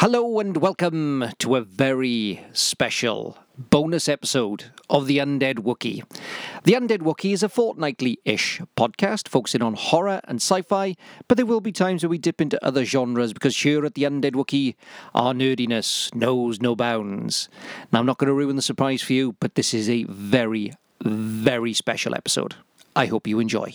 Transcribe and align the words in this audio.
Hello 0.00 0.38
and 0.38 0.58
welcome 0.58 1.24
to 1.38 1.56
a 1.56 1.60
very 1.60 2.40
special 2.52 3.36
bonus 3.58 4.08
episode 4.08 4.66
of 4.88 5.08
The 5.08 5.18
Undead 5.18 5.56
Wookie. 5.56 6.04
The 6.62 6.74
Undead 6.74 6.98
Wookie 6.98 7.32
is 7.32 7.42
a 7.42 7.48
fortnightly 7.48 8.20
ish 8.24 8.60
podcast 8.76 9.26
focusing 9.26 9.60
on 9.60 9.74
horror 9.74 10.20
and 10.28 10.36
sci 10.36 10.62
fi, 10.62 10.94
but 11.26 11.36
there 11.36 11.44
will 11.44 11.60
be 11.60 11.72
times 11.72 12.04
where 12.04 12.10
we 12.10 12.16
dip 12.16 12.40
into 12.40 12.64
other 12.64 12.84
genres 12.84 13.32
because 13.32 13.60
here 13.60 13.84
at 13.84 13.94
The 13.94 14.04
Undead 14.04 14.34
Wookie, 14.34 14.76
our 15.16 15.34
nerdiness 15.34 16.14
knows 16.14 16.60
no 16.60 16.76
bounds. 16.76 17.48
Now, 17.90 17.98
I'm 17.98 18.06
not 18.06 18.18
going 18.18 18.28
to 18.28 18.34
ruin 18.34 18.54
the 18.54 18.62
surprise 18.62 19.02
for 19.02 19.14
you, 19.14 19.34
but 19.40 19.56
this 19.56 19.74
is 19.74 19.90
a 19.90 20.04
very, 20.04 20.74
very 21.02 21.72
special 21.72 22.14
episode. 22.14 22.54
I 22.94 23.06
hope 23.06 23.26
you 23.26 23.40
enjoy. 23.40 23.74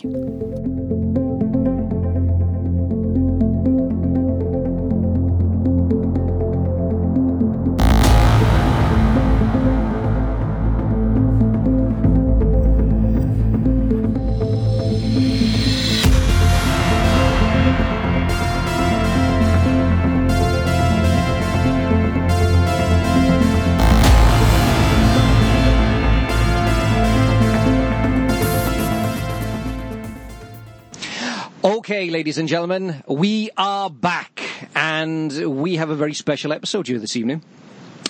Okay, 31.84 32.10
ladies 32.10 32.38
and 32.38 32.48
gentlemen, 32.48 33.04
we 33.10 33.50
are 33.58 33.90
back, 33.90 34.42
and 34.74 35.60
we 35.60 35.76
have 35.76 35.90
a 35.90 35.96
very 35.96 36.14
special 36.14 36.54
episode 36.54 36.88
here 36.88 36.98
this 36.98 37.18
evening. 37.18 37.44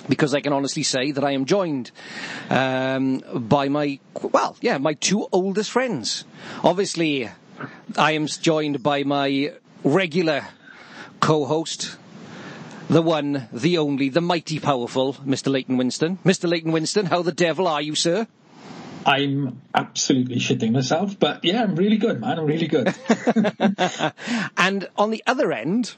Because 0.08 0.32
I 0.32 0.40
can 0.40 0.52
honestly 0.52 0.84
say 0.84 1.10
that 1.10 1.24
I 1.24 1.32
am 1.32 1.44
joined 1.44 1.90
um, 2.50 3.24
by 3.34 3.68
my, 3.68 3.98
well, 4.22 4.56
yeah, 4.60 4.78
my 4.78 4.94
two 4.94 5.26
oldest 5.32 5.72
friends. 5.72 6.24
Obviously, 6.62 7.28
I 7.98 8.12
am 8.12 8.28
joined 8.28 8.80
by 8.80 9.02
my 9.02 9.54
regular 9.82 10.44
co 11.18 11.44
host, 11.44 11.96
the 12.88 13.02
one, 13.02 13.48
the 13.52 13.78
only, 13.78 14.08
the 14.08 14.20
mighty 14.20 14.60
powerful, 14.60 15.14
Mr. 15.14 15.50
Leighton 15.50 15.76
Winston. 15.76 16.18
Mr. 16.24 16.48
Leighton 16.48 16.70
Winston, 16.70 17.06
how 17.06 17.22
the 17.22 17.32
devil 17.32 17.66
are 17.66 17.82
you, 17.82 17.96
sir? 17.96 18.28
I'm 19.06 19.60
absolutely 19.74 20.36
shitting 20.36 20.72
myself, 20.72 21.18
but 21.18 21.44
yeah, 21.44 21.62
I'm 21.62 21.76
really 21.76 21.98
good, 21.98 22.20
man. 22.20 22.38
I'm 22.38 22.46
really 22.46 22.66
good. 22.66 22.94
and 24.56 24.88
on 24.96 25.10
the 25.10 25.22
other 25.26 25.52
end, 25.52 25.94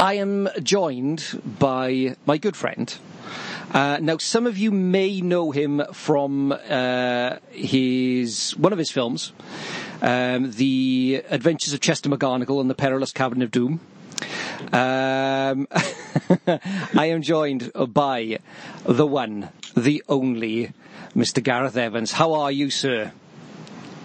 I 0.00 0.14
am 0.14 0.48
joined 0.62 1.40
by 1.58 2.16
my 2.24 2.38
good 2.38 2.56
friend. 2.56 2.96
Uh, 3.72 3.98
now, 4.00 4.16
some 4.16 4.46
of 4.46 4.56
you 4.56 4.70
may 4.70 5.20
know 5.20 5.50
him 5.50 5.82
from 5.92 6.52
uh, 6.52 7.36
his 7.50 8.52
one 8.52 8.72
of 8.72 8.78
his 8.78 8.90
films, 8.90 9.32
um, 10.00 10.52
"The 10.52 11.22
Adventures 11.28 11.72
of 11.72 11.80
Chester 11.80 12.08
McGarnagle 12.08 12.60
and 12.60 12.70
the 12.70 12.74
Perilous 12.74 13.12
Cabinet 13.12 13.44
of 13.44 13.50
Doom." 13.50 13.80
Um, 14.72 15.68
I 16.46 17.06
am 17.06 17.22
joined 17.22 17.72
by 17.74 18.38
the 18.84 19.06
one, 19.06 19.50
the 19.76 20.02
only, 20.08 20.72
Mr. 21.16 21.42
Gareth 21.42 21.76
Evans. 21.76 22.12
How 22.12 22.34
are 22.34 22.52
you, 22.52 22.68
sir? 22.70 23.10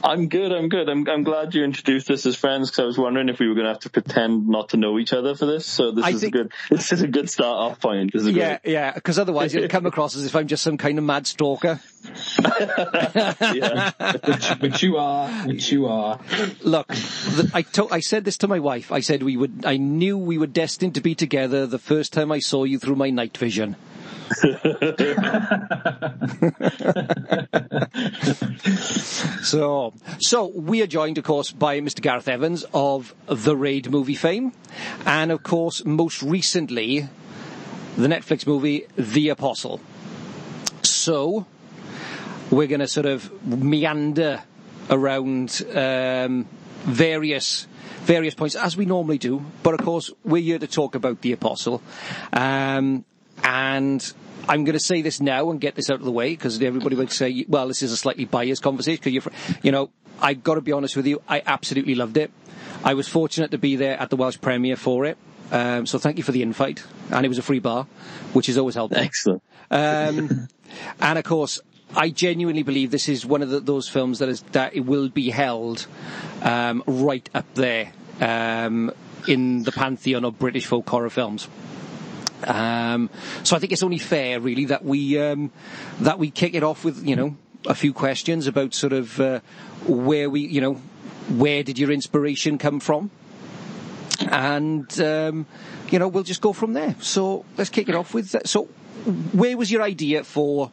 I'm 0.03 0.29
good. 0.29 0.51
I'm 0.51 0.67
good. 0.69 0.89
I'm, 0.89 1.07
I'm 1.07 1.23
glad 1.23 1.53
you 1.53 1.63
introduced 1.63 2.09
us 2.09 2.25
as 2.25 2.35
friends 2.35 2.71
because 2.71 2.79
I 2.79 2.85
was 2.85 2.97
wondering 2.97 3.29
if 3.29 3.37
we 3.37 3.47
were 3.47 3.53
going 3.53 3.65
to 3.67 3.71
have 3.73 3.81
to 3.81 3.89
pretend 3.91 4.47
not 4.47 4.69
to 4.69 4.77
know 4.77 4.97
each 4.97 5.13
other 5.13 5.35
for 5.35 5.45
this. 5.45 5.63
So 5.67 5.91
this 5.91 6.03
I 6.03 6.09
is 6.09 6.21
think- 6.21 6.33
a 6.33 6.37
good. 6.39 6.51
This 6.71 6.91
is 6.91 7.03
a 7.03 7.07
good 7.07 7.29
start 7.29 7.55
off 7.73 7.79
point. 7.79 8.11
This 8.11 8.23
is 8.23 8.29
Yeah, 8.31 8.57
great. 8.63 8.71
yeah, 8.73 8.93
because 8.93 9.19
otherwise 9.19 9.53
it'll 9.53 9.69
come 9.69 9.85
across 9.85 10.15
as 10.15 10.25
if 10.25 10.35
I'm 10.35 10.47
just 10.47 10.63
some 10.63 10.77
kind 10.77 10.97
of 10.97 11.03
mad 11.03 11.27
stalker. 11.27 11.79
yeah. 12.41 13.91
which, 14.25 14.49
which 14.59 14.81
you 14.81 14.97
are, 14.97 15.29
But 15.45 15.71
you 15.71 15.85
are. 15.85 16.19
Look, 16.61 16.87
the, 16.87 17.51
I, 17.53 17.61
to, 17.61 17.87
I 17.91 17.99
said 17.99 18.25
this 18.25 18.37
to 18.37 18.47
my 18.47 18.57
wife. 18.57 18.91
I 18.91 19.01
said 19.01 19.21
we 19.21 19.37
would. 19.37 19.65
I 19.67 19.77
knew 19.77 20.17
we 20.17 20.39
were 20.39 20.47
destined 20.47 20.95
to 20.95 21.01
be 21.01 21.13
together 21.13 21.67
the 21.67 21.77
first 21.77 22.11
time 22.11 22.31
I 22.31 22.39
saw 22.39 22.63
you 22.63 22.79
through 22.79 22.95
my 22.95 23.11
night 23.11 23.37
vision. 23.37 23.75
so, 29.41 29.93
so 30.19 30.47
we 30.47 30.81
are 30.81 30.87
joined, 30.87 31.17
of 31.17 31.23
course, 31.23 31.51
by 31.51 31.79
Mr. 31.81 32.01
Gareth 32.01 32.27
Evans 32.27 32.63
of 32.73 33.15
the 33.27 33.57
Raid 33.57 33.91
movie 33.91 34.15
fame, 34.15 34.53
and 35.05 35.31
of 35.31 35.43
course, 35.43 35.85
most 35.85 36.23
recently, 36.23 37.07
the 37.97 38.07
Netflix 38.07 38.47
movie 38.47 38.87
The 38.95 39.29
Apostle. 39.29 39.81
So, 40.83 41.45
we're 42.49 42.67
going 42.67 42.79
to 42.79 42.87
sort 42.87 43.05
of 43.05 43.45
meander 43.45 44.41
around 44.89 45.61
um, 45.73 46.47
various 46.83 47.67
various 48.01 48.33
points 48.33 48.55
as 48.55 48.75
we 48.75 48.85
normally 48.85 49.17
do. 49.17 49.43
But 49.63 49.75
of 49.75 49.81
course, 49.81 50.11
we're 50.23 50.41
here 50.41 50.59
to 50.59 50.67
talk 50.67 50.95
about 50.95 51.21
the 51.21 51.33
apostle, 51.33 51.81
um, 52.33 53.05
and 53.43 54.13
I'm 54.47 54.63
going 54.63 54.73
to 54.73 54.79
say 54.79 55.01
this 55.01 55.21
now 55.21 55.49
and 55.51 55.61
get 55.61 55.75
this 55.75 55.89
out 55.89 55.99
of 55.99 56.05
the 56.05 56.11
way 56.11 56.31
because 56.31 56.61
everybody 56.61 56.95
would 56.95 57.11
say, 57.11 57.45
"Well, 57.47 57.67
this 57.67 57.81
is 57.81 57.91
a 57.91 57.97
slightly 57.97 58.25
biased 58.25 58.61
conversation." 58.61 58.99
Because 59.03 59.13
you're, 59.13 59.57
you 59.63 59.71
know, 59.71 59.89
I've 60.21 60.43
got 60.43 60.55
to 60.55 60.61
be 60.61 60.71
honest 60.71 60.95
with 60.95 61.07
you, 61.07 61.21
I 61.27 61.41
absolutely 61.45 61.95
loved 61.95 62.17
it. 62.17 62.31
I 62.83 62.93
was 62.93 63.07
fortunate 63.07 63.51
to 63.51 63.57
be 63.57 63.75
there 63.75 63.99
at 63.99 64.09
the 64.09 64.15
Welsh 64.15 64.39
premiere 64.41 64.75
for 64.75 65.05
it. 65.05 65.17
Um, 65.51 65.85
so 65.85 65.99
thank 65.99 66.17
you 66.17 66.23
for 66.23 66.31
the 66.31 66.41
invite, 66.41 66.83
and 67.09 67.25
it 67.25 67.29
was 67.29 67.37
a 67.37 67.41
free 67.41 67.59
bar, 67.59 67.85
which 68.33 68.47
is 68.47 68.57
always 68.57 68.75
helpful. 68.75 69.01
Excellent. 69.01 69.43
Um, 69.69 70.47
and 70.99 71.19
of 71.19 71.25
course, 71.25 71.59
I 71.95 72.09
genuinely 72.09 72.63
believe 72.63 72.91
this 72.91 73.09
is 73.09 73.25
one 73.25 73.41
of 73.41 73.49
the, 73.49 73.59
those 73.59 73.89
films 73.89 74.19
that 74.19 74.29
is 74.29 74.41
that 74.53 74.73
it 74.75 74.81
will 74.81 75.09
be 75.09 75.29
held 75.29 75.87
um, 76.41 76.83
right 76.87 77.29
up 77.33 77.53
there 77.55 77.91
um, 78.21 78.91
in 79.27 79.63
the 79.63 79.71
pantheon 79.73 80.23
of 80.23 80.39
British 80.39 80.65
folk 80.65 80.89
horror 80.89 81.09
films. 81.09 81.49
Um, 82.43 83.09
so 83.43 83.55
I 83.55 83.59
think 83.59 83.71
it's 83.71 83.83
only 83.83 83.97
fair, 83.97 84.39
really, 84.39 84.65
that 84.65 84.83
we 84.83 85.19
um, 85.19 85.51
that 85.99 86.19
we 86.19 86.31
kick 86.31 86.53
it 86.53 86.63
off 86.63 86.83
with 86.83 87.05
you 87.05 87.15
know 87.15 87.35
a 87.65 87.75
few 87.75 87.93
questions 87.93 88.47
about 88.47 88.73
sort 88.73 88.93
of 88.93 89.19
uh, 89.19 89.39
where 89.85 90.29
we 90.29 90.41
you 90.41 90.61
know 90.61 90.73
where 91.29 91.63
did 91.63 91.77
your 91.77 91.91
inspiration 91.91 92.57
come 92.57 92.79
from, 92.79 93.11
and 94.19 94.99
um, 94.99 95.45
you 95.89 95.99
know 95.99 96.07
we'll 96.07 96.23
just 96.23 96.41
go 96.41 96.53
from 96.53 96.73
there. 96.73 96.95
So 96.99 97.45
let's 97.57 97.69
kick 97.69 97.89
it 97.89 97.95
off 97.95 98.13
with 98.13 98.31
that. 98.31 98.47
So 98.47 98.65
where 99.33 99.57
was 99.57 99.71
your 99.71 99.81
idea 99.81 100.23
for 100.23 100.71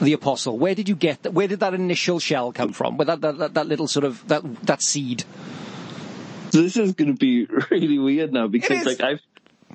the 0.00 0.12
apostle? 0.12 0.58
Where 0.58 0.74
did 0.74 0.88
you 0.88 0.96
get 0.96 1.22
that? 1.22 1.32
Where 1.32 1.48
did 1.48 1.60
that 1.60 1.74
initial 1.74 2.18
shell 2.18 2.52
come 2.52 2.72
from? 2.72 2.96
Where 2.96 3.06
that, 3.06 3.20
that, 3.20 3.38
that, 3.38 3.54
that 3.54 3.66
little 3.66 3.88
sort 3.88 4.04
of 4.04 4.26
that 4.28 4.42
that 4.66 4.82
seed? 4.82 5.24
So 6.52 6.62
this 6.62 6.76
is 6.76 6.92
going 6.92 7.12
to 7.12 7.18
be 7.18 7.46
really 7.70 7.98
weird 7.98 8.32
now 8.32 8.46
because 8.46 8.84
like 8.86 9.00
I've. 9.00 9.20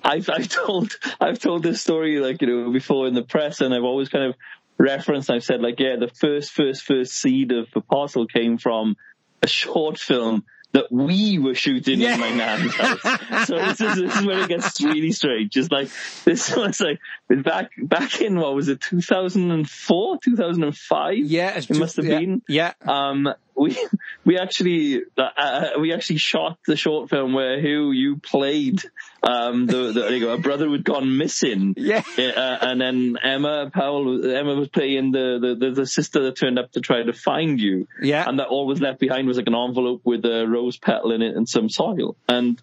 I've, 0.04 0.30
I've 0.30 0.48
told 0.50 0.92
I've 1.20 1.40
told 1.40 1.64
this 1.64 1.82
story 1.82 2.20
like 2.20 2.42
you 2.42 2.48
know 2.48 2.72
before 2.72 3.08
in 3.08 3.14
the 3.14 3.24
press 3.24 3.62
and 3.62 3.74
I've 3.74 3.84
always 3.84 4.10
kind 4.10 4.26
of 4.26 4.36
referenced 4.78 5.30
I've 5.30 5.44
said 5.44 5.62
like 5.62 5.80
yeah 5.80 5.96
the 6.00 6.08
first 6.08 6.52
first 6.52 6.84
first 6.84 7.14
seed 7.14 7.52
of 7.52 7.68
Apostle 7.76 8.26
came 8.28 8.58
from 8.58 8.96
a 9.44 9.48
short 9.48 10.00
film 10.00 10.44
that 10.74 10.90
we 10.90 11.38
were 11.38 11.54
shooting 11.54 12.00
Yeah. 12.00 12.14
in 12.14 12.20
my 12.22 12.32
nan's 12.34 12.74
house. 12.76 13.48
so 13.48 13.58
this 13.60 13.82
is 13.82 13.96
this 13.96 14.16
is 14.16 14.26
where 14.26 14.40
it 14.44 14.48
gets 14.48 14.80
really 14.82 15.12
strange. 15.12 15.52
Just 15.52 15.70
like 15.72 15.90
this 16.24 16.56
was 16.56 16.80
like 16.80 17.00
back 17.44 17.72
back 17.78 18.22
in 18.22 18.40
what 18.40 18.56
was 18.56 18.70
it 18.70 18.80
2004 18.82 20.18
2005 20.24 21.18
Yeah, 21.18 21.50
it's 21.58 21.70
it 21.70 21.74
too- 21.74 21.80
must 21.80 21.96
have 21.98 22.06
yeah, 22.06 22.20
been 22.20 22.42
Yeah, 22.48 22.74
um, 22.88 23.28
we 23.56 23.78
we 24.26 24.38
actually 24.38 25.02
uh, 25.18 25.22
uh, 25.22 25.70
we 25.80 25.94
actually 25.94 26.18
shot 26.18 26.58
the 26.66 26.76
short 26.76 27.10
film 27.10 27.34
where 27.34 27.62
who 27.62 27.92
you 27.92 28.18
played 28.18 28.84
um, 29.24 29.68
the, 29.68 29.92
the 29.92 30.20
go, 30.20 30.34
a 30.34 30.38
brother 30.38 30.66
who'd 30.66 30.84
gone 30.84 31.18
missing. 31.18 31.76
Yeah. 31.78 32.04
uh, 32.18 32.58
and 32.62 32.82
then 32.82 33.18
Emma 33.22 33.70
Powell 33.72 34.26
Emma 34.26 34.56
was 34.56 34.70
playing 34.70 35.12
the, 35.12 35.38
the, 35.40 35.66
the, 35.68 35.72
the 35.76 35.86
sister 35.86 36.24
that 36.24 36.38
turned 36.38 36.58
up 36.58 36.72
to 36.72 36.82
try 36.82 37.04
to 37.04 37.14
find 37.14 37.60
you. 37.60 37.88
Yeah. 38.02 38.28
and 38.28 38.40
that 38.40 38.48
all 38.48 38.66
was 38.66 38.82
left 38.82 39.00
behind 39.00 39.28
was 39.28 39.38
like 39.38 39.48
an 39.48 39.56
envelope 39.56 40.02
with 40.04 40.26
a 40.26 40.48
rose 40.48 40.78
petal 40.78 41.12
in 41.12 41.22
it 41.22 41.36
and 41.36 41.48
some 41.48 41.70
soil. 41.70 42.16
And 42.28 42.62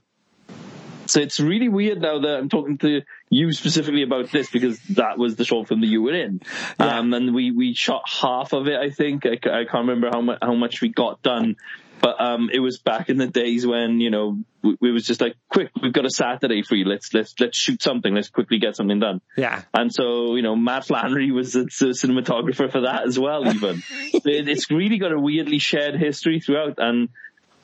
so 1.09 1.21
it's 1.21 1.41
really 1.41 1.69
weird 1.69 2.01
now 2.01 2.21
that 2.21 2.39
I'm 2.39 2.49
talking 2.49 2.79
to 2.79 3.03
you 3.31 3.53
specifically 3.53 4.03
about 4.03 4.31
this 4.31 4.51
because 4.51 4.79
that 4.91 5.19
was 5.19 5.37
the 5.37 5.45
short 5.45 5.69
film 5.69 5.81
that 5.81 5.87
you 5.87 6.03
were 6.03 6.15
in. 6.15 6.41
Yeah. 6.79 6.99
Um, 6.99 7.13
and 7.15 7.35
we, 7.35 7.51
we 7.51 7.75
shot 7.75 8.03
half 8.07 8.53
of 8.53 8.69
it, 8.69 8.79
I 8.79 8.91
think. 8.91 9.27
I, 9.27 9.33
I 9.33 9.65
can't 9.65 9.89
remember 9.89 10.11
how 10.13 10.21
much, 10.21 10.39
how 10.43 10.55
much 10.55 10.81
we 10.81 10.89
got 10.89 11.23
done. 11.23 11.57
But, 12.01 12.21
um, 12.21 12.49
it 12.53 12.61
was 12.61 12.79
back 12.79 13.09
in 13.09 13.17
the 13.17 13.27
days 13.27 13.67
when, 13.67 13.99
you 14.01 14.11
know, 14.11 14.39
we, 14.63 14.93
was 14.93 15.05
just 15.05 15.21
like, 15.21 15.35
quick, 15.49 15.71
we've 15.83 15.93
got 15.93 16.05
a 16.05 16.11
Saturday 16.11 16.63
free. 16.63 16.85
Let's, 16.85 17.13
let's, 17.13 17.35
let's 17.41 17.59
shoot 17.59 17.83
something. 17.83 18.15
Let's 18.15 18.29
quickly 18.29 18.59
get 18.59 18.77
something 18.77 19.01
done. 19.01 19.21
yeah. 19.37 19.63
And 19.75 19.93
so, 19.93 20.37
you 20.37 20.43
know, 20.43 20.55
Matt 20.55 20.87
Flannery 20.87 21.33
was 21.33 21.55
the 21.55 21.65
the 21.65 21.87
cinematographer 21.87 22.71
for 22.71 22.83
that 22.83 23.07
as 23.07 23.19
well, 23.19 23.53
even. 23.53 23.83
it, 24.13 24.49
it's 24.49 24.71
really 24.71 24.99
got 24.99 25.13
a 25.13 25.19
weirdly 25.19 25.59
shared 25.59 25.97
history 25.97 26.41
throughout. 26.41 26.75
And 26.79 27.09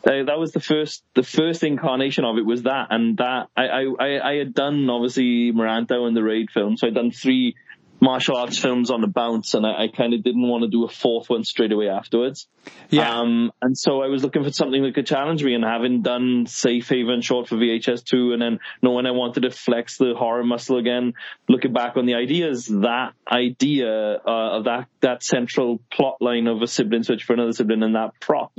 uh, 0.06 0.24
that 0.24 0.38
was 0.38 0.52
the 0.52 0.60
first 0.60 1.02
the 1.14 1.22
first 1.22 1.62
incarnation 1.62 2.24
of 2.24 2.36
it 2.36 2.44
was 2.44 2.64
that, 2.64 2.88
and 2.90 3.16
that 3.18 3.48
I 3.56 3.86
I, 3.98 4.30
I 4.30 4.34
had 4.36 4.54
done 4.54 4.88
obviously 4.90 5.52
Merantau 5.52 6.06
and 6.06 6.16
the 6.16 6.22
Raid 6.22 6.50
film, 6.50 6.76
so 6.76 6.86
I'd 6.86 6.94
done 6.94 7.10
three 7.10 7.54
martial 8.00 8.36
arts 8.36 8.58
films 8.58 8.90
on 8.90 9.00
the 9.00 9.06
bounce, 9.06 9.54
and 9.54 9.64
I, 9.64 9.84
I 9.84 9.88
kind 9.88 10.12
of 10.12 10.22
didn't 10.22 10.46
want 10.46 10.62
to 10.62 10.68
do 10.68 10.84
a 10.84 10.88
fourth 10.88 11.30
one 11.30 11.42
straight 11.42 11.72
away 11.72 11.88
afterwards. 11.88 12.46
Yeah. 12.90 13.20
Um, 13.20 13.50
and 13.62 13.78
so 13.78 14.02
I 14.02 14.08
was 14.08 14.22
looking 14.22 14.44
for 14.44 14.52
something 14.52 14.82
that 14.82 14.94
could 14.94 15.06
challenge 15.06 15.42
me, 15.42 15.54
and 15.54 15.64
having 15.64 16.02
done 16.02 16.44
Safe 16.46 16.88
Haven 16.88 17.22
short 17.22 17.48
for 17.48 17.56
VHS 17.56 18.04
two, 18.04 18.32
and 18.32 18.42
then 18.42 18.60
knowing 18.82 19.06
I 19.06 19.12
wanted 19.12 19.40
to 19.44 19.50
flex 19.50 19.96
the 19.96 20.14
horror 20.14 20.44
muscle 20.44 20.76
again, 20.76 21.14
looking 21.48 21.72
back 21.72 21.96
on 21.96 22.04
the 22.04 22.14
ideas, 22.14 22.66
that 22.66 23.12
idea 23.26 24.16
uh, 24.16 24.58
of 24.58 24.64
that 24.64 24.86
that 25.00 25.22
central 25.22 25.80
plot 25.90 26.18
line 26.20 26.46
of 26.46 26.60
a 26.60 26.66
sibling 26.66 27.04
search 27.04 27.24
for 27.24 27.32
another 27.32 27.52
sibling, 27.52 27.82
and 27.82 27.94
that 27.94 28.20
prop 28.20 28.52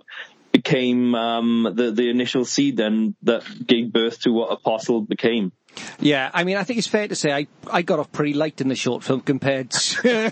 became 0.56 1.14
um, 1.16 1.68
the 1.76 1.92
the 1.92 2.10
initial 2.10 2.46
seed 2.46 2.78
then 2.78 3.16
that 3.24 3.44
gave 3.68 3.92
birth 3.92 4.22
to 4.22 4.32
what 4.32 4.52
Apostle 4.54 5.02
became. 5.02 5.52
Yeah, 6.00 6.32
I 6.34 6.46
mean, 6.46 6.56
I 6.56 6.64
think 6.64 6.80
it's 6.80 6.88
fair 6.88 7.08
to 7.10 7.16
say 7.16 7.34
I, 7.34 7.48
I 7.70 7.82
got 7.82 8.00
off 8.00 8.10
pretty 8.14 8.34
light 8.34 8.62
in 8.62 8.70
the 8.70 8.76
short 8.76 9.04
film 9.04 9.20
compared 9.20 9.72
to. 9.72 10.32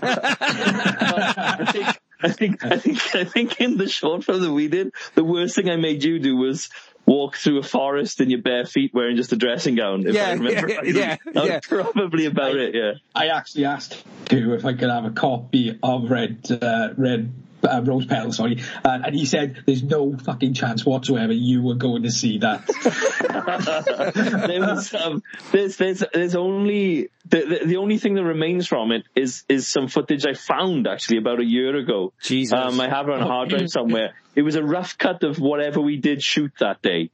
I 0.82 1.66
think, 1.70 2.00
I 2.22 2.28
think, 2.30 2.64
I 2.64 2.76
think, 2.78 3.14
I 3.14 3.24
think 3.24 3.60
in 3.60 3.76
the 3.76 3.86
short 3.88 4.24
film 4.24 4.40
that 4.40 4.52
we 4.52 4.68
did, 4.68 4.92
the 5.14 5.24
worst 5.24 5.54
thing 5.56 5.68
I 5.68 5.76
made 5.76 6.02
you 6.02 6.18
do 6.18 6.34
was 6.36 6.70
walk 7.04 7.36
through 7.36 7.58
a 7.58 7.62
forest 7.62 8.22
in 8.22 8.30
your 8.30 8.40
bare 8.40 8.64
feet 8.64 8.92
wearing 8.94 9.16
just 9.16 9.32
a 9.32 9.36
dressing 9.36 9.74
gown. 9.74 10.06
If 10.06 10.14
Yeah, 10.14 10.28
I 10.28 10.32
remember 10.32 10.50
yeah, 10.68 10.76
rightly. 10.76 10.98
yeah, 10.98 11.16
That 11.34 11.44
yeah. 11.44 11.60
was 11.70 11.92
probably 11.92 12.24
about 12.24 12.56
it. 12.56 12.74
Yeah. 12.74 12.92
I 13.14 13.26
actually 13.28 13.66
asked 13.66 14.02
you 14.30 14.54
if 14.54 14.64
I 14.64 14.72
could 14.72 14.88
have 14.88 15.04
a 15.04 15.10
copy 15.10 15.78
of 15.82 16.10
Red 16.10 16.38
uh, 16.50 16.94
Red 16.96 17.30
uh, 17.64 17.82
Rose 17.82 18.06
Petal, 18.06 18.32
sorry, 18.32 18.62
uh, 18.84 18.98
and 19.04 19.14
he 19.14 19.26
said 19.26 19.62
there's 19.66 19.82
no 19.82 20.16
fucking 20.16 20.54
chance 20.54 20.84
whatsoever 20.84 21.32
you 21.32 21.62
were 21.62 21.74
going 21.74 22.02
to 22.02 22.10
see 22.10 22.38
that. 22.38 22.66
there 24.48 24.60
was 24.60 24.94
um, 24.94 25.22
there's 25.52 25.76
there's 25.76 26.04
there's 26.12 26.34
only 26.34 27.08
the, 27.26 27.40
the 27.60 27.66
the 27.66 27.76
only 27.76 27.98
thing 27.98 28.14
that 28.14 28.24
remains 28.24 28.66
from 28.66 28.92
it 28.92 29.04
is 29.14 29.44
is 29.48 29.66
some 29.66 29.88
footage 29.88 30.26
I 30.26 30.34
found 30.34 30.86
actually 30.86 31.18
about 31.18 31.40
a 31.40 31.44
year 31.44 31.76
ago. 31.76 32.12
Jesus. 32.22 32.52
Um, 32.52 32.80
I 32.80 32.88
have 32.88 33.08
it 33.08 33.14
on 33.14 33.22
a 33.22 33.26
hard 33.26 33.48
drive 33.48 33.70
somewhere. 33.70 34.14
It 34.34 34.42
was 34.42 34.56
a 34.56 34.62
rough 34.62 34.98
cut 34.98 35.22
of 35.22 35.38
whatever 35.38 35.80
we 35.80 35.96
did 35.96 36.22
shoot 36.22 36.52
that 36.60 36.82
day, 36.82 37.10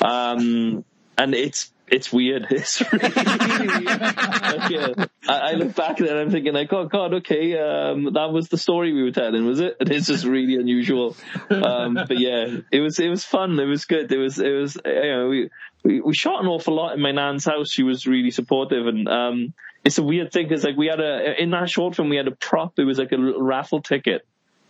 um, 0.00 0.84
and 1.18 1.34
it's 1.34 1.72
it's 1.92 2.12
weird. 2.12 2.46
It's 2.50 2.80
really 2.92 3.08
weird. 3.08 4.02
Like, 4.42 4.70
yeah, 4.70 4.88
I, 5.28 5.38
I 5.38 5.52
look 5.52 5.74
back 5.74 6.00
and 6.00 6.08
I'm 6.10 6.30
thinking 6.30 6.52
like, 6.52 6.72
oh 6.72 6.86
god, 6.86 7.14
okay, 7.14 7.56
um, 7.58 8.12
that 8.12 8.32
was 8.32 8.48
the 8.48 8.58
story 8.58 8.92
we 8.92 9.02
were 9.02 9.12
telling, 9.12 9.46
was 9.46 9.60
it? 9.60 9.76
And 9.80 9.90
it's 9.92 10.06
just 10.06 10.24
really 10.24 10.56
unusual. 10.56 11.16
Um, 11.48 11.94
but 11.94 12.18
yeah, 12.18 12.46
it 12.70 12.80
was 12.80 12.98
it 12.98 13.08
was 13.08 13.24
fun. 13.24 13.58
It 13.58 13.64
was 13.66 13.84
good. 13.84 14.10
It 14.10 14.18
was 14.18 14.38
it 14.38 14.50
was 14.50 14.76
you 14.84 14.92
know 14.92 15.28
we 15.28 15.50
we, 15.84 16.00
we 16.00 16.14
shot 16.14 16.42
an 16.42 16.48
awful 16.48 16.74
lot 16.74 16.94
in 16.94 17.00
my 17.00 17.12
nan's 17.12 17.44
house. 17.44 17.70
She 17.70 17.82
was 17.82 18.06
really 18.06 18.30
supportive 18.30 18.86
and. 18.86 19.08
um 19.08 19.54
it's 19.84 19.98
a 19.98 20.02
weird 20.02 20.32
thing 20.32 20.46
because 20.46 20.62
like 20.62 20.76
we 20.76 20.86
had 20.86 21.00
a 21.00 21.42
in 21.42 21.50
that 21.50 21.68
short 21.68 21.96
film 21.96 22.08
we 22.08 22.16
had 22.16 22.28
a 22.28 22.36
prop. 22.36 22.78
It 22.78 22.84
was 22.84 22.98
like 22.98 23.10
a 23.10 23.18
raffle 23.18 23.82
ticket, 23.82 24.24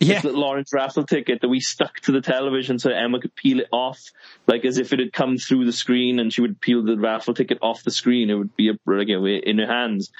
yeah. 0.07 0.15
this 0.15 0.23
little 0.25 0.41
Lawrence 0.41 0.71
raffle 0.73 1.05
ticket 1.05 1.41
that 1.41 1.49
we 1.49 1.59
stuck 1.59 1.99
to 2.01 2.11
the 2.11 2.21
television 2.21 2.79
so 2.79 2.89
Emma 2.91 3.19
could 3.19 3.35
peel 3.35 3.59
it 3.59 3.67
off, 3.71 4.01
like 4.47 4.65
as 4.65 4.77
if 4.77 4.93
it 4.93 4.99
had 4.99 5.13
come 5.13 5.37
through 5.37 5.65
the 5.65 5.71
screen, 5.71 6.19
and 6.19 6.33
she 6.33 6.41
would 6.41 6.59
peel 6.61 6.83
the 6.83 6.97
raffle 6.97 7.33
ticket 7.33 7.59
off 7.61 7.83
the 7.83 7.91
screen. 7.91 8.29
It 8.29 8.35
would 8.35 8.55
be 8.55 8.69
a, 8.69 8.73
like, 8.85 9.09
in 9.09 9.59
her 9.59 9.67
hands. 9.67 10.11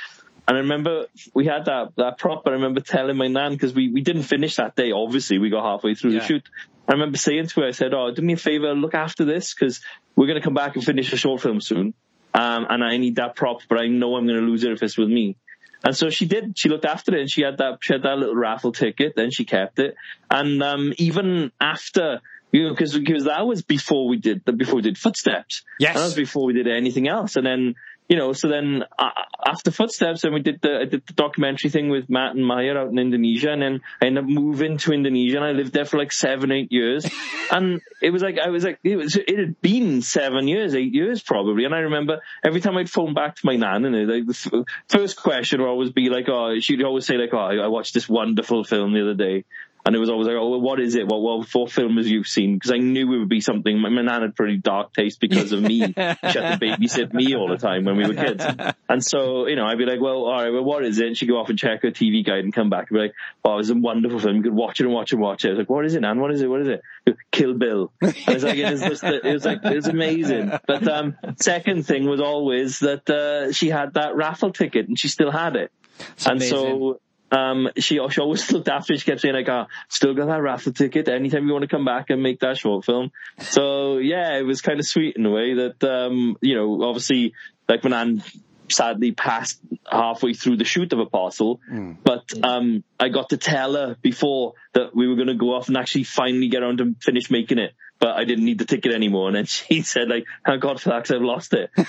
And 0.48 0.58
I 0.58 0.60
remember 0.62 1.06
we 1.34 1.46
had 1.46 1.66
that 1.66 1.94
that 1.96 2.18
prop. 2.18 2.48
I 2.48 2.52
remember 2.52 2.82
telling 2.82 3.16
my 3.16 3.28
nan 3.28 3.54
because 3.54 3.74
we 3.74 3.90
we 3.90 4.02
didn't 4.02 4.24
finish 4.24 4.58
that 4.58 4.76
day. 4.76 4.92
Obviously, 4.92 5.38
we 5.40 5.50
got 5.50 5.64
halfway 5.64 5.96
through 5.96 6.12
Yeah. 6.12 6.20
the 6.20 6.26
shoot. 6.26 6.50
I 6.88 6.94
remember 6.94 7.18
saying 7.18 7.48
to 7.48 7.62
her, 7.62 7.68
I 7.68 7.72
said, 7.72 7.94
"Oh, 7.94 8.12
do 8.12 8.22
me 8.22 8.34
a 8.34 8.38
favor, 8.38 8.74
look 8.74 8.94
after 8.94 9.24
this 9.24 9.54
because 9.54 9.80
we're 10.18 10.28
going 10.28 10.40
to 10.40 10.44
come 10.44 10.54
back 10.54 10.76
and 10.76 10.84
finish 10.84 11.14
a 11.14 11.18
short 11.18 11.42
film 11.42 11.62
soon, 11.62 11.94
um, 12.34 12.68
and 12.70 12.84
I 12.84 12.98
need 12.98 13.16
that 13.16 13.38
prop, 13.38 13.62
but 13.70 13.80
I 13.80 13.88
know 13.88 14.18
I'm 14.18 14.28
going 14.28 14.40
to 14.40 14.46
lose 14.46 14.66
it 14.66 14.74
if 14.74 14.84
it's 14.84 14.98
with 14.98 15.08
me." 15.08 15.38
And 15.84 15.96
so 15.96 16.10
she 16.10 16.26
did. 16.26 16.58
She 16.58 16.70
looked 16.70 16.86
after 16.86 17.16
it, 17.16 17.22
and 17.22 17.30
she 17.30 17.42
had 17.42 17.58
that. 17.58 17.80
She 17.82 17.94
had 17.94 18.04
that 18.04 18.18
little 18.18 18.36
raffle 18.36 18.72
ticket. 18.72 19.14
Then 19.16 19.32
she 19.32 19.44
kept 19.44 19.80
it, 19.80 19.96
and 20.30 20.64
um, 20.64 20.94
even 20.98 21.52
after, 21.60 22.22
you 22.52 22.64
know, 22.64 22.70
because 22.70 22.98
because 22.98 23.26
that 23.26 23.46
was 23.46 23.64
before 23.64 24.08
we 24.08 24.18
did 24.18 24.46
before 24.46 24.76
we 24.76 24.82
did 24.82 24.98
Footsteps. 24.98 25.64
Yes. 25.80 25.96
that 25.96 26.04
was 26.04 26.16
before 26.16 26.46
we 26.46 26.54
did 26.54 26.68
anything 26.68 27.08
else. 27.08 27.36
And 27.36 27.46
then 27.46 27.76
you 28.10 28.18
know, 28.18 28.34
so 28.34 28.48
then 28.48 28.84
uh, 29.00 29.10
after 29.46 29.72
Footsteps, 29.72 30.24
and 30.24 30.34
we 30.34 30.42
did 30.42 30.62
the 30.62 30.80
I 30.82 30.86
did 30.86 31.06
the 31.08 31.14
documentary 31.14 31.70
thing 31.70 31.90
with 31.90 32.10
Matt 32.10 32.36
and 32.36 32.46
Maya 32.46 32.76
out 32.76 32.90
in 32.90 33.00
Indonesia, 33.00 33.52
and 33.52 33.62
then 33.62 33.82
I 34.02 34.08
ended 34.08 34.26
up 34.26 34.30
moving 34.30 34.78
to 34.80 34.94
Indonesia, 34.94 35.38
and 35.38 35.46
I 35.46 35.52
lived 35.52 35.74
there 35.74 35.86
for 35.86 35.98
like 35.98 36.12
seven, 36.12 36.52
eight 36.52 36.72
years, 36.72 37.06
and 37.52 37.82
it 38.02 38.12
was 38.12 38.22
like 38.22 38.38
I 38.40 38.50
was 38.50 38.64
like 38.64 38.80
it 38.84 38.98
was 38.98 39.16
it 39.16 39.40
had 39.40 39.62
been 39.62 40.02
seven 40.02 40.48
years, 40.48 40.76
eight 40.76 40.94
years 40.94 41.22
probably, 41.22 41.66
and 41.66 41.74
I 41.74 41.80
remember 41.80 42.22
every 42.44 42.62
time 42.62 42.78
I'd 42.78 42.90
phone 42.90 43.14
back 43.14 43.36
to 43.36 43.46
my 43.46 43.56
nan, 43.56 43.86
and 43.86 44.08
like 44.08 44.26
the 44.28 44.58
f- 44.58 44.66
first 44.90 45.18
question 45.18 45.62
would 45.62 45.70
always 45.70 45.92
be 45.92 46.10
like, 46.10 46.28
oh, 46.28 46.60
she'd 46.60 46.84
always 46.84 47.06
say 47.06 47.16
like, 47.16 47.34
oh, 47.34 47.38
I 47.38 47.56
I 47.56 47.68
watched 47.68 47.94
this 47.94 48.10
wonderful 48.10 48.64
film 48.64 48.94
the 48.94 49.02
other 49.02 49.16
day. 49.16 49.46
And 49.86 49.96
it 49.96 50.00
was 50.00 50.10
always 50.10 50.28
like, 50.28 50.38
oh, 50.38 50.50
well, 50.50 50.62
what 50.62 50.80
is 50.80 50.96
it? 50.96 51.08
Well, 51.08 51.22
what, 51.22 51.48
what 51.54 51.70
film 51.70 51.98
have 51.98 52.08
you 52.08 52.24
seen? 52.24 52.54
Because 52.54 52.72
I 52.72 52.78
knew 52.78 53.14
it 53.14 53.20
would 53.20 53.30
be 53.30 53.42
something. 53.42 53.78
My, 53.80 53.90
my 53.90 54.02
nan 54.02 54.22
had 54.22 54.36
pretty 54.36 54.58
dark 54.58 54.94
taste 54.94 55.20
because 55.20 55.52
of 55.52 55.62
me. 55.62 55.80
she 55.88 55.94
had 55.98 56.18
to 56.22 56.58
babysit 56.58 57.14
me 57.14 57.36
all 57.36 57.50
the 57.50 57.58
time 57.58 57.84
when 57.84 57.98
we 57.98 58.08
were 58.08 58.14
kids. 58.14 58.46
And 58.90 59.04
so, 59.04 59.48
you 59.48 59.56
know, 59.56 59.66
I'd 59.66 59.80
be 59.80 59.86
like, 59.86 60.00
well, 60.00 60.26
all 60.26 60.34
right, 60.34 60.52
well, 60.52 60.64
what 60.64 60.86
is 60.86 61.00
it? 61.00 61.08
And 61.08 61.18
she'd 61.18 61.26
go 61.26 61.40
off 61.40 61.50
and 61.50 61.58
check 61.58 61.82
her 61.82 61.90
TV 61.90 62.24
guide 62.24 62.44
and 62.44 62.54
come 62.54 62.70
back 62.70 62.92
and 62.92 62.98
be 62.98 63.02
like, 63.02 63.14
oh, 63.44 63.58
it's 63.58 63.70
a 63.70 63.76
wonderful 63.76 64.20
film. 64.20 64.36
You 64.36 64.44
could 64.44 64.54
watch 64.54 64.80
it 64.80 64.86
and 64.86 64.94
watch 64.94 65.12
it 65.12 65.16
and 65.16 65.24
watch 65.24 65.46
it. 65.46 65.48
I 65.48 65.52
was 65.52 65.60
like, 65.60 65.70
what 65.70 65.86
is 65.86 65.96
it, 65.96 66.02
Nan? 66.02 66.20
What 66.20 66.32
is 66.32 66.42
it? 66.42 66.48
What 66.48 66.62
is 66.62 66.68
it? 66.68 66.82
Kill 67.32 67.56
Bill. 67.56 67.92
I 68.04 68.14
was 68.28 68.44
like, 68.44 68.58
it 68.58 68.70
was, 68.70 68.82
just, 68.82 69.04
it 69.04 69.24
was 69.24 69.46
like, 69.46 69.66
it 69.66 69.76
was 69.76 69.88
amazing. 69.88 70.52
But, 70.68 70.88
um, 70.88 71.18
second 71.38 71.88
thing 71.88 72.06
was 72.06 72.22
always 72.22 72.80
that, 72.80 73.10
uh, 73.10 73.52
she 73.52 73.70
had 73.70 73.96
that 73.96 74.16
raffle 74.16 74.52
ticket 74.52 74.88
and 74.88 75.00
she 75.00 75.08
still 75.08 75.32
had 75.32 75.56
it. 75.56 75.72
and 76.28 76.38
amazing. 76.38 76.56
so, 76.56 77.00
um, 77.34 77.70
she, 77.78 78.00
she 78.10 78.22
always 78.22 78.52
looked 78.52 78.68
after. 78.68 78.96
She 78.96 79.06
kept 79.06 79.22
saying 79.22 79.34
like, 79.34 79.50
oh, 79.50 79.66
still 79.90 80.14
got 80.14 80.28
that 80.28 80.42
raffle 80.42 80.72
ticket. 80.72 81.08
Anytime 81.08 81.48
you 81.48 81.54
want 81.54 81.64
to 81.64 81.68
come 81.68 81.86
back 81.86 82.10
and 82.10 82.22
make 82.22 82.40
that 82.42 82.58
short 82.58 82.86
film. 82.86 83.12
So 83.40 83.98
yeah, 83.98 84.38
it 84.38 84.44
was 84.44 84.62
kind 84.62 84.80
of 84.80 84.86
sweet 84.86 85.16
in 85.16 85.26
a 85.26 85.32
way 85.32 85.54
that, 85.56 85.84
um, 85.84 86.38
you 86.42 86.56
know, 86.56 86.84
obviously 86.84 87.34
like 87.68 87.84
when 87.84 87.94
Anne 87.94 88.24
sadly 88.70 89.12
passed 89.12 89.60
halfway 89.92 90.34
through 90.34 90.58
the 90.58 90.64
shoot 90.64 90.94
of 90.94 91.00
Apostle, 91.00 91.60
but, 92.04 92.24
um, 92.44 92.84
I 93.00 93.10
got 93.10 93.30
to 93.30 93.38
tell 93.38 93.74
her 93.74 93.98
before 94.02 94.54
that 94.74 94.96
we 94.96 95.08
were 95.08 95.16
going 95.16 95.28
to 95.28 95.36
go 95.36 95.54
off 95.56 95.68
and 95.68 95.78
actually 95.78 96.04
finally 96.04 96.48
get 96.48 96.64
around 96.64 96.78
to 96.78 96.96
finish 97.02 97.30
making 97.30 97.58
it. 97.58 97.74
But 98.04 98.18
I 98.18 98.26
didn't 98.26 98.44
need 98.44 98.60
the 98.60 98.66
ticket 98.66 98.94
anymore. 98.94 99.28
And 99.28 99.36
then 99.38 99.46
she 99.46 99.82
said 99.82 100.10
like, 100.10 100.26
thank 100.46 100.62
God 100.62 100.82
for 100.82 100.90
that 100.90 101.06
'cause 101.06 101.16
I've 101.16 101.22
lost 101.22 101.54
it. 101.54 101.70
uh, 101.78 101.84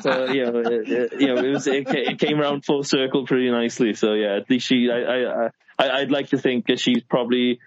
so 0.00 0.26
you 0.30 0.46
know, 0.46 0.60
it, 0.60 0.88
it, 0.88 1.20
you 1.20 1.26
know, 1.26 1.38
it 1.38 1.50
was 1.50 1.66
it, 1.66 1.88
it 1.88 2.20
came 2.20 2.40
around 2.40 2.64
full 2.64 2.84
circle 2.84 3.26
pretty 3.26 3.50
nicely. 3.50 3.94
So 3.94 4.12
yeah, 4.12 4.36
at 4.36 4.48
least 4.48 4.68
she, 4.68 4.88
I, 4.92 5.00
I, 5.00 5.48
I 5.80 5.90
I'd 6.02 6.12
like 6.12 6.28
to 6.28 6.38
think 6.38 6.68
that 6.68 6.78
she's 6.78 7.02
probably 7.02 7.58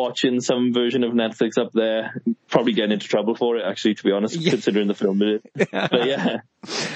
watching 0.00 0.40
some 0.40 0.72
version 0.72 1.04
of 1.04 1.12
Netflix 1.12 1.58
up 1.58 1.72
there, 1.72 2.20
probably 2.48 2.72
getting 2.72 2.92
into 2.92 3.06
trouble 3.08 3.34
for 3.34 3.56
it. 3.56 3.64
Actually, 3.64 3.94
to 3.94 4.02
be 4.04 4.12
honest, 4.12 4.36
Yeah. 4.36 4.50
considering 4.50 4.88
the 4.88 4.94
film 4.94 5.18
did. 5.18 5.42
But 5.70 6.06
yeah, 6.06 6.38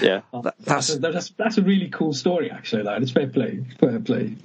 yeah. 0.02 0.20
That's 0.60 0.94
a, 0.94 0.98
that's, 0.98 1.30
that's 1.38 1.58
a 1.58 1.62
really 1.62 1.88
cool 1.88 2.12
story, 2.12 2.50
actually. 2.50 2.82
That 2.84 3.02
it's 3.02 3.12
fair 3.12 3.28
play, 3.28 3.64
fair 3.80 3.98
play. 4.00 4.36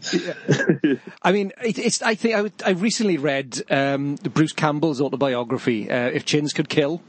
I 1.22 1.32
mean, 1.32 1.52
it, 1.64 1.78
it's. 1.78 2.02
I 2.02 2.16
think 2.16 2.36
I, 2.36 2.42
would- 2.44 2.64
I 2.66 2.72
recently 2.72 3.18
read 3.18 3.62
um, 3.70 4.16
Bruce 4.16 4.54
Campbell's 4.54 5.02
autobiography, 5.02 5.90
uh, 5.90 6.08
"If 6.10 6.26
Chins 6.26 6.54
Could 6.54 6.70
Kill." 6.70 7.02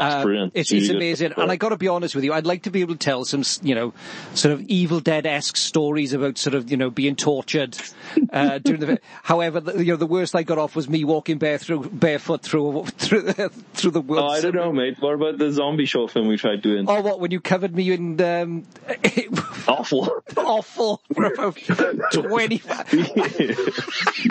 Oh, 0.00 0.06
it's 0.06 0.24
brilliant. 0.24 0.52
It's, 0.54 0.70
really 0.70 0.82
it's 0.82 0.88
good. 0.88 0.96
amazing, 0.96 1.32
and 1.36 1.50
I 1.50 1.56
got 1.56 1.70
to 1.70 1.76
be 1.76 1.88
honest 1.88 2.14
with 2.14 2.24
you. 2.24 2.32
I'd 2.32 2.46
like 2.46 2.62
to 2.62 2.70
be 2.70 2.80
able 2.80 2.94
to 2.94 2.98
tell 2.98 3.24
some, 3.24 3.42
you 3.62 3.74
know, 3.74 3.92
sort 4.34 4.52
of 4.52 4.62
Evil 4.62 5.00
Dead 5.00 5.26
esque 5.26 5.56
stories 5.56 6.12
about 6.12 6.38
sort 6.38 6.54
of, 6.54 6.70
you 6.70 6.76
know, 6.76 6.90
being 6.90 7.16
tortured 7.16 7.76
uh, 8.32 8.58
during 8.58 8.80
the. 8.80 8.98
However, 9.22 9.60
the, 9.60 9.84
you 9.84 9.92
know, 9.92 9.96
the 9.96 10.06
worst 10.06 10.34
I 10.34 10.42
got 10.42 10.58
off 10.58 10.76
was 10.76 10.88
me 10.88 11.04
walking 11.04 11.38
bare 11.38 11.58
through, 11.58 11.88
barefoot 11.90 12.42
through 12.42 12.84
through 12.98 13.32
through 13.32 13.90
the 13.90 14.00
woods. 14.00 14.22
Oh, 14.22 14.28
I 14.28 14.40
don't 14.40 14.54
know, 14.54 14.72
mate. 14.72 14.96
What 15.00 15.14
about 15.14 15.38
the 15.38 15.50
zombie 15.52 15.86
short 15.86 16.10
film 16.10 16.28
we 16.28 16.36
tried 16.36 16.62
doing? 16.62 16.86
Oh, 16.88 17.00
what? 17.00 17.20
When 17.20 17.30
you 17.30 17.40
covered 17.40 17.74
me 17.74 17.92
in 17.92 18.20
um, 18.20 18.66
Awful. 19.68 20.22
awful 20.36 21.00
for 21.14 21.24
about 21.26 21.56
twenty. 22.12 22.60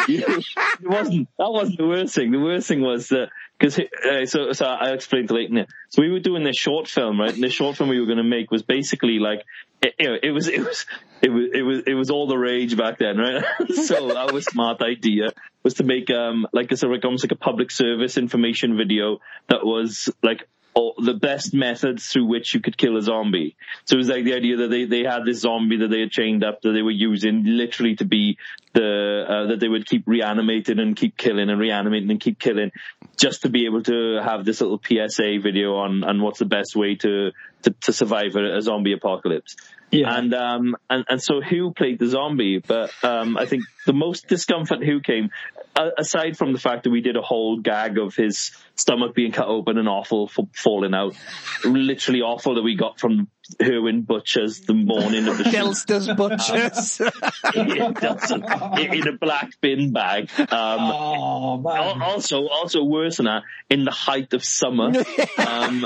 it 0.08 0.46
wasn't. 0.84 1.28
That 1.38 1.52
wasn't 1.52 1.78
the 1.78 1.88
worst 1.88 2.16
thing. 2.16 2.32
The 2.32 2.40
worst 2.40 2.68
thing 2.68 2.82
was 2.82 3.10
that 3.10 3.30
because 3.58 3.80
uh, 3.80 4.26
so 4.26 4.52
so 4.52 4.66
I 4.66 4.90
explained 4.90 5.30
to 5.30 5.36
Leighton. 5.36 5.66
So 5.90 6.02
we 6.02 6.12
were 6.12 6.20
doing 6.20 6.44
this 6.44 6.58
short 6.58 6.88
film, 6.88 7.20
right? 7.20 7.34
And 7.34 7.44
the 7.44 7.50
short 7.50 7.78
film 7.78 7.90
we 7.90 8.00
were 8.00 8.06
going 8.06 8.18
to 8.18 8.24
make 8.24 8.52
was 8.52 8.64
basically 8.64 9.20
like 9.20 9.44
it, 9.82 9.94
you 10.00 10.08
know, 10.10 10.18
it 10.22 10.32
was 10.32 10.48
it 10.48 10.60
was 10.60 10.86
it 11.22 11.30
was 11.30 11.46
it 11.54 11.62
was 11.62 11.84
it 11.88 11.94
was 11.94 12.10
all 12.10 12.28
the 12.28 12.38
rage 12.38 12.78
back 12.78 13.00
then, 13.00 13.18
right? 13.18 13.44
so 13.86 14.16
our 14.16 14.42
smart 14.42 14.82
idea 14.82 15.30
was 15.64 15.76
to 15.76 15.84
make 15.84 16.10
um 16.10 16.48
like 16.52 16.72
a 16.72 16.78
sort 16.78 16.94
of 16.94 17.06
almost 17.06 17.24
like 17.24 17.32
a 17.32 17.38
public 17.38 17.72
service 17.72 18.18
information 18.18 18.78
video 18.78 19.20
that 19.48 19.66
was 19.66 20.10
like 20.22 20.48
all 20.74 20.96
the 20.98 21.14
best 21.14 21.54
methods 21.54 22.08
through 22.08 22.26
which 22.26 22.54
you 22.54 22.60
could 22.60 22.78
kill 22.78 22.98
a 22.98 23.02
zombie. 23.02 23.56
So 23.86 23.96
it 23.96 23.98
was 23.98 24.10
like 24.10 24.26
the 24.26 24.34
idea 24.34 24.58
that 24.58 24.70
they, 24.70 24.86
they 24.86 25.04
had 25.04 25.26
this 25.26 25.42
zombie 25.42 25.78
that 25.78 25.90
they 25.90 26.02
had 26.02 26.12
chained 26.12 26.44
up 26.44 26.62
that 26.62 26.72
they 26.72 26.82
were 26.82 26.92
using 26.92 27.44
literally 27.46 27.96
to 27.98 28.06
be 28.06 28.38
the 28.74 29.26
uh, 29.28 29.48
that 29.48 29.60
they 29.60 29.68
would 29.68 29.86
keep 29.86 30.04
reanimating 30.08 30.80
and 30.80 30.96
keep 30.96 31.16
killing 31.16 31.50
and 31.50 31.60
reanimating 31.60 32.10
and 32.10 32.20
keep 32.20 32.40
killing, 32.40 32.72
just 33.18 33.44
to 33.44 33.50
be 33.50 33.66
able 33.66 33.84
to 33.84 34.20
have 34.24 34.46
this 34.46 34.62
little 34.62 34.82
PSA 34.84 35.40
video 35.42 35.76
on 35.76 36.04
on 36.04 36.22
what's 36.22 36.40
the 36.40 36.46
best 36.46 36.76
way 36.76 36.96
to 36.96 37.32
to, 37.64 37.72
to 37.82 37.94
survive 37.94 38.36
a, 38.36 38.58
a 38.58 38.62
zombie 38.62 38.94
apocalypse. 38.94 39.56
Yeah. 39.92 40.18
And 40.18 40.34
um 40.34 40.76
and, 40.90 41.06
and 41.08 41.22
so 41.22 41.42
who 41.42 41.72
played 41.72 42.00
the 42.00 42.08
zombie, 42.08 42.58
but 42.58 42.92
um 43.04 43.38
I 43.38 43.46
think 43.46 43.64
the 43.86 43.94
most 43.94 44.28
discomfort 44.28 44.84
who 44.84 45.02
came 45.02 45.30
aside 45.76 46.38
from 46.38 46.54
the 46.54 46.60
fact 46.60 46.84
that 46.84 46.90
we 46.90 47.02
did 47.02 47.16
a 47.16 47.22
whole 47.22 47.60
gag 47.60 47.98
of 47.98 48.16
his 48.16 48.52
stomach 48.76 49.14
being 49.14 49.32
cut 49.32 49.48
open 49.48 49.78
and 49.78 49.88
awful 49.88 50.28
for 50.28 50.48
falling 50.54 50.94
out, 50.94 51.16
literally 51.64 52.22
awful 52.22 52.56
that 52.56 52.64
we 52.64 52.76
got 52.76 53.00
from 53.00 53.28
Hirwaun 53.60 54.06
Butchers 54.06 54.62
the 54.62 54.74
morning 54.74 55.28
of 55.28 55.38
the 55.38 55.44
shoot 55.44 55.54
Delster's 55.54 56.08
Butchers. 56.08 57.02
in, 58.80 58.94
in 58.94 59.08
a 59.08 59.18
black 59.18 59.60
bin 59.62 59.92
bag. 59.92 60.30
Um, 60.40 60.48
Oh 60.82 61.58
man. 61.58 62.02
also, 62.02 62.48
also 62.48 62.84
worse 62.84 63.18
than 63.18 63.26
that, 63.26 63.44
in 63.70 63.84
the 63.84 63.92
height 63.92 64.34
of 64.34 64.44
summer, 64.44 64.88
um, 65.38 65.86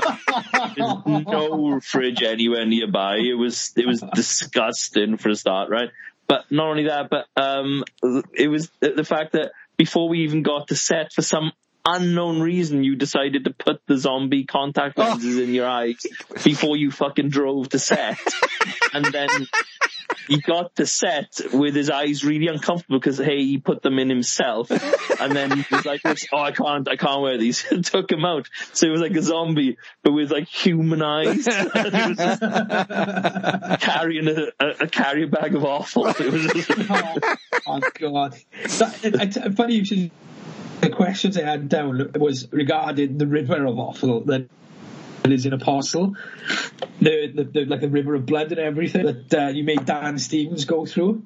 there's 0.75 1.25
no 1.25 1.79
fridge 1.82 2.24
anywhere 2.24 2.65
nearby. 2.65 3.17
It 3.17 3.38
was 3.38 3.74
it 3.75 3.88
was 3.88 4.03
disgusting 4.13 5.17
for 5.17 5.29
a 5.29 5.36
start, 5.36 5.70
right? 5.70 5.89
But 6.27 6.51
not 6.51 6.67
only 6.67 6.88
that, 6.88 7.10
but 7.10 7.25
um, 7.41 7.84
it 8.34 8.50
was 8.50 8.70
the 8.79 8.91
the 8.91 9.03
fact 9.03 9.34
that 9.34 9.51
before 9.77 10.10
we 10.10 10.20
even 10.20 10.44
got 10.44 10.67
to 10.67 10.75
set, 10.75 11.13
for 11.13 11.22
some 11.22 11.51
unknown 11.88 12.41
reason, 12.41 12.84
you 12.84 12.96
decided 12.96 13.46
to 13.46 13.51
put 13.51 13.82
the 13.88 13.98
zombie 13.98 14.44
contact 14.44 14.96
oh. 14.98 15.03
lenses 15.03 15.38
in 15.38 15.53
your 15.53 15.67
eyes 15.67 16.06
before 16.44 16.75
you 16.75 16.91
fucking 16.91 17.29
drove 17.29 17.70
to 17.70 17.79
set, 17.79 18.20
and 18.94 19.06
then 19.06 19.48
he 20.27 20.41
got 20.41 20.75
to 20.75 20.86
set 20.86 21.39
with 21.53 21.75
his 21.75 21.89
eyes 21.89 22.24
really 22.24 22.48
uncomfortable 22.48 23.00
because 23.00 23.17
hey, 23.17 23.44
he 23.44 23.58
put 23.58 23.82
them 23.82 24.00
in 24.00 24.10
himself, 24.10 24.70
and 24.70 25.36
then 25.36 25.51
he 25.51 25.63
was 25.72 25.86
like, 25.86 26.01
"Oh, 26.34 26.39
I 26.39 26.51
can't, 26.51 26.88
I 26.89 26.96
can't 26.98 27.22
wear 27.22 27.38
these." 27.38 27.63
Took 27.84 28.12
him 28.12 28.25
out, 28.25 28.50
so 28.74 28.88
he 28.88 28.91
was 28.91 29.01
like 29.01 29.15
a 29.15 29.22
zombie, 29.22 29.77
but 30.03 30.12
with 30.12 30.32
like 30.32 30.48
human 30.48 31.01
eyes. 31.01 31.48
And 31.77 31.96
he 31.96 32.08
was 32.10 32.17
just 32.17 32.41
carrying 33.82 34.27
a, 34.27 34.48
a, 34.60 34.67
a 34.82 34.88
carrier 34.88 35.27
bag 35.27 35.56
of 35.56 35.63
awful. 35.63 36.08
It 36.08 36.20
was 36.20 36.48
just, 36.48 36.72
oh, 36.89 37.36
oh 37.67 37.79
god. 38.00 38.36
That, 38.79 39.00
it, 39.03 39.38
it, 39.38 39.56
funny 39.56 39.75
you 39.75 39.86
should. 39.86 40.12
The 40.81 40.89
questions 40.89 41.38
I 41.38 41.43
had 41.43 41.69
down 41.69 42.12
was 42.15 42.51
regarding 42.51 43.17
the 43.17 43.27
river 43.27 43.65
of 43.65 43.79
offal 43.79 44.22
that 44.25 44.48
is 45.25 45.46
in 45.46 45.53
Apostle, 45.53 46.15
the, 47.01 47.31
the, 47.34 47.43
the 47.43 47.65
like 47.65 47.81
the 47.81 47.89
river 47.89 48.15
of 48.15 48.25
blood 48.25 48.51
and 48.51 48.60
everything 48.60 49.05
that 49.05 49.34
uh, 49.34 49.48
you 49.48 49.63
made 49.63 49.86
Dan 49.86 50.17
Stevens 50.19 50.65
go 50.65 50.86
through. 50.86 51.24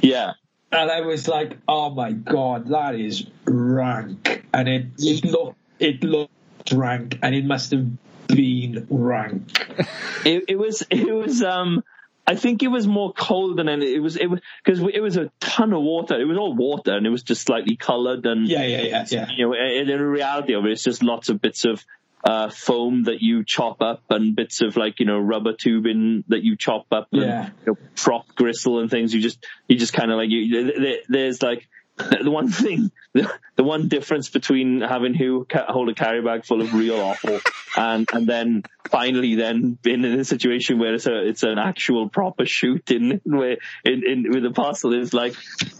yeah. 0.00 0.32
And 0.72 0.90
I 0.90 1.02
was 1.02 1.28
like, 1.28 1.56
oh 1.68 1.90
my 1.90 2.10
god, 2.10 2.68
that 2.70 2.96
is 2.96 3.24
rank. 3.44 4.44
And 4.52 4.68
it, 4.68 4.86
it 4.98 5.24
looked, 5.24 5.56
it 5.78 6.02
looked 6.02 6.72
rank, 6.72 7.20
and 7.22 7.32
it 7.32 7.44
must 7.44 7.70
have 7.70 7.86
been 8.26 8.86
rank. 8.90 9.50
It, 10.24 10.44
it 10.48 10.56
was, 10.56 10.82
it 10.90 11.14
was, 11.14 11.42
um, 11.42 11.84
I 12.26 12.36
think 12.36 12.62
it 12.62 12.68
was 12.68 12.86
more 12.86 13.12
cold 13.12 13.58
than 13.58 13.68
any, 13.68 13.94
it 13.94 13.98
was, 14.00 14.16
it 14.16 14.26
was, 14.26 14.40
cause 14.64 14.80
it 14.80 15.00
was 15.00 15.16
a 15.18 15.30
ton 15.40 15.72
of 15.74 15.82
water. 15.82 16.18
It 16.18 16.24
was 16.24 16.38
all 16.38 16.54
water 16.54 16.96
and 16.96 17.06
it 17.06 17.10
was 17.10 17.22
just 17.22 17.42
slightly 17.42 17.76
colored 17.76 18.24
and, 18.24 18.48
Yeah, 18.48 18.64
yeah, 18.64 18.80
yeah, 18.82 19.04
yeah. 19.10 19.26
you 19.36 19.46
know, 19.48 19.54
in 19.54 19.86
the 19.88 19.98
reality 19.98 20.54
of 20.54 20.64
it, 20.64 20.72
it's 20.72 20.82
just 20.84 21.02
lots 21.02 21.28
of 21.28 21.40
bits 21.42 21.64
of, 21.66 21.84
uh, 22.24 22.48
foam 22.48 23.02
that 23.04 23.20
you 23.20 23.44
chop 23.44 23.82
up 23.82 24.02
and 24.08 24.34
bits 24.34 24.62
of 24.62 24.78
like, 24.78 25.00
you 25.00 25.04
know, 25.04 25.18
rubber 25.18 25.52
tubing 25.52 26.24
that 26.28 26.42
you 26.42 26.56
chop 26.56 26.86
up 26.90 27.08
and, 27.12 27.20
Yeah. 27.20 27.50
you 27.66 27.72
know, 27.72 27.78
prop 27.96 28.26
gristle 28.34 28.78
and 28.80 28.90
things. 28.90 29.12
You 29.12 29.20
just, 29.20 29.44
you 29.68 29.76
just 29.76 29.92
kind 29.92 30.10
of 30.10 30.16
like, 30.16 30.30
you, 30.30 30.72
there- 30.72 30.98
there's 31.06 31.42
like, 31.42 31.68
the 31.96 32.30
one 32.30 32.48
thing, 32.48 32.90
the, 33.12 33.30
the 33.56 33.62
one 33.64 33.88
difference 33.88 34.30
between 34.30 34.80
having 34.80 35.12
who 35.12 35.46
hold 35.52 35.90
a 35.90 35.94
carry 35.94 36.22
bag 36.22 36.46
full 36.46 36.62
of 36.62 36.72
real 36.72 36.96
awful 36.96 37.38
and, 37.76 38.08
and 38.12 38.26
then 38.26 38.62
finally 38.88 39.34
then 39.34 39.78
being 39.82 40.04
in 40.04 40.20
a 40.20 40.24
situation 40.24 40.78
where 40.78 40.94
it's 40.94 41.06
a, 41.06 41.28
it's 41.28 41.42
an 41.42 41.58
actual 41.58 42.08
proper 42.08 42.46
shoot 42.46 42.90
in, 42.90 43.20
where, 43.24 43.56
in, 43.84 44.02
in, 44.06 44.30
with 44.30 44.44
Apostle 44.44 44.92
is 44.94 45.14
like, 45.14 45.34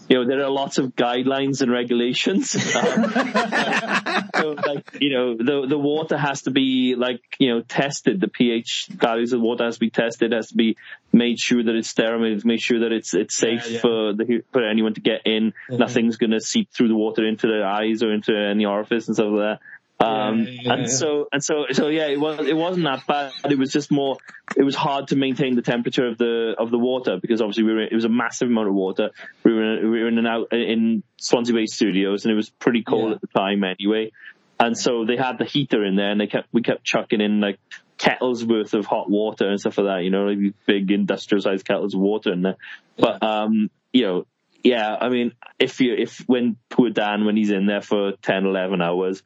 you 0.09 0.17
know, 0.17 0.27
there 0.27 0.43
are 0.43 0.49
lots 0.49 0.77
of 0.77 0.95
guidelines 0.95 1.61
and 1.61 1.71
regulations. 1.71 2.55
Um, 2.75 4.29
so 4.35 4.49
like, 4.51 4.97
you 4.99 5.11
know, 5.11 5.35
the, 5.37 5.67
the 5.67 5.77
water 5.77 6.17
has 6.17 6.43
to 6.43 6.51
be 6.51 6.95
like, 6.97 7.21
you 7.39 7.53
know, 7.53 7.61
tested. 7.61 8.19
The 8.21 8.27
pH 8.27 8.87
values 8.91 9.33
of 9.33 9.41
water 9.41 9.65
has 9.65 9.75
to 9.75 9.79
be 9.79 9.89
tested, 9.89 10.31
has 10.31 10.49
to 10.49 10.55
be 10.55 10.77
made 11.11 11.39
sure 11.39 11.63
that 11.63 11.75
it's 11.75 11.89
sterile, 11.89 12.39
made 12.43 12.61
sure 12.61 12.81
that 12.81 12.91
it's, 12.91 13.13
it's 13.13 13.35
safe 13.35 13.65
Yeah, 13.67 13.73
yeah. 13.73 13.79
for 13.79 14.13
the, 14.13 14.43
for 14.51 14.67
anyone 14.67 14.93
to 14.95 15.01
get 15.01 15.21
in. 15.25 15.53
Nothing's 15.69 16.17
going 16.17 16.31
to 16.31 16.41
seep 16.41 16.71
through 16.71 16.89
the 16.89 16.95
water 16.95 17.25
into 17.25 17.47
their 17.47 17.65
eyes 17.65 18.03
or 18.03 18.13
into 18.13 18.35
any 18.35 18.65
orifice 18.65 19.07
and 19.07 19.15
stuff 19.15 19.27
like 19.31 19.59
that. 19.59 19.59
Um, 19.99 20.43
Yeah, 20.43 20.61
yeah, 20.61 20.73
and 20.73 20.91
so, 20.91 21.27
and 21.31 21.43
so, 21.43 21.65
so 21.71 21.87
yeah, 21.87 22.07
it 22.07 22.19
was, 22.19 22.39
it 22.45 22.55
wasn't 22.55 22.85
that 22.85 23.07
bad. 23.07 23.31
It 23.49 23.57
was 23.57 23.71
just 23.71 23.91
more, 23.91 24.17
it 24.55 24.63
was 24.63 24.75
hard 24.75 25.09
to 25.09 25.15
maintain 25.15 25.55
the 25.55 25.61
temperature 25.61 26.07
of 26.07 26.17
the, 26.17 26.55
of 26.57 26.69
the 26.69 26.77
water 26.77 27.17
because 27.21 27.41
obviously 27.41 27.63
we 27.63 27.73
were, 27.73 27.83
it 27.83 27.93
was 27.93 28.05
a 28.05 28.09
massive 28.09 28.49
amount 28.49 28.67
of 28.67 28.73
water. 28.73 29.11
We 29.43 29.53
were, 29.53 29.77
in, 29.77 29.91
we 29.91 30.01
were 30.01 30.07
in 30.07 30.17
and 30.17 30.27
out 30.27 30.51
in 30.51 31.03
Swansea 31.17 31.55
Bay 31.55 31.65
studios 31.65 32.25
and 32.25 32.31
it 32.31 32.35
was 32.35 32.49
pretty 32.49 32.83
cold 32.83 33.13
at 33.13 33.21
the 33.21 33.27
time 33.27 33.63
anyway. 33.63 34.11
And 34.59 34.77
so 34.77 35.05
they 35.05 35.17
had 35.17 35.37
the 35.37 35.45
heater 35.45 35.83
in 35.83 35.95
there 35.95 36.11
and 36.11 36.19
they 36.19 36.27
kept, 36.27 36.47
we 36.51 36.61
kept 36.61 36.83
chucking 36.83 37.21
in 37.21 37.39
like 37.39 37.59
kettles 37.97 38.45
worth 38.45 38.73
of 38.73 38.85
hot 38.85 39.09
water 39.09 39.47
and 39.47 39.59
stuff 39.59 39.77
like 39.77 39.87
that, 39.87 40.03
you 40.03 40.09
know, 40.09 40.25
like 40.25 40.37
these 40.37 40.53
big 40.65 40.91
industrial 40.91 41.41
sized 41.41 41.65
kettles 41.65 41.93
of 41.93 42.01
water 42.01 42.31
in 42.33 42.41
there. 42.41 42.57
But, 42.97 43.23
um, 43.23 43.69
you 43.93 44.03
know, 44.03 44.27
yeah, 44.63 44.95
I 44.99 45.09
mean, 45.09 45.33
if 45.59 45.79
you, 45.79 45.93
if 45.93 46.19
when 46.27 46.57
poor 46.69 46.89
Dan, 46.89 47.25
when 47.25 47.37
he's 47.37 47.51
in 47.51 47.67
there 47.67 47.81
for 47.81 48.13
10, 48.21 48.45
11 48.45 48.81
hours, 48.81 49.21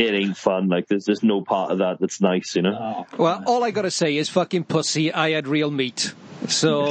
it 0.00 0.14
ain't 0.14 0.36
fun. 0.36 0.68
Like 0.68 0.86
there's 0.88 1.04
just 1.04 1.22
no 1.22 1.42
part 1.42 1.70
of 1.70 1.78
that 1.78 1.98
that's 2.00 2.20
nice, 2.20 2.56
you 2.56 2.62
know? 2.62 2.76
Oh, 3.10 3.16
Well, 3.16 3.42
all 3.46 3.62
I 3.64 3.70
gotta 3.70 3.90
say 3.90 4.16
is 4.16 4.28
fucking 4.28 4.64
pussy, 4.64 5.12
I 5.12 5.30
had 5.32 5.46
real 5.48 5.70
meat. 5.70 6.12
So, 6.48 6.86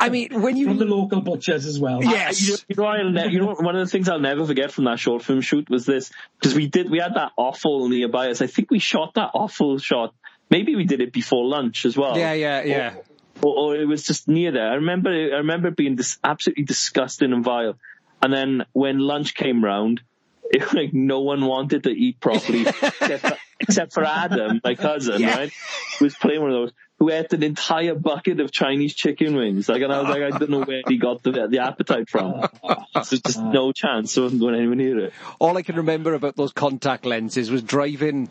I 0.00 0.08
mean, 0.10 0.40
when 0.42 0.56
you 0.56 0.66
from 0.66 0.78
the 0.78 0.84
local 0.84 1.20
butchers 1.20 1.66
as 1.66 1.78
well. 1.78 2.02
yes, 2.02 2.40
You 2.48 2.56
know, 2.76 2.92
you 2.94 3.04
know, 3.04 3.10
ne- 3.10 3.28
you 3.28 3.40
know, 3.40 3.54
one 3.54 3.74
of 3.76 3.84
the 3.86 3.90
things 3.90 4.08
I'll 4.08 4.20
never 4.20 4.44
forget 4.46 4.70
from 4.72 4.84
that 4.84 4.98
short 4.98 5.22
film 5.22 5.40
shoot 5.40 5.68
was 5.70 5.86
this 5.86 6.10
because 6.38 6.54
we 6.54 6.66
did 6.68 6.90
we 6.90 6.98
had 6.98 7.14
that 7.14 7.32
awful 7.36 7.88
nearby 7.88 8.28
us. 8.30 8.42
I 8.42 8.46
think 8.46 8.70
we 8.70 8.78
shot 8.78 9.14
that 9.14 9.30
awful 9.34 9.78
shot. 9.78 10.14
Maybe 10.50 10.74
we 10.76 10.84
did 10.84 11.00
it 11.00 11.12
before 11.12 11.44
lunch 11.46 11.84
as 11.86 11.96
well. 11.96 12.16
yeah, 12.18 12.32
yeah, 12.32 12.62
yeah. 12.62 12.94
or, 13.42 13.56
or 13.56 13.76
it 13.76 13.86
was 13.86 14.02
just 14.02 14.28
near 14.28 14.52
there. 14.52 14.68
I 14.70 14.74
remember, 14.74 15.10
I 15.10 15.38
remember 15.38 15.70
being 15.70 15.96
dis- 15.96 16.18
absolutely 16.24 16.64
disgusting 16.64 17.32
and 17.32 17.44
vile. 17.44 17.74
And 18.22 18.32
then 18.32 18.64
when 18.72 18.98
lunch 18.98 19.34
came 19.34 19.64
round, 19.64 20.00
it, 20.44 20.72
like 20.74 20.92
no 20.92 21.20
one 21.20 21.44
wanted 21.44 21.84
to 21.84 21.90
eat 21.90 22.20
properly 22.20 22.62
except, 22.66 23.20
for, 23.26 23.36
except 23.60 23.92
for 23.92 24.04
Adam, 24.04 24.60
my 24.64 24.74
cousin, 24.74 25.20
Yeah. 25.20 25.36
right? 25.36 25.52
Who 25.98 26.04
was 26.06 26.14
playing 26.16 26.40
one 26.42 26.50
of 26.50 26.56
those. 26.56 26.72
Who 26.98 27.10
ate 27.10 27.32
an 27.32 27.42
entire 27.42 27.94
bucket 27.94 28.40
of 28.40 28.50
Chinese 28.52 28.92
chicken 28.94 29.34
wings? 29.34 29.70
Like, 29.70 29.80
and 29.80 29.90
I 29.90 30.02
was 30.02 30.10
like, 30.10 30.22
I 30.22 30.36
don't 30.38 30.50
know 30.50 30.64
where 30.64 30.82
he 30.86 30.98
got 30.98 31.22
the 31.22 31.46
the 31.48 31.60
appetite 31.60 32.10
from. 32.10 32.46
There's 32.94 33.08
just 33.22 33.40
no 33.40 33.72
chance. 33.72 34.18
I 34.18 34.20
wasn't 34.20 34.42
going 34.42 34.54
anywhere 34.54 34.74
near 34.76 34.98
it. 35.06 35.12
All 35.38 35.56
I 35.56 35.62
can 35.62 35.76
remember 35.76 36.12
about 36.12 36.36
those 36.36 36.52
contact 36.52 37.06
lenses 37.06 37.50
was 37.50 37.62
driving, 37.62 38.28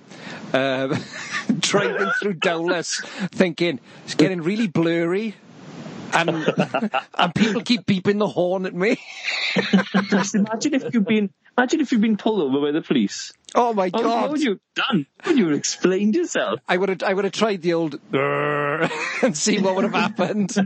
uh, 0.53 0.95
driving 1.59 2.11
through 2.21 2.35
Dowlais, 2.35 3.03
thinking 3.29 3.79
it's 4.05 4.13
getting 4.13 4.41
really 4.41 4.67
blurry, 4.67 5.33
and 6.13 6.91
and 7.17 7.35
people 7.35 7.61
keep 7.61 7.85
beeping 7.85 8.19
the 8.19 8.27
horn 8.27 8.65
at 8.65 8.73
me. 8.73 8.97
Just 10.09 10.35
imagine 10.35 10.73
if 10.73 10.93
you've 10.93 11.05
been, 11.05 11.29
imagine 11.57 11.81
if 11.81 11.91
you've 11.91 12.01
been 12.01 12.17
pulled 12.17 12.41
over 12.41 12.65
by 12.65 12.71
the 12.71 12.81
police. 12.81 13.33
Oh 13.55 13.73
my 13.73 13.89
god! 13.89 14.03
what 14.03 14.03
god! 14.03 14.31
would 14.31 14.41
you 14.41 14.49
have 14.51 14.59
done? 14.75 15.05
Would 15.25 15.37
you 15.37 15.47
have 15.47 15.57
explained 15.57 16.15
yourself? 16.15 16.59
I 16.67 16.77
would 16.77 16.89
have 16.89 17.03
I 17.03 17.13
would 17.13 17.25
have 17.25 17.33
tried 17.33 17.61
the 17.61 17.73
old 17.73 17.99
and 18.13 19.35
see 19.35 19.59
what 19.59 19.75
would 19.75 19.85
have 19.85 19.93
happened. 19.93 20.53
Can 20.53 20.65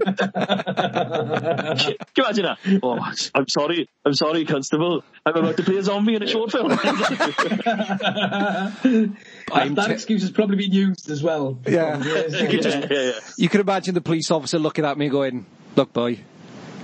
you 2.18 2.24
imagine 2.24 2.46
that? 2.46 2.58
Oh, 2.82 3.00
I'm 3.34 3.48
sorry. 3.48 3.90
I'm 4.06 4.14
sorry, 4.14 4.46
Constable. 4.46 5.04
I'm 5.26 5.36
about 5.36 5.58
to 5.58 5.64
play 5.64 5.78
a 5.78 5.84
zombie 5.84 6.16
in 6.16 6.24
a 6.24 6.28
short 6.28 6.52
film. 6.52 6.70
I'm 9.52 9.76
that 9.76 9.88
t- 9.88 9.94
excuse 9.94 10.22
has 10.22 10.32
probably 10.32 10.58
been 10.58 10.72
used 10.72 11.10
as 11.10 11.24
well. 11.24 11.60
Yeah. 11.68 12.02
yeah, 12.30 12.88
yeah. 12.90 13.12
You 13.38 13.50
can 13.50 13.62
imagine 13.62 13.94
the 13.94 14.02
police 14.02 14.32
officer 14.32 14.60
looking 14.60 14.86
at 14.86 14.98
me 14.98 15.10
going, 15.10 15.46
"Look, 15.76 15.94
boy, 15.94 16.20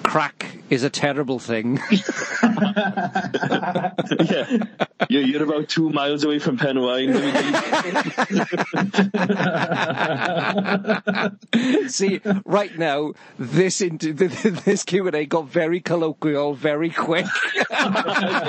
crack 0.09 0.57
is 0.71 0.83
a 0.83 0.89
terrible 0.89 1.37
thing. 1.37 1.79
yeah, 4.25 4.63
you're, 5.07 5.21
you're 5.21 5.43
about 5.43 5.69
two 5.69 5.91
miles 5.91 6.23
away 6.23 6.39
from 6.39 6.57
Penywaun. 6.57 7.13
See, 11.91 12.21
right 12.43 12.75
now, 12.75 13.13
this 13.37 13.81
into, 13.81 14.13
this 14.13 14.81
Q 14.83 15.05
and 15.05 15.15
A 15.15 15.27
got 15.27 15.47
very 15.47 15.79
colloquial 15.79 16.55
very 16.55 16.89
quick. 16.89 17.27
uh, 17.69 18.47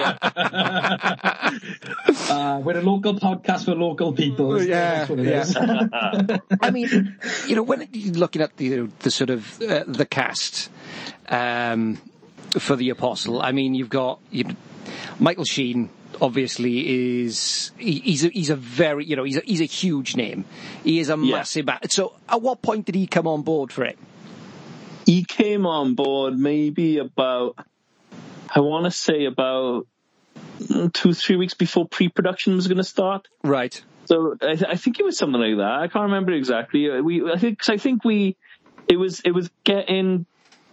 we're 2.65 2.79
a 2.79 2.83
local 2.83 3.15
podcast 3.17 3.67
for 3.67 3.75
local 3.75 4.15
people. 4.15 4.63
Yeah, 4.63 5.07
yeah. 5.13 5.45
I 6.63 6.71
mean, 6.71 7.19
you 7.47 7.57
know, 7.57 7.63
when 7.63 7.87
you're 7.93 8.15
looking 8.15 8.41
at 8.41 8.57
the 8.57 8.89
the 9.01 9.11
sort 9.11 9.29
of 9.29 9.61
uh, 9.61 9.85
the 9.87 10.07
cast 10.07 10.71
um, 11.31 11.99
for 12.59 12.77
the 12.77 12.91
Apostle, 12.91 13.41
I 13.41 13.53
mean, 13.53 13.75
you've 13.75 13.89
got 13.89 14.21
you 14.31 14.45
Michael 15.19 15.45
Sheen. 15.45 15.91
Obviously, 16.21 17.23
is 17.23 17.71
he, 17.79 18.01
he's 18.01 18.25
a, 18.25 18.29
he's 18.29 18.51
a 18.51 18.57
very 18.57 19.07
you 19.07 19.17
know 19.17 19.25
he's 19.25 19.37
a, 19.39 19.41
he's 19.41 19.61
a 19.63 19.65
huge 19.67 20.17
name. 20.17 20.45
He 20.85 20.99
is 20.99 21.09
a 21.09 21.13
Yeah. 21.17 21.37
massive. 21.37 21.69
So, 21.89 22.15
at 22.29 22.43
what 22.43 22.61
point 22.61 22.85
did 22.85 22.95
he 22.95 23.07
come 23.07 23.27
on 23.27 23.43
board 23.43 23.73
for 23.73 23.85
it? 23.85 23.99
he 25.07 25.25
came 25.25 25.67
on 25.67 25.95
board 25.97 26.39
maybe 26.39 26.99
about, 26.99 27.57
I 28.55 28.61
want 28.61 28.85
to 28.85 28.93
say 28.93 29.25
about 29.25 29.87
mm, 30.61 30.93
two, 30.93 31.15
three 31.15 31.35
weeks 31.35 31.55
before 31.55 31.89
pre-production 31.89 32.55
was 32.55 32.69
going 32.69 32.79
to 32.79 32.85
start. 32.85 33.27
Right. 33.43 33.83
So 34.05 34.37
I, 34.41 34.55
th- 34.55 34.71
I 34.71 34.77
think 34.77 35.01
it 35.01 35.05
was 35.05 35.19
something 35.19 35.41
like 35.41 35.57
that. 35.57 35.81
I 35.81 35.89
can't 35.89 36.05
remember 36.05 36.31
exactly. 36.33 36.89
We, 37.01 37.29
I 37.29 37.39
think, 37.39 37.59
'cause 37.59 37.71
I 37.71 37.77
think 37.79 38.05
we, 38.05 38.37
it 38.89 38.97
was, 38.99 39.21
it 39.25 39.33
was 39.33 39.51
getting 39.65 40.27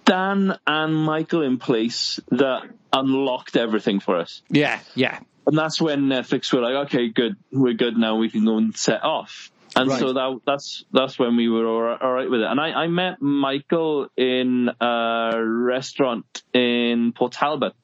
Dan 0.07 0.57
and 0.65 0.95
Michael 0.95 1.41
in 1.43 1.57
place 1.59 2.19
that 2.31 2.63
unlocked 2.93 3.55
everything 3.57 3.99
for 3.99 4.17
us. 4.17 4.41
Yeah. 4.49 4.79
Yeah. 4.95 5.19
And 5.45 5.57
that's 5.57 5.79
when 5.79 6.03
Netflix 6.09 6.51
were 6.51 6.61
like, 6.61 6.87
okay, 6.87 7.09
good, 7.09 7.35
we're 7.51 7.73
good 7.73 7.97
now. 7.97 8.15
We 8.15 8.29
can 8.29 8.43
go 8.45 8.57
and 8.57 8.75
set 8.75 9.03
off. 9.03 9.51
And 9.75 9.89
Right. 9.89 9.99
so 9.99 10.13
that, 10.13 10.39
that's 10.45 10.85
that's 10.91 11.19
when 11.19 11.35
we 11.35 11.49
were 11.49 11.67
all 11.67 11.81
right, 11.81 12.01
all 12.01 12.11
right 12.11 12.29
with 12.29 12.39
it. 12.41 12.47
And 12.47 12.59
I, 12.59 12.71
I 12.71 12.87
met 12.87 13.21
Michael 13.21 14.07
in 14.17 14.69
a 14.81 15.33
restaurant 15.37 16.25
in 16.53 17.11
Port 17.13 17.33
Talbot, 17.33 17.75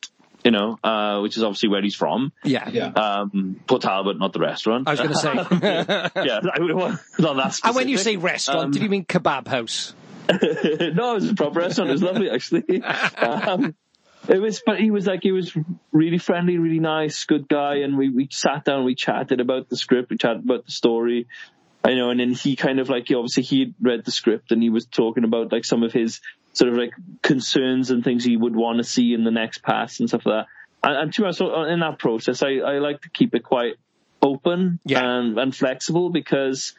you 0.43 0.51
know, 0.51 0.79
uh, 0.83 1.19
which 1.19 1.37
is 1.37 1.43
obviously 1.43 1.69
where 1.69 1.81
he's 1.81 1.93
from. 1.95 2.31
Yeah. 2.43 2.67
Yeah. 2.69 2.87
Um, 2.87 3.59
Port 3.67 3.81
Talbot, 3.83 4.17
not 4.17 4.33
the 4.33 4.39
restaurant. 4.39 4.87
I 4.87 4.91
was 4.91 4.99
going 5.01 5.11
to 5.11 5.15
say. 5.15 5.33
yeah, 6.25 6.39
I 6.53 6.59
would 6.59 6.75
not 7.19 7.35
that. 7.35 7.59
and 7.63 7.75
when 7.75 7.87
you 7.89 7.97
say 7.97 8.15
restaurant, 8.15 8.65
Um, 8.65 8.71
did 8.71 8.81
you 8.81 8.89
mean 8.89 9.05
kebab 9.05 9.47
house? 9.47 9.93
no, 10.95 11.11
it 11.11 11.15
was 11.15 11.29
a 11.29 11.35
proper 11.35 11.59
restaurant. 11.59 11.89
It 11.89 11.93
was 11.93 12.03
lovely, 12.03 12.29
actually. 12.29 12.81
Um, 13.17 13.75
it 14.27 14.39
was, 14.39 14.61
but 14.65 14.79
he 14.79 14.89
was 14.89 15.05
like, 15.05 15.21
he 15.21 15.33
was 15.33 15.53
really 15.91 16.17
friendly, 16.17 16.57
really 16.57 16.79
nice, 16.79 17.25
good 17.25 17.47
guy. 17.49 17.77
And 17.77 17.97
we, 17.97 18.09
we 18.09 18.29
sat 18.31 18.63
down, 18.63 18.85
we 18.85 18.95
chatted 18.95 19.41
about 19.41 19.67
the 19.69 19.75
script, 19.75 20.09
we 20.11 20.17
chatted 20.17 20.45
about 20.45 20.65
the 20.65 20.71
story. 20.71 21.27
I 21.83 21.95
know, 21.95 22.09
and 22.09 22.19
then 22.21 22.31
he 22.31 22.55
kind 22.55 22.79
of 22.79 22.89
like, 22.89 23.11
obviously 23.13 23.43
he 23.43 23.73
read 23.81 24.05
the 24.05 24.11
script 24.11 24.53
and 24.53 24.63
he 24.63 24.69
was 24.69 24.85
talking 24.85 25.25
about 25.25 25.51
like 25.51 25.65
some 25.65 25.83
of 25.83 25.91
his 25.91 26.21
sort 26.53 26.71
of 26.71 26.77
like 26.77 26.93
concerns 27.21 27.91
and 27.91 28.01
things 28.03 28.23
he 28.23 28.37
would 28.37 28.55
want 28.55 28.77
to 28.77 28.85
see 28.85 29.13
in 29.13 29.25
the 29.25 29.31
next 29.31 29.61
pass 29.61 29.99
and 29.99 30.07
stuff 30.07 30.25
like 30.25 30.45
that. 30.45 30.89
And, 30.89 30.97
and 30.97 31.13
to 31.15 31.25
us, 31.25 31.39
so 31.39 31.63
in 31.63 31.81
that 31.81 31.99
process, 31.99 32.41
I, 32.41 32.59
I 32.59 32.77
like 32.77 33.01
to 33.01 33.09
keep 33.09 33.35
it 33.35 33.43
quite 33.43 33.73
open 34.21 34.79
Yeah. 34.85 35.03
and, 35.03 35.37
and 35.37 35.53
flexible 35.53 36.09
because 36.09 36.73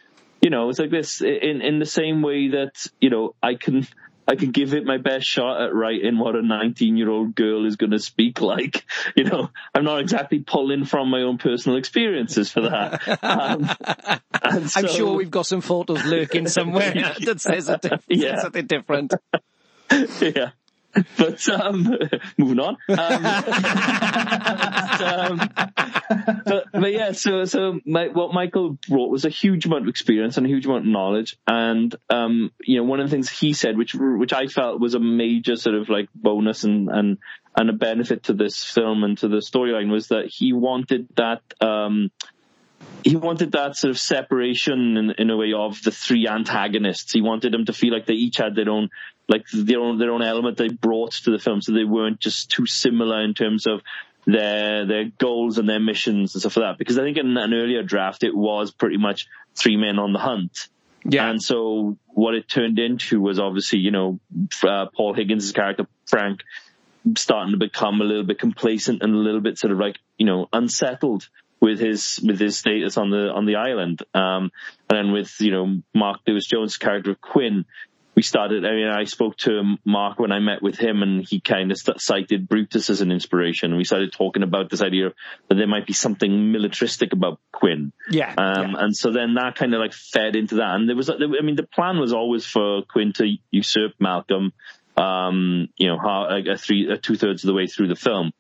you 0.44 0.50
know, 0.50 0.68
it's 0.68 0.78
like 0.78 0.90
this 0.90 1.22
in 1.22 1.62
in 1.62 1.78
the 1.78 1.86
same 1.86 2.20
way 2.20 2.48
that 2.48 2.86
you 3.00 3.08
know 3.08 3.34
I 3.42 3.54
can 3.54 3.86
I 4.28 4.36
can 4.36 4.50
give 4.50 4.74
it 4.74 4.84
my 4.84 4.98
best 4.98 5.26
shot 5.26 5.62
at 5.62 5.74
writing 5.74 6.18
what 6.18 6.36
a 6.36 6.42
19 6.42 6.98
year 6.98 7.08
old 7.08 7.34
girl 7.34 7.64
is 7.64 7.76
going 7.76 7.92
to 7.92 7.98
speak 7.98 8.42
like. 8.42 8.84
You 9.16 9.24
know, 9.24 9.50
I'm 9.74 9.84
not 9.84 10.00
exactly 10.00 10.40
pulling 10.40 10.84
from 10.86 11.08
my 11.08 11.22
own 11.22 11.38
personal 11.38 11.78
experiences 11.78 12.50
for 12.50 12.62
that. 12.62 13.06
Um, 13.22 13.70
and 14.42 14.72
I'm 14.74 14.88
sure 14.88 15.14
we've 15.14 15.30
got 15.30 15.46
some 15.46 15.60
photos 15.60 16.04
lurking 16.04 16.48
somewhere 16.58 16.92
that 17.24 17.40
says, 17.40 17.68
a 17.68 17.78
diff- 17.78 18.04
Yeah. 18.08 18.40
something 18.40 18.66
different. 18.66 19.14
yeah. 20.20 20.50
But 21.16 21.48
um, 21.48 21.98
moving 22.38 22.60
on. 22.60 22.76
Um, 22.88 22.98
um, 25.04 25.50
but, 26.44 26.64
but 26.72 26.92
yeah, 26.92 27.12
so 27.12 27.44
so 27.44 27.80
my, 27.84 28.08
what 28.08 28.32
Michael 28.32 28.78
brought 28.88 29.10
was 29.10 29.24
a 29.24 29.28
huge 29.28 29.66
amount 29.66 29.82
of 29.82 29.88
experience 29.88 30.36
and 30.36 30.46
a 30.46 30.48
huge 30.48 30.66
amount 30.66 30.84
of 30.84 30.90
knowledge, 30.90 31.36
and 31.46 31.94
um, 32.10 32.52
you 32.60 32.76
know, 32.76 32.84
one 32.84 33.00
of 33.00 33.08
the 33.08 33.10
things 33.10 33.28
he 33.28 33.52
said, 33.52 33.76
which 33.76 33.94
which 33.94 34.32
I 34.32 34.46
felt 34.46 34.80
was 34.80 34.94
a 34.94 35.00
major 35.00 35.56
sort 35.56 35.76
of 35.76 35.88
like 35.88 36.08
bonus 36.14 36.64
and 36.64 36.88
and 36.88 37.18
and 37.56 37.70
a 37.70 37.72
benefit 37.72 38.24
to 38.24 38.32
this 38.32 38.64
film 38.64 39.04
and 39.04 39.16
to 39.18 39.28
the 39.28 39.38
storyline 39.38 39.90
was 39.90 40.08
that 40.08 40.26
he 40.26 40.52
wanted 40.52 41.08
that. 41.16 41.42
Um, 41.60 42.10
he 43.02 43.16
wanted 43.16 43.52
that 43.52 43.76
sort 43.76 43.90
of 43.90 43.98
separation 43.98 44.96
in, 44.96 45.10
in 45.18 45.30
a 45.30 45.36
way 45.36 45.52
of 45.54 45.82
the 45.82 45.90
three 45.90 46.26
antagonists. 46.26 47.12
He 47.12 47.20
wanted 47.20 47.52
them 47.52 47.66
to 47.66 47.72
feel 47.72 47.92
like 47.92 48.07
they 48.07 48.14
each 48.14 48.38
had 48.38 48.54
their 48.54 48.70
own, 48.70 48.88
like 49.28 49.44
their 49.52 49.80
own 49.80 49.98
their 49.98 50.12
own 50.12 50.22
element 50.22 50.58
they 50.58 50.68
brought 50.68 51.12
to 51.12 51.30
the 51.30 51.38
film, 51.38 51.60
so 51.60 51.72
they 51.72 51.84
weren't 51.84 52.20
just 52.20 52.50
too 52.50 52.66
similar 52.66 53.22
in 53.22 53.34
terms 53.34 53.66
of 53.66 53.80
their 54.26 54.87
their 54.87 55.04
goals 55.18 55.58
and 55.58 55.68
their 55.68 55.80
missions 55.80 56.34
and 56.34 56.40
stuff 56.40 56.56
like 56.56 56.72
that. 56.72 56.78
Because 56.78 56.98
I 56.98 57.02
think 57.02 57.16
in 57.16 57.37
an 57.37 57.54
earlier 57.54 57.82
draft 57.82 58.22
it 58.24 58.34
was 58.34 58.70
pretty 58.70 58.96
much 58.96 59.26
three 59.54 59.76
men 59.76 59.98
on 59.98 60.12
the 60.12 60.18
hunt. 60.18 60.68
Yeah. 61.06 61.28
And 61.28 61.42
so 61.42 61.98
what 62.06 62.34
it 62.34 62.48
turned 62.48 62.78
into 62.78 63.20
was 63.20 63.38
obviously, 63.38 63.80
you 63.80 63.90
know, 63.90 64.20
uh, 64.62 64.87
Paul 64.87 65.12
Higgins' 65.12 65.52
character, 65.52 65.87
Frank, 66.06 66.40
starting 67.16 67.52
to 67.52 67.58
become 67.58 68.00
a 68.00 68.04
little 68.04 68.24
bit 68.24 68.38
complacent 68.38 69.02
and 69.02 69.14
a 69.14 69.18
little 69.18 69.42
bit 69.42 69.58
sort 69.58 69.72
of 69.72 69.78
like, 69.78 69.98
you 70.16 70.24
know, 70.24 70.48
unsettled 70.52 71.28
with 71.60 71.78
his, 71.78 72.20
with 72.26 72.40
his 72.40 72.56
status 72.56 72.96
on 72.96 73.10
the, 73.10 73.30
on 73.30 73.44
the 73.44 73.56
island. 73.56 74.02
Um, 74.14 74.50
and 74.88 74.96
then 74.96 75.12
with, 75.12 75.38
you 75.40 75.50
know, 75.50 75.82
Mark 75.94 76.20
Lewis 76.26 76.46
Jones' 76.46 76.78
character 76.78 77.10
of 77.10 77.20
Quinn, 77.20 77.66
started, 78.24 78.64
I 78.64 78.72
mean, 78.72 78.88
I 78.88 79.04
spoke 79.04 79.37
to 79.38 79.76
Mark 79.84 80.18
when 80.18 80.32
I 80.32 80.38
met 80.40 80.62
with 80.62 80.76
him 80.76 81.02
and 81.02 81.26
he 81.26 81.40
kind 81.40 81.70
of 81.70 81.78
st- 81.78 82.00
cited 82.00 82.48
Brutus 82.48 82.90
as 82.90 83.00
an 83.00 83.10
inspiration. 83.10 83.76
We 83.76 83.84
started 83.84 84.12
talking 84.12 84.42
about 84.42 84.70
this 84.70 84.82
idea 84.82 85.12
that 85.48 85.54
there 85.54 85.66
might 85.66 85.87
be 85.87 85.92
something 85.92 86.52
militaristic 86.52 87.12
about 87.12 87.40
Quinn. 87.52 87.92
Yeah. 88.10 88.34
Um, 88.37 88.72
yeah. 88.72 88.84
and 88.84 88.96
so 88.96 89.12
then 89.12 89.34
that 89.34 89.56
kind 89.56 89.74
of 89.74 89.80
like 89.80 89.92
fed 89.92 90.37
into 90.37 90.56
that. 90.56 90.74
And 90.74 90.88
there 90.88 90.96
was, 90.96 91.08
I 91.08 91.16
mean, 91.16 91.56
the 91.56 91.62
plan 91.62 91.98
was 91.98 92.12
always 92.12 92.44
for 92.44 92.82
Quinn 92.82 93.12
to 93.14 93.37
usurp 93.50 93.92
Malcolm, 93.98 94.52
um, 94.96 95.68
you 95.76 95.88
know, 95.88 95.98
a 95.98 96.56
three, 96.56 96.90
a 96.90 96.96
two 96.96 97.16
thirds 97.16 97.44
of 97.44 97.48
the 97.48 97.54
way 97.54 97.66
through 97.66 97.88
the 97.88 97.96
film. 97.96 98.32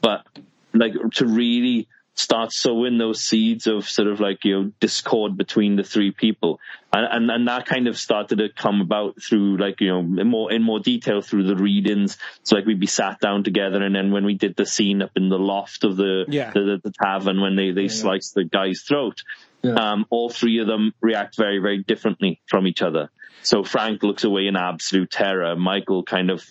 But 0.00 0.26
like 0.74 0.94
to 1.14 1.26
really 1.26 1.88
start 2.14 2.52
sowing 2.52 2.98
those 2.98 3.22
seeds 3.24 3.66
of 3.66 3.88
sort 3.88 4.06
of 4.06 4.20
like, 4.20 4.44
you 4.44 4.54
know, 4.54 4.72
discord 4.80 5.36
between 5.36 5.76
the 5.76 5.82
three 5.82 6.10
people. 6.10 6.60
And, 6.92 7.06
and, 7.10 7.30
and 7.30 7.48
that 7.48 7.64
kind 7.64 7.88
of 7.88 7.98
started 7.98 8.36
to 8.38 8.48
come 8.54 8.82
about 8.82 9.22
through 9.22 9.56
like, 9.56 9.80
you 9.80 9.88
know, 9.88 10.00
in 10.20 10.28
more, 10.28 10.52
in 10.52 10.62
more 10.62 10.78
detail 10.78 11.22
through 11.22 11.46
the 11.46 11.56
readings. 11.56 12.18
So 12.42 12.56
like 12.56 12.66
we'd 12.66 12.78
be 12.80 12.86
sat 12.86 13.18
down 13.20 13.44
together 13.44 13.82
and 13.82 13.94
then 13.94 14.12
when 14.12 14.26
we 14.26 14.34
did 14.34 14.56
the 14.56 14.66
scene 14.66 15.00
up 15.00 15.12
in 15.16 15.30
the 15.30 15.38
loft 15.38 15.84
of 15.84 15.96
the, 15.96 16.26
Yeah. 16.28 16.50
the, 16.50 16.60
the, 16.60 16.80
the 16.84 16.92
tavern 17.02 17.40
when 17.40 17.56
they, 17.56 17.72
they 17.72 17.88
sliced 17.88 18.34
the 18.34 18.44
guy's 18.44 18.82
throat, 18.82 19.22
Yeah. 19.62 19.72
um, 19.74 20.04
all 20.10 20.28
three 20.28 20.60
of 20.60 20.66
them 20.66 20.92
react 21.00 21.36
very, 21.36 21.60
very 21.60 21.82
differently 21.82 22.42
from 22.46 22.66
each 22.66 22.82
other. 22.82 23.10
So 23.42 23.64
Frank 23.64 24.02
looks 24.02 24.24
away 24.24 24.46
in 24.46 24.54
absolute 24.54 25.10
terror. 25.10 25.56
Michael 25.56 26.04
kind 26.04 26.30
of 26.30 26.44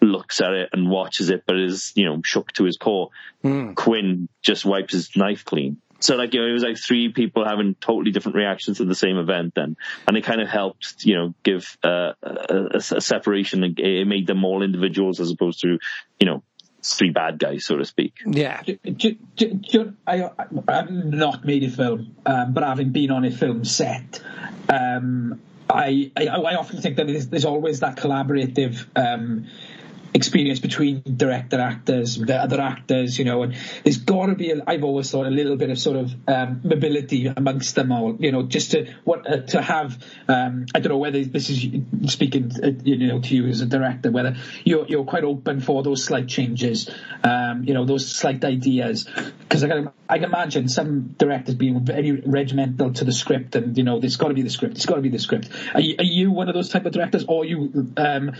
looks 0.00 0.40
at 0.40 0.52
it 0.52 0.70
and 0.72 0.90
watches 0.90 1.30
it, 1.30 1.44
but 1.46 1.58
is, 1.58 1.92
you 1.94 2.04
know, 2.04 2.20
shook 2.22 2.52
to 2.52 2.64
his 2.64 2.76
core. 2.76 3.10
Quinn 3.42 4.28
just 4.42 4.64
wipes 4.64 4.92
his 4.92 5.16
knife 5.16 5.44
clean. 5.44 5.78
So 5.98 6.16
like, 6.16 6.34
you 6.34 6.40
know, 6.40 6.46
it 6.46 6.52
was 6.52 6.62
like 6.62 6.76
three 6.76 7.10
people 7.10 7.44
having 7.46 7.74
totally 7.80 8.10
different 8.10 8.36
reactions 8.36 8.76
to 8.78 8.84
the 8.84 8.94
same 8.94 9.16
event 9.16 9.54
then. 9.54 9.76
And 10.06 10.16
it 10.16 10.24
kind 10.24 10.42
of 10.42 10.48
helped, 10.48 11.04
you 11.04 11.14
know, 11.14 11.34
give 11.42 11.76
uh, 11.82 12.12
a, 12.22 12.30
a, 12.50 12.76
a 12.96 13.00
separation. 13.00 13.64
It- 13.64 13.78
It 13.78 14.06
made 14.06 14.26
them 14.26 14.44
all 14.44 14.62
individuals 14.62 15.20
as 15.20 15.30
opposed 15.30 15.60
to, 15.62 15.78
you 16.20 16.26
know, 16.26 16.42
three 16.82 17.10
bad 17.10 17.38
guys, 17.38 17.64
so 17.64 17.76
to 17.78 17.84
speak. 17.84 18.14
yeah. 18.26 18.60
I 20.06 20.30
I've 20.68 20.90
not 20.90 21.44
made 21.44 21.64
a 21.64 21.70
film, 21.70 22.14
um, 22.26 22.52
but 22.52 22.62
having 22.62 22.90
been 22.90 23.10
on 23.10 23.24
a 23.24 23.30
film 23.30 23.64
set, 23.64 24.22
um, 24.68 25.40
I, 25.68 26.12
I, 26.16 26.26
I 26.26 26.54
often 26.54 26.80
think 26.80 26.96
that 26.96 27.06
there's, 27.08 27.26
there's 27.28 27.44
always 27.44 27.80
that 27.80 27.96
collaborative 27.96 28.86
um, 28.94 29.46
experience 30.16 30.60
between 30.60 31.02
director 31.02 31.60
actors, 31.60 32.16
the 32.16 32.34
other 32.34 32.58
actors, 32.60 33.18
you 33.18 33.24
know, 33.26 33.42
and 33.42 33.54
there's 33.84 33.98
got 33.98 34.26
to 34.26 34.34
be, 34.34 34.52
I've 34.66 34.82
always 34.82 35.10
thought, 35.10 35.26
a 35.26 35.30
little 35.30 35.56
bit 35.56 35.68
of 35.68 35.78
sort 35.78 35.98
of 35.98 36.14
um, 36.26 36.62
mobility 36.64 37.26
amongst 37.26 37.74
them 37.74 37.92
all, 37.92 38.16
you 38.18 38.32
know, 38.32 38.42
just 38.42 38.70
to 38.70 38.92
what 39.04 39.30
uh, 39.30 39.42
to 39.42 39.60
have. 39.60 40.02
Um, 40.26 40.66
I 40.74 40.80
don't 40.80 40.90
know 40.90 40.98
whether 40.98 41.22
this 41.22 41.50
is 41.50 41.66
speaking, 42.06 42.50
uh, 42.62 42.70
you 42.82 43.08
know, 43.08 43.20
to 43.20 43.36
you 43.36 43.46
as 43.46 43.60
a 43.60 43.66
director, 43.66 44.10
whether 44.10 44.36
you're 44.64 44.86
you're 44.86 45.04
quite 45.04 45.24
open 45.24 45.60
for 45.60 45.82
those 45.82 46.02
slight 46.02 46.28
changes, 46.28 46.90
um, 47.22 47.64
you 47.64 47.74
know, 47.74 47.84
those 47.84 48.08
slight 48.08 48.42
ideas, 48.42 49.06
because 49.40 49.64
I 49.64 49.68
can 49.68 49.90
I 50.08 50.18
can 50.18 50.24
imagine 50.24 50.68
some 50.68 51.14
directors 51.18 51.56
being 51.56 51.84
very 51.84 52.12
regimental 52.12 52.92
to 52.94 53.04
the 53.04 53.12
script, 53.12 53.54
and 53.54 53.76
you 53.76 53.84
know, 53.84 54.00
there's 54.00 54.16
got 54.16 54.28
to 54.28 54.34
be 54.34 54.42
the 54.42 54.50
script, 54.50 54.76
it's 54.76 54.86
got 54.86 54.96
to 54.96 55.02
be 55.02 55.10
the 55.10 55.18
script. 55.18 55.50
Are 55.74 55.80
you, 55.80 55.96
are 55.98 56.04
you 56.04 56.30
one 56.30 56.48
of 56.48 56.54
those 56.54 56.70
type 56.70 56.86
of 56.86 56.92
directors, 56.92 57.26
or 57.28 57.42
are 57.42 57.44
you 57.44 57.92
um, 57.98 58.32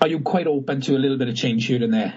are 0.00 0.08
you 0.08 0.20
quite 0.20 0.46
open 0.46 0.82
to 0.82 0.94
a 0.96 1.00
little 1.00 1.15
little 1.16 1.26
bit 1.26 1.32
of 1.32 1.38
change 1.38 1.66
here 1.66 1.82
and 1.82 1.92
there. 1.92 2.14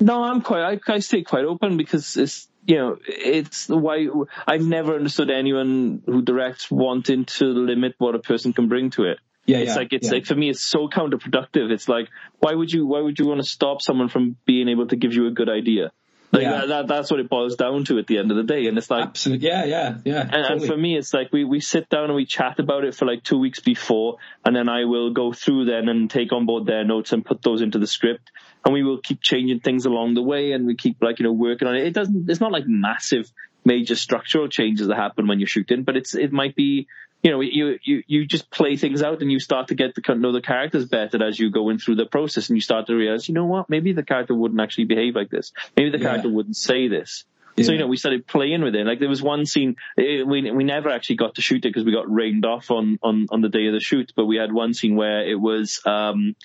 No, 0.00 0.22
I'm 0.22 0.42
quite. 0.42 0.62
I, 0.62 0.92
I 0.92 0.98
stay 1.00 1.22
quite 1.22 1.44
open 1.44 1.76
because 1.76 2.16
it's 2.16 2.48
you 2.66 2.76
know 2.76 2.98
it's 3.06 3.68
why 3.68 4.06
I've 4.46 4.62
never 4.62 4.94
understood 4.94 5.30
anyone 5.30 6.02
who 6.06 6.22
directs 6.22 6.70
wanting 6.70 7.24
to 7.24 7.44
limit 7.46 7.94
what 7.98 8.14
a 8.14 8.20
person 8.20 8.52
can 8.52 8.68
bring 8.68 8.90
to 8.90 9.04
it. 9.04 9.18
Yeah, 9.46 9.58
it's 9.58 9.70
yeah, 9.70 9.76
like 9.76 9.92
it's 9.92 10.06
yeah. 10.06 10.14
like 10.14 10.26
for 10.26 10.34
me, 10.34 10.50
it's 10.50 10.60
so 10.60 10.88
counterproductive. 10.88 11.70
It's 11.70 11.88
like 11.88 12.08
why 12.38 12.54
would 12.54 12.70
you 12.70 12.86
why 12.86 13.00
would 13.00 13.18
you 13.18 13.26
want 13.26 13.40
to 13.40 13.48
stop 13.48 13.82
someone 13.82 14.08
from 14.08 14.36
being 14.44 14.68
able 14.68 14.86
to 14.86 14.96
give 14.96 15.14
you 15.14 15.26
a 15.26 15.32
good 15.32 15.48
idea? 15.48 15.90
Like 16.38 16.50
Yeah. 16.50 16.60
that, 16.60 16.68
that, 16.68 16.86
that's 16.88 17.10
what 17.10 17.20
it 17.20 17.28
boils 17.28 17.56
down 17.56 17.84
to 17.86 17.98
at 17.98 18.06
the 18.06 18.18
end 18.18 18.30
of 18.30 18.36
the 18.36 18.42
day. 18.44 18.66
And 18.66 18.78
it's 18.78 18.90
like 18.90 19.04
Absolutely. 19.04 19.48
Yeah, 19.48 19.64
yeah, 19.64 19.98
yeah. 20.04 20.20
and, 20.22 20.34
and 20.34 20.64
for 20.64 20.76
me, 20.76 20.96
it's 20.96 21.12
like 21.12 21.32
we, 21.32 21.44
we 21.44 21.60
sit 21.60 21.88
down 21.88 22.04
and 22.04 22.14
we 22.14 22.26
chat 22.26 22.58
about 22.58 22.84
it 22.84 22.94
for 22.94 23.06
like 23.06 23.22
two 23.24 23.38
weeks 23.38 23.60
before, 23.60 24.18
and 24.44 24.54
then 24.54 24.68
I 24.68 24.84
will 24.84 25.12
go 25.12 25.32
through 25.32 25.64
then 25.64 25.88
and 25.88 26.10
take 26.10 26.32
on 26.32 26.46
board 26.46 26.66
their 26.66 26.84
notes 26.84 27.12
and 27.12 27.24
put 27.24 27.42
those 27.42 27.60
into 27.62 27.78
the 27.78 27.86
script, 27.86 28.30
and 28.64 28.72
we 28.72 28.82
will 28.82 28.98
keep 28.98 29.20
changing 29.20 29.60
things 29.60 29.84
along 29.86 30.14
the 30.14 30.22
way, 30.22 30.52
and 30.52 30.66
we 30.66 30.76
keep 30.76 31.02
like 31.02 31.18
you 31.18 31.24
know 31.24 31.32
working 31.32 31.66
on 31.68 31.74
it. 31.76 31.86
It 31.86 31.94
doesn't. 31.94 32.30
It's 32.30 32.40
not 32.40 32.52
like 32.52 32.64
massive, 32.66 33.30
major 33.64 33.96
structural 33.96 34.48
changes 34.48 34.86
that 34.86 34.96
happen 34.96 35.26
when 35.26 35.40
you're 35.40 35.48
shooting, 35.48 35.82
but 35.82 35.96
it's 35.96 36.14
it 36.14 36.32
might 36.32 36.54
be. 36.54 36.86
You 37.22 37.32
know, 37.32 37.40
you, 37.40 37.78
you, 37.84 38.02
you 38.06 38.26
just 38.26 38.48
play 38.50 38.76
things 38.76 39.02
out 39.02 39.22
and 39.22 39.32
you 39.32 39.40
start 39.40 39.68
to 39.68 39.74
get 39.74 39.94
to 39.96 40.14
know 40.14 40.30
the 40.32 40.40
characters 40.40 40.84
better 40.86 41.22
as 41.24 41.38
you 41.38 41.50
go 41.50 41.68
in 41.70 41.78
through 41.78 41.96
the 41.96 42.06
process 42.06 42.48
and 42.48 42.56
you 42.56 42.60
start 42.60 42.86
to 42.86 42.94
realize, 42.94 43.28
you 43.28 43.34
know 43.34 43.46
what, 43.46 43.68
maybe 43.68 43.92
the 43.92 44.04
character 44.04 44.34
wouldn't 44.34 44.60
actually 44.60 44.84
behave 44.84 45.16
like 45.16 45.28
this. 45.28 45.52
Maybe 45.76 45.90
the 45.90 45.98
Yeah. 45.98 46.04
character 46.04 46.28
wouldn't 46.28 46.56
say 46.56 46.86
this. 46.86 47.24
So 47.60 47.72
you 47.72 47.78
know, 47.78 47.88
we 47.88 47.96
started 47.96 48.24
playing 48.24 48.62
with 48.62 48.76
it. 48.76 48.86
Like 48.86 49.00
there 49.00 49.08
was 49.08 49.20
one 49.20 49.44
scene 49.44 49.74
eh, 49.98 50.22
we 50.22 50.48
we 50.52 50.62
never 50.62 50.90
actually 50.90 51.16
got 51.16 51.34
to 51.34 51.42
shoot 51.42 51.56
it 51.56 51.62
because 51.70 51.84
we 51.84 51.90
got 51.90 52.08
rained 52.08 52.44
off 52.46 52.70
on 52.70 53.00
on 53.02 53.26
on 53.30 53.40
the 53.40 53.48
day 53.48 53.66
of 53.66 53.72
the 53.72 53.80
shoot. 53.80 54.12
But 54.14 54.26
we 54.26 54.36
had 54.36 54.52
one 54.52 54.74
scene 54.74 54.94
where 54.94 55.28
it 55.28 55.40
was 55.40 55.80
um 55.84 56.36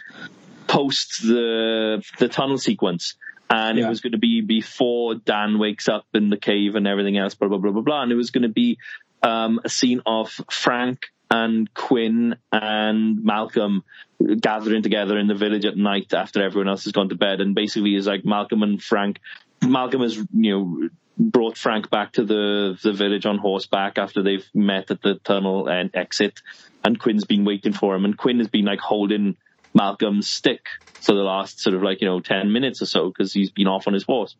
post 0.67 1.21
the 1.21 2.03
the 2.19 2.29
tunnel 2.29 2.57
sequence. 2.57 3.15
And 3.49 3.77
Yeah. 3.77 3.85
it 3.85 3.89
was 3.89 4.01
going 4.01 4.13
to 4.13 4.17
be 4.17 4.41
before 4.41 5.13
Dan 5.13 5.59
wakes 5.59 5.87
up 5.87 6.07
in 6.15 6.29
the 6.29 6.37
cave 6.37 6.73
and 6.75 6.87
everything 6.87 7.17
else, 7.17 7.35
blah 7.35 7.47
blah 7.47 7.59
blah 7.59 7.71
blah 7.71 7.81
blah. 7.83 8.01
And 8.01 8.11
it 8.11 8.15
was 8.15 8.31
going 8.31 8.43
to 8.43 8.49
be 8.49 8.79
um, 9.23 9.59
a 9.63 9.69
scene 9.69 10.01
of 10.05 10.29
Frank 10.51 11.07
and 11.31 11.73
Quinn 11.73 12.35
and 12.51 13.23
Malcolm 13.23 13.83
gathering 14.39 14.83
together 14.83 15.17
in 15.17 15.27
the 15.27 15.35
village 15.35 15.65
at 15.65 15.75
night 15.75 16.13
after 16.13 16.43
everyone 16.43 16.69
else 16.69 16.83
has 16.83 16.93
gone 16.93 17.09
to 17.09 17.15
bed. 17.15 17.41
And 17.41 17.55
basically, 17.55 17.95
is 17.95 18.07
like 18.07 18.25
Malcolm 18.25 18.61
and 18.61 18.81
Frank. 18.81 19.19
Malcolm 19.61 20.01
has 20.01 20.15
you 20.15 20.27
know 20.33 20.89
brought 21.17 21.57
Frank 21.57 21.89
back 21.89 22.13
to 22.13 22.25
the 22.25 22.77
the 22.81 22.93
village 22.93 23.25
on 23.25 23.37
horseback 23.37 23.97
after 23.97 24.21
they've 24.21 24.47
met 24.53 24.91
at 24.91 25.01
the 25.01 25.15
tunnel 25.15 25.67
and 25.67 25.89
exit, 25.95 26.41
and 26.83 26.99
Quinn's 26.99 27.25
been 27.25 27.45
waiting 27.45 27.73
for 27.73 27.95
him, 27.95 28.05
and 28.05 28.17
Quinn 28.17 28.39
has 28.39 28.47
been 28.47 28.65
like 28.65 28.79
holding 28.79 29.37
Malcolm's 29.73 30.27
stick 30.27 30.67
for 30.83 31.13
the 31.13 31.23
last 31.23 31.59
sort 31.59 31.75
of 31.75 31.81
like 31.81 32.01
you 32.01 32.07
know 32.07 32.19
ten 32.19 32.51
minutes 32.51 32.81
or 32.81 32.85
so 32.85 33.07
because 33.07 33.33
he's 33.33 33.51
been 33.51 33.67
off 33.67 33.87
on 33.87 33.93
his 33.93 34.03
horse. 34.03 34.35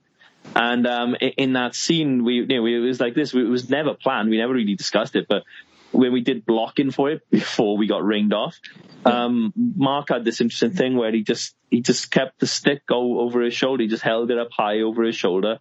And 0.56 0.86
um, 0.86 1.16
in 1.16 1.54
that 1.54 1.76
scene, 1.76 2.24
we, 2.24 2.36
you 2.36 2.46
know, 2.48 2.66
it 2.66 2.80
was 2.80 3.00
like 3.00 3.16
this. 3.16 3.34
It 3.34 3.44
was 3.44 3.70
never 3.70 3.94
planned. 3.94 4.30
We 4.30 4.38
never 4.38 4.54
really 4.54 4.76
discussed 4.76 5.16
it, 5.16 5.28
but 5.28 5.44
when 5.92 6.12
we 6.12 6.22
did 6.22 6.46
blocking 6.46 6.92
for 6.92 7.12
it 7.12 7.22
before 7.30 7.78
we 7.78 7.88
got 7.88 8.04
ringed 8.04 8.34
off, 8.34 8.60
um, 9.06 9.54
Mark 9.56 10.10
had 10.10 10.26
this 10.26 10.42
interesting 10.42 10.74
thing 10.74 10.96
where 10.96 11.12
he 11.12 11.24
just 11.24 11.56
he 11.70 11.82
just 11.82 12.12
kept 12.12 12.40
the 12.40 12.48
stick 12.48 12.86
go 12.86 13.20
over 13.20 13.42
his 13.42 13.54
shoulder. 13.54 13.84
He 13.84 13.90
just 13.90 14.04
held 14.04 14.32
it 14.32 14.38
up 14.38 14.50
high 14.52 14.82
over 14.82 15.04
his 15.04 15.16
shoulder, 15.16 15.60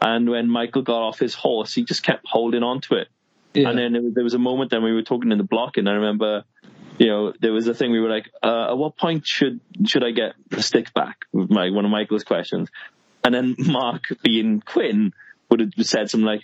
and 0.00 0.28
when 0.28 0.48
Michael 0.48 0.82
got 0.82 1.02
off 1.02 1.18
his 1.18 1.34
horse, 1.34 1.74
he 1.74 1.84
just 1.84 2.02
kept 2.02 2.26
holding 2.26 2.62
on 2.62 2.80
to 2.82 2.94
it. 2.94 3.08
Yeah. 3.52 3.68
And 3.68 3.78
then 3.78 4.12
there 4.14 4.22
was- 4.22 4.34
a 4.34 4.38
moment 4.38 4.70
then 4.70 4.84
we 4.84 4.92
were 4.92 5.02
talking 5.02 5.32
in 5.32 5.38
the 5.38 5.44
blocking. 5.44 5.82
and 5.82 5.88
I 5.88 5.94
remember, 5.94 6.44
you 6.98 7.08
know, 7.08 7.32
there 7.40 7.52
was 7.52 7.66
a 7.66 7.74
thing 7.74 7.90
we 7.90 7.98
were 7.98 8.08
like, 8.08 8.30
uh, 8.42 8.70
at 8.70 8.78
what 8.78 8.96
point 8.96 9.26
should 9.26 9.60
should 9.86 10.04
I 10.04 10.12
get 10.12 10.34
the 10.50 10.62
stick 10.62 10.94
back? 10.94 11.24
My 11.32 11.70
one 11.70 11.84
of 11.84 11.90
Michael's 11.90 12.24
questions, 12.24 12.70
and 13.24 13.34
then 13.34 13.54
Mark, 13.58 14.04
being 14.22 14.60
Quinn, 14.60 15.12
would 15.50 15.60
have 15.60 15.72
said 15.82 16.10
something 16.10 16.26
like, 16.26 16.42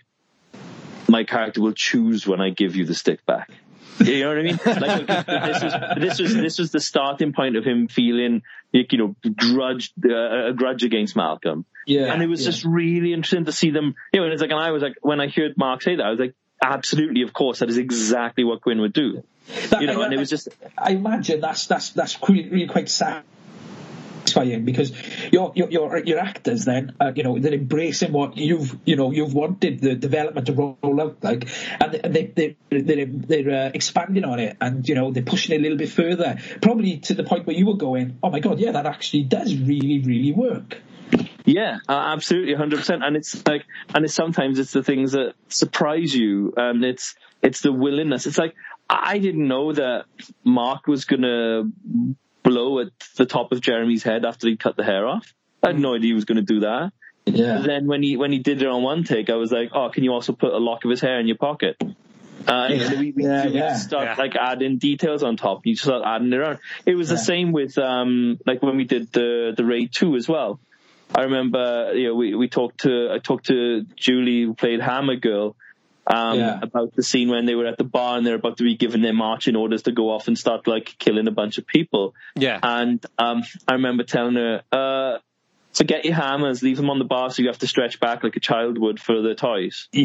"My 1.09 1.25
character 1.25 1.61
will 1.61 1.73
choose 1.73 2.27
when 2.27 2.41
I 2.41 2.51
give 2.51 2.77
you 2.77 2.85
the 2.85 2.95
stick 2.95 3.25
back." 3.27 3.51
You 3.99 4.21
know 4.21 4.29
what 4.29 4.39
I 4.39 4.43
mean? 4.43 4.59
Like 4.67 5.07
this 5.07 5.63
was 5.63 5.75
this 5.97 6.19
was 6.21 6.35
this 6.35 6.59
was 6.59 6.71
the 6.71 6.81
starting 6.81 7.33
point 7.33 7.57
of 7.57 7.65
him 7.65 7.89
feeling, 7.89 8.43
like, 8.75 8.93
you 8.93 8.99
know, 8.99 9.17
grudge 9.35 9.93
uh, 10.05 10.49
a 10.49 10.53
grudge 10.53 10.85
against 10.85 11.17
Malcolm. 11.17 11.65
Yeah, 11.87 12.13
and 12.13 12.23
it 12.23 12.27
was 12.27 12.41
yeah. 12.43 12.51
just 12.51 12.65
really 12.65 13.13
interesting 13.15 13.47
to 13.47 13.53
see 13.53 13.71
them. 13.71 13.95
You 14.13 14.21
know, 14.21 14.25
and 14.25 14.33
it's 14.33 14.43
like, 14.43 14.51
and 14.51 14.61
I 14.61 14.71
was 14.73 14.83
like, 14.83 14.97
when 15.01 15.21
I 15.21 15.29
heard 15.29 15.57
Mark 15.57 15.83
say 15.83 15.97
that, 15.97 16.05
I 16.05 16.11
was 16.11 16.19
like, 16.19 16.35
absolutely, 16.63 17.23
of 17.23 17.33
course, 17.33 17.61
that 17.61 17.71
is 17.71 17.79
exactly 17.79 18.45
what 18.45 18.61
Quinn 18.61 18.81
would 18.81 18.93
do. 18.93 19.23
That- 19.71 19.81
You 19.81 19.87
know, 19.87 20.03
I- 20.03 20.07
and 20.07 20.13
it 20.15 20.19
was 20.19 20.29
just 20.29 20.49
I 20.77 20.91
imagine 20.91 21.41
that's 21.41 21.67
that's 21.67 21.91
that's 21.91 22.19
really, 22.29 22.67
quite 22.67 22.73
quite 22.73 22.89
satisfying 24.37 24.65
because 24.65 24.93
your 25.33 25.53
your 25.55 25.71
your, 25.71 25.99
your 26.05 26.19
actors 26.19 26.65
then 26.65 26.95
uh, 27.01 27.13
you 27.15 27.23
know 27.23 27.39
they're 27.39 27.55
embracing 27.55 28.13
what 28.13 28.37
you've 28.37 28.77
you 28.85 28.97
know 28.97 29.11
you've 29.11 29.35
wanted 29.35 29.81
the 29.81 29.95
development 29.95 30.47
to 30.47 30.53
roll 30.53 31.01
out 31.01 31.17
like 31.23 31.49
and 31.81 32.15
they 32.15 32.27
they 32.27 32.57
they're, 32.71 33.07
they're 33.07 33.67
uh, 33.67 33.71
expanding 33.75 34.25
on 34.25 34.39
it 34.39 34.57
and 34.61 34.89
you 34.89 34.95
know 34.95 35.11
they're 35.11 35.23
pushing 35.23 35.55
it 35.55 35.59
a 35.59 35.63
little 35.63 35.79
bit 35.79 35.89
further 35.89 36.37
probably 36.61 36.99
to 36.99 37.15
the 37.15 37.25
point 37.25 37.47
where 37.47 37.57
you 37.57 37.67
were 37.67 37.77
going 37.77 38.19
oh 38.23 38.31
my 38.31 38.41
god 38.41 38.59
yeah 38.59 38.73
that 38.73 38.87
actually 38.87 39.23
does 39.23 39.57
really 39.57 40.01
really 40.01 40.33
work 40.33 40.79
Yeah, 41.49 41.79
absolutely, 41.89 42.55
hundred 42.55 42.79
percent. 42.79 43.05
And 43.05 43.15
it's 43.15 43.47
like, 43.47 43.65
and 43.95 44.05
it's 44.05 44.15
sometimes 44.15 44.59
it's 44.59 44.73
the 44.73 44.83
things 44.83 45.13
that 45.13 45.35
surprise 45.49 46.13
you, 46.13 46.53
and 46.57 46.85
it's 46.85 47.15
it's 47.41 47.61
the 47.61 47.71
willingness. 47.71 48.27
It's 48.27 48.37
like 48.37 48.57
I 48.91 49.19
didn't 49.19 49.47
know 49.47 49.73
that 49.73 50.07
Mark 50.43 50.89
was 50.89 51.05
gonna 51.05 51.71
blow 52.57 52.81
at 52.81 52.89
the 53.17 53.27
top 53.27 53.53
of 53.53 53.61
Jeremy's 53.61 54.03
head 54.03 54.25
after 54.25 54.49
he 54.49 54.57
cut 54.57 54.77
the 54.77 54.85
hair 54.85 55.07
off. 55.07 55.33
I 55.63 55.69
had 55.69 55.79
no 55.79 55.95
idea 55.95 56.09
he 56.09 56.13
was 56.15 56.25
gonna 56.25 56.43
do 56.43 56.61
that. 56.61 56.93
yeah 57.27 57.59
But 57.59 57.67
then 57.67 57.87
when 57.87 58.03
he 58.03 58.17
when 58.17 58.33
he 58.33 58.39
did 58.39 58.63
it 58.63 58.69
on 58.69 58.83
one 58.83 59.05
take, 59.05 59.31
I 59.31 59.35
was 59.37 59.51
like, 59.53 59.71
oh, 59.75 59.89
can 59.91 60.05
you 60.05 60.13
also 60.13 60.33
put 60.33 60.53
a 60.53 60.59
lock 60.59 60.85
of 60.85 60.91
his 60.91 61.01
hair 61.01 61.19
in 61.21 61.27
your 61.27 61.37
pocket? 61.37 61.77
Uh, 62.49 62.69
and 62.71 63.01
we, 63.01 63.13
we, 63.13 63.25
Yeah, 63.25 63.47
we 63.47 63.53
yeah. 63.55 63.75
start 63.77 64.05
Yeah. 64.05 64.15
like 64.25 64.37
adding 64.37 64.79
details 64.79 65.23
on 65.23 65.37
top. 65.37 65.67
You 65.67 65.75
start 65.75 66.03
adding 66.07 66.33
it 66.33 66.37
around. 66.37 66.59
It 66.85 66.95
was 66.95 67.09
the 67.09 67.19
same 67.19 67.53
with 67.53 67.77
um 67.79 68.39
like 68.47 68.63
when 68.63 68.77
we 68.77 68.85
did 68.85 69.11
the 69.13 69.53
the 69.57 69.65
raid 69.65 69.91
two 69.93 70.15
as 70.17 70.29
well. 70.29 70.61
I 71.15 71.23
remember 71.23 71.93
you 71.95 72.09
know 72.09 72.15
we 72.15 72.35
we 72.35 72.49
talked 72.49 72.81
to 72.81 73.11
I 73.13 73.19
talked 73.19 73.47
to 73.47 73.85
Julie 73.97 74.43
who 74.45 74.55
played 74.55 74.81
Hammer 74.81 75.17
Girl. 75.17 75.57
Um, 76.07 76.39
Yeah. 76.39 76.59
about 76.63 76.95
the 76.95 77.03
scene 77.03 77.29
when 77.29 77.47
they 77.47 77.55
were 77.57 77.67
at 77.67 77.79
the 77.79 77.85
bar 77.85 78.17
and 78.17 78.25
they're 78.27 78.37
about 78.37 78.59
to 78.59 78.63
be 78.65 78.77
given 78.77 79.03
their 79.03 79.13
marching 79.13 79.57
orders 79.57 79.83
to 79.83 79.93
go 79.93 80.11
off 80.11 80.29
and 80.29 80.39
start 80.39 80.67
like 80.69 80.95
killing 80.99 81.27
a 81.27 81.33
bunch 81.33 81.59
of 81.59 81.67
people. 81.67 82.15
Yeah. 82.37 82.61
And 82.63 83.05
um, 83.19 83.43
I 83.67 83.73
remember 83.73 84.05
telling 84.05 84.35
her, 84.37 84.63
uh, 84.71 85.19
forget 85.73 86.05
your 86.05 86.15
hammers, 86.15 86.63
leave 86.63 86.77
them 86.77 86.91
on 86.91 86.99
the 86.99 87.05
bar 87.05 87.31
so 87.31 87.43
you 87.43 87.49
have 87.49 87.59
to 87.59 87.67
stretch 87.67 87.99
back 88.01 88.23
like 88.23 88.37
a 88.37 88.41
child 88.41 88.79
would 88.79 89.01
for 89.01 89.21
the 89.21 89.35
toys. 89.35 89.89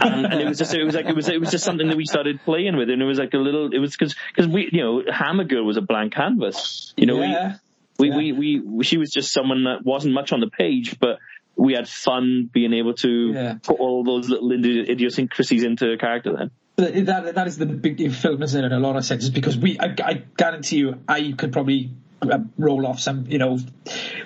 And, 0.00 0.26
and 0.26 0.40
it 0.40 0.48
was 0.48 0.58
just, 0.58 0.74
it 0.74 0.82
was 0.82 0.94
like, 0.96 1.06
it 1.06 1.14
was, 1.14 1.28
it 1.28 1.38
was 1.38 1.50
just 1.52 1.64
something 1.64 1.86
that 1.86 1.96
we 1.96 2.06
started 2.06 2.40
playing 2.44 2.76
with. 2.76 2.90
And 2.90 3.00
it 3.00 3.04
was 3.04 3.18
like 3.18 3.34
a 3.34 3.38
little, 3.38 3.72
it 3.72 3.78
was 3.78 3.96
cause, 3.96 4.16
cause 4.36 4.48
we, 4.48 4.68
you 4.72 4.80
know, 4.82 5.02
Hammer 5.12 5.44
Girl 5.44 5.64
was 5.64 5.76
a 5.76 5.80
blank 5.82 6.14
canvas. 6.14 6.92
You 6.96 7.06
know, 7.06 7.20
yeah 7.22 7.56
we, 7.98 8.08
Yeah. 8.08 8.16
we, 8.16 8.32
we, 8.32 8.60
we, 8.60 8.84
she 8.84 8.96
was 8.96 9.10
just 9.10 9.32
someone 9.32 9.64
that 9.64 9.84
wasn't 9.84 10.14
much 10.14 10.32
on 10.32 10.40
the 10.40 10.48
page, 10.50 10.98
but 10.98 11.18
we 11.56 11.74
had 11.74 11.88
fun 11.88 12.48
being 12.52 12.72
able 12.72 12.94
to 12.94 13.32
Yeah. 13.32 13.54
put 13.62 13.78
all 13.78 14.04
those 14.04 14.28
little 14.28 14.50
idiosyncrasies 14.52 15.62
into 15.64 15.92
a 15.92 15.96
character 15.98 16.34
then. 16.36 16.50
that 16.76 17.34
that 17.34 17.46
is 17.46 17.58
the 17.58 17.66
big 17.66 18.10
film, 18.12 18.42
isn't 18.42 18.64
it? 18.64 18.66
In 18.66 18.72
a 18.72 18.80
lot 18.80 18.96
of 18.96 19.04
senses, 19.04 19.30
because 19.30 19.56
we, 19.58 19.78
I, 19.78 19.94
I 20.02 20.22
guarantee 20.36 20.78
you, 20.78 20.98
I 21.06 21.32
could 21.36 21.52
probably 21.52 21.90
uh, 22.22 22.38
roll 22.56 22.86
off 22.86 22.98
some, 23.00 23.26
you 23.28 23.38
know, 23.38 23.58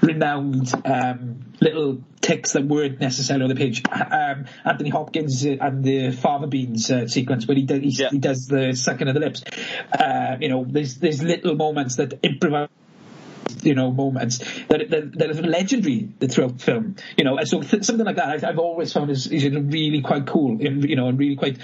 renowned 0.02 0.72
um, 0.84 1.44
little 1.60 1.98
ticks 2.20 2.52
that 2.52 2.64
weren't 2.64 3.00
necessarily 3.00 3.44
on 3.44 3.48
the 3.48 3.54
page. 3.56 3.82
Um, 3.90 4.46
Anthony 4.64 4.90
Hopkins 4.90 5.44
uh, 5.46 5.56
and 5.60 5.82
the 5.84 6.10
fava 6.12 6.46
beans 6.46 6.90
uh, 6.90 7.06
sequence 7.08 7.46
where 7.46 7.56
he, 7.56 7.62
do, 7.64 7.78
he, 7.78 7.88
Yeah. 7.88 8.10
he 8.10 8.18
does 8.18 8.46
the 8.46 8.72
sucking 8.74 9.08
of 9.08 9.14
the 9.14 9.20
lips. 9.20 9.42
Uh, 9.98 10.36
you 10.40 10.48
know, 10.48 10.64
there's 10.68 10.96
there's 10.96 11.22
little 11.22 11.54
moments 11.56 11.96
that 11.96 12.14
improvise 12.22 12.68
you 13.62 13.74
know 13.74 13.90
moments 13.90 14.38
that 14.68 14.90
that, 14.90 15.18
that 15.18 15.30
are 15.30 15.42
legendary 15.42 16.08
throughout 16.28 16.60
film. 16.60 16.96
You 17.16 17.24
know, 17.24 17.36
and 17.38 17.48
so 17.48 17.62
th- 17.62 17.84
something 17.84 18.06
like 18.06 18.16
that 18.16 18.28
I've, 18.28 18.44
I've 18.44 18.58
always 18.58 18.92
found 18.92 19.10
is, 19.10 19.26
is 19.26 19.44
really 19.44 20.02
quite 20.02 20.26
cool. 20.26 20.52
And, 20.60 20.84
you 20.84 20.96
know, 20.96 21.08
and 21.08 21.18
really 21.18 21.36
quite 21.36 21.58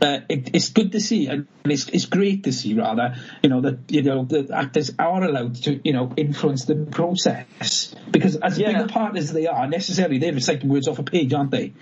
uh, 0.00 0.20
it, 0.28 0.50
it's 0.54 0.70
good 0.70 0.92
to 0.92 1.00
see, 1.00 1.26
and 1.26 1.46
it's 1.64 1.88
it's 1.88 2.06
great 2.06 2.44
to 2.44 2.52
see 2.52 2.74
rather. 2.74 3.16
You 3.42 3.50
know 3.50 3.60
that 3.62 3.78
you 3.88 4.02
know 4.02 4.24
the 4.24 4.48
actors 4.54 4.92
are 4.98 5.22
allowed 5.22 5.56
to 5.64 5.80
you 5.84 5.92
know 5.92 6.12
influence 6.16 6.64
the 6.64 6.76
process 6.90 7.94
because 8.10 8.36
as 8.36 8.58
Yeah. 8.58 8.72
big 8.72 8.90
a 8.90 8.92
part 8.92 9.16
as 9.16 9.32
they 9.32 9.46
are, 9.46 9.66
necessarily 9.68 10.18
they're 10.18 10.32
reciting 10.32 10.68
words 10.68 10.88
off 10.88 10.98
a 10.98 11.02
page, 11.02 11.32
aren't 11.32 11.50
they? 11.50 11.72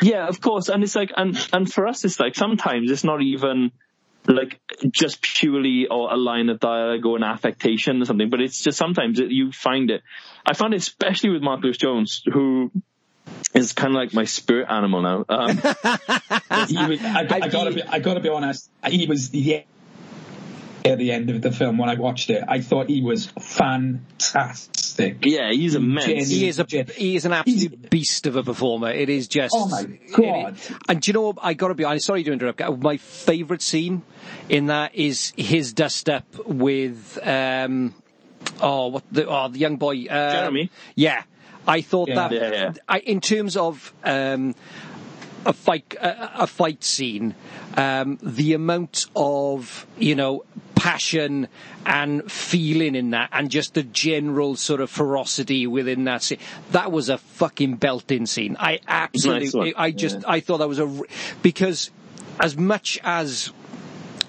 Yeah, 0.00 0.26
of 0.26 0.40
course. 0.40 0.68
And 0.68 0.82
it's 0.82 0.96
like, 0.96 1.12
and, 1.16 1.36
and 1.52 1.72
for 1.72 1.86
us, 1.86 2.04
it's 2.04 2.18
like 2.18 2.34
sometimes 2.34 2.90
it's 2.90 3.04
not 3.04 3.22
even 3.22 3.72
like 4.26 4.60
just 4.90 5.20
purely 5.20 5.86
or 5.88 6.12
a 6.12 6.16
line 6.16 6.48
of 6.48 6.60
dialogue 6.60 7.04
or 7.04 7.16
an 7.16 7.24
affectation 7.24 8.00
or 8.00 8.04
something, 8.04 8.30
but 8.30 8.40
it's 8.40 8.60
just 8.60 8.78
sometimes 8.78 9.18
it, 9.18 9.30
you 9.30 9.52
find 9.52 9.90
it. 9.90 10.02
I 10.46 10.54
found 10.54 10.74
it 10.74 10.78
especially 10.78 11.30
with 11.30 11.42
Mark 11.42 11.62
Lewis 11.62 11.76
Jones, 11.76 12.22
who 12.32 12.70
is 13.54 13.72
kind 13.72 13.90
of 13.90 13.96
like 13.96 14.14
my 14.14 14.24
spirit 14.24 14.68
animal 14.70 15.02
now. 15.02 15.24
Um, 15.28 15.56
was, 15.62 17.02
I, 17.04 17.26
I, 17.30 17.48
gotta 17.48 17.72
be 17.72 17.82
I 17.82 17.98
gotta 17.98 18.20
be 18.20 18.28
honest. 18.28 18.70
He 18.88 19.06
was 19.06 19.32
yeah. 19.34 19.62
At 20.84 20.98
the 20.98 21.12
end 21.12 21.30
of 21.30 21.40
the 21.42 21.52
film 21.52 21.78
when 21.78 21.88
I 21.88 21.94
watched 21.94 22.30
it. 22.30 22.42
I 22.48 22.60
thought 22.60 22.88
he 22.88 23.02
was 23.02 23.26
fantastic. 23.26 25.18
Yeah, 25.24 25.50
he's 25.52 25.74
immense. 25.74 26.06
Genuine. 26.06 26.28
He 26.28 26.48
is 26.48 26.58
a 26.58 26.64
Gen- 26.64 26.86
he 26.96 27.16
is 27.16 27.24
an 27.24 27.32
absolute 27.32 27.90
beast 27.90 28.26
of 28.26 28.36
a 28.36 28.42
performer. 28.42 28.90
It 28.90 29.08
is 29.08 29.28
just 29.28 29.54
Oh 29.56 29.68
my 29.68 29.82
it- 29.82 30.12
God. 30.12 30.56
and 30.88 31.00
do 31.00 31.08
you 31.08 31.12
know 31.14 31.22
what? 31.22 31.38
I 31.42 31.54
got 31.54 31.68
to 31.68 31.74
be 31.74 31.84
honest. 31.84 32.06
Sorry 32.06 32.24
to 32.24 32.32
interrupt. 32.32 32.60
My 32.82 32.96
favourite 32.96 33.62
scene 33.62 34.02
in 34.48 34.66
that 34.66 34.94
is 34.94 35.32
his 35.36 35.72
dust 35.72 36.08
up 36.08 36.24
with 36.46 37.18
um 37.22 37.94
oh 38.60 38.88
what 38.88 39.04
the 39.12 39.26
oh 39.28 39.48
the 39.48 39.58
young 39.58 39.76
boy 39.76 40.04
uh, 40.06 40.32
Jeremy? 40.32 40.70
Yeah, 40.94 41.22
I 41.66 41.80
thought 41.80 42.08
Yeah. 42.08 42.14
that 42.28 42.32
Yeah, 42.32 42.50
yeah. 42.52 42.72
I, 42.88 42.98
in 43.00 43.20
terms 43.20 43.56
of 43.56 43.92
um 44.04 44.54
a 45.44 45.52
fight 45.52 45.94
a, 46.00 46.42
a 46.42 46.46
fight 46.46 46.84
scene 46.84 47.34
um 47.76 48.18
the 48.22 48.52
amount 48.54 49.06
of 49.16 49.86
you 49.98 50.14
know 50.14 50.44
passion 50.82 51.46
and 51.86 52.30
feeling 52.30 52.96
in 52.96 53.10
that 53.10 53.28
and 53.32 53.50
just 53.52 53.74
the 53.74 53.84
general 53.84 54.56
sort 54.56 54.80
of 54.80 54.90
ferocity 54.90 55.64
within 55.64 56.02
that 56.04 56.24
scene. 56.24 56.38
That 56.72 56.90
was 56.90 57.08
a 57.08 57.18
fucking 57.18 57.76
belting 57.76 58.26
scene. 58.26 58.56
I 58.58 58.80
absolutely 58.88 59.70
Nice 59.70 59.74
i 59.76 59.90
just 59.92 60.16
i 60.26 60.40
thought 60.40 60.58
that 60.58 60.68
was 60.68 60.80
a 60.80 60.88
because 61.40 61.90
as 62.40 62.56
much 62.56 62.98
as 63.04 63.52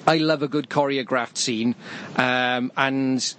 I 0.06 0.18
love 0.18 0.44
a 0.44 0.48
good 0.48 0.70
choreographed 0.70 1.38
scene, 1.38 1.74
um, 2.18 2.72
and 2.76 3.36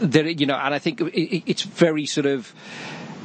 there, 0.00 0.26
you 0.28 0.46
know, 0.46 0.56
and 0.56 0.74
I 0.74 0.78
think 0.80 1.00
it- 1.00 1.44
it's 1.46 1.62
very 1.62 2.06
sort 2.06 2.26
of, 2.26 2.52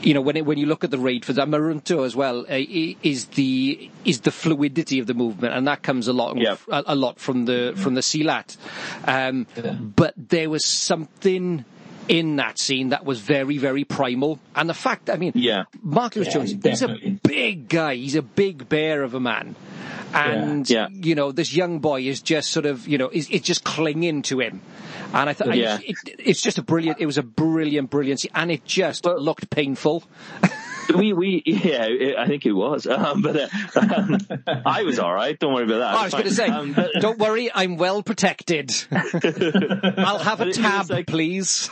you 0.02 0.14
know, 0.14 0.22
when 0.22 0.38
it, 0.38 0.46
when 0.46 0.58
you 0.58 0.66
look 0.68 0.84
at 0.84 0.92
the 0.92 0.98
raid 1.00 1.26
for 1.26 1.34
that 1.34 1.48
Merantau 1.48 2.06
as 2.06 2.16
well, 2.16 2.42
uh, 2.42 2.56
is 3.04 3.26
the 3.36 3.90
is 4.06 4.22
the 4.22 4.32
fluidity 4.32 5.00
of 5.00 5.08
the 5.08 5.14
movement, 5.14 5.54
and 5.54 5.68
that 5.68 5.82
comes 5.84 6.08
a 6.08 6.14
lot 6.14 6.38
Yep. 6.38 6.60
a, 6.70 6.84
a 6.88 6.96
lot 6.96 7.20
from 7.20 7.46
the 7.46 7.74
from 7.76 7.96
the 7.96 8.02
Silat. 8.02 8.58
Um, 9.06 9.48
Yeah. 9.56 9.74
But 9.74 10.14
there 10.16 10.50
was 10.50 10.66
something 10.66 11.66
in 12.08 12.38
that 12.38 12.58
scene 12.58 12.90
that 12.90 13.04
was 13.06 13.20
very 13.20 13.58
very 13.58 13.84
primal, 13.84 14.40
and 14.56 14.70
the 14.70 14.74
fact, 14.74 15.10
I 15.10 15.18
mean, 15.18 15.34
Yeah. 15.36 15.64
Marcus 15.82 16.28
Yeah, 16.28 16.34
Jones, 16.34 16.56
he's 16.64 16.82
a 16.84 16.96
big 17.24 17.68
guy, 17.68 17.96
he's 17.96 18.16
a 18.16 18.22
big 18.22 18.70
bear 18.70 19.04
of 19.04 19.14
a 19.14 19.20
man. 19.20 19.56
And 20.14 20.70
Yeah. 20.70 20.88
you 20.92 21.16
know, 21.16 21.32
this 21.32 21.54
young 21.54 21.80
boy 21.80 22.02
is 22.02 22.22
just 22.22 22.50
sort 22.52 22.66
of, 22.66 22.88
you 22.88 22.98
know, 22.98 23.10
is, 23.12 23.30
is 23.30 23.42
just 23.42 23.64
clinging 23.64 24.22
to 24.24 24.40
him. 24.40 24.62
And 25.14 25.30
I 25.30 25.34
thought 25.34 25.56
Yeah. 25.56 25.78
it, 25.84 25.96
it, 26.06 26.16
it's 26.20 26.42
just 26.42 26.58
a 26.58 26.62
brilliant. 26.64 27.00
It 27.00 27.06
was 27.06 27.18
a 27.18 27.24
brilliant, 27.24 27.90
brilliant, 27.90 28.22
scene, 28.22 28.32
and 28.36 28.52
it 28.52 28.66
just 28.66 29.06
Well- 29.06 29.22
looked 29.22 29.50
painful. 29.50 30.04
we 30.96 31.12
we 31.14 31.44
yeah, 31.46 31.86
it, 31.86 32.16
I 32.18 32.28
think 32.28 32.46
it 32.46 32.54
was, 32.54 32.88
um, 32.88 33.22
but 33.22 33.36
uh, 33.36 33.48
um, 33.80 34.18
I 34.66 34.84
was 34.84 35.00
all 35.00 35.14
right. 35.14 35.38
Don't 35.38 35.54
worry 35.54 35.66
about 35.66 35.80
that. 35.80 35.96
I 35.96 36.04
was 36.06 36.14
going 36.14 36.26
to 36.26 36.34
say, 36.34 36.48
Um, 36.48 36.74
but- 36.74 36.92
don't 37.00 37.20
worry, 37.20 37.52
I'm 37.54 37.76
well 37.78 38.02
protected. 38.04 38.72
I'll 38.92 40.20
have 40.20 40.40
a 40.42 40.46
But 40.46 40.54
tab, 40.56 40.90
like- 40.90 41.08
please. 41.08 41.70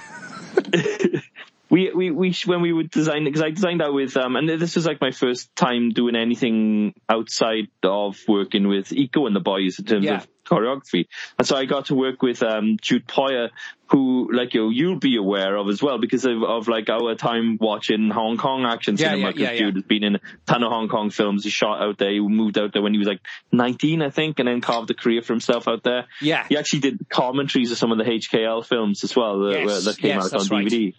We 1.75 1.81
we 1.99 2.05
we 2.11 2.27
when 2.45 2.61
we 2.61 2.71
would 2.77 2.89
design 2.89 3.25
because 3.25 3.41
I 3.41 3.49
designed 3.49 3.81
that 3.81 3.93
with 3.93 4.15
um 4.23 4.35
and 4.37 4.47
this 4.47 4.75
was 4.75 4.85
like 4.85 5.01
my 5.01 5.11
first 5.11 5.53
time 5.55 5.89
doing 5.99 6.15
anything 6.15 6.93
outside 7.09 7.67
of 7.83 8.17
working 8.27 8.67
with 8.73 8.87
Iko 9.03 9.27
and 9.27 9.35
the 9.35 9.41
boys 9.53 9.77
in 9.79 9.85
terms 9.85 10.05
Yeah. 10.05 10.17
of 10.21 10.27
choreography 10.45 11.07
and 11.39 11.47
so 11.47 11.55
I 11.57 11.65
got 11.65 11.87
to 11.87 11.95
work 11.95 12.21
with 12.21 12.43
um 12.43 12.77
Jude 12.79 13.07
Poyer 13.07 13.49
who 13.89 14.29
like 14.31 14.53
you 14.53 14.69
you'll 14.69 14.99
be 14.99 15.15
aware 15.17 15.55
of 15.57 15.67
as 15.69 15.81
well 15.81 15.97
because 15.99 16.23
of, 16.25 16.43
of 16.43 16.67
like 16.67 16.87
our 16.89 17.15
time 17.15 17.57
watching 17.59 18.09
Hong 18.11 18.37
Kong 18.37 18.63
action 18.65 18.95
Yeah, 18.95 19.09
cinema 19.11 19.31
yeah, 19.35 19.51
yeah. 19.51 19.57
Jude 19.57 19.75
has 19.75 19.83
been 19.85 20.03
in 20.03 20.15
a 20.15 20.19
ton 20.45 20.63
of 20.63 20.71
Hong 20.71 20.87
Kong 20.87 21.09
films 21.09 21.43
he 21.43 21.49
shot 21.49 21.81
out 21.81 21.97
there 21.97 22.11
he 22.11 22.19
moved 22.19 22.57
out 22.59 22.73
there 22.73 22.83
when 22.83 22.93
he 22.93 22.99
was 22.99 23.07
like 23.07 23.21
19 23.51 24.01
I 24.03 24.11
think 24.11 24.37
and 24.39 24.47
then 24.47 24.61
carved 24.61 24.91
a 24.91 24.93
career 24.93 25.21
for 25.23 25.33
himself 25.33 25.67
out 25.67 25.81
there 25.83 26.05
Yeah. 26.21 26.45
he 26.47 26.57
actually 26.57 26.81
did 26.81 27.09
commentaries 27.09 27.71
of 27.71 27.77
some 27.79 27.91
of 27.91 27.97
the 27.97 28.03
HKL 28.05 28.63
films 28.65 29.03
as 29.03 29.15
well 29.15 29.39
that, 29.39 29.59
Yes, 29.65 29.85
that 29.85 29.97
came 29.97 30.15
yes, 30.17 30.31
out 30.33 30.41
on 30.41 30.47
DVD. 30.47 30.85
right. 30.85 30.95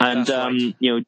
And 0.00 0.28
um, 0.30 0.54
right. 0.54 0.76
you 0.78 0.96
know, 0.96 1.04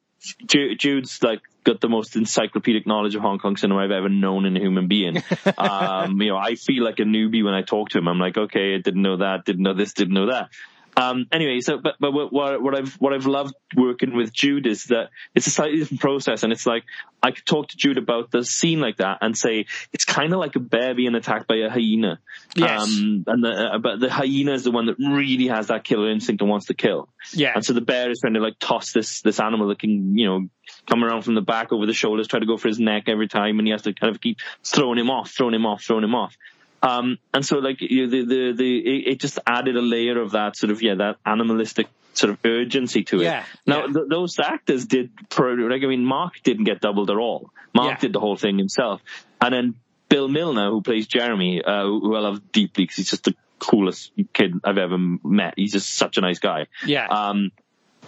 Ju- 0.47 0.75
Jude's 0.75 1.21
like 1.21 1.41
got 1.63 1.81
the 1.81 1.89
most 1.89 2.15
encyclopedic 2.15 2.87
knowledge 2.87 3.15
of 3.15 3.21
Hong 3.21 3.39
Kong 3.39 3.57
cinema 3.57 3.81
I've 3.81 3.91
ever 3.91 4.09
known 4.09 4.45
in 4.45 4.55
a 4.55 4.59
human 4.59 4.87
being. 4.87 5.23
um, 5.57 6.21
you 6.21 6.29
know, 6.29 6.37
I 6.37 6.55
feel 6.55 6.83
like 6.83 6.99
a 6.99 7.03
newbie 7.03 7.43
when 7.43 7.53
I 7.53 7.61
talk 7.61 7.89
to 7.89 7.97
him. 7.97 8.07
I'm 8.07 8.19
like, 8.19 8.37
okay, 8.37 8.75
I 8.75 8.77
didn't 8.77 9.01
know 9.01 9.17
that, 9.17 9.45
didn't 9.45 9.63
know 9.63 9.73
this, 9.73 9.93
didn't 9.93 10.13
know 10.13 10.27
that. 10.27 10.49
Um, 10.97 11.27
anyway, 11.31 11.59
so 11.59 11.77
but 11.77 11.95
but 11.99 12.11
what, 12.11 12.31
what 12.31 12.75
I've 12.75 12.93
what 12.95 13.13
I've 13.13 13.25
loved 13.25 13.53
working 13.75 14.15
with 14.15 14.31
Jude 14.31 14.65
is 14.65 14.85
that 14.85 15.09
it's 15.33 15.47
a 15.47 15.51
slightly 15.51 15.79
different 15.79 15.99
process, 15.99 16.43
and 16.43 16.53
it's 16.53 16.65
like 16.65 16.83
I 17.21 17.31
could 17.31 17.45
talk 17.45 17.69
to 17.69 17.77
Jude 17.77 17.97
about 17.97 18.31
the 18.31 18.45
scene 18.45 18.79
like 18.79 18.97
that 18.97 19.17
and 19.21 19.37
say 19.37 19.65
it's 19.91 20.05
kind 20.05 20.31
of 20.31 20.39
like 20.39 20.55
a 20.55 20.59
bear 20.59 20.95
being 20.95 21.15
attacked 21.15 21.47
by 21.47 21.55
a 21.57 21.69
hyena. 21.69 22.19
Yes. 22.55 22.83
Um, 22.83 23.25
and 23.27 23.43
the, 23.43 23.49
uh, 23.49 23.77
but 23.79 23.99
the 23.99 24.09
hyena 24.09 24.53
is 24.53 24.63
the 24.63 24.71
one 24.71 24.85
that 24.85 24.95
really 24.99 25.47
has 25.47 25.67
that 25.67 25.83
killer 25.83 26.09
instinct 26.09 26.41
and 26.41 26.49
wants 26.49 26.67
to 26.67 26.73
kill. 26.73 27.09
Yeah. 27.33 27.51
And 27.55 27.65
so 27.65 27.73
the 27.73 27.81
bear 27.81 28.09
is 28.09 28.21
trying 28.21 28.35
to 28.35 28.39
like 28.39 28.59
toss 28.59 28.93
this 28.93 29.21
this 29.21 29.39
animal 29.39 29.67
that 29.69 29.79
can 29.79 30.17
you 30.17 30.27
know 30.27 30.49
come 30.87 31.03
around 31.03 31.23
from 31.23 31.35
the 31.35 31.41
back 31.41 31.73
over 31.73 31.85
the 31.85 31.93
shoulders, 31.93 32.27
try 32.27 32.39
to 32.39 32.45
go 32.45 32.57
for 32.57 32.69
his 32.69 32.79
neck 32.79 33.03
every 33.07 33.27
time, 33.27 33.59
and 33.59 33.67
he 33.67 33.71
has 33.71 33.81
to 33.83 33.93
kind 33.93 34.15
of 34.15 34.21
keep 34.21 34.37
throwing 34.63 34.97
him 34.97 35.09
off, 35.09 35.31
throwing 35.31 35.53
him 35.53 35.65
off, 35.65 35.83
throwing 35.83 36.03
him 36.03 36.15
off. 36.15 36.37
Um, 36.85 37.17
and 37.33 37.45
so 37.45 37.57
like 37.57 37.81
you 37.81 38.05
know, 38.05 38.09
the 38.11 38.25
the 38.25 38.53
the 38.55 38.77
it, 38.77 39.07
it 39.13 39.19
just 39.19 39.39
added 39.47 39.75
a 39.75 39.81
layer 39.81 40.19
of 40.21 40.31
that 40.31 40.55
sort 40.55 40.71
of 40.71 40.81
yeah 40.81 40.95
that 40.95 41.17
animalistic 41.25 41.87
sort 42.13 42.31
of 42.31 42.37
urgency 42.45 43.03
to 43.03 43.19
it. 43.21 43.23
Yeah, 43.23 43.43
Now 43.65 43.87
yeah. 43.87 43.93
th- 43.93 44.05
those 44.09 44.39
actors 44.39 44.85
did 44.85 45.09
pro 45.29 45.53
like 45.53 45.83
I 45.83 45.87
mean 45.87 46.05
Mark 46.05 46.33
didn't 46.43 46.65
get 46.65 46.81
doubled 46.81 47.09
at 47.09 47.17
all. 47.17 47.51
Mark 47.73 47.95
Yeah. 47.97 47.99
did 47.99 48.13
the 48.13 48.19
whole 48.19 48.37
thing 48.37 48.57
himself, 48.57 49.01
and 49.41 49.53
then 49.53 49.75
Bill 50.09 50.27
Milner 50.27 50.69
who 50.69 50.81
plays 50.81 51.07
Jeremy, 51.07 51.61
uh, 51.63 51.83
who 51.85 52.15
I 52.15 52.19
love 52.19 52.51
deeply 52.51 52.83
because 52.83 52.97
he's 52.97 53.09
just 53.09 53.23
the 53.25 53.35
coolest 53.59 54.11
kid 54.33 54.53
I've 54.63 54.77
ever 54.77 54.97
met. 54.97 55.55
He's 55.57 55.71
just 55.71 55.93
such 55.95 56.17
a 56.17 56.21
nice 56.21 56.39
guy. 56.39 56.67
Yeah. 56.85 57.07
Um, 57.07 57.51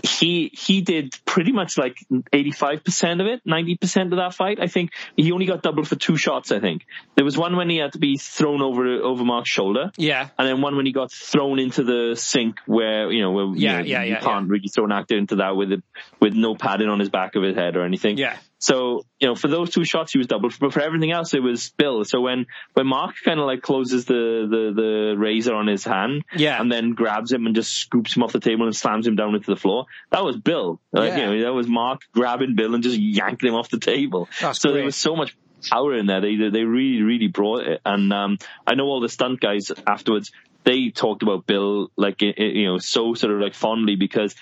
he 0.04 0.52
he 0.54 0.82
did 0.82 1.16
pretty 1.26 1.52
much 1.52 1.78
like 1.78 1.98
85% 2.12 3.22
of 3.22 3.28
it, 3.28 3.42
90% 3.46 4.12
of 4.12 4.18
that 4.18 4.34
fight. 4.34 4.60
I 4.62 4.68
think 4.68 4.92
he 5.16 5.32
only 5.32 5.46
got 5.46 5.62
doubled 5.62 5.88
for 5.88 5.96
two 5.96 6.18
shots, 6.18 6.52
I 6.52 6.60
think. 6.60 6.86
There 7.16 7.26
was 7.26 7.38
one 7.38 7.56
when 7.56 7.70
he 7.70 7.78
had 7.78 7.94
to 7.94 8.00
be 8.00 8.18
thrown 8.18 8.62
over 8.62 8.86
over 8.86 9.24
Mark's 9.24 9.50
shoulder. 9.50 9.92
yeah. 9.98 10.30
And 10.38 10.48
then 10.48 10.62
one 10.62 10.76
when 10.76 10.86
he 10.86 10.92
got 10.92 11.12
thrown 11.12 11.60
into 11.60 11.84
the 11.84 12.16
sink 12.16 12.58
where, 12.66 13.12
you 13.12 13.22
know, 13.22 13.32
where 13.32 13.46
you, 13.46 13.56
Yeah, 13.56 13.78
know, 13.80 13.86
yeah, 13.86 14.04
you 14.04 14.14
yeah, 14.14 14.20
can't 14.20 14.50
really 14.50 14.68
throw 14.68 14.86
an 14.86 14.92
actor 14.92 15.18
into 15.18 15.38
that 15.38 15.56
with 15.56 15.72
it, 15.72 15.84
with 16.20 16.34
no 16.34 16.56
padding 16.56 16.90
on 16.90 17.00
his 17.00 17.10
back 17.10 17.36
of 17.36 17.44
his 17.44 17.56
head 17.56 17.76
or 17.76 17.84
anything. 17.84 18.18
Yeah. 18.18 18.38
So, 18.60 19.06
you 19.20 19.28
know, 19.28 19.36
for 19.36 19.48
those 19.48 19.70
two 19.72 19.84
shots 19.86 20.12
he 20.14 20.18
was 20.18 20.28
doubled, 20.28 20.54
but 20.60 20.74
for 20.74 20.82
everything 20.82 21.12
else 21.12 21.34
it 21.34 21.44
was 21.44 21.70
Bill. 21.78 22.04
So 22.06 22.22
when, 22.22 22.48
when 22.74 22.88
Mark 22.88 23.16
kind 23.24 23.40
of 23.40 23.46
like 23.46 23.62
closes 23.62 24.06
the, 24.06 24.48
the, 24.50 24.82
the 24.82 25.16
razor 25.18 25.54
on 25.54 25.68
his 25.68 25.84
hand 25.84 26.24
Yeah. 26.36 26.60
and 26.60 26.72
then 26.72 26.94
grabs 26.94 27.32
him 27.32 27.46
and 27.46 27.56
just 27.56 27.72
scoops 27.74 28.16
him 28.16 28.24
off 28.24 28.32
the 28.34 28.40
table 28.40 28.66
and 28.66 28.76
slams 28.76 29.06
him 29.06 29.16
down 29.16 29.36
into 29.36 29.52
the 29.52 29.60
floor, 29.60 29.86
that 30.12 30.24
was 30.24 30.38
Bill. 30.38 30.80
Like, 30.92 31.12
Yeah. 31.12 31.30
you 31.32 31.38
know, 31.40 31.44
that 31.46 31.54
was 31.54 31.68
Mark 31.68 32.02
grabbing 32.14 32.56
Bill 32.56 32.74
and 32.74 32.84
just 32.84 32.98
yanking 32.98 33.50
him 33.50 33.56
off 33.56 33.70
the 33.70 33.80
table. 33.80 34.28
That's 34.42 34.60
so 34.60 34.70
great. 34.70 34.78
there 34.80 34.86
was 34.86 34.96
so 34.96 35.16
much 35.16 35.38
power 35.70 35.96
in 35.96 36.06
there. 36.06 36.22
They 36.22 36.36
they 36.36 36.64
really 36.64 37.02
really 37.02 37.28
brought 37.28 37.66
it, 37.68 37.82
and 37.84 38.14
um, 38.14 38.38
I 38.66 38.76
know 38.76 38.86
all 38.86 39.02
the 39.02 39.10
stunt 39.10 39.40
guys 39.40 39.72
afterwards. 39.88 40.32
They 40.64 40.90
talked 40.90 41.24
about 41.24 41.46
Bill 41.48 41.90
like 41.98 42.22
you 42.22 42.66
know 42.68 42.78
so 42.78 43.14
sort 43.16 43.34
of 43.34 43.40
like 43.40 43.54
fondly 43.56 43.96
because 43.96 44.36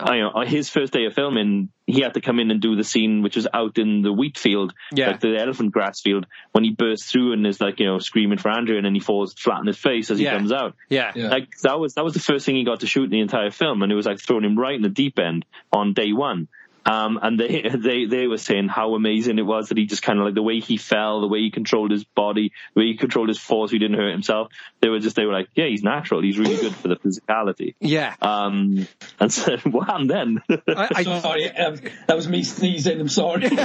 I 0.00 0.18
know 0.18 0.30
on 0.34 0.46
his 0.46 0.68
first 0.68 0.92
day 0.92 1.04
of 1.06 1.14
filming 1.14 1.70
he 1.86 2.02
had 2.02 2.14
to 2.14 2.20
come 2.20 2.38
in 2.40 2.50
and 2.50 2.60
do 2.60 2.76
the 2.76 2.84
scene 2.84 3.22
which 3.22 3.36
was 3.36 3.46
out 3.54 3.78
in 3.78 4.02
the 4.02 4.12
wheat 4.12 4.36
field, 4.38 4.74
Yeah. 4.92 5.08
like 5.12 5.20
the 5.20 5.36
elephant 5.38 5.72
grass 5.72 6.00
field, 6.02 6.26
when 6.52 6.64
he 6.64 6.70
bursts 6.70 7.10
through 7.10 7.32
and 7.32 7.46
is 7.46 7.60
like 7.60 7.80
you 7.80 7.86
know 7.86 7.98
screaming 7.98 8.38
for 8.38 8.50
Andrew 8.50 8.76
and 8.76 8.84
then 8.84 8.94
he 8.94 9.00
falls 9.00 9.32
flat 9.34 9.58
on 9.60 9.66
his 9.66 9.78
face 9.78 10.10
as 10.10 10.20
Yeah. 10.20 10.32
he 10.32 10.36
comes 10.38 10.52
out. 10.52 10.74
Yeah. 10.90 11.12
Yeah. 11.14 11.28
Like 11.28 11.48
that 11.62 11.78
was 11.80 11.94
that 11.94 12.04
was 12.04 12.14
the 12.14 12.20
first 12.20 12.44
thing 12.44 12.56
he 12.56 12.64
got 12.64 12.80
to 12.80 12.86
shoot 12.86 13.04
in 13.04 13.10
the 13.10 13.20
entire 13.20 13.50
film, 13.50 13.82
and 13.82 13.90
it 13.90 13.94
was 13.94 14.06
like 14.06 14.20
throwing 14.20 14.44
him 14.44 14.58
right 14.58 14.74
in 14.74 14.82
the 14.82 14.88
deep 14.90 15.18
end 15.18 15.46
on 15.72 15.94
day 15.94 16.12
one. 16.12 16.48
Um, 16.88 17.18
and 17.22 17.38
they 17.38 17.68
they 17.76 18.06
they 18.06 18.26
were 18.26 18.38
saying 18.38 18.68
how 18.68 18.94
amazing 18.94 19.38
it 19.38 19.42
was 19.42 19.68
that 19.68 19.76
he 19.76 19.84
just 19.84 20.02
kind 20.02 20.18
of 20.18 20.24
like 20.24 20.34
the 20.34 20.42
way 20.42 20.60
he 20.60 20.78
fell, 20.78 21.20
the 21.20 21.28
way 21.28 21.40
he 21.40 21.50
controlled 21.50 21.90
his 21.90 22.04
body, 22.04 22.52
the 22.74 22.80
way 22.80 22.86
he 22.86 22.96
controlled 22.96 23.28
his 23.28 23.38
force, 23.38 23.70
he 23.70 23.78
didn't 23.78 23.98
hurt 23.98 24.10
himself. 24.10 24.48
They 24.80 24.88
were 24.88 24.98
just 24.98 25.14
they 25.14 25.26
were 25.26 25.32
like, 25.34 25.48
yeah, 25.54 25.66
he's 25.66 25.82
natural, 25.82 26.22
he's 26.22 26.38
really 26.38 26.56
good 26.56 26.74
for 26.74 26.88
the 26.88 26.96
physicality. 26.96 27.74
Yeah. 27.80 28.14
Um, 28.22 28.88
and 29.20 29.30
so 29.30 29.58
what 29.64 29.86
happened 29.86 30.10
then? 30.10 30.42
I, 30.68 30.88
I, 30.94 31.02
Sorry, 31.20 31.50
um, 31.50 31.78
that 32.06 32.16
was 32.16 32.26
me 32.28 32.42
sneezing. 32.42 33.00
I'm 33.00 33.08
sorry. 33.08 33.48
so 33.48 33.56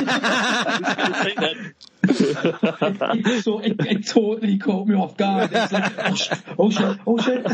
it, 3.59 3.75
it 3.79 4.07
totally 4.07 4.57
caught 4.57 4.88
me 4.88 4.95
off 4.95 5.15
guard. 5.15 5.51
It's 5.53 5.71
like, 5.71 5.93
oh, 5.97 6.15
sh- 6.15 6.31
oh 6.59 6.69
shit, 6.69 6.99
oh 7.07 7.17
shit. 7.17 7.47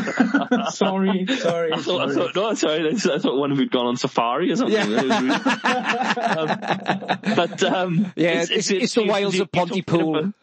sorry, 0.74 1.28
sorry. 1.28 1.74
I 1.74 1.78
thought, 1.78 2.10
I 2.10 2.14
thought, 2.14 2.36
no, 2.36 2.54
sorry, 2.56 2.90
I 2.90 2.96
thought 2.96 3.38
one 3.38 3.52
of 3.52 3.60
you'd 3.60 3.72
gone 3.72 3.86
on 3.86 3.98
safari 3.98 4.52
or 4.52 4.56
something. 4.56 4.76
Yeah. 4.76 5.59
It 5.64 6.16
was 6.16 6.16
really- 6.18 6.40
um, 6.40 7.36
but 7.36 7.64
um, 7.64 8.14
yeah, 8.16 8.46
it's, 8.50 8.72
it's, 8.72 8.94
the 8.94 9.06
wilds 9.06 9.40
of 9.40 9.52
Pontypool. 9.52 10.34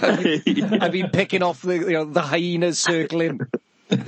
I've 0.00 0.44
been 0.92 1.10
picking 1.10 1.42
off 1.42 1.62
the 1.62 1.76
you 1.76 1.92
know 1.92 2.04
the 2.04 2.22
hyenas 2.22 2.78
circling. 2.78 3.40
but 3.88 3.98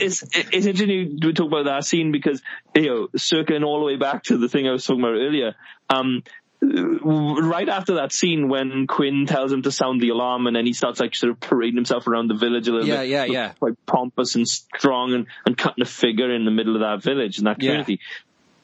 it's 0.00 0.22
it's 0.34 0.66
interesting 0.66 1.20
to 1.20 1.32
talk 1.32 1.46
about 1.46 1.66
that 1.66 1.84
scene 1.84 2.10
because 2.10 2.42
you 2.74 2.86
know 2.86 3.08
circling 3.16 3.64
all 3.64 3.80
the 3.80 3.86
way 3.86 3.96
back 3.96 4.24
to 4.24 4.38
the 4.38 4.48
thing 4.48 4.66
I 4.66 4.72
was 4.72 4.84
talking 4.84 5.02
about 5.02 5.14
earlier. 5.14 5.54
Um, 5.88 6.22
right 6.62 7.68
after 7.68 7.96
that 7.96 8.12
scene 8.12 8.48
when 8.48 8.86
Quinn 8.86 9.26
tells 9.26 9.52
him 9.52 9.62
to 9.62 9.70
sound 9.70 10.00
the 10.00 10.08
alarm, 10.08 10.46
and 10.46 10.56
then 10.56 10.66
he 10.66 10.72
starts 10.72 11.00
like 11.00 11.14
sort 11.14 11.30
of 11.32 11.40
parading 11.40 11.76
himself 11.76 12.06
around 12.06 12.28
the 12.28 12.34
village 12.34 12.66
a 12.68 12.72
little 12.72 12.88
Yeah, 12.88 13.00
bit, 13.02 13.08
yeah, 13.08 13.24
yeah, 13.24 13.32
yeah. 13.32 13.52
quite 13.58 13.74
pompous 13.86 14.34
and 14.34 14.48
strong, 14.48 15.12
and, 15.12 15.26
and 15.44 15.56
cutting 15.56 15.82
a 15.82 15.86
figure 15.86 16.34
in 16.34 16.44
the 16.44 16.50
middle 16.50 16.74
of 16.74 16.80
that 16.80 17.02
village 17.02 17.38
and 17.38 17.46
that 17.46 17.58
community. 17.58 18.00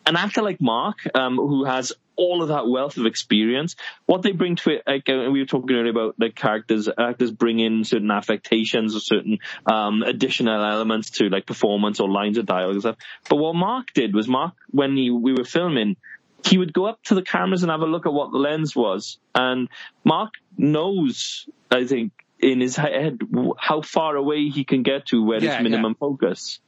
An 0.04 0.16
actor 0.16 0.42
like 0.42 0.60
Mark, 0.60 0.98
um, 1.14 1.36
who 1.36 1.64
has 1.64 1.92
all 2.16 2.42
of 2.42 2.48
that 2.48 2.68
wealth 2.68 2.96
of 2.96 3.06
experience, 3.06 3.76
what 4.06 4.22
they 4.22 4.32
bring 4.32 4.56
to 4.56 4.70
it, 4.70 4.82
like 4.86 5.08
uh, 5.08 5.30
we 5.30 5.40
were 5.40 5.46
talking 5.46 5.74
earlier 5.76 5.90
about, 5.90 6.14
like 6.18 6.34
characters, 6.34 6.88
actors 6.98 7.30
bring 7.30 7.58
in 7.58 7.84
certain 7.84 8.10
affectations 8.10 8.94
or 8.94 9.00
certain 9.00 9.38
um, 9.66 10.02
additional 10.02 10.62
elements 10.62 11.10
to 11.10 11.28
like 11.28 11.46
performance 11.46 12.00
or 12.00 12.10
lines 12.10 12.38
of 12.38 12.46
dialogue 12.46 12.72
and 12.72 12.82
stuff. 12.82 12.96
But 13.28 13.36
what 13.36 13.54
Mark 13.54 13.92
did 13.94 14.14
was 14.14 14.28
Mark, 14.28 14.54
when 14.70 14.96
he, 14.96 15.10
we 15.10 15.32
were 15.32 15.44
filming, 15.44 15.96
he 16.44 16.58
would 16.58 16.72
go 16.72 16.86
up 16.86 17.02
to 17.04 17.14
the 17.14 17.22
cameras 17.22 17.62
and 17.62 17.70
have 17.70 17.80
a 17.80 17.86
look 17.86 18.06
at 18.06 18.12
what 18.12 18.32
the 18.32 18.38
lens 18.38 18.74
was. 18.74 19.18
And 19.34 19.68
Mark 20.04 20.34
knows, 20.56 21.48
I 21.70 21.86
think, 21.86 22.12
in 22.40 22.60
his 22.60 22.74
head 22.74 23.20
how 23.56 23.82
far 23.82 24.16
away 24.16 24.48
he 24.48 24.64
can 24.64 24.82
get 24.82 25.06
to 25.06 25.24
where 25.24 25.42
Yeah, 25.42 25.54
it's 25.54 25.62
minimum 25.62 25.94
focus. 25.94 26.58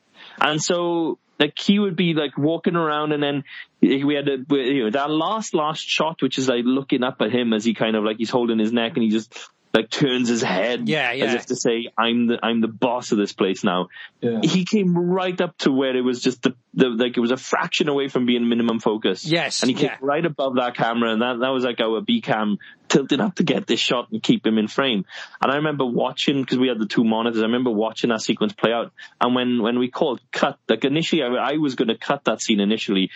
And 0.41 0.63
so, 0.63 1.19
like, 1.39 1.59
he 1.59 1.79
would 1.79 1.97
be 1.97 2.15
like 2.15 2.37
walking 2.39 2.77
around 2.77 3.13
and 3.13 3.23
then 3.23 3.45
we 3.81 4.15
had 4.15 4.29
a, 4.29 4.39
you 4.57 4.85
know, 4.85 4.91
that 4.91 5.11
last, 5.11 5.55
last 5.55 5.81
shot, 5.87 6.23
which 6.23 6.39
is 6.39 6.49
like 6.49 6.65
looking 6.65 7.03
up 7.03 7.17
at 7.21 7.33
him 7.33 7.53
as 7.53 7.65
he 7.65 7.75
kind 7.75 7.97
of 7.97 8.05
like 8.05 8.19
he's 8.19 8.31
holding 8.31 8.59
his 8.59 8.73
neck 8.73 8.93
and 8.95 9.03
he 9.03 9.11
just 9.11 9.37
like 9.75 9.91
turns 9.91 10.29
his 10.29 10.41
head 10.41 10.89
Yeah, 10.89 11.11
as 11.11 11.35
if 11.35 11.47
to 11.47 11.57
say, 11.57 11.89
I'm 11.99 12.29
the, 12.29 12.39
I'm 12.41 12.61
the 12.61 12.69
boss 12.69 13.11
of 13.11 13.19
this 13.19 13.33
place 13.33 13.65
now 13.65 13.89
Yeah. 14.21 14.39
he 14.43 14.65
came 14.65 14.97
right 14.97 15.39
up 15.41 15.59
to 15.59 15.73
where 15.73 15.97
it 15.97 16.03
was 16.03 16.23
just 16.23 16.43
the, 16.43 16.55
the 16.75 16.91
like 16.91 17.17
it 17.17 17.21
was 17.21 17.33
a 17.33 17.37
fraction 17.37 17.89
away 17.89 18.07
from 18.09 18.25
being 18.25 18.49
minimum 18.49 18.79
focus. 18.79 19.25
Yes, 19.25 19.63
and 19.63 19.71
he 19.71 19.75
came 19.75 19.87
yeah. 19.87 19.97
right 20.01 20.25
above 20.25 20.57
that 20.57 20.77
camera, 20.77 21.13
and 21.13 21.23
that 21.23 21.41
that 21.41 21.49
was 21.49 21.65
like 21.65 21.81
our 21.81 22.01
B 22.01 22.21
cam 22.21 22.59
tilted 22.95 23.21
up 23.21 23.35
to 23.37 23.43
get 23.43 23.67
this 23.67 23.81
shot 23.81 24.11
and 24.13 24.23
keep 24.23 24.47
him 24.47 24.57
in 24.57 24.69
frame. 24.69 25.05
And 25.43 25.51
I 25.51 25.57
remember 25.57 25.85
watching 25.85 26.41
because 26.41 26.59
we 26.59 26.69
had 26.69 26.79
the 26.79 26.87
two 26.87 27.05
monitors. 27.05 27.41
I 27.41 27.47
remember 27.47 27.71
watching 27.71 28.11
that 28.11 28.23
sequence 28.23 28.53
play 28.53 28.73
out, 28.73 28.93
and 29.21 29.35
when 29.35 29.63
when 29.63 29.79
we 29.79 29.91
called 29.91 30.21
cut, 30.31 30.59
like 30.69 30.85
initially 30.85 31.23
I, 31.23 31.27
I 31.27 31.53
was 31.57 31.75
going 31.75 31.89
to 31.89 31.99
cut 31.99 32.25
that 32.25 32.41
scene 32.41 32.61
initially 32.61 33.11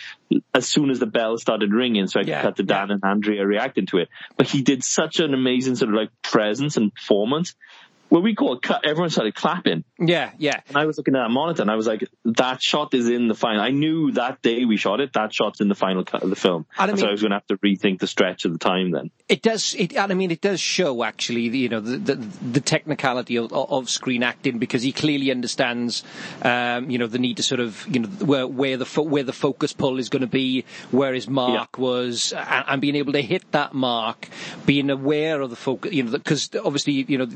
as 0.53 0.67
soon 0.67 0.91
as 0.91 0.99
the 0.99 1.07
bell 1.07 1.39
started 1.39 1.73
ringing, 1.73 2.09
so 2.09 2.21
I 2.21 2.25
could 2.25 2.29
Yeah, 2.31 2.43
cut 2.43 2.57
to 2.57 2.63
Dan 2.65 2.91
and 2.91 3.05
Andrea 3.05 3.47
reacting 3.47 3.87
to 3.87 3.99
it. 3.99 4.09
But 4.37 4.49
he 4.49 4.63
did 4.63 4.83
such 4.83 5.21
an 5.21 5.33
amazing 5.33 5.77
sort 5.77 5.91
of 5.91 5.95
like 5.95 6.11
presence 6.23 6.77
and 6.77 6.93
performance. 6.93 7.55
When 8.09 8.23
we 8.23 8.35
called 8.35 8.63
cut, 8.63 8.83
everyone 8.85 9.11
started 9.11 9.35
clapping. 9.35 9.85
Yeah, 9.99 10.31
yeah. 10.39 10.61
And 10.69 10.77
I 10.77 10.87
was 10.87 10.97
looking 10.97 11.15
at 11.15 11.25
that 11.25 11.31
monitor 11.31 11.63
and 11.63 11.71
I 11.71 11.77
was 11.77 11.87
like, 11.87 12.09
that 12.25 12.63
shot 12.63 12.95
is 12.95 13.09
in 13.09 13.29
the 13.29 13.35
final. 13.35 13.61
I 13.61 13.71
knew 13.71 14.13
that 14.13 14.41
day 14.43 14.65
we 14.65 14.77
shot 14.77 15.01
it, 15.01 15.13
that 15.13 15.35
shot's 15.35 15.61
in 15.61 15.69
the 15.69 15.75
final 15.75 16.05
cut 16.05 16.23
of 16.23 16.31
the 16.31 16.37
film. 16.37 16.67
And 16.79 16.91
I 16.91 16.93
And, 16.93 16.99
so 16.99 17.07
I 17.07 17.11
was 17.11 17.21
going 17.21 17.31
to 17.31 17.37
have 17.37 17.47
to 17.49 17.59
rethink 17.59 18.01
the 18.01 18.07
stretch 18.07 18.45
of 18.45 18.53
the 18.53 18.59
time 18.59 18.93
then. 18.93 19.11
It 19.29 19.43
does. 19.43 19.75
It, 19.75 19.95
and 19.95 20.11
I 20.11 20.15
mean, 20.15 20.31
it 20.31 20.41
does 20.41 20.61
show 20.61 21.05
actually, 21.05 21.49
the, 21.51 21.59
you 21.59 21.69
know, 21.69 21.81
the, 21.81 21.99
the, 21.99 22.15
the 22.15 22.61
technicality 22.61 23.37
of, 23.37 23.53
of 23.53 23.91
screen 23.91 24.23
acting 24.23 24.59
because 24.59 24.83
he 24.83 24.93
clearly 24.93 25.31
understands, 25.31 26.03
um, 26.43 26.91
you 26.91 26.99
know, 26.99 27.07
the 27.07 27.19
need 27.19 27.37
to 27.37 27.43
sort 27.43 27.61
of, 27.61 27.87
you 27.89 28.01
know, 28.01 28.09
where, 28.09 28.47
where 28.47 28.77
the 28.77 28.87
fo- 28.87 29.03
where 29.03 29.23
the 29.23 29.33
focus 29.33 29.73
pull 29.73 29.99
is 29.99 30.09
going 30.09 30.23
to 30.23 30.27
be, 30.27 30.65
where 30.91 31.13
his 31.13 31.29
mark 31.29 31.79
was, 31.79 32.33
and, 32.33 32.65
and 32.69 32.81
being 32.81 32.97
able 32.97 33.13
to 33.13 33.23
hit 33.23 33.51
that 33.53 33.75
mark, 33.75 34.29
being 34.65 34.91
aware 34.91 35.41
of 35.41 35.51
the 35.51 35.57
focus, 35.57 35.93
you 35.93 36.03
know, 36.03 36.13
because 36.13 36.51
obviously, 36.65 37.05
you 37.07 37.19
know, 37.19 37.27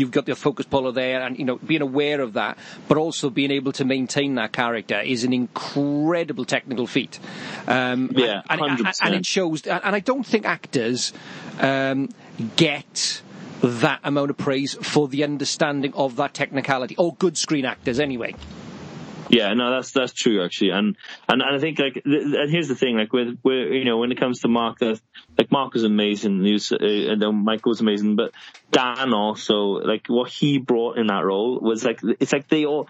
you've 0.00 0.10
got 0.10 0.26
the 0.26 0.34
focus 0.34 0.66
puller 0.66 0.90
there, 0.92 1.20
and 1.22 1.38
you 1.38 1.44
know, 1.44 1.56
being 1.56 1.82
aware 1.82 2.20
of 2.20 2.32
that, 2.32 2.58
but 2.88 2.96
also 2.96 3.30
being 3.30 3.50
able 3.50 3.72
to 3.72 3.84
maintain 3.84 4.34
that 4.36 4.52
character 4.52 4.98
is 5.00 5.22
an 5.24 5.32
incredible 5.32 6.44
technical 6.44 6.86
feat. 6.86 7.20
Um, 7.68 8.10
Yeah, 8.14 8.42
and, 8.48 8.60
and, 8.60 8.70
and, 8.70 8.86
100%. 8.86 8.98
and 9.02 9.14
it 9.14 9.26
shows, 9.26 9.62
and 9.66 9.94
I 9.94 10.00
don't 10.00 10.26
think 10.26 10.46
actors 10.46 11.12
um, 11.60 12.08
get 12.56 13.22
that 13.62 14.00
amount 14.02 14.30
of 14.30 14.38
praise 14.38 14.74
for 14.74 15.06
the 15.06 15.22
understanding 15.22 15.92
of 15.94 16.16
that 16.16 16.34
technicality, 16.34 16.96
or 16.96 17.14
good 17.14 17.36
screen 17.36 17.64
actors 17.64 18.00
anyway. 18.00 18.34
Yeah, 19.30 19.54
no, 19.54 19.70
that's 19.70 19.92
that's 19.92 20.12
true 20.12 20.44
actually, 20.44 20.70
and 20.70 20.96
and, 21.28 21.40
and 21.40 21.56
I 21.56 21.58
think 21.58 21.78
like, 21.78 21.94
th- 21.94 22.04
and 22.04 22.50
here's 22.50 22.68
the 22.68 22.74
thing, 22.74 22.96
like 22.96 23.12
with, 23.12 23.38
with 23.44 23.72
you 23.72 23.84
know 23.84 23.98
when 23.98 24.10
it 24.10 24.18
comes 24.18 24.40
to 24.40 24.48
Mark, 24.48 24.80
that 24.80 25.00
like 25.38 25.52
Mark 25.52 25.72
was 25.72 25.84
amazing, 25.84 26.44
he 26.44 26.52
was, 26.52 26.72
uh, 26.72 26.76
and 26.80 27.22
then 27.22 27.44
Michael 27.44 27.70
was 27.70 27.80
amazing, 27.80 28.16
but 28.16 28.32
Dan 28.72 29.14
also 29.14 29.54
like 29.84 30.08
what 30.08 30.30
he 30.30 30.58
brought 30.58 30.98
in 30.98 31.06
that 31.06 31.24
role 31.24 31.60
was 31.60 31.84
like 31.84 32.00
it's 32.18 32.32
like 32.32 32.48
they 32.48 32.66
all. 32.66 32.88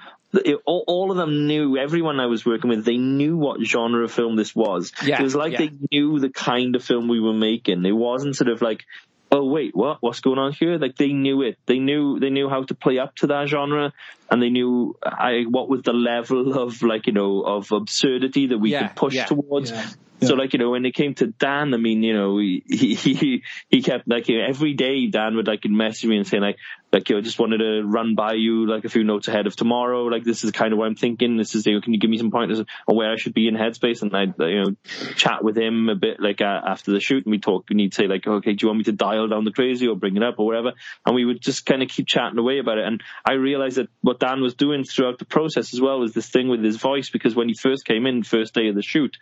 All, 0.64 0.84
all 0.86 1.10
of 1.10 1.16
them 1.16 1.48
knew, 1.48 1.76
everyone 1.76 2.20
I 2.20 2.26
was 2.26 2.46
working 2.46 2.70
with, 2.70 2.84
they 2.84 2.98
knew 2.98 3.36
what 3.36 3.60
genre 3.62 4.04
of 4.04 4.12
film 4.12 4.36
this 4.36 4.54
was. 4.54 4.92
Yeah, 5.04 5.18
it 5.18 5.24
was 5.24 5.34
like 5.34 5.54
yeah. 5.54 5.58
they 5.58 5.72
knew 5.90 6.20
the 6.20 6.30
kind 6.30 6.76
of 6.76 6.84
film 6.84 7.08
we 7.08 7.18
were 7.18 7.34
making. 7.34 7.84
It 7.84 7.90
wasn't 7.90 8.36
sort 8.36 8.48
of 8.48 8.62
like, 8.62 8.84
oh 9.30 9.44
wait, 9.44 9.74
what? 9.74 9.98
What's 10.00 10.20
going 10.20 10.38
on 10.38 10.52
here? 10.52 10.78
Like 10.78 10.96
they 10.96 11.12
knew 11.12 11.42
it. 11.42 11.58
They 11.66 11.78
knew 11.78 12.18
they 12.18 12.30
knew 12.30 12.48
how 12.48 12.62
to 12.64 12.74
play 12.74 12.98
up 12.98 13.14
to 13.16 13.28
that 13.28 13.48
genre, 13.48 13.92
and 14.30 14.42
they 14.42 14.50
knew 14.50 14.96
I, 15.02 15.44
what 15.48 15.68
was 15.68 15.82
the 15.82 15.92
level 15.92 16.58
of 16.58 16.82
like 16.82 17.06
you 17.06 17.12
know 17.12 17.42
of 17.42 17.72
absurdity 17.72 18.46
that 18.48 18.58
we 18.58 18.70
Yeah, 18.70 18.88
could 18.88 18.96
push 18.96 19.14
yeah, 19.16 19.24
towards. 19.26 19.70
yeah, 19.70 19.86
So 20.22 20.34
like 20.34 20.52
you 20.52 20.58
know 20.58 20.70
when 20.70 20.84
it 20.84 20.94
came 20.94 21.14
to 21.14 21.28
Dan, 21.28 21.74
I 21.74 21.76
mean 21.76 22.02
you 22.02 22.14
know 22.14 22.38
he 22.38 22.62
he 22.66 23.42
he 23.68 23.82
kept 23.82 24.08
like 24.08 24.28
you 24.28 24.38
know, 24.38 24.46
every 24.46 24.74
day 24.74 25.06
Dan 25.06 25.36
would 25.36 25.46
like 25.46 25.64
message 25.64 26.08
me 26.08 26.16
and 26.16 26.26
say 26.26 26.40
like 26.40 26.56
like 26.92 27.08
you 27.08 27.16
know 27.16 27.22
just 27.22 27.38
wanted 27.38 27.58
to 27.58 27.82
run 27.82 28.14
by 28.14 28.34
you 28.34 28.66
like 28.66 28.84
a 28.84 28.88
few 28.88 29.04
notes 29.04 29.28
ahead 29.28 29.46
of 29.46 29.56
tomorrow. 29.56 30.04
Like 30.04 30.24
this 30.24 30.44
is 30.44 30.50
kind 30.50 30.72
of 30.72 30.78
what 30.78 30.86
I'm 30.86 30.96
thinking. 30.96 31.36
This 31.36 31.54
is 31.54 31.66
you 31.66 31.74
know, 31.74 31.80
can 31.80 31.94
you 31.94 32.00
give 32.00 32.10
me 32.10 32.18
some 32.18 32.30
pointers 32.30 32.60
on 32.60 32.96
where 32.96 33.10
I 33.10 33.16
should 33.16 33.34
be 33.34 33.48
in 33.48 33.54
headspace? 33.54 34.02
And 34.02 34.14
I 34.14 34.24
you 34.46 34.64
know 34.64 34.76
chat 35.16 35.42
with 35.42 35.56
him 35.56 35.88
a 35.88 35.94
bit 35.94 36.20
like 36.20 36.40
uh, 36.40 36.60
after 36.66 36.92
the 36.92 37.00
shoot 37.00 37.24
and 37.24 37.30
we 37.30 37.38
talk 37.38 37.70
and 37.70 37.80
he'd 37.80 37.94
say 37.94 38.06
like 38.06 38.26
okay 38.26 38.52
do 38.52 38.64
you 38.64 38.68
want 38.68 38.78
me 38.78 38.84
to 38.84 38.92
dial 38.92 39.28
down 39.28 39.44
the 39.44 39.52
crazy 39.52 39.86
or 39.86 39.96
bring 39.96 40.16
it 40.16 40.22
up 40.22 40.38
or 40.38 40.46
whatever 40.46 40.72
and 41.06 41.14
we 41.14 41.24
would 41.24 41.40
just 41.40 41.66
kind 41.66 41.82
of 41.82 41.88
keep 41.88 42.06
chatting 42.06 42.38
away 42.38 42.58
about 42.58 42.78
it 42.78 42.86
and 42.86 43.02
I 43.24 43.34
realized 43.34 43.76
that 43.76 43.88
what 44.00 44.20
Dan 44.20 44.40
was 44.40 44.54
doing 44.54 44.84
throughout 44.84 45.18
the 45.18 45.24
process 45.24 45.72
as 45.74 45.80
well 45.80 46.00
was 46.00 46.12
this 46.12 46.28
thing 46.28 46.48
with 46.48 46.62
his 46.62 46.76
voice 46.76 47.10
because 47.10 47.34
when 47.34 47.48
he 47.48 47.54
first 47.54 47.84
came 47.84 48.06
in 48.06 48.22
first 48.22 48.54
day 48.54 48.68
of 48.68 48.74
the 48.74 48.82
shoot 48.82 49.16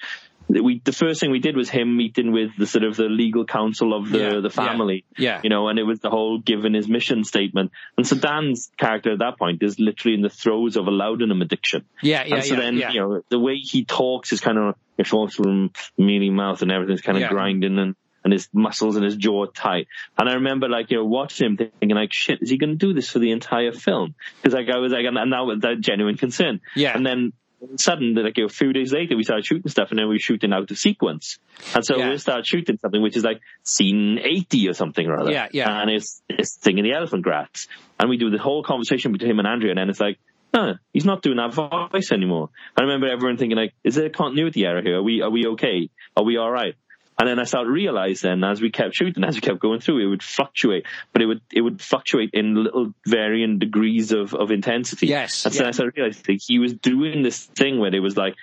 we 0.49 0.81
the 0.85 0.93
first 0.93 1.21
thing 1.21 1.31
we 1.31 1.39
did 1.41 1.57
was 1.57 1.69
him 1.69 1.97
meeting 1.97 2.33
with 2.33 2.51
the 2.59 2.67
sort 2.67 2.85
of 2.85 2.97
the 2.97 3.05
legal 3.05 3.45
counsel 3.45 3.95
of 3.95 4.09
the 4.11 4.19
Yeah, 4.19 4.41
the 4.41 4.51
family 4.51 5.05
yeah. 5.17 5.41
you 5.45 5.51
know 5.51 5.69
and 5.69 5.79
it 5.79 5.83
was 5.83 6.01
the 6.01 6.11
whole 6.11 6.39
given 6.39 6.75
his 6.75 6.89
mission 6.89 7.25
statement 7.25 7.71
and 7.97 8.07
so 8.07 8.17
Dan's 8.17 8.71
character 8.79 9.13
at 9.13 9.19
that 9.19 9.39
point 9.39 9.63
is 9.63 9.79
literally 9.79 10.15
in 10.15 10.23
the 10.23 10.31
throes 10.31 10.77
of 10.77 10.87
a 10.87 10.91
laudanum 10.91 11.43
addiction 11.43 11.85
Yeah, 12.03 12.25
yeah, 12.25 12.37
and 12.37 12.45
so 12.45 12.55
yeah, 12.55 12.61
then, 12.61 12.77
yeah. 12.77 12.91
you 12.93 13.01
know, 13.01 13.23
the 13.29 13.39
way 13.39 13.57
he 13.57 13.85
talks 13.85 14.33
is 14.33 14.41
kind 14.41 14.59
of, 14.59 14.75
it 14.97 15.07
falls 15.07 15.35
from 15.35 15.71
mealy 15.99 16.31
mouth 16.31 16.63
and 16.63 16.73
everything's 16.73 17.03
kind 17.03 17.19
of 17.19 17.23
Yeah. 17.23 17.29
grinding 17.29 17.79
and, 17.79 17.95
and 18.25 18.33
his 18.33 18.49
muscles 18.53 18.97
and 18.97 19.05
his 19.05 19.17
jaw 19.17 19.47
tight. 19.47 19.87
And 20.19 20.29
I 20.29 20.35
remember 20.35 20.69
like, 20.69 20.91
you 20.91 20.97
know, 20.97 21.05
watching 21.05 21.47
him 21.47 21.57
thinking 21.57 21.91
like, 21.91 22.13
shit, 22.13 22.43
is 22.43 22.51
he 22.51 22.59
going 22.59 22.71
to 22.71 22.77
do 22.77 22.93
this 22.93 23.09
for 23.11 23.21
the 23.21 23.31
entire 23.31 23.73
film? 23.73 24.15
Cause 24.43 24.53
like 24.53 24.69
I 24.69 24.79
was 24.79 24.93
like, 24.93 25.05
and 25.07 25.17
that 25.17 25.41
was 25.47 25.61
that 25.61 25.81
genuine 25.81 26.17
concern. 26.17 26.61
Yeah. 26.75 26.97
And 26.97 27.07
then 27.07 27.33
suddenly, 27.77 28.23
like 28.23 28.37
you 28.37 28.45
know, 28.45 28.47
a 28.47 28.51
few 28.51 28.73
days 28.73 28.93
later, 28.93 29.17
we 29.17 29.25
started 29.25 29.45
shooting 29.45 29.71
stuff 29.71 29.89
and 29.91 29.99
then 29.99 30.09
we 30.09 30.15
were 30.15 30.21
shooting 30.21 30.53
out 30.53 30.71
of 30.71 30.79
sequence. 30.79 31.39
And 31.75 31.85
so 31.85 31.97
Yeah. 31.97 32.11
we 32.11 32.19
started 32.19 32.47
shooting 32.47 32.79
something 32.79 33.03
which 33.03 33.17
is 33.17 33.25
like 33.25 33.41
scene 33.63 34.19
80 34.23 34.69
or 34.69 34.73
something 34.75 35.07
or 35.07 35.21
other. 35.21 35.33
Yeah, 35.33 35.49
yeah. 35.53 35.81
And 35.81 35.91
it's, 35.91 36.23
it's 36.29 36.59
singing 36.63 36.85
the 36.85 36.93
elephant 36.93 37.23
grass. 37.23 37.67
And 37.99 38.09
we 38.09 38.17
do 38.17 38.31
the 38.31 38.39
whole 38.39 38.63
conversation 38.63 39.13
between 39.13 39.31
him 39.31 39.39
and 39.39 39.49
Andrea 39.49 39.73
and 39.73 39.79
then 39.79 39.91
it's 39.91 40.01
like, 40.01 40.19
no, 40.55 40.75
he's 40.93 41.05
not 41.05 41.21
doing 41.23 41.37
that 41.37 41.53
voice 41.53 42.11
anymore. 42.11 42.49
I 42.77 42.83
remember 42.83 43.09
everyone 43.09 43.37
thinking 43.37 43.59
like, 43.59 43.75
is 43.85 43.97
there 43.97 44.07
a 44.07 44.11
continuity 44.11 44.65
error 44.65 44.81
here? 44.83 44.97
Are 44.99 45.03
we, 45.03 45.21
are 45.21 45.31
we 45.31 45.47
okay? 45.49 45.91
Are 46.17 46.25
we 46.25 46.39
alright? 46.39 46.75
And 47.19 47.29
then 47.29 47.39
I 47.41 47.45
started 47.45 47.67
to 47.67 47.73
realize 47.73 48.21
then 48.21 48.45
as 48.45 48.61
we 48.61 48.71
kept 48.71 48.95
shooting, 48.95 49.25
as 49.25 49.35
we 49.35 49.41
kept 49.41 49.59
going 49.59 49.81
through, 49.81 49.99
it 49.99 50.07
would 50.07 50.23
fluctuate, 50.23 50.87
but 51.13 51.21
it 51.21 51.27
would, 51.27 51.41
it 51.53 51.61
would 51.63 51.81
fluctuate 51.83 52.31
in 52.33 52.55
little 52.63 52.95
varying 53.07 53.59
degrees 53.59 54.13
of, 54.13 54.35
of 54.35 54.53
intensity. 54.53 55.09
Yes, 55.09 55.45
And 55.45 55.53
so 55.53 55.63
yeah. 55.65 55.69
I 55.69 55.73
started 55.73 55.97
to 55.97 56.01
realize 56.01 56.23
that 56.23 56.43
he 56.47 56.61
was 56.61 56.75
doing 56.75 57.23
this 57.23 57.45
thing 57.45 57.81
where 57.81 57.93
it 57.93 57.99
was 58.01 58.17
like, 58.17 58.35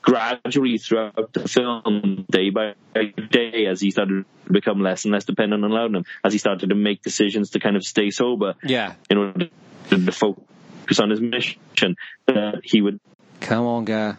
gradually 0.00 0.78
throughout 0.78 1.32
the 1.34 1.46
film, 1.46 2.24
day 2.30 2.48
by 2.48 2.72
day, 3.30 3.66
as 3.66 3.78
he 3.80 3.90
started 3.90 4.24
to 4.46 4.52
become 4.52 4.80
less 4.80 5.04
and 5.04 5.12
less 5.12 5.26
dependent 5.26 5.62
on 5.62 5.70
laudanum, 5.70 6.04
as 6.24 6.32
he 6.32 6.38
started 6.38 6.70
to 6.70 6.74
make 6.74 7.02
decisions 7.02 7.50
to 7.50 7.60
kind 7.60 7.76
of 7.76 7.84
stay 7.84 8.08
sober 8.08 8.54
Yeah. 8.64 8.94
in 9.10 9.18
order 9.18 9.48
to 9.90 10.12
focus 10.12 10.98
on 10.98 11.10
his 11.10 11.20
mission, 11.20 11.96
uh, 12.26 12.52
he 12.64 12.80
would 12.80 13.00
Come 13.40 13.66
on, 13.66 13.84
guy. 13.84 14.16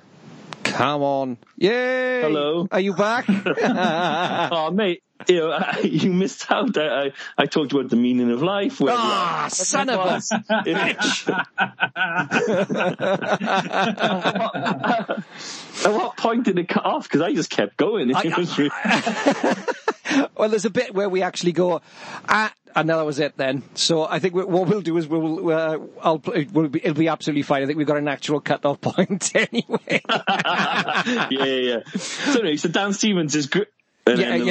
Come 0.71 1.01
on. 1.01 1.37
Yay! 1.57 2.21
Hello. 2.21 2.67
Are 2.71 2.79
you 2.79 2.93
back? 2.93 3.25
oh, 4.51 4.71
mate, 4.71 5.03
you 5.27 5.37
know, 5.37 5.59
you 5.83 6.11
missed 6.11 6.49
out. 6.51 6.77
I, 6.77 7.05
I, 7.07 7.11
I 7.37 7.45
talked 7.45 7.71
about 7.73 7.89
the 7.89 7.95
meaning 7.95 8.31
of 8.31 8.41
life. 8.41 8.79
Where 8.79 8.95
Ah, 8.97 9.47
son 9.51 9.89
of 9.89 9.99
a 9.99 10.17
bitch. 10.63 11.29
At 15.85 15.93
what 15.93 16.17
point 16.17 16.43
did 16.45 16.59
it 16.59 16.67
cut 16.67 16.85
off? 16.85 17.03
Because 17.03 17.21
I 17.21 17.33
just 17.33 17.49
kept 17.49 17.77
going. 17.77 18.13
I- 18.15 18.37
was 18.37 18.57
really- 18.57 18.71
well, 20.37 20.49
there's 20.49 20.65
a 20.65 20.69
bit 20.69 20.93
where 20.93 21.09
we 21.09 21.21
actually 21.21 21.51
go, 21.51 21.81
ah, 22.27 22.53
and 22.75 22.89
that 22.89 23.05
was 23.05 23.19
it 23.19 23.37
then. 23.37 23.63
So 23.75 24.03
I 24.03 24.19
think 24.19 24.33
we, 24.35 24.43
what 24.43 24.67
we'll 24.67 24.81
do 24.81 24.97
is 24.97 25.07
we'll, 25.07 25.51
uh, 25.51 25.77
I'll, 26.01 26.21
it 26.33 26.51
will 26.51 26.67
be, 26.69 26.79
it'll 26.79 26.93
be 26.95 27.07
absolutely 27.07 27.43
fine. 27.43 27.63
I 27.63 27.65
think 27.65 27.77
we've 27.77 27.87
got 27.87 27.97
an 27.97 28.07
actual 28.07 28.39
cut-off 28.41 28.81
point 28.81 29.31
anyway. 29.35 30.01
yeah, 30.09 31.27
yeah, 31.29 31.45
yeah. 31.45 31.79
So 31.95 32.39
anyway, 32.39 32.57
so 32.57 32.69
Dan 32.69 32.93
Stevens 32.93 33.35
is 33.35 33.47
gr- 33.47 33.63
And 34.09 34.19
Yeah, 34.19 34.29
then 34.29 34.35
it 34.35 34.39
was 34.39 34.47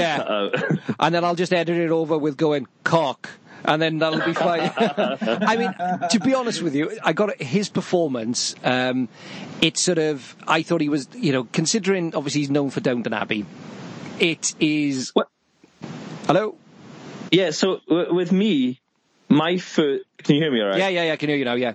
yeah. 0.83 0.95
and 1.01 1.15
then 1.15 1.25
I'll 1.25 1.35
just 1.35 1.53
edit 1.53 1.77
it 1.77 1.91
over 1.91 2.17
with 2.19 2.37
going 2.37 2.67
cock, 2.85 3.29
and 3.65 3.81
then 3.83 3.99
that'll 3.99 4.25
be 4.25 4.35
fine. 4.35 4.71
I 4.77 5.57
mean, 5.57 6.09
to 6.11 6.21
be 6.21 6.35
honest 6.35 6.63
with 6.63 6.75
you, 6.75 6.99
I 7.03 7.13
got 7.13 7.41
his 7.41 7.69
performance. 7.69 8.55
Um, 8.65 9.09
it's 9.61 9.81
sort 9.83 9.99
of 9.99 10.37
I 10.47 10.63
thought 10.63 10.81
he 10.81 10.89
was, 10.89 11.09
you 11.15 11.33
know, 11.33 11.45
considering 11.45 12.15
obviously 12.15 12.43
he's 12.43 12.51
known 12.51 12.71
for 12.71 12.81
Downton 12.81 13.13
Abbey. 13.13 13.45
It 14.21 14.55
is. 14.61 15.11
What? 15.15 15.29
Hello. 16.27 16.57
yeah. 17.31 17.51
So 17.51 17.81
w- 17.89 18.15
with 18.15 18.33
me, 18.33 18.81
my 19.29 19.59
first. 19.59 20.05
Can 20.23 20.37
you 20.37 20.43
hear 20.43 20.53
me? 20.53 20.61
All 20.61 20.69
right. 20.69 20.79
Yeah, 20.79 20.89
yeah, 20.89 21.05
yeah. 21.05 21.13
I 21.13 21.17
can 21.17 21.29
hear 21.29 21.39
you 21.39 21.45
now. 21.45 21.55
Yeah. 21.55 21.73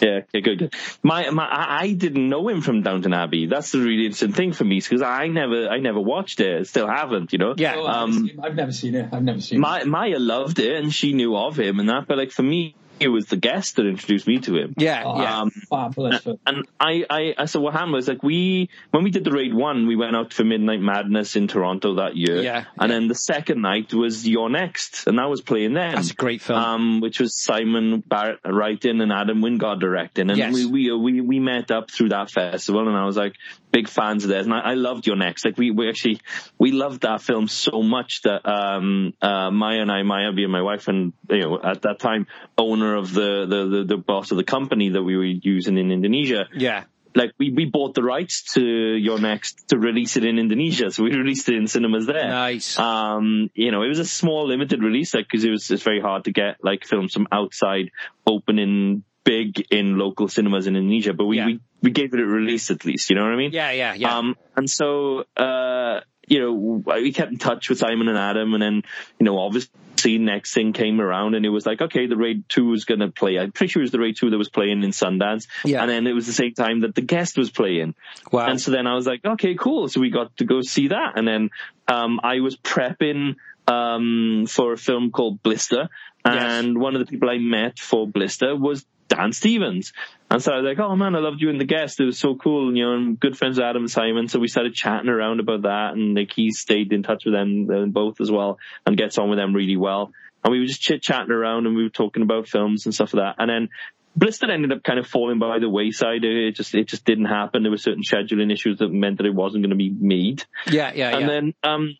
Yeah, 0.00 0.20
okay, 0.28 0.40
good, 0.40 0.58
good. 0.58 0.74
My, 1.02 1.30
my, 1.30 1.44
I 1.44 1.78
I 1.80 1.92
didn't 1.92 2.28
know 2.28 2.48
him 2.48 2.60
from 2.60 2.82
Downton 2.82 3.12
Abbey. 3.12 3.46
That's 3.46 3.72
the 3.72 3.80
really 3.80 4.04
interesting 4.06 4.32
thing 4.32 4.52
for 4.52 4.64
me 4.64 4.78
because 4.80 5.02
I 5.02 5.26
never, 5.28 5.68
I 5.68 5.78
never 5.78 6.00
watched 6.00 6.40
it. 6.40 6.66
Still 6.68 6.86
haven't, 6.86 7.32
you 7.32 7.38
know. 7.38 7.54
Yeah. 7.56 7.74
Oh, 7.76 7.86
I've, 7.86 8.02
Um, 8.02 8.10
never 8.10 8.28
seen, 8.28 8.40
I've 8.44 8.54
never 8.54 8.72
seen 8.72 8.94
it. 8.94 9.08
I've 9.12 9.22
never 9.22 9.40
seen 9.40 9.58
it. 9.58 9.60
My, 9.60 9.84
Maya 9.84 10.18
loved 10.18 10.58
it 10.58 10.76
and 10.76 10.92
she 10.92 11.12
knew 11.12 11.36
of 11.36 11.58
him 11.58 11.80
and 11.80 11.88
that, 11.88 12.06
but 12.06 12.18
like 12.18 12.30
for 12.30 12.42
me, 12.42 12.74
it 13.00 13.08
was 13.08 13.26
the 13.26 13.36
guest 13.36 13.76
that 13.76 13.86
introduced 13.86 14.26
me 14.26 14.38
to 14.40 14.56
him. 14.56 14.74
Yeah, 14.76 15.02
Oh, 15.06 15.20
yeah. 15.20 15.40
Um, 15.40 15.50
Fabulous 15.50 16.22
film. 16.22 16.38
and 16.46 16.66
I, 16.80 17.04
I, 17.08 17.34
I 17.38 17.44
so 17.46 17.60
what 17.60 17.72
happened 17.74 17.92
was 17.92 18.08
like 18.08 18.22
we, 18.22 18.70
when 18.90 19.04
we 19.04 19.10
did 19.10 19.24
the 19.24 19.30
raid 19.32 19.54
one, 19.54 19.86
we 19.86 19.96
went 19.96 20.16
out 20.16 20.32
for 20.32 20.44
Midnight 20.44 20.80
Madness 20.80 21.36
in 21.36 21.48
Toronto 21.48 21.94
that 21.96 22.16
year. 22.16 22.42
Yeah, 22.42 22.64
And 22.78 22.90
yeah. 22.90 22.98
then 22.98 23.08
the 23.08 23.14
second 23.14 23.62
night 23.62 23.92
was 23.94 24.26
You're 24.26 24.48
Next, 24.50 25.06
and 25.06 25.18
that 25.18 25.28
was 25.28 25.40
playing 25.40 25.74
then. 25.74 25.94
That's 25.94 26.10
a 26.10 26.14
great 26.14 26.40
film. 26.42 26.58
Um, 26.58 27.00
which 27.00 27.20
was 27.20 27.34
Simon 27.34 28.00
Barrett 28.00 28.40
writing 28.44 29.00
and 29.00 29.12
Adam 29.12 29.40
Wingard 29.42 29.80
directing. 29.80 30.30
And 30.30 30.38
Yes. 30.38 30.52
we, 30.54 30.66
we, 30.66 30.92
we, 30.92 31.20
we 31.20 31.40
met 31.40 31.70
up 31.70 31.90
through 31.90 32.10
that 32.10 32.30
festival 32.30 32.86
and 32.88 32.96
I 32.96 33.04
was 33.04 33.16
like 33.16 33.34
big 33.70 33.88
fans 33.88 34.24
of 34.24 34.30
theirs. 34.30 34.46
And 34.46 34.54
I, 34.54 34.60
I 34.60 34.74
loved 34.74 35.06
You're 35.06 35.16
Next. 35.16 35.44
Like 35.44 35.58
we, 35.58 35.70
we 35.70 35.88
actually, 35.88 36.20
we 36.58 36.72
loved 36.72 37.02
that 37.02 37.22
film 37.22 37.48
so 37.48 37.82
much 37.82 38.22
that, 38.22 38.48
um, 38.48 39.14
uh, 39.20 39.50
Maya 39.50 39.80
and 39.80 39.92
I, 39.92 40.02
Maya 40.02 40.32
being 40.32 40.50
my 40.50 40.62
wife 40.62 40.88
and, 40.88 41.12
you 41.28 41.40
know, 41.40 41.60
at 41.62 41.82
that 41.82 41.98
time, 41.98 42.26
owner 42.56 42.96
of 42.96 43.12
the, 43.12 43.46
the, 43.46 43.68
the, 43.78 43.84
the 43.84 43.96
boss 43.96 44.30
of 44.30 44.36
the 44.36 44.44
company 44.44 44.90
that 44.90 45.02
we 45.02 45.16
were 45.16 45.24
using 45.24 45.78
in 45.78 45.90
Indonesia 45.90 46.46
yeah. 46.54 46.84
like 47.14 47.32
we, 47.38 47.50
we 47.50 47.64
bought 47.64 47.94
the 47.94 48.02
rights 48.02 48.54
to 48.54 48.62
you're 48.62 49.20
next 49.20 49.68
to 49.68 49.78
release 49.78 50.16
it 50.16 50.24
in 50.24 50.38
Indonesia, 50.38 50.90
so 50.90 51.02
we 51.02 51.10
released 51.16 51.48
it 51.48 51.56
in 51.56 51.66
cinemas 51.66 52.06
there. 52.06 52.28
Nice. 52.28 52.78
Um, 52.78 53.50
you 53.54 53.72
know, 53.72 53.82
it 53.82 53.88
was 53.88 53.98
a 53.98 54.04
small 54.04 54.48
limited 54.48 54.82
release, 54.82 55.14
like 55.14 55.26
because 55.26 55.44
it 55.44 55.50
was 55.50 55.70
it's 55.70 55.82
very 55.82 56.00
hard 56.00 56.24
to 56.24 56.32
get 56.32 56.56
like 56.62 56.84
films 56.84 57.12
from 57.12 57.26
outside 57.32 57.90
opening 58.26 59.02
big 59.24 59.66
in 59.70 59.98
local 59.98 60.28
cinemas 60.28 60.66
in 60.66 60.76
Indonesia, 60.76 61.12
but 61.12 61.26
we 61.26 61.36
Yeah. 61.36 61.46
we, 61.46 61.60
we 61.82 61.90
gave 61.90 62.14
it 62.14 62.20
a 62.20 62.24
release 62.24 62.70
at 62.70 62.84
least. 62.84 63.10
You 63.10 63.16
know 63.16 63.24
what 63.24 63.32
I 63.32 63.36
mean? 63.36 63.52
Yeah, 63.52 63.70
yeah, 63.70 63.94
yeah. 63.94 64.18
Um, 64.18 64.36
and 64.56 64.68
so, 64.68 65.24
uh, 65.36 66.00
you 66.26 66.40
know, 66.40 66.52
we 67.00 67.12
kept 67.12 67.32
in 67.32 67.38
touch 67.38 67.68
with 67.68 67.78
Simon 67.78 68.08
and 68.08 68.18
Adam, 68.18 68.52
and 68.54 68.62
then, 68.62 68.82
you 69.18 69.24
know, 69.24 69.38
obviously 69.38 70.18
next 70.18 70.52
thing 70.52 70.72
came 70.72 71.00
around, 71.00 71.34
and 71.34 71.46
it 71.46 71.48
was 71.48 71.64
like, 71.64 71.80
okay, 71.80 72.06
the 72.06 72.16
Raid 72.16 72.44
2 72.48 72.66
was 72.66 72.84
going 72.84 73.00
to 73.00 73.08
play. 73.08 73.38
I'm 73.38 73.52
pretty 73.52 73.72
sure 73.72 73.82
it 73.82 73.84
was 73.84 73.92
the 73.92 73.98
Raid 73.98 74.16
2 74.16 74.30
that 74.30 74.36
was 74.38 74.50
playing 74.50 74.82
in 74.82 74.90
Sundance. 74.90 75.46
Yeah. 75.64 75.80
And 75.80 75.90
then 75.90 76.06
it 76.06 76.12
was 76.12 76.26
the 76.26 76.32
same 76.32 76.54
time 76.54 76.80
that 76.80 76.94
the 76.94 77.00
guest 77.00 77.38
was 77.38 77.50
playing. 77.50 77.94
wow. 78.30 78.46
And 78.46 78.60
so 78.60 78.70
then 78.70 78.86
I 78.86 78.94
was 78.94 79.06
like, 79.06 79.24
okay, 79.24 79.54
cool. 79.54 79.88
So 79.88 80.00
we 80.00 80.10
got 80.10 80.36
to 80.38 80.44
go 80.44 80.60
see 80.60 80.88
that. 80.88 81.12
And 81.16 81.26
then, 81.26 81.50
um, 81.86 82.20
I 82.22 82.40
was 82.40 82.56
prepping, 82.56 83.36
um, 83.66 84.46
for 84.48 84.72
a 84.72 84.78
film 84.78 85.10
called 85.10 85.42
Blister. 85.42 85.88
And 86.24 86.78
one 86.78 86.94
of 86.94 87.00
the 87.00 87.06
people 87.06 87.30
I 87.30 87.38
met 87.38 87.78
for 87.78 88.06
Blister 88.06 88.54
was 88.54 88.84
Dan 89.08 89.32
Stevens. 89.32 89.92
And 90.30 90.42
so 90.42 90.52
I 90.52 90.56
was 90.60 90.64
like, 90.64 90.78
oh 90.78 90.94
man, 90.94 91.14
I 91.14 91.18
loved 91.18 91.40
you 91.40 91.48
in 91.50 91.58
the 91.58 91.64
guest. 91.64 92.00
It 92.00 92.04
was 92.04 92.18
so 92.18 92.36
cool. 92.36 92.68
And, 92.68 92.76
you 92.76 92.84
know, 92.84 92.92
I'm 92.92 93.14
good 93.16 93.36
friends 93.36 93.58
with 93.58 93.64
Adam 93.64 93.82
and 93.82 93.90
Simon. 93.90 94.28
So 94.28 94.38
we 94.38 94.48
started 94.48 94.74
chatting 94.74 95.08
around 95.08 95.40
about 95.40 95.62
that. 95.62 95.94
And 95.94 96.14
like 96.14 96.32
he 96.34 96.50
stayed 96.50 96.92
in 96.92 97.02
touch 97.02 97.24
with 97.24 97.34
them, 97.34 97.90
both 97.90 98.20
as 98.20 98.30
well 98.30 98.58
and 98.86 98.96
gets 98.96 99.18
on 99.18 99.30
with 99.30 99.38
them 99.38 99.54
really 99.54 99.76
well. 99.76 100.12
And 100.44 100.52
we 100.52 100.60
were 100.60 100.66
just 100.66 100.80
chit 100.80 101.02
chatting 101.02 101.32
around 101.32 101.66
and 101.66 101.74
we 101.74 101.82
were 101.82 101.88
talking 101.88 102.22
about 102.22 102.48
films 102.48 102.86
and 102.86 102.94
stuff 102.94 103.14
like 103.14 103.24
that. 103.24 103.42
And 103.42 103.50
then 103.50 103.68
Blister 104.14 104.50
ended 104.50 104.72
up 104.72 104.82
kind 104.82 104.98
of 104.98 105.06
falling 105.06 105.38
by 105.38 105.58
the 105.58 105.68
wayside. 105.68 106.24
It 106.24 106.52
just, 106.52 106.74
it 106.74 106.88
just 106.88 107.04
didn't 107.04 107.26
happen. 107.26 107.62
There 107.62 107.70
were 107.70 107.78
certain 107.78 108.02
scheduling 108.02 108.52
issues 108.52 108.78
that 108.78 108.88
meant 108.92 109.18
that 109.18 109.26
it 109.26 109.34
wasn't 109.34 109.62
going 109.62 109.70
to 109.70 109.76
be 109.76 109.90
made. 109.90 110.44
yeah, 110.66 110.92
yeah, 110.94 111.16
And 111.16 111.20
yeah. 111.22 111.26
then, 111.26 111.54
um, 111.62 111.98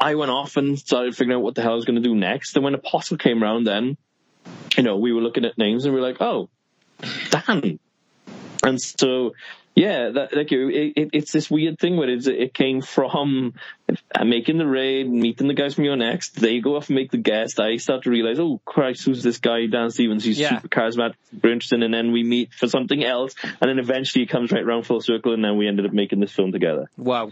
I 0.00 0.16
went 0.16 0.32
off 0.32 0.56
and 0.56 0.76
started 0.76 1.16
figuring 1.16 1.38
out 1.38 1.44
what 1.44 1.54
the 1.54 1.62
hell 1.62 1.72
I 1.72 1.76
was 1.76 1.84
going 1.84 2.02
to 2.02 2.08
do 2.08 2.16
next. 2.16 2.56
And 2.56 2.64
when 2.64 2.74
Apostle 2.74 3.18
came 3.18 3.40
around 3.40 3.64
then, 3.64 3.96
you 4.76 4.82
know, 4.82 4.96
we 4.96 5.12
were 5.12 5.20
looking 5.20 5.44
at 5.44 5.58
names 5.58 5.84
and 5.84 5.94
we 5.94 6.00
are 6.00 6.02
like, 6.02 6.20
oh, 6.20 6.48
Dan. 7.30 7.78
And 8.64 8.80
so, 8.80 9.34
yeah, 9.74 10.10
that, 10.10 10.36
like 10.36 10.52
it, 10.52 10.92
it, 10.96 11.10
it's 11.12 11.32
this 11.32 11.50
weird 11.50 11.78
thing 11.78 11.96
where 11.96 12.08
it's, 12.08 12.26
it 12.28 12.54
came 12.54 12.80
from 12.80 13.54
uh, 14.14 14.24
making 14.24 14.58
the 14.58 14.66
raid, 14.66 15.10
meeting 15.10 15.48
the 15.48 15.54
guys 15.54 15.74
from 15.74 15.84
You're 15.84 15.96
Next. 15.96 16.40
They 16.40 16.60
go 16.60 16.76
off 16.76 16.88
and 16.88 16.94
make 16.96 17.10
the 17.10 17.18
guest. 17.18 17.58
I 17.58 17.76
start 17.76 18.04
to 18.04 18.10
realize, 18.10 18.38
oh 18.38 18.60
Christ, 18.64 19.04
who's 19.04 19.22
this 19.22 19.38
guy, 19.38 19.66
Dan 19.66 19.90
Stevens? 19.90 20.24
He's 20.24 20.38
Yeah. 20.38 20.60
super 20.60 20.68
charismatic, 20.68 21.14
super 21.30 21.48
interesting. 21.50 21.82
And 21.82 21.92
then 21.92 22.12
we 22.12 22.22
meet 22.22 22.52
for 22.54 22.68
something 22.68 23.02
else. 23.02 23.34
And 23.42 23.68
then 23.68 23.78
eventually 23.80 24.24
it 24.24 24.28
comes 24.28 24.52
right 24.52 24.64
round 24.64 24.86
full 24.86 25.00
circle. 25.00 25.32
And 25.34 25.44
then 25.44 25.56
we 25.56 25.66
ended 25.66 25.86
up 25.86 25.92
making 25.92 26.20
this 26.20 26.32
film 26.32 26.52
together. 26.52 26.88
wow. 26.96 27.30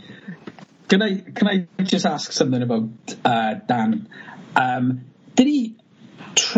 Can 0.89 1.03
I 1.03 1.19
can 1.21 1.47
I 1.47 1.83
just 1.85 2.05
ask 2.05 2.33
something 2.33 2.61
about 2.63 2.89
uh, 3.25 3.55
Dan? 3.69 4.09
Um, 4.57 5.03
did 5.37 5.47
he 5.47 5.77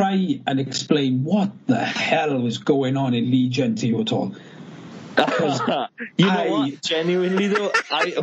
try 0.03 0.41
and 0.47 0.59
explain 0.61 1.23
what 1.25 1.51
the 1.67 1.79
hell 1.79 2.39
was 2.41 2.59
going 2.59 2.97
on 2.97 3.15
in 3.15 3.31
Legion 3.31 3.77
to 3.77 3.87
you 3.87 4.01
at 4.01 4.13
all? 4.13 4.35
you 6.17 6.27
know 6.27 6.33
I- 6.33 6.51
what? 6.51 6.83
Genuinely 6.83 7.49
though, 7.49 7.71
I 7.91 8.15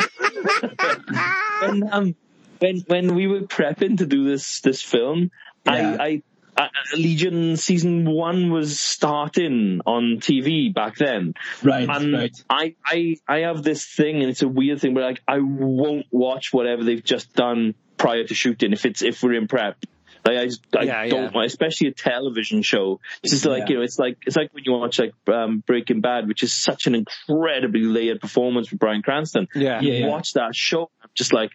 when 1.68 1.94
um 1.94 2.16
when 2.60 2.80
when 2.88 3.16
we 3.16 3.28
were 3.28 3.42
prepping 3.42 4.00
to 4.00 4.06
do 4.06 4.26
this 4.26 4.60
this 4.62 4.82
film, 4.82 5.32
Yeah. 5.66 5.98
I, 6.00 6.04
I 6.06 6.22
I 6.58 6.70
Legion 6.98 7.56
season 7.56 8.10
one 8.10 8.52
was 8.52 8.80
starting 8.80 9.80
on 9.86 10.18
TV 10.20 10.74
back 10.74 10.98
then, 10.98 11.36
Right, 11.64 11.88
and 11.88 12.14
right. 12.14 12.44
I 12.50 12.76
I 12.86 13.16
I 13.28 13.38
have 13.42 13.64
this 13.64 13.86
thing, 13.86 14.22
and 14.22 14.30
it's 14.30 14.42
a 14.42 14.48
weird 14.48 14.82
thing, 14.82 14.94
but 14.96 15.04
like 15.04 15.22
I 15.28 15.38
won't 15.40 16.08
watch 16.12 16.52
whatever 16.52 16.84
they've 16.84 17.04
just 17.04 17.34
done 17.34 17.76
prior 17.98 18.26
to 18.26 18.34
shooting 18.34 18.74
if 18.74 18.86
it's 18.86 19.02
if 19.02 19.24
we're 19.24 19.36
in 19.36 19.48
prep. 19.48 19.78
Like 20.26 20.38
I, 20.38 20.46
just, 20.46 20.62
I 20.78 20.84
Yeah, 20.84 21.06
don't, 21.08 21.34
yeah. 21.34 21.44
especially 21.44 21.88
a 21.88 21.92
television 21.94 22.62
show. 22.62 23.00
It's 23.24 23.32
just 23.34 23.46
like 23.46 23.64
Yeah. 23.64 23.70
you 23.70 23.76
know, 23.78 23.82
it's 23.84 23.98
like 24.00 24.18
it's 24.26 24.36
like 24.36 24.54
when 24.54 24.64
you 24.66 24.74
watch 24.74 25.00
like 25.00 25.14
um, 25.34 25.64
Breaking 25.66 26.02
Bad, 26.02 26.28
which 26.28 26.44
is 26.44 26.52
such 26.54 26.88
an 26.88 26.96
incredibly 26.96 27.82
layered 27.82 28.20
performance 28.22 28.70
with 28.72 28.80
Bryan 28.80 29.02
Cranston. 29.02 29.48
Yeah. 29.56 29.82
Yeah. 29.82 30.08
Watch 30.08 30.34
that 30.34 30.56
show, 30.56 30.90
I'm 31.04 31.10
just 31.16 31.34
like 31.34 31.52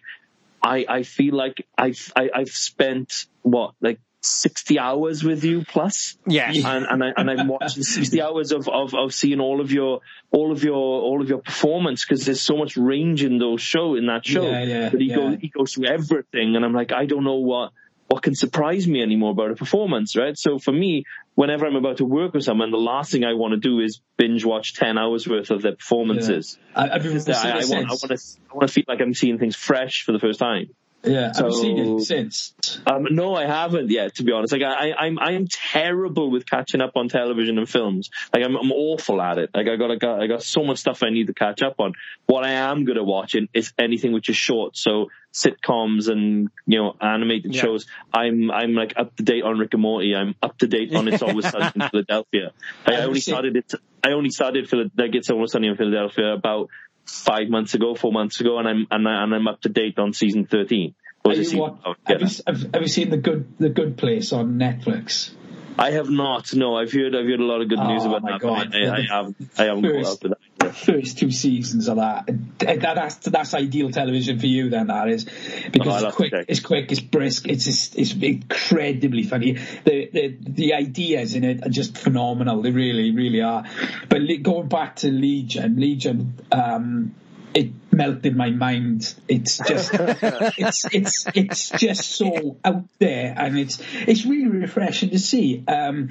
I 0.63 0.85
I 0.89 1.03
feel 1.03 1.35
like 1.35 1.65
I've 1.77 2.11
I, 2.15 2.29
I've 2.33 2.49
spent 2.49 3.25
what 3.43 3.75
like 3.81 3.99
sixty 4.21 4.79
hours 4.79 5.23
with 5.23 5.43
you 5.43 5.63
plus 5.63 6.17
Yeah. 6.25 6.49
and 6.51 6.87
and, 6.89 7.03
I, 7.03 7.11
and 7.15 7.29
I'm 7.29 7.47
watching 7.47 7.83
60 7.83 8.19
hours 8.23 8.51
of, 8.51 8.67
of, 8.67 8.95
of 8.95 9.13
seeing 9.13 9.39
all 9.39 9.61
of 9.61 9.71
your 9.71 9.99
all 10.31 10.51
of 10.51 10.63
your 10.63 10.73
all 10.73 11.21
of 11.21 11.29
your 11.29 11.37
performance 11.37 12.03
because 12.03 12.25
there's 12.25 12.41
so 12.41 12.57
much 12.57 12.75
range 12.75 13.23
in 13.23 13.37
those 13.37 13.61
show 13.61 13.93
in 13.93 14.07
that 14.07 14.25
show 14.25 14.41
Yeah, 14.49 14.63
yeah, 14.63 14.89
that 14.89 14.99
he 14.99 15.09
yeah. 15.09 15.15
goes 15.15 15.37
he 15.41 15.47
goes 15.49 15.73
through 15.75 15.85
everything 15.89 16.55
and 16.55 16.65
I'm 16.65 16.73
like 16.73 16.91
I 16.91 17.05
don't 17.05 17.23
know 17.23 17.35
what 17.35 17.71
what 18.07 18.21
can 18.21 18.35
surprise 18.35 18.87
me 18.87 19.01
anymore 19.01 19.31
about 19.31 19.51
a 19.51 19.55
performance 19.55 20.15
right? 20.15 20.37
So 20.37 20.59
for 20.59 20.71
me 20.71 21.05
whenever 21.33 21.65
I'm 21.65 21.75
about 21.75 21.97
to 21.97 22.05
work 22.05 22.33
with 22.33 22.43
someone 22.43 22.71
the 22.71 22.77
last 22.77 23.11
thing 23.11 23.23
I 23.23 23.33
want 23.33 23.53
to 23.53 23.59
do 23.59 23.79
is 23.79 24.01
binge 24.17 24.45
watch 24.45 24.75
10 24.75 24.97
hours 24.97 25.27
worth 25.27 25.51
of 25.51 25.61
their 25.61 25.75
performances. 25.75 26.57
I, 26.75 26.87
have 26.87 27.05
you 27.05 27.11
I, 27.11 27.51
I 27.51 27.65
want 27.65 27.85
I 27.85 27.89
want 27.89 28.01
to 28.01 28.17
I 28.51 28.53
want 28.53 28.67
to 28.67 28.73
feel 28.73 28.85
like 28.87 29.01
I'm 29.01 29.13
seeing 29.13 29.39
things 29.39 29.55
fresh 29.55 30.03
for 30.03 30.11
the 30.11 30.19
first 30.19 30.39
time 30.39 30.69
Yeah, 31.05 31.31
have 31.35 31.45
you 31.47 31.53
seen 31.53 31.77
So- 31.77 31.97
it 31.97 32.01
since? 32.01 32.53
um, 32.87 33.05
no, 33.11 33.35
I 33.35 33.45
haven't 33.45 33.89
yet, 33.91 34.15
to 34.15 34.23
be 34.23 34.31
honest. 34.31 34.53
Like 34.53 34.61
I, 34.63 34.89
I, 34.91 35.05
I'm, 35.05 35.19
I'm 35.19 35.47
terrible 35.47 36.31
with 36.31 36.49
catching 36.49 36.81
up 36.81 36.91
on 36.95 37.09
television 37.09 37.57
and 37.57 37.69
films. 37.69 38.09
Like 38.33 38.43
I'm, 38.43 38.55
I'm 38.55 38.71
awful 38.71 39.21
at 39.21 39.37
it. 39.37 39.49
Like 39.53 39.67
I 39.67 39.75
got, 39.75 39.91
I 39.91 39.95
got, 39.95 40.21
I 40.21 40.27
got 40.27 40.43
so 40.43 40.63
much 40.63 40.79
stuff 40.79 41.03
I 41.03 41.09
need 41.09 41.27
to 41.27 41.33
catch 41.33 41.61
up 41.61 41.75
on. 41.79 41.93
What 42.25 42.43
I 42.43 42.51
am 42.51 42.85
good 42.85 42.97
at 42.97 43.05
watching 43.05 43.47
is 43.53 43.73
anything 43.77 44.11
which 44.13 44.29
is 44.29 44.35
short. 44.35 44.75
So 44.77 45.07
sitcoms 45.33 46.07
and 46.09 46.49
you 46.65 46.79
know 46.81 46.95
animated 47.01 47.53
Yeah. 47.53 47.61
shows. 47.61 47.85
I'm, 48.13 48.49
I'm 48.51 48.73
like 48.73 48.93
up 48.95 49.15
to 49.17 49.23
date 49.23 49.43
on 49.43 49.59
Rick 49.59 49.73
and 49.73 49.81
Morty. 49.81 50.15
I'm 50.15 50.35
up 50.41 50.57
to 50.59 50.67
date 50.67 50.95
on 50.95 51.07
It's 51.07 51.21
Always 51.21 51.49
Sunny 51.49 51.71
in 51.75 51.81
Philadelphia. 51.91 52.51
I, 52.85 52.93
I 52.93 53.01
only 53.03 53.19
started 53.19 53.55
it. 53.57 53.71
I 54.03 54.11
only 54.11 54.29
started 54.29 54.69
Phila- 54.69 54.91
like 54.97 55.13
It's 55.15 55.29
Always 55.29 55.51
Sunny 55.51 55.67
in 55.67 55.75
Philadelphia 55.75 56.33
about 56.33 56.69
five 57.05 57.49
months 57.49 57.73
ago, 57.73 57.95
four 57.95 58.11
months 58.11 58.39
ago, 58.41 58.57
and 58.59 58.67
I'm, 58.67 58.87
and, 58.91 59.07
I, 59.07 59.23
and 59.23 59.33
I'm 59.35 59.47
up 59.47 59.61
to 59.61 59.69
date 59.69 59.97
on 59.99 60.13
season 60.13 60.45
thirteen. 60.45 60.95
Or 61.23 61.31
Are 61.31 61.33
is 61.33 61.39
it 61.39 61.41
you 61.41 61.45
season- 61.45 61.59
what- 61.59 61.97
have, 62.05 62.21
you, 62.21 62.27
have, 62.47 62.73
have 62.73 62.81
you 62.81 62.87
seen 62.87 63.09
the 63.09 63.17
good 63.17 63.57
the 63.57 63.69
good 63.69 63.97
place 63.97 64.33
on 64.33 64.59
Netflix? 64.59 65.31
I 65.77 65.91
have 65.91 66.09
not. 66.09 66.53
No, 66.53 66.77
I've 66.77 66.91
heard. 66.91 67.15
I've 67.15 67.25
heard 67.25 67.39
a 67.41 67.43
lot 67.43 67.61
of 67.61 67.67
good 67.67 67.79
news 67.79 68.03
Oh, 68.05 68.09
about 68.09 68.21
my 68.23 68.31
that. 68.33 68.41
God. 68.41 68.73
I, 68.75 68.79
I, 68.85 68.95
I 68.95 69.01
have. 69.09 69.35
I 69.57 69.63
haven't 69.65 69.83
caught 69.83 70.05
up 70.13 70.23
with 70.23 70.31
that. 70.31 70.37
First 70.71 71.17
two 71.17 71.31
seasons 71.31 71.87
of 71.87 71.97
that. 71.97 72.27
that 72.59 72.81
that's 72.81 73.15
that's 73.17 73.53
ideal 73.53 73.91
television 73.91 74.39
for 74.39 74.47
you. 74.47 74.69
Then 74.69 74.87
that 74.87 75.09
is 75.09 75.25
Oh, 75.27 75.69
because 75.71 76.03
I'll 76.03 76.09
it's 76.09 76.15
quick, 76.15 76.33
it's 76.47 76.59
quick, 76.59 76.91
it's 76.91 77.01
brisk, 77.01 77.47
it's 77.47 77.65
just, 77.65 77.97
it's 77.97 78.13
incredibly 78.13 79.23
funny. 79.23 79.53
The, 79.53 80.09
the 80.11 80.37
the 80.39 80.73
ideas 80.73 81.35
in 81.35 81.43
it 81.43 81.65
are 81.65 81.69
just 81.69 81.97
phenomenal. 81.97 82.61
They 82.61 82.71
really 82.71 83.11
really 83.11 83.41
are. 83.41 83.63
But 84.09 84.21
going 84.41 84.67
back 84.67 84.97
to 84.97 85.11
Legion, 85.11 85.79
Legion. 85.79 86.39
Um, 86.51 87.15
it 87.55 87.71
melted 87.89 88.35
my 88.35 88.49
mind. 88.49 89.15
It's 89.29 89.59
just, 89.59 89.91
it's 89.93 90.85
it's 90.93 91.25
it's 91.33 91.69
just 91.69 92.11
so 92.11 92.57
out 92.65 92.83
there, 92.99 93.33
and 93.37 93.57
it's 93.57 93.81
it's 94.05 94.25
really 94.25 94.49
refreshing 94.49 95.11
to 95.11 95.19
see. 95.19 95.63
Um, 95.65 96.09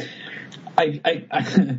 I, 0.76 1.00
I, 1.04 1.24
I, 1.30 1.78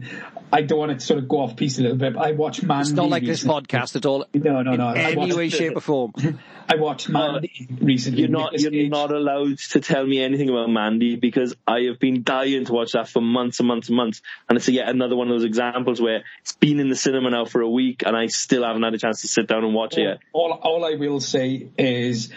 I 0.52 0.62
don't 0.62 0.80
want 0.80 1.00
to 1.00 1.06
sort 1.06 1.20
of 1.20 1.28
go 1.28 1.40
off 1.40 1.56
piece 1.56 1.80
a 1.80 1.82
little 1.82 1.98
bit, 1.98 2.14
but 2.14 2.26
I 2.26 2.32
watch 2.32 2.64
Mandy. 2.64 2.90
It's 2.90 2.92
not 2.92 3.10
like 3.10 3.24
this 3.24 3.44
podcast 3.44 3.96
at 3.96 4.06
all. 4.06 4.26
No, 4.34 4.62
no, 4.62 4.76
no. 4.76 4.92
In 4.92 4.98
any 4.98 5.16
watched, 5.16 5.36
way, 5.36 5.50
shape, 5.50 5.76
or 5.76 5.82
form. 5.82 6.14
I 6.68 6.76
watched 6.78 7.10
Mandy 7.10 7.68
uh, 7.70 7.76
recently. 7.86 8.22
You're 8.22 8.30
not, 8.30 8.60
you're 8.60 8.90
not 8.90 9.12
allowed 9.12 9.60
to 9.60 9.80
tell 9.82 10.06
me 10.06 10.22
anything 10.22 10.50
about 10.50 10.70
Mandy 10.70 11.16
because 11.16 11.56
I 11.68 11.82
have 11.82 12.00
been 12.00 12.24
dying 12.24 12.66
to 12.66 12.74
watch 12.74 12.94
that 12.94 13.08
for 13.08 13.22
months 13.22 13.60
and 13.60 13.68
months 13.68 13.90
and 13.90 13.98
months. 13.98 14.22
And 14.50 14.58
it's 14.58 14.68
yet 14.70 14.90
another 14.90 15.16
one 15.16 15.28
of 15.28 15.34
those 15.34 15.46
examples 15.46 16.02
where 16.02 16.24
it's 16.42 16.54
been 16.54 16.80
in 16.80 16.90
the 16.90 16.96
cinema 16.96 17.30
now 17.30 17.46
for 17.46 17.62
a 17.62 17.70
week 17.70 18.04
and 18.06 18.16
I 18.16 18.28
still 18.28 18.64
haven't 18.64 18.82
had 18.82 18.94
a 18.94 18.98
chance 18.98 19.22
to 19.22 19.28
sit 19.28 19.48
down 19.48 19.64
and 19.64 19.74
watch 19.74 19.98
all, 19.98 20.04
it 20.04 20.08
yet. 20.08 20.20
All, 20.34 20.52
all 20.54 20.86
I 20.86 20.96
will 20.96 21.20
say 21.20 21.68
is, 21.78 22.32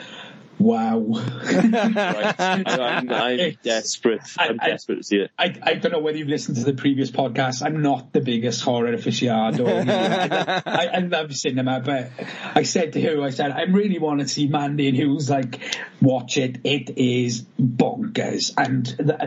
Wow. 0.58 0.98
right. 0.98 2.34
I'm, 2.38 3.10
I'm 3.10 3.56
desperate. 3.62 4.22
I'm 4.36 4.58
I, 4.60 4.70
desperate 4.70 4.96
to 4.96 5.02
see 5.04 5.16
it. 5.18 5.30
I, 5.38 5.54
I 5.62 5.74
don't 5.74 5.92
know 5.92 6.00
whether 6.00 6.18
you've 6.18 6.28
listened 6.28 6.56
to 6.56 6.64
the 6.64 6.72
previous 6.72 7.10
podcast. 7.10 7.64
I'm 7.64 7.82
not 7.82 8.12
the 8.12 8.20
biggest 8.20 8.62
horror 8.62 8.92
aficionado. 8.92 9.88
I, 10.66 10.86
I, 10.86 10.98
love 10.98 11.34
cinema, 11.34 11.80
but 11.80 12.10
I 12.54 12.64
said 12.64 12.94
to 12.94 13.00
Hugh, 13.00 13.22
I 13.22 13.30
said, 13.30 13.52
I 13.52 13.62
really 13.62 13.98
want 13.98 14.20
to 14.20 14.28
see 14.28 14.48
Mandy, 14.48 14.88
and 14.88 14.96
he 14.96 15.04
was 15.06 15.30
like, 15.30 15.60
watch 16.00 16.36
it. 16.38 16.58
It 16.64 16.98
is 16.98 17.44
bonkers. 17.60 18.52
And, 18.56 18.84
the, 18.86 19.22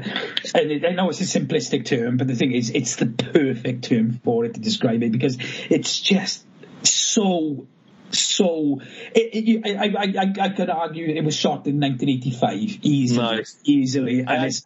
and 0.55 0.85
I 0.85 0.91
know 0.91 1.09
it's 1.09 1.21
a 1.21 1.39
simplistic 1.39 1.85
term, 1.85 2.17
but 2.17 2.27
the 2.27 2.35
thing 2.35 2.51
is, 2.51 2.69
it's 2.71 2.97
the 2.97 3.07
perfect 3.07 3.85
term 3.85 4.19
for 4.23 4.45
it 4.45 4.55
to 4.55 4.59
describe 4.59 5.01
it 5.03 5.11
because 5.11 5.37
it's 5.69 5.99
just 5.99 6.45
so 6.83 7.67
so 8.13 8.81
it, 9.13 9.63
it, 9.65 9.77
I, 9.77 9.85
I, 9.85 10.23
I, 10.23 10.45
I 10.45 10.49
could 10.49 10.69
argue 10.69 11.07
it 11.07 11.23
was 11.23 11.35
shot 11.35 11.67
in 11.67 11.79
1985 11.79 12.79
easily, 12.81 13.37
nice. 13.37 13.57
easily, 13.63 14.19
and 14.19 14.29
I, 14.29 14.45
it's. 14.45 14.65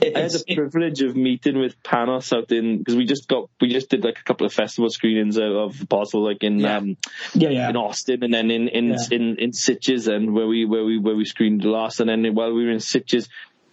It, 0.00 0.16
I 0.16 0.20
had 0.20 0.30
the 0.30 0.54
privilege 0.54 1.02
of 1.02 1.14
meeting 1.14 1.58
with 1.58 1.82
Panos 1.82 2.34
out 2.34 2.50
in 2.52 2.78
because 2.78 2.96
we 2.96 3.04
just 3.04 3.28
got 3.28 3.50
we 3.60 3.68
just 3.68 3.90
did 3.90 4.02
like 4.02 4.18
a 4.18 4.22
couple 4.22 4.46
of 4.46 4.52
festival 4.52 4.88
screenings 4.88 5.36
of, 5.36 5.52
of 5.52 5.82
Apostle 5.82 6.24
like 6.24 6.42
in 6.42 6.60
yeah. 6.60 6.78
Um, 6.78 6.96
yeah, 7.34 7.50
yeah. 7.50 7.68
in 7.68 7.76
Austin 7.76 8.24
and 8.24 8.32
then 8.32 8.50
in 8.50 8.68
in 8.68 8.88
yeah. 8.88 8.96
in, 9.10 9.36
in 9.36 9.50
Sitges 9.50 10.08
and 10.10 10.32
where 10.32 10.46
we 10.46 10.64
where 10.64 10.84
we 10.84 10.98
where 10.98 11.14
we 11.14 11.26
screened 11.26 11.64
last 11.64 12.00
and 12.00 12.08
then 12.08 12.34
while 12.34 12.50
we 12.54 12.64
were 12.64 12.70
in 12.70 12.78
Sitges 12.78 13.28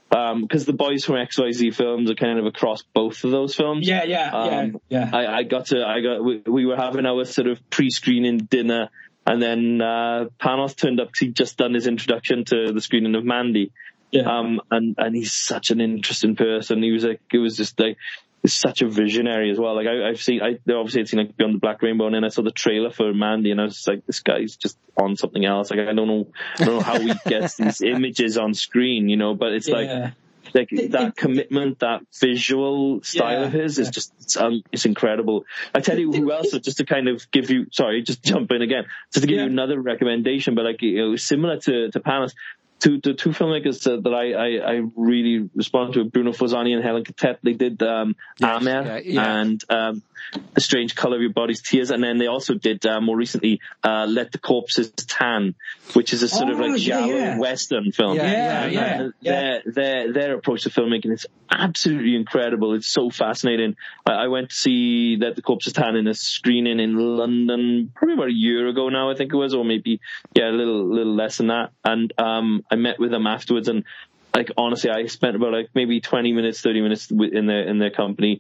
because 0.10 0.32
um, 0.32 0.66
the 0.66 0.74
boys 0.74 1.04
from 1.04 1.16
XYZ 1.16 1.76
films 1.76 2.10
are 2.10 2.16
kind 2.16 2.40
of 2.40 2.46
across 2.46 2.82
both 2.94 3.24
of 3.24 3.32
those 3.32 3.56
films. 3.56 3.88
Yeah, 3.88 4.04
yeah, 4.06 4.30
um, 4.32 4.80
yeah, 4.90 5.10
yeah. 5.10 5.10
I, 5.14 5.38
I, 5.40 5.44
got 5.44 5.68
to, 5.68 5.84
I 5.86 6.02
got, 6.02 6.24
we, 6.24 6.42
we, 6.46 6.66
were 6.66 6.78
having 6.78 7.06
our 7.06 7.26
sort 7.26 7.48
of 7.48 7.70
pre-screening 7.70 8.38
dinner, 8.38 8.90
and 9.26 9.42
then 9.42 9.82
uh, 9.82 10.26
Panos 10.40 10.76
turned 10.76 11.02
up. 11.02 11.08
because 11.08 11.20
He'd 11.20 11.36
just 11.36 11.58
done 11.58 11.74
his 11.74 11.88
introduction 11.88 12.46
to 12.46 12.72
the 12.72 12.80
screening 12.80 13.16
of 13.16 13.26
Mandy. 13.26 13.72
Yeah. 14.12 14.22
Um, 14.22 14.62
and 14.72 14.96
and 14.98 15.14
he's 15.14 15.34
such 15.34 15.70
an 15.72 15.82
interesting 15.82 16.38
person. 16.38 16.82
He 16.82 16.92
was 16.92 17.04
like, 17.04 17.20
it 17.34 17.40
was 17.40 17.58
just 17.58 17.78
like 17.78 17.98
is 18.48 18.54
such 18.54 18.82
a 18.82 18.88
visionary 18.88 19.52
as 19.52 19.60
well. 19.60 19.76
Like 19.76 19.88
I, 19.88 20.08
have 20.08 20.22
seen, 20.22 20.42
I 20.42 20.58
obviously 20.72 21.02
had 21.02 21.10
seen 21.10 21.20
like 21.20 21.38
Beyond 21.38 21.56
the 21.56 21.60
Black 21.60 21.82
Rainbow, 21.82 22.06
and 22.06 22.16
then 22.16 22.24
I 22.24 22.30
saw 22.30 22.42
the 22.42 22.52
trailer 22.52 22.90
for 22.90 23.14
Mandy, 23.14 23.52
and 23.52 23.62
I 23.62 23.66
was 23.66 23.86
like, 23.88 24.06
this 24.06 24.22
guy's 24.22 24.56
just 24.56 24.78
on 24.96 25.16
something 25.16 25.46
else. 25.46 25.70
Like 25.70 25.82
I 25.82 25.94
don't 25.94 26.08
know, 26.08 26.28
I 26.60 26.66
don't 26.66 26.76
know 26.76 26.82
how 26.82 27.00
he 27.00 27.14
gets 27.28 27.58
these 27.58 27.82
images 27.82 28.38
on 28.38 28.54
screen, 28.54 29.10
you 29.10 29.18
know. 29.18 29.36
But 29.36 29.54
it's 29.54 29.68
yeah. 29.68 29.76
like 29.76 30.14
like 30.54 30.70
that 30.92 31.16
commitment, 31.16 31.80
that 31.80 32.02
visual 32.20 33.02
style 33.04 33.42
yeah, 33.42 33.46
of 33.48 33.54
his 33.54 33.80
is 33.80 33.90
just 33.90 34.14
it's, 34.22 34.38
um, 34.38 34.64
it's 34.72 34.86
incredible. 34.86 35.46
I 35.74 35.82
tell 35.82 35.98
you 35.98 36.12
who 36.12 36.32
else, 36.32 36.52
just 36.60 36.78
to 36.78 36.86
kind 36.86 37.08
of 37.08 37.30
give 37.32 37.50
you, 37.50 37.68
sorry, 37.72 38.02
just 38.02 38.24
jump 38.24 38.52
in 38.52 38.62
again, 38.62 38.86
just 39.14 39.24
to 39.24 39.28
give 39.28 39.40
you 39.40 39.46
another 39.46 39.80
recommendation, 39.80 40.56
but 40.56 40.66
like 40.66 40.82
you 40.82 40.98
know, 40.98 41.16
similar 41.16 41.60
to 41.62 41.92
to 41.92 42.00
Panos, 42.00 42.34
two 42.80 43.00
the 43.02 43.14
two 43.14 43.30
filmmakers 43.30 43.84
that, 43.84 44.04
that 44.04 44.14
I, 44.14 44.34
I, 44.34 44.76
I 44.76 44.82
really 44.96 45.50
respond 45.56 45.94
to 45.94 46.04
Bruno 46.06 46.32
Forzani 46.32 46.76
and 46.76 46.84
Hélène 46.84 47.06
Cattet. 47.06 47.40
They 47.44 47.54
did 47.54 47.82
um, 47.82 48.16
yes, 48.40 48.62
Amer 48.62 48.86
yeah, 48.86 49.00
yeah. 49.04 49.40
and 49.40 49.64
um, 49.70 50.04
The 50.54 50.62
Strange 50.62 50.96
Color 50.96 51.18
of 51.18 51.22
Your 51.22 51.34
Body's 51.34 51.62
Tears, 51.62 51.92
and 51.92 52.04
then 52.04 52.18
they 52.18 52.28
also 52.28 52.54
did 52.54 52.86
uh, 52.86 53.02
more 53.02 53.18
recently 53.18 53.62
uh, 53.84 54.06
Let 54.08 54.32
the 54.32 54.38
Corpses 54.38 54.92
Tan, 54.92 55.56
which 55.94 56.14
is 56.14 56.24
a 56.24 56.28
sort 56.28 56.50
oh, 56.50 56.54
of 56.54 56.60
like 56.60 56.80
giallo 56.80 57.08
yeah, 57.08 57.38
western 57.40 57.92
film. 57.92 58.18
Yeah, 58.18 58.66
yeah, 58.68 58.68
yeah. 58.68 59.10
Their, 59.22 59.64
their 59.66 60.14
their 60.14 60.36
approach 60.36 60.64
to 60.64 60.70
filmmaking 60.70 61.14
is 61.14 61.26
absolutely 61.52 62.16
incredible. 62.16 62.74
It's 62.74 62.88
so 62.88 63.10
fascinating. 63.10 63.76
I, 64.06 64.28
went 64.28 64.50
to 64.50 64.56
see 64.56 65.18
that 65.18 65.36
the 65.36 65.42
Corpses 65.42 65.74
Tan 65.74 65.96
in 65.96 66.08
a 66.08 66.14
screening 66.14 66.80
in 66.80 66.96
London 66.96 67.92
probably 67.96 68.14
about 68.16 68.28
a 68.30 68.34
year 68.34 68.68
ago 68.68 68.90
now, 68.90 69.10
I 69.10 69.16
think 69.16 69.34
it 69.34 69.38
was, 69.38 69.54
or 69.54 69.66
maybe 69.66 70.00
yeah, 70.34 70.50
a 70.50 70.52
little 70.52 70.86
little 70.94 71.16
less 71.16 71.38
than 71.38 71.48
that, 71.48 71.72
and 71.84 72.14
um 72.18 72.66
I 72.72 72.76
met 72.76 73.00
with 73.00 73.12
them 73.12 73.28
afterwards 73.28 73.68
and 73.68 73.84
like 74.38 74.52
honestly, 74.58 74.90
I 74.90 75.08
spent 75.08 75.36
about 75.36 75.52
like 75.52 75.70
maybe 75.74 76.00
20 76.00 76.32
minutes, 76.34 76.62
30 76.62 76.82
minutes 76.82 77.12
in 77.12 77.48
their, 77.48 77.68
in 77.68 77.80
their 77.80 77.90
company. 77.90 78.40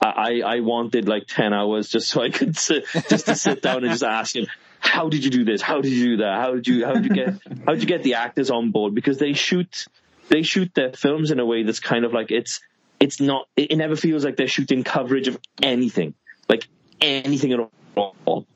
I, 0.00 0.42
I 0.44 0.60
wanted 0.60 1.08
like 1.08 1.26
10 1.26 1.52
hours 1.52 1.88
just 1.88 2.08
so 2.08 2.22
I 2.22 2.30
could 2.30 2.56
sit, 2.58 2.84
just 3.08 3.26
to 3.26 3.36
sit 3.36 3.62
down 3.62 3.84
and 3.84 3.90
just 3.90 4.02
ask 4.02 4.34
him, 4.34 4.46
how 4.80 5.08
did 5.08 5.24
you 5.24 5.30
do 5.30 5.44
this? 5.44 5.62
How 5.62 5.80
did 5.80 5.92
you 5.92 6.16
do 6.16 6.16
that? 6.18 6.40
How 6.40 6.54
did 6.54 6.68
you, 6.68 6.84
how 6.84 6.94
did 6.94 7.04
you 7.04 7.10
get, 7.10 7.34
how 7.66 7.72
did 7.72 7.82
you 7.82 7.88
get 7.88 8.02
the 8.02 8.14
actors 8.14 8.50
on 8.50 8.70
board? 8.70 8.94
Because 8.94 9.18
they 9.18 9.32
shoot, 9.32 9.86
they 10.28 10.42
shoot 10.42 10.72
their 10.74 10.92
films 10.92 11.30
in 11.30 11.40
a 11.40 11.46
way 11.46 11.62
that's 11.62 11.80
kind 11.80 12.04
of 12.04 12.12
like 12.12 12.30
it's, 12.30 12.60
it's 13.00 13.20
not, 13.20 13.48
it 13.56 13.76
never 13.76 13.96
feels 13.96 14.24
like 14.24 14.36
they're 14.36 14.48
shooting 14.48 14.84
coverage 14.84 15.28
of 15.28 15.38
anything, 15.62 16.14
like 16.48 16.66
anything 17.00 17.52
at 17.52 17.60
all. 17.96 18.46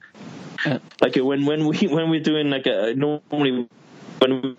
Like 1.01 1.17
when, 1.17 1.47
when 1.47 1.67
we, 1.67 1.79
when 1.89 2.11
we're 2.11 2.23
doing 2.23 2.51
like 2.51 2.67
a, 2.67 2.95
normally 2.95 3.69
when 4.19 4.43
we 4.43 4.57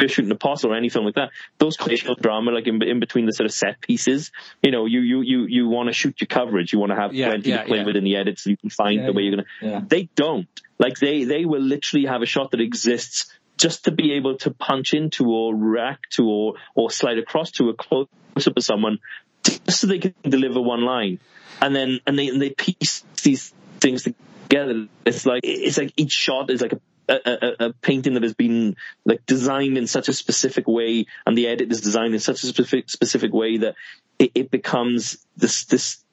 we're 0.00 0.08
shooting 0.08 0.30
a 0.30 0.34
Apostle 0.34 0.72
or 0.72 0.76
any 0.76 0.88
film 0.88 1.04
like 1.04 1.14
that, 1.16 1.30
those 1.58 1.76
conversational 1.76 2.14
drama, 2.14 2.50
like 2.50 2.66
in, 2.66 2.82
in 2.82 3.00
between 3.00 3.26
the 3.26 3.32
sort 3.32 3.46
of 3.46 3.52
set 3.52 3.80
pieces, 3.80 4.32
you 4.62 4.70
know, 4.70 4.86
you 4.86 5.00
you 5.00 5.20
you 5.20 5.46
you 5.46 5.68
want 5.68 5.88
to 5.88 5.92
shoot 5.92 6.20
your 6.20 6.26
coverage, 6.26 6.72
you 6.72 6.78
want 6.78 6.90
to 6.90 6.96
have 6.96 7.12
yeah, 7.12 7.28
plenty 7.28 7.50
yeah, 7.50 7.58
to 7.58 7.64
play 7.66 7.78
yeah. 7.78 7.84
with 7.84 7.96
in 7.96 8.04
the 8.04 8.16
edits, 8.16 8.44
so 8.44 8.50
you 8.50 8.56
can 8.56 8.70
find 8.70 9.06
the 9.06 9.12
way 9.12 9.22
you're 9.22 9.42
gonna. 9.60 9.86
They 9.86 10.08
don't. 10.14 10.48
Like 10.78 10.98
they 10.98 11.24
they 11.24 11.44
will 11.44 11.60
literally 11.60 12.06
have 12.06 12.22
a 12.22 12.26
shot 12.26 12.52
that 12.52 12.60
exists 12.60 13.30
just 13.60 13.84
to 13.84 13.90
be 13.90 14.12
able 14.14 14.36
to 14.38 14.50
punch 14.50 14.94
into 14.94 15.30
or 15.30 15.54
react 15.54 16.12
to 16.12 16.26
or 16.26 16.54
or 16.74 16.90
slide 16.90 17.18
across 17.18 17.50
to 17.52 17.68
a 17.68 17.74
close 17.74 18.08
up 18.46 18.56
of 18.56 18.64
someone, 18.64 18.98
just 19.44 19.80
so 19.80 19.86
they 19.86 19.98
can 19.98 20.14
deliver 20.22 20.60
one 20.60 20.82
line, 20.82 21.20
and 21.60 21.76
then 21.76 22.00
and 22.06 22.18
they 22.18 22.28
and 22.28 22.40
they 22.40 22.50
piece 22.50 23.04
these 23.22 23.52
things 23.78 24.02
together. 24.02 24.86
It's 25.04 25.26
like 25.26 25.42
it's 25.44 25.78
like 25.78 25.92
each 25.96 26.12
shot 26.12 26.50
is 26.50 26.62
like 26.62 26.72
a 26.72 26.80
a, 27.08 27.66
a, 27.66 27.72
painting 27.82 28.14
that 28.14 28.22
has 28.22 28.34
been 28.34 28.76
like 29.04 29.26
designed 29.26 29.76
in 29.76 29.88
such 29.88 30.08
a 30.08 30.12
specific 30.12 30.68
way 30.68 31.06
and 31.26 31.36
the 31.36 31.48
edit 31.48 31.72
is 31.72 31.80
designed 31.80 32.14
in 32.14 32.20
such 32.20 32.44
a 32.44 32.46
specific 32.46 32.88
specific 32.88 33.32
way 33.32 33.58
that 33.58 33.74
it, 34.16 34.30
it 34.36 34.50
becomes 34.52 35.18
this 35.36 35.64
this 35.64 36.04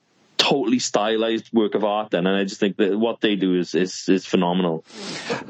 totally 0.47 0.79
stylized 0.79 1.51
work 1.51 1.75
of 1.75 1.83
art 1.83 2.11
then 2.11 2.25
and 2.25 2.37
I 2.37 2.43
just 2.45 2.59
think 2.59 2.77
that 2.77 2.97
what 2.97 3.19
they 3.21 3.35
do 3.35 3.55
is 3.55 3.75
is, 3.75 4.07
is 4.07 4.25
phenomenal. 4.25 4.85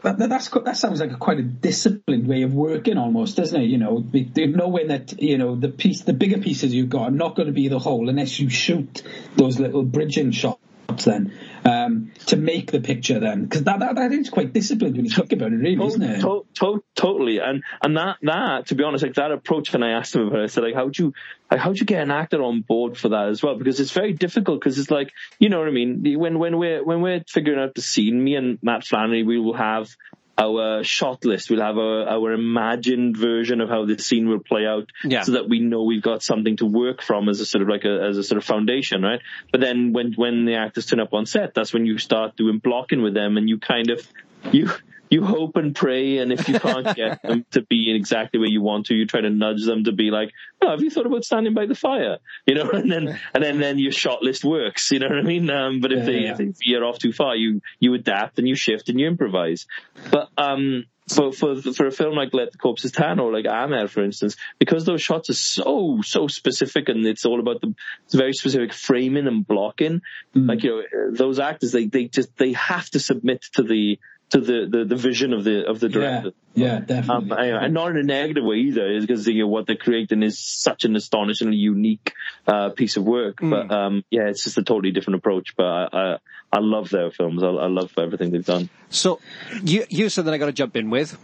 That, 0.03 0.17
that's 0.17 0.49
that 0.49 0.77
sounds 0.77 0.99
like 0.99 1.11
a 1.11 1.17
quite 1.17 1.39
a 1.39 1.43
disciplined 1.43 2.27
way 2.27 2.41
of 2.41 2.53
working 2.53 2.97
almost, 2.97 3.37
doesn't 3.37 3.61
it? 3.61 3.65
You 3.65 3.77
know, 3.77 4.03
knowing 4.11 4.87
that 4.87 5.21
you 5.21 5.37
know 5.37 5.55
the 5.55 5.69
piece, 5.69 6.01
the 6.01 6.13
bigger 6.13 6.39
pieces 6.39 6.73
you've 6.73 6.89
got 6.89 7.03
are 7.03 7.11
not 7.11 7.35
going 7.35 7.47
to 7.47 7.53
be 7.53 7.67
the 7.67 7.79
whole 7.79 8.09
unless 8.09 8.39
you 8.39 8.49
shoot 8.49 9.03
those 9.35 9.59
little 9.59 9.83
bridging 9.83 10.31
shots 10.31 10.61
then 11.03 11.33
um, 11.65 12.11
to 12.27 12.37
make 12.37 12.71
the 12.71 12.79
picture 12.79 13.19
then. 13.19 13.43
Because 13.43 13.63
that, 13.63 13.79
that, 13.79 13.95
that 13.95 14.11
is 14.11 14.29
quite 14.29 14.53
disciplined 14.53 14.95
when 14.95 15.05
you 15.05 15.11
think 15.11 15.31
about 15.33 15.51
it 15.51 15.57
really 15.57 15.85
isn't 15.85 16.01
it? 16.01 16.21
to, 16.21 16.45
to, 16.55 16.83
totally. 16.95 17.39
And 17.39 17.63
and 17.81 17.97
that 17.97 18.17
that 18.21 18.67
to 18.67 18.75
be 18.75 18.83
honest 18.83 19.03
like 19.03 19.15
that 19.15 19.31
approach 19.31 19.71
when 19.73 19.83
I 19.83 19.91
asked 19.91 20.15
him 20.15 20.27
about 20.27 20.39
it 20.39 20.43
I 20.43 20.47
said 20.47 20.63
like 20.63 20.75
how 20.75 20.89
do 20.89 21.03
you 21.03 21.13
like 21.51 21.59
how 21.59 21.73
do 21.73 21.79
you 21.79 21.85
get 21.85 22.01
an 22.01 22.11
actor 22.11 22.41
on 22.41 22.61
board 22.61 22.97
for 22.97 23.09
that 23.09 23.29
as 23.29 23.43
well? 23.43 23.55
Because 23.55 23.79
it's 23.79 23.91
very 23.91 24.13
difficult 24.13 24.59
because 24.59 24.79
it's 24.79 24.91
like 24.91 25.11
you 25.39 25.49
know 25.49 25.59
what 25.59 25.67
I 25.67 25.71
mean? 25.71 26.17
When 26.19 26.39
when 26.39 26.57
we're 26.57 26.83
when 26.83 27.01
we're 27.01 27.23
figuring 27.27 27.59
out 27.59 27.75
the 27.75 27.81
scene 27.81 28.23
me 28.23 28.35
and 28.35 28.59
Matt 28.61 28.85
Flannery 28.85 29.23
we 29.23 29.39
will 29.39 29.55
have 29.55 29.89
our 30.37 30.83
shot 30.83 31.25
list. 31.25 31.49
We'll 31.49 31.61
have 31.61 31.77
our, 31.77 32.07
our 32.07 32.31
imagined 32.33 33.17
version 33.17 33.59
of 33.61 33.69
how 33.69 33.85
the 33.85 33.97
scene 33.97 34.29
will 34.29 34.39
play 34.39 34.65
out 34.65 34.91
yeah. 35.03 35.23
so 35.23 35.33
that 35.33 35.49
we 35.49 35.59
know 35.59 35.83
we've 35.83 36.01
got 36.01 36.21
something 36.21 36.57
to 36.57 36.65
work 36.65 37.01
from 37.01 37.27
as 37.27 37.39
a 37.39 37.45
sort 37.45 37.63
of 37.63 37.69
like 37.69 37.85
a, 37.85 38.03
as 38.03 38.17
a 38.17 38.23
sort 38.23 38.37
of 38.37 38.43
foundation, 38.43 39.01
right? 39.01 39.21
But 39.51 39.61
then 39.61 39.93
when, 39.93 40.13
when 40.13 40.45
the 40.45 40.55
actors 40.55 40.85
turn 40.85 40.99
up 40.99 41.13
on 41.13 41.25
set, 41.25 41.53
that's 41.53 41.73
when 41.73 41.85
you 41.85 41.97
start 41.97 42.35
doing 42.35 42.59
blocking 42.59 43.01
with 43.01 43.13
them 43.13 43.37
and 43.37 43.49
you 43.49 43.57
kind 43.59 43.89
of, 43.89 44.07
you, 44.51 44.69
you 45.09 45.23
hope 45.23 45.55
and 45.55 45.75
pray, 45.75 46.17
and 46.17 46.31
if 46.31 46.47
you 46.47 46.59
can't 46.59 46.95
get 46.95 47.21
them 47.21 47.45
to 47.51 47.61
be 47.61 47.93
exactly 47.95 48.39
where 48.39 48.49
you 48.49 48.61
want 48.61 48.87
to, 48.87 48.95
you 48.95 49.05
try 49.05 49.21
to 49.21 49.29
nudge 49.29 49.65
them 49.65 49.85
to 49.85 49.91
be 49.91 50.11
like, 50.11 50.31
"Oh, 50.61 50.69
have 50.71 50.81
you 50.81 50.89
thought 50.89 51.05
about 51.05 51.25
standing 51.25 51.53
by 51.53 51.65
the 51.65 51.75
fire?" 51.75 52.17
You 52.45 52.55
know, 52.55 52.69
and 52.73 52.91
then 52.91 53.19
and 53.33 53.43
then 53.43 53.59
then 53.59 53.79
your 53.79 53.91
shot 53.91 54.21
list 54.21 54.43
works. 54.43 54.91
You 54.91 54.99
know 54.99 55.07
what 55.07 55.19
I 55.19 55.23
mean? 55.23 55.49
Um, 55.49 55.79
but 55.79 55.91
if, 55.91 55.99
yeah, 55.99 56.05
they, 56.05 56.19
yeah. 56.19 56.31
if 56.31 56.37
they 56.37 56.53
veer 56.65 56.83
off 56.83 56.99
too 56.99 57.13
far, 57.13 57.35
you 57.35 57.61
you 57.79 57.93
adapt 57.93 58.39
and 58.39 58.47
you 58.47 58.55
shift 58.55 58.89
and 58.89 58.99
you 58.99 59.07
improvise. 59.07 59.67
But 60.11 60.29
um, 60.37 60.85
for 61.07 61.31
for 61.31 61.61
for 61.61 61.87
a 61.87 61.91
film 61.91 62.15
like 62.15 62.33
Let 62.33 62.51
the 62.51 62.57
Corpses 62.57 62.91
Tan 62.91 63.19
or 63.19 63.31
like 63.31 63.45
Amer, 63.45 63.87
for 63.87 64.03
instance, 64.03 64.35
because 64.59 64.85
those 64.85 65.01
shots 65.01 65.29
are 65.29 65.33
so 65.33 66.01
so 66.03 66.27
specific 66.27 66.89
and 66.89 67.05
it's 67.05 67.25
all 67.25 67.39
about 67.39 67.61
the 67.61 67.73
very 68.11 68.33
specific 68.33 68.73
framing 68.73 69.27
and 69.27 69.47
blocking. 69.47 70.01
Mm. 70.35 70.49
Like 70.49 70.63
you 70.63 70.83
know, 70.91 71.11
those 71.11 71.39
actors 71.39 71.71
they 71.71 71.85
they 71.85 72.05
just 72.05 72.35
they 72.37 72.53
have 72.53 72.89
to 72.91 72.99
submit 72.99 73.43
to 73.53 73.63
the 73.63 73.99
to 74.29 74.41
the, 74.41 74.67
the, 74.69 74.85
the 74.85 74.95
vision 74.95 75.33
of 75.33 75.43
the 75.43 75.65
of 75.65 75.79
the 75.79 75.89
director. 75.89 76.31
Yeah, 76.53 76.65
yeah 76.65 76.79
definitely. 76.79 77.51
Um, 77.51 77.63
and 77.63 77.73
not 77.73 77.91
in 77.91 77.97
a 77.97 78.03
negative 78.03 78.43
way 78.43 78.57
either, 78.57 78.89
is 78.89 79.05
because 79.05 79.25
you 79.27 79.43
know, 79.43 79.47
what 79.47 79.67
they're 79.67 79.77
creating 79.77 80.23
is 80.23 80.37
such 80.39 80.83
an 80.83 80.95
astonishingly 80.95 81.55
unique 81.55 82.13
uh, 82.45 82.69
piece 82.69 82.97
of 82.97 83.03
work. 83.03 83.37
Mm. 83.37 83.49
But 83.49 83.71
um, 83.73 84.03
yeah, 84.09 84.27
it's 84.27 84.43
just 84.43 84.57
a 84.57 84.63
totally 84.63 84.91
different 84.91 85.17
approach. 85.17 85.55
But 85.55 85.65
I 85.65 85.87
I, 85.93 86.17
I 86.51 86.59
love 86.59 86.89
their 86.89 87.09
films. 87.11 87.43
I, 87.43 87.47
I, 87.47 87.67
love 87.67 87.91
everything 87.97 88.31
they've 88.31 88.45
done. 88.45 88.69
So 88.89 89.19
you 89.63 89.85
you 89.89 90.09
said 90.09 90.25
that 90.25 90.33
I 90.33 90.37
got 90.37 90.47
to 90.47 90.53
jump 90.53 90.75
in 90.75 90.89
with. 90.89 91.17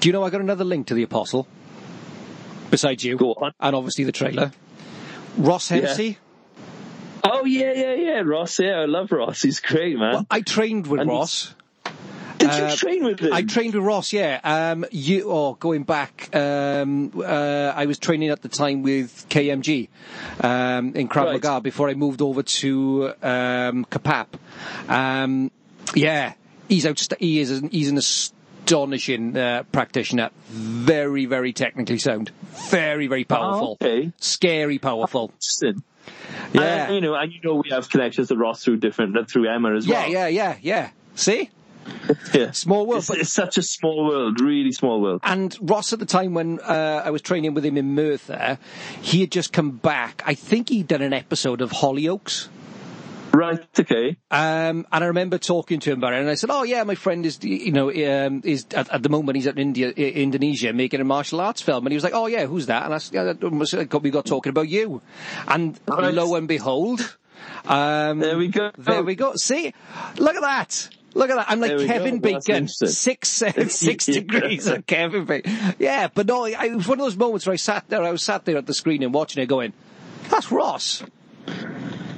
Do 0.00 0.08
you 0.08 0.12
know 0.12 0.22
I 0.22 0.30
got 0.30 0.40
another 0.40 0.64
link 0.64 0.88
to 0.88 0.94
the 0.94 1.02
Apostle? 1.02 1.46
Besides 2.70 3.04
you, 3.04 3.18
and 3.60 3.76
obviously 3.76 4.04
the 4.04 4.12
trailer. 4.12 4.52
Ross 5.38 5.68
Hennessy. 5.68 6.04
Yeah. 6.04 6.14
Oh 7.24 7.44
yeah, 7.44 7.72
yeah, 7.72 7.94
yeah, 7.94 8.22
Ross. 8.24 8.58
Yeah, 8.58 8.80
I 8.80 8.84
love 8.84 9.10
Ross. 9.10 9.42
He's 9.42 9.60
great, 9.60 9.98
man. 9.98 10.12
Well, 10.12 10.26
I 10.30 10.42
trained 10.42 10.86
with 10.86 11.00
and 11.00 11.10
Ross. 11.10 11.54
Did 12.50 12.58
you 12.58 12.64
uh, 12.64 12.76
train 12.76 13.04
with 13.04 13.20
him? 13.20 13.32
I 13.32 13.42
trained 13.42 13.74
with 13.74 13.84
Ross. 13.84 14.12
Yeah. 14.12 14.40
Um, 14.42 14.86
you, 14.90 15.30
oh, 15.30 15.54
going 15.54 15.84
back, 15.84 16.34
um, 16.34 17.12
uh, 17.16 17.72
I 17.74 17.86
was 17.86 17.98
training 17.98 18.30
at 18.30 18.42
the 18.42 18.48
time 18.48 18.82
with 18.82 19.26
KMG 19.28 19.88
um, 20.40 20.94
in 20.94 21.08
Krav 21.08 21.32
Maga 21.32 21.48
right. 21.48 21.62
before 21.62 21.88
I 21.88 21.94
moved 21.94 22.22
over 22.22 22.42
to 22.42 23.12
um, 23.22 23.84
Kapap. 23.86 24.26
Um, 24.88 25.50
yeah, 25.94 26.34
he's 26.68 26.86
out. 26.86 27.06
He 27.18 27.40
is. 27.40 27.62
He's 27.70 27.88
an 27.88 27.98
astonishing 27.98 29.36
uh, 29.36 29.64
practitioner. 29.72 30.30
Very, 30.48 31.26
very 31.26 31.52
technically 31.52 31.98
sound. 31.98 32.30
Very, 32.70 33.06
very 33.06 33.24
powerful. 33.24 33.78
Oh, 33.80 33.86
okay. 33.86 34.12
Scary 34.18 34.78
powerful. 34.78 35.32
Yeah, 36.52 36.90
you 36.90 37.00
know, 37.00 37.14
and 37.14 37.32
you 37.32 37.40
know 37.42 37.54
we 37.54 37.70
have 37.70 37.88
connections 37.90 38.28
to 38.28 38.36
Ross 38.36 38.64
through 38.64 38.78
different 38.78 39.28
through 39.28 39.48
Emma 39.48 39.74
as 39.74 39.86
well. 39.86 40.08
Yeah, 40.08 40.26
yeah, 40.26 40.26
yeah, 40.28 40.56
yeah. 40.62 40.90
See, 41.14 41.50
yeah. 42.34 42.50
Small 42.52 42.86
world. 42.86 43.00
It's, 43.00 43.08
but, 43.08 43.18
it's, 43.18 43.32
such 43.32 43.58
a 43.58 43.62
small 43.62 44.06
world, 44.06 44.40
really 44.40 44.72
small 44.72 45.00
world. 45.00 45.20
And 45.22 45.56
Ross, 45.60 45.92
at 45.92 45.98
the 45.98 46.06
time 46.06 46.34
when 46.34 46.60
uh, 46.60 47.02
I 47.04 47.10
was 47.10 47.22
training 47.22 47.54
with 47.54 47.64
him 47.64 47.76
in 47.76 47.94
Merthyr, 47.94 48.58
he 49.00 49.20
had 49.20 49.32
just 49.32 49.52
come 49.52 49.72
back. 49.72 50.22
I 50.26 50.34
think 50.34 50.68
he'd 50.68 50.88
done 50.88 51.02
an 51.02 51.12
episode 51.12 51.60
of 51.60 51.70
Hollyoaks. 51.70 52.48
Right. 53.36 53.60
Okay. 53.78 54.16
Um, 54.30 54.86
and 54.90 55.04
I 55.04 55.06
remember 55.08 55.36
talking 55.36 55.78
to 55.80 55.92
him 55.92 55.98
about 55.98 56.14
it, 56.14 56.20
and 56.20 56.30
I 56.30 56.36
said, 56.36 56.48
"Oh 56.50 56.62
yeah, 56.62 56.84
my 56.84 56.94
friend 56.94 57.26
is, 57.26 57.38
you 57.44 57.70
know, 57.70 57.90
um, 57.90 58.40
is 58.44 58.64
at, 58.72 58.88
at, 58.88 59.02
the 59.02 59.10
moment 59.10 59.36
he's 59.36 59.46
at 59.46 59.58
India, 59.58 59.90
Indonesia 59.90 60.72
making 60.72 61.02
a 61.02 61.04
martial 61.04 61.42
arts 61.42 61.60
film." 61.60 61.84
And 61.84 61.92
he 61.92 61.96
was 61.96 62.04
like, 62.04 62.14
"Oh 62.14 62.28
yeah, 62.28 62.46
who's 62.46 62.66
that?" 62.66 62.86
And 62.86 62.94
I 62.94 62.98
said, 62.98 63.14
yeah, 63.14 63.98
"We 63.98 64.10
got 64.10 64.24
talking 64.24 64.48
about 64.48 64.70
you." 64.70 65.02
And 65.46 65.78
right. 65.86 66.14
lo 66.14 66.34
and 66.34 66.48
behold, 66.48 67.16
um, 67.66 68.20
there 68.20 68.38
we 68.38 68.48
go. 68.48 68.70
There 68.78 69.02
we 69.02 69.14
go. 69.16 69.34
See, 69.36 69.74
look 70.16 70.36
at 70.36 70.42
that. 70.42 70.88
Look 71.16 71.30
at 71.30 71.36
that. 71.36 71.46
I'm 71.48 71.60
like 71.60 71.78
Kevin 71.86 72.18
go. 72.18 72.32
Bacon. 72.32 72.68
Six, 72.68 73.28
six 73.68 74.06
degrees 74.06 74.66
of 74.66 74.86
Kevin 74.86 75.24
Bacon. 75.24 75.74
Yeah, 75.78 76.08
but 76.12 76.26
no, 76.26 76.44
it 76.44 76.74
was 76.74 76.86
one 76.86 77.00
of 77.00 77.06
those 77.06 77.16
moments 77.16 77.46
where 77.46 77.54
I 77.54 77.56
sat 77.56 77.88
there, 77.88 78.02
I 78.02 78.10
was 78.10 78.22
sat 78.22 78.44
there 78.44 78.58
at 78.58 78.66
the 78.66 78.74
screen 78.74 79.02
and 79.02 79.14
watching 79.14 79.42
it 79.42 79.46
going, 79.46 79.72
that's 80.28 80.52
Ross. 80.52 81.02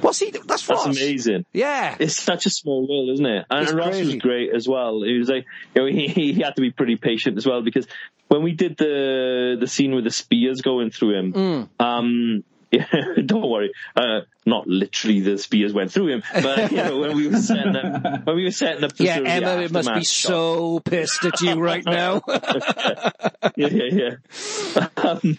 What's 0.01 0.19
he? 0.19 0.31
That's 0.31 0.67
Ross. 0.67 0.85
That's 0.85 0.97
amazing. 0.97 1.45
Yeah, 1.53 1.95
it's 1.99 2.21
such 2.21 2.45
a 2.45 2.49
small 2.49 2.87
world, 2.87 3.09
isn't 3.13 3.25
it? 3.25 3.45
And, 3.49 3.71
Ross 3.71 3.89
crazy. 3.89 4.05
was 4.05 4.15
great 4.15 4.53
as 4.53 4.67
well. 4.67 5.01
He 5.03 5.17
was 5.17 5.29
like, 5.29 5.45
you 5.75 5.81
know, 5.81 5.87
he 5.87 6.07
he 6.07 6.33
had 6.41 6.55
to 6.55 6.61
be 6.61 6.71
pretty 6.71 6.95
patient 6.95 7.37
as 7.37 7.45
well 7.45 7.61
because 7.61 7.87
when 8.27 8.43
we 8.43 8.53
did 8.53 8.77
the 8.77 9.57
the 9.59 9.67
scene 9.67 9.93
with 9.93 10.05
the 10.05 10.11
spears 10.11 10.61
going 10.61 10.89
through 10.91 11.19
him, 11.19 11.33
mm. 11.33 11.69
um, 11.79 12.43
yeah, 12.71 12.85
don't 13.25 13.49
worry. 13.49 13.71
Uh, 13.95 14.21
not 14.49 14.67
literally 14.67 15.21
the 15.21 15.37
spears 15.37 15.71
went 15.73 15.91
through 15.91 16.07
him, 16.07 16.23
but 16.33 16.71
you 16.71 16.77
know 16.77 16.97
when 16.97 17.15
we 17.15 17.27
were 17.27 17.37
setting 17.37 17.75
up, 17.75 18.25
when 18.25 18.35
we 18.35 18.43
were 18.43 18.51
setting 18.51 18.83
up 18.83 18.93
the 18.95 19.05
yeah, 19.05 19.19
Emma 19.23 19.61
it 19.61 19.71
must 19.71 19.93
be 19.93 20.03
shot. 20.03 20.29
so 20.29 20.79
pissed 20.79 21.23
at 21.23 21.39
you 21.41 21.55
right 21.55 21.85
now. 21.85 22.21
yeah, 22.27 23.67
yeah, 23.67 24.15
yeah. 24.75 24.87
Um, 24.97 25.37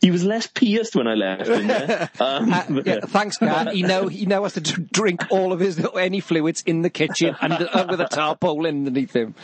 he 0.00 0.10
was 0.10 0.24
less 0.24 0.46
pierced 0.46 0.96
when 0.96 1.06
I 1.06 1.14
left. 1.14 1.48
Yeah? 1.48 2.08
Um, 2.18 2.52
uh, 2.52 2.64
yeah, 2.84 3.00
thanks, 3.04 3.36
Kat. 3.36 3.74
He 3.74 3.82
now 3.82 4.08
he 4.08 4.26
now 4.26 4.44
has 4.44 4.54
to 4.54 4.60
drink 4.60 5.26
all 5.30 5.52
of 5.52 5.60
his 5.60 5.86
any 5.98 6.20
fluids 6.20 6.62
in 6.62 6.82
the 6.82 6.90
kitchen 6.90 7.36
and 7.40 7.52
uh, 7.52 7.86
with 7.90 8.00
a 8.00 8.08
tarpaulin 8.08 8.86
underneath 8.86 9.14
him. 9.14 9.34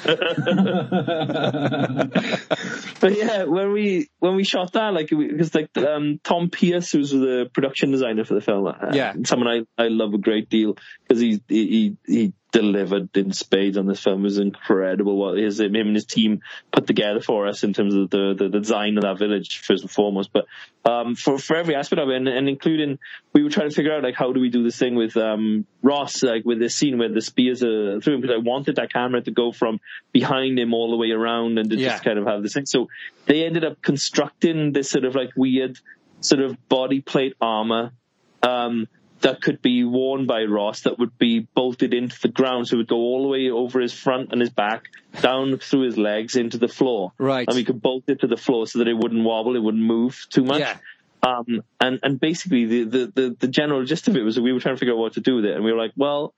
but 3.00 3.16
yeah, 3.16 3.44
when 3.44 3.72
we 3.72 4.08
when 4.20 4.36
we 4.36 4.44
shot 4.44 4.72
that, 4.72 4.94
like 4.94 5.10
because 5.10 5.54
like 5.54 5.76
um, 5.78 6.18
Tom 6.24 6.48
Pearce, 6.50 6.92
who's 6.92 7.10
the 7.10 7.50
production 7.52 7.90
designer 7.90 8.24
for 8.24 8.34
the 8.34 8.40
film, 8.40 8.66
uh, 8.66 8.72
yeah 8.92 9.01
yeah. 9.02 9.22
someone 9.24 9.66
I, 9.78 9.82
I 9.82 9.88
love 9.88 10.14
a 10.14 10.18
great 10.18 10.48
deal 10.48 10.76
because 11.02 11.20
he, 11.20 11.42
he, 11.48 11.96
he 12.06 12.32
delivered 12.52 13.16
in 13.16 13.32
spades 13.32 13.78
on 13.78 13.86
this 13.86 14.02
film. 14.02 14.20
It 14.20 14.24
was 14.24 14.38
incredible 14.38 15.16
what 15.16 15.38
his, 15.38 15.58
him 15.58 15.74
and 15.74 15.94
his 15.94 16.04
team 16.04 16.42
put 16.70 16.86
together 16.86 17.20
for 17.20 17.48
us 17.48 17.64
in 17.64 17.72
terms 17.72 17.94
of 17.94 18.10
the, 18.10 18.34
the, 18.38 18.48
the 18.48 18.60
design 18.60 18.98
of 18.98 19.04
that 19.04 19.18
village, 19.18 19.58
first 19.58 19.82
and 19.82 19.90
foremost. 19.90 20.30
But, 20.32 20.44
um, 20.84 21.14
for, 21.14 21.38
for 21.38 21.56
every 21.56 21.74
aspect 21.74 22.00
of 22.00 22.10
it 22.10 22.16
and, 22.16 22.28
and, 22.28 22.48
including, 22.48 22.98
we 23.32 23.42
were 23.42 23.48
trying 23.48 23.70
to 23.70 23.74
figure 23.74 23.94
out, 23.94 24.02
like, 24.02 24.16
how 24.16 24.32
do 24.32 24.40
we 24.40 24.50
do 24.50 24.62
this 24.62 24.78
thing 24.78 24.96
with, 24.96 25.16
um, 25.16 25.66
Ross, 25.82 26.22
like, 26.22 26.44
with 26.44 26.58
this 26.58 26.74
scene 26.74 26.98
where 26.98 27.08
the 27.08 27.22
spears 27.22 27.62
are 27.62 28.00
through 28.00 28.16
him, 28.16 28.20
because 28.20 28.36
I 28.36 28.38
wanted 28.38 28.76
that 28.76 28.92
camera 28.92 29.22
to 29.22 29.30
go 29.30 29.52
from 29.52 29.80
behind 30.12 30.58
him 30.58 30.74
all 30.74 30.90
the 30.90 30.98
way 30.98 31.10
around 31.10 31.58
and 31.58 31.70
to 31.70 31.76
yeah. 31.76 31.90
just 31.90 32.04
kind 32.04 32.18
of 32.18 32.26
have 32.26 32.42
this 32.42 32.52
thing. 32.52 32.66
So 32.66 32.88
they 33.26 33.46
ended 33.46 33.64
up 33.64 33.80
constructing 33.80 34.72
this 34.72 34.90
sort 34.90 35.04
of 35.04 35.14
like 35.14 35.30
weird, 35.36 35.78
sort 36.20 36.42
of 36.42 36.68
body 36.68 37.00
plate 37.00 37.34
armor 37.40 37.92
um, 38.42 38.88
that 39.20 39.40
could 39.40 39.62
be 39.62 39.84
worn 39.84 40.26
by 40.26 40.42
Ross 40.42 40.82
that 40.82 40.98
would 40.98 41.16
be 41.16 41.46
bolted 41.54 41.94
into 41.94 42.20
the 42.20 42.28
ground. 42.28 42.68
So 42.68 42.74
it 42.74 42.78
would 42.78 42.88
go 42.88 42.96
all 42.96 43.22
the 43.22 43.28
way 43.28 43.50
over 43.50 43.80
his 43.80 43.92
front 43.92 44.32
and 44.32 44.40
his 44.40 44.50
back, 44.50 44.86
down 45.20 45.58
through 45.58 45.82
his 45.82 45.96
legs 45.96 46.36
into 46.36 46.58
the 46.58 46.68
floor. 46.68 47.12
Right. 47.18 47.46
And 47.46 47.56
we 47.56 47.64
could 47.64 47.80
bolt 47.80 48.04
it 48.08 48.20
to 48.20 48.26
the 48.26 48.36
floor 48.36 48.66
so 48.66 48.80
that 48.80 48.88
it 48.88 48.94
wouldn't 48.94 49.24
wobble, 49.24 49.54
it 49.54 49.62
wouldn't 49.62 49.82
move 49.82 50.26
too 50.28 50.42
much. 50.44 50.60
Yeah. 50.60 50.76
Um, 51.22 51.62
and, 51.80 52.00
and 52.02 52.18
basically 52.18 52.64
the, 52.66 52.84
the, 52.84 53.12
the, 53.14 53.36
the 53.38 53.48
general 53.48 53.84
gist 53.84 54.08
of 54.08 54.16
it 54.16 54.22
was 54.22 54.34
that 54.34 54.42
we 54.42 54.52
were 54.52 54.58
trying 54.58 54.74
to 54.74 54.78
figure 54.80 54.94
out 54.94 54.98
what 54.98 55.12
to 55.14 55.20
do 55.20 55.36
with 55.36 55.44
it. 55.44 55.54
And 55.54 55.64
we 55.64 55.72
were 55.72 55.78
like, 55.78 55.92
well, 55.96 56.34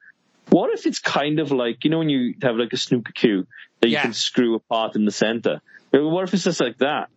what 0.51 0.71
if 0.75 0.85
it's 0.85 0.99
kind 0.99 1.41
of 1.41 1.53
like, 1.53 1.85
you 1.85 1.91
know, 1.91 1.99
when 1.99 2.11
you 2.11 2.35
have 2.43 2.57
like 2.57 2.75
a 2.75 2.77
snooker 2.77 3.13
cue 3.13 3.47
that 3.81 3.89
you 3.89 3.95
yeah. 3.95 4.03
can 4.03 4.13
screw 4.13 4.55
apart 4.57 4.95
in 4.95 5.07
the 5.07 5.11
center? 5.11 5.63
What 5.91 6.25
if 6.25 6.35
it's 6.35 6.45
just 6.45 6.61
like 6.61 6.79
that? 6.79 7.09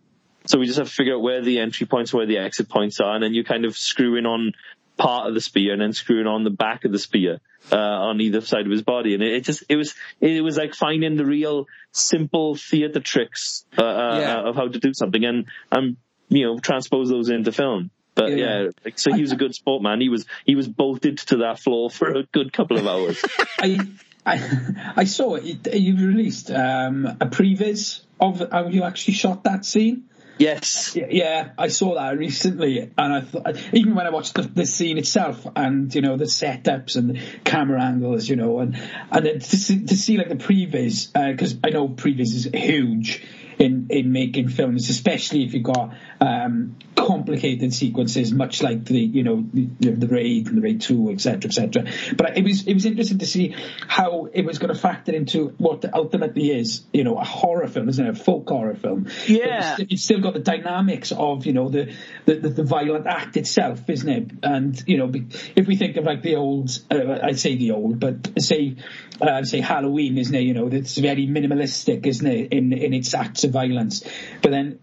So 0.46 0.58
we 0.58 0.64
just 0.64 0.78
have 0.78 0.88
to 0.88 0.94
figure 0.94 1.16
out 1.16 1.20
where 1.20 1.42
the 1.42 1.58
entry 1.58 1.86
points, 1.86 2.14
where 2.14 2.24
the 2.24 2.38
exit 2.38 2.70
points 2.70 3.00
are, 3.00 3.14
and 3.14 3.22
then 3.22 3.34
you 3.34 3.44
kind 3.44 3.66
of 3.66 3.76
screw 3.76 4.16
in 4.16 4.24
on 4.24 4.52
part 4.98 5.28
of 5.28 5.34
the 5.34 5.40
spear 5.40 5.72
and 5.72 5.80
then 5.80 5.92
screwing 5.92 6.26
on 6.26 6.44
the 6.44 6.50
back 6.50 6.84
of 6.84 6.92
the 6.92 6.98
spear 6.98 7.40
uh, 7.72 7.76
on 7.76 8.20
either 8.20 8.40
side 8.40 8.66
of 8.66 8.72
his 8.72 8.82
body, 8.82 9.14
and 9.14 9.22
it, 9.22 9.34
it, 9.34 9.44
just 9.44 9.64
it 9.68 9.76
was 9.76 9.94
it 10.20 10.42
was 10.42 10.56
like 10.56 10.74
finding 10.74 11.16
the 11.16 11.24
real 11.24 11.66
simple 11.92 12.56
theater 12.56 13.00
tricks 13.00 13.64
uh, 13.78 13.82
uh 13.82 14.42
of 14.46 14.56
how 14.56 14.68
to 14.68 14.78
do 14.78 14.92
something, 14.92 15.24
and 15.24 15.46
and 15.70 15.96
you 16.28 16.44
know 16.44 16.58
transpose 16.58 17.08
those 17.08 17.30
into 17.30 17.52
film. 17.52 17.90
But 18.14 18.30
yeah, 18.30 18.62
yeah 18.62 18.70
like, 18.84 18.98
so 18.98 19.14
he 19.14 19.22
was 19.22 19.32
a 19.32 19.36
good 19.36 19.54
sport 19.54 19.82
man. 19.82 20.00
He 20.00 20.08
was 20.08 20.26
he 20.44 20.56
was 20.56 20.68
bolted 20.68 21.18
to 21.18 21.36
that 21.38 21.60
floor 21.60 21.88
for 21.88 22.10
a 22.10 22.24
good 22.24 22.52
couple 22.52 22.76
of 22.76 22.86
hours. 22.86 23.24
I, 23.60 23.78
I 24.26 24.92
I 24.96 25.04
saw 25.04 25.36
it. 25.36 25.72
You 25.74 25.96
released 25.96 26.50
um, 26.50 27.06
a 27.06 27.26
previs 27.26 28.00
of 28.20 28.42
how 28.50 28.66
you 28.68 28.82
actually 28.82 29.14
shot 29.14 29.44
that 29.44 29.64
scene. 29.64 30.08
Yes. 30.38 30.96
Yeah, 30.96 31.50
I 31.58 31.68
saw 31.68 31.94
that 31.96 32.16
recently, 32.16 32.80
and 32.80 33.12
I 33.12 33.20
thought, 33.22 33.56
even 33.72 33.94
when 33.94 34.06
I 34.06 34.10
watched 34.10 34.34
the, 34.34 34.42
the 34.42 34.66
scene 34.66 34.96
itself, 34.96 35.46
and 35.56 35.92
you 35.94 36.00
know 36.00 36.16
the 36.16 36.24
setups 36.24 36.96
and 36.96 37.10
the 37.10 37.20
camera 37.44 37.82
angles, 37.82 38.28
you 38.28 38.36
know, 38.36 38.60
and 38.60 38.76
and 39.10 39.24
to 39.24 39.56
see, 39.56 39.84
to 39.84 39.96
see 39.96 40.16
like 40.16 40.28
the 40.28 40.36
previs, 40.36 41.12
because 41.12 41.54
uh, 41.54 41.58
I 41.64 41.70
know 41.70 41.88
previs 41.88 42.34
is 42.34 42.48
huge 42.52 43.26
in 43.58 43.86
in 43.90 44.12
making 44.12 44.48
films, 44.48 44.88
especially 44.88 45.44
if 45.44 45.54
you've 45.54 45.64
got 45.64 45.94
um, 46.20 46.76
complicated 46.94 47.72
sequences, 47.72 48.32
much 48.32 48.62
like 48.62 48.84
the 48.84 48.98
you 48.98 49.22
know 49.22 49.44
the, 49.52 49.90
the 49.90 50.06
raid 50.06 50.46
and 50.46 50.58
the 50.58 50.62
raid 50.62 50.80
two, 50.80 51.10
etc., 51.10 51.48
etc. 51.48 51.86
But 52.16 52.36
it 52.36 52.44
was 52.44 52.66
it 52.66 52.74
was 52.74 52.84
interesting 52.84 53.18
to 53.18 53.26
see 53.26 53.54
how 53.86 54.28
it 54.32 54.44
was 54.44 54.58
going 54.58 54.72
to 54.72 54.78
factor 54.78 55.12
into 55.12 55.48
what 55.58 55.84
ultimately 55.92 56.50
is 56.50 56.82
you 56.92 57.04
know 57.04 57.16
a 57.18 57.24
horror 57.24 57.66
film, 57.66 57.88
isn't 57.88 58.04
it? 58.04 58.10
A 58.10 58.14
folk 58.14 58.48
horror 58.48 58.74
film. 58.74 59.08
Yeah, 59.26 59.76
it's, 59.78 59.92
it's 59.92 60.04
still 60.04 60.20
got 60.20 60.34
the 60.34 60.40
dynamics 60.40 61.12
of 61.12 61.46
you 61.46 61.52
know 61.52 61.68
the, 61.68 61.94
the 62.26 62.34
the, 62.36 62.64
violent 62.64 63.06
act 63.06 63.36
itself, 63.36 63.88
isn't 63.88 64.08
it? 64.08 64.30
And 64.42 64.82
you 64.86 64.98
know 64.98 65.10
if 65.56 65.66
we 65.66 65.76
think 65.76 65.96
of 65.96 66.04
like 66.04 66.22
the 66.22 66.36
old, 66.36 66.70
uh, 66.90 67.18
I'd 67.22 67.40
say 67.40 67.56
the 67.56 67.72
old, 67.72 68.00
but 68.00 68.40
say 68.40 68.76
uh, 69.20 69.42
say 69.42 69.60
Halloween, 69.60 70.18
isn't 70.18 70.34
it? 70.34 70.42
You 70.42 70.54
know, 70.54 70.68
it's 70.68 70.96
very 70.96 71.26
minimalistic, 71.26 72.06
isn't 72.06 72.26
it, 72.26 72.52
in 72.52 72.72
in 72.72 72.92
its 72.94 73.14
acts 73.14 73.44
of 73.48 73.52
violence. 73.52 74.04
But 74.42 74.50
then 74.52 74.78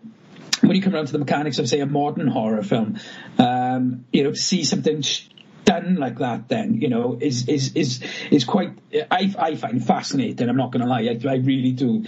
when 0.61 0.76
you 0.76 0.82
come 0.82 0.93
around 0.95 1.07
to 1.07 1.11
the 1.13 1.20
mechanics 1.20 1.59
of 1.59 1.70
say 1.70 1.80
a 1.80 1.86
modern 1.86 2.28
horror 2.28 2.63
film, 2.63 2.99
um, 3.38 4.05
you 4.11 4.24
know, 4.24 4.32
to 4.32 4.36
see 4.38 4.63
something 4.63 5.01
sh- 5.01 5.28
done 5.66 5.95
like 5.95 6.20
that, 6.20 6.47
then 6.47 6.80
you 6.82 6.89
know, 6.89 7.18
is 7.20 7.47
is 7.49 7.76
is 7.76 8.03
is 8.32 8.45
quite. 8.45 8.78
I 9.11 9.34
I 9.38 9.55
find 9.55 9.84
fascinating. 9.86 10.47
I'm 10.47 10.57
not 10.57 10.72
going 10.72 10.84
to 10.84 10.88
lie, 10.88 11.01
I, 11.01 11.20
I 11.28 11.36
really 11.38 11.72
do. 11.72 12.05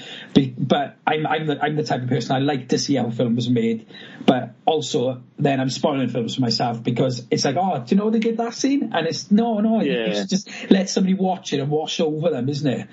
But 0.58 0.97
I'm 1.08 1.26
I'm 1.26 1.47
the 1.47 1.60
I'm 1.62 1.76
the 1.76 1.84
type 1.84 2.03
of 2.03 2.10
person 2.10 2.36
I 2.36 2.39
like 2.39 2.70
to 2.70 2.78
see 2.78 2.95
how 2.95 3.10
films 3.10 3.47
are 3.47 3.51
made, 3.51 3.88
but 4.26 4.53
also 4.66 5.24
then 5.39 5.60
I'm 5.60 5.70
spoiling 5.72 6.10
films 6.10 6.36
for 6.36 6.41
myself 6.41 6.84
because 6.84 7.26
it's 7.32 7.45
like, 7.45 7.55
oh, 7.60 7.84
do 7.86 7.95
you 7.95 7.99
know 7.99 8.10
they 8.12 8.20
did 8.20 8.38
that 8.38 8.53
scene? 8.53 8.91
And 8.93 9.08
it's 9.08 9.32
no, 9.32 9.60
no, 9.60 9.82
Yeah. 9.82 9.93
it's 10.05 10.30
just 10.30 10.49
let 10.70 10.89
somebody 10.89 11.16
watch 11.16 11.51
it 11.53 11.60
and 11.60 11.70
wash 11.70 11.99
over 11.99 12.30
them, 12.30 12.49
isn't 12.49 12.68
it? 12.72 12.88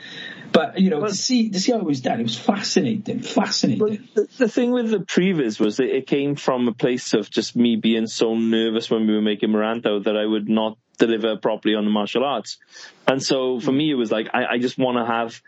But 0.55 0.79
you 0.79 0.89
know, 0.89 1.01
Well- 1.01 1.11
to 1.11 1.17
see 1.17 1.51
to 1.51 1.59
see 1.61 1.73
how 1.73 1.79
it 1.79 1.85
was 1.85 2.01
done, 2.01 2.21
it 2.21 2.23
was 2.23 2.39
fascinating, 2.39 3.21
fascinating. 3.21 3.79
But 4.15 4.15
the, 4.15 4.45
the 4.45 4.49
thing 4.49 4.71
with 4.71 4.91
the 4.91 5.01
previs 5.01 5.59
was 5.59 5.77
that 5.79 5.95
it 5.95 6.07
came 6.07 6.37
from 6.37 6.69
a 6.69 6.73
place 6.73 7.13
of 7.13 7.29
just 7.29 7.57
me 7.57 7.75
being 7.77 8.07
so 8.07 8.35
nervous 8.37 8.89
when 8.89 9.07
we 9.07 9.15
were 9.15 9.21
making 9.21 9.51
Merantau 9.51 10.05
that 10.05 10.17
I 10.17 10.25
would 10.25 10.49
not 10.49 10.79
deliver 10.97 11.37
properly 11.37 11.75
on 11.75 11.85
the 11.85 11.91
martial 11.91 12.25
arts. 12.25 12.59
And 13.09 13.21
so 13.21 13.59
for 13.59 13.73
me, 13.73 13.91
it 13.91 13.97
was 13.97 14.13
like, 14.13 14.29
I, 14.33 14.47
I 14.53 14.59
just 14.59 14.79
want 14.79 14.97
to 14.97 15.05
have 15.13 15.43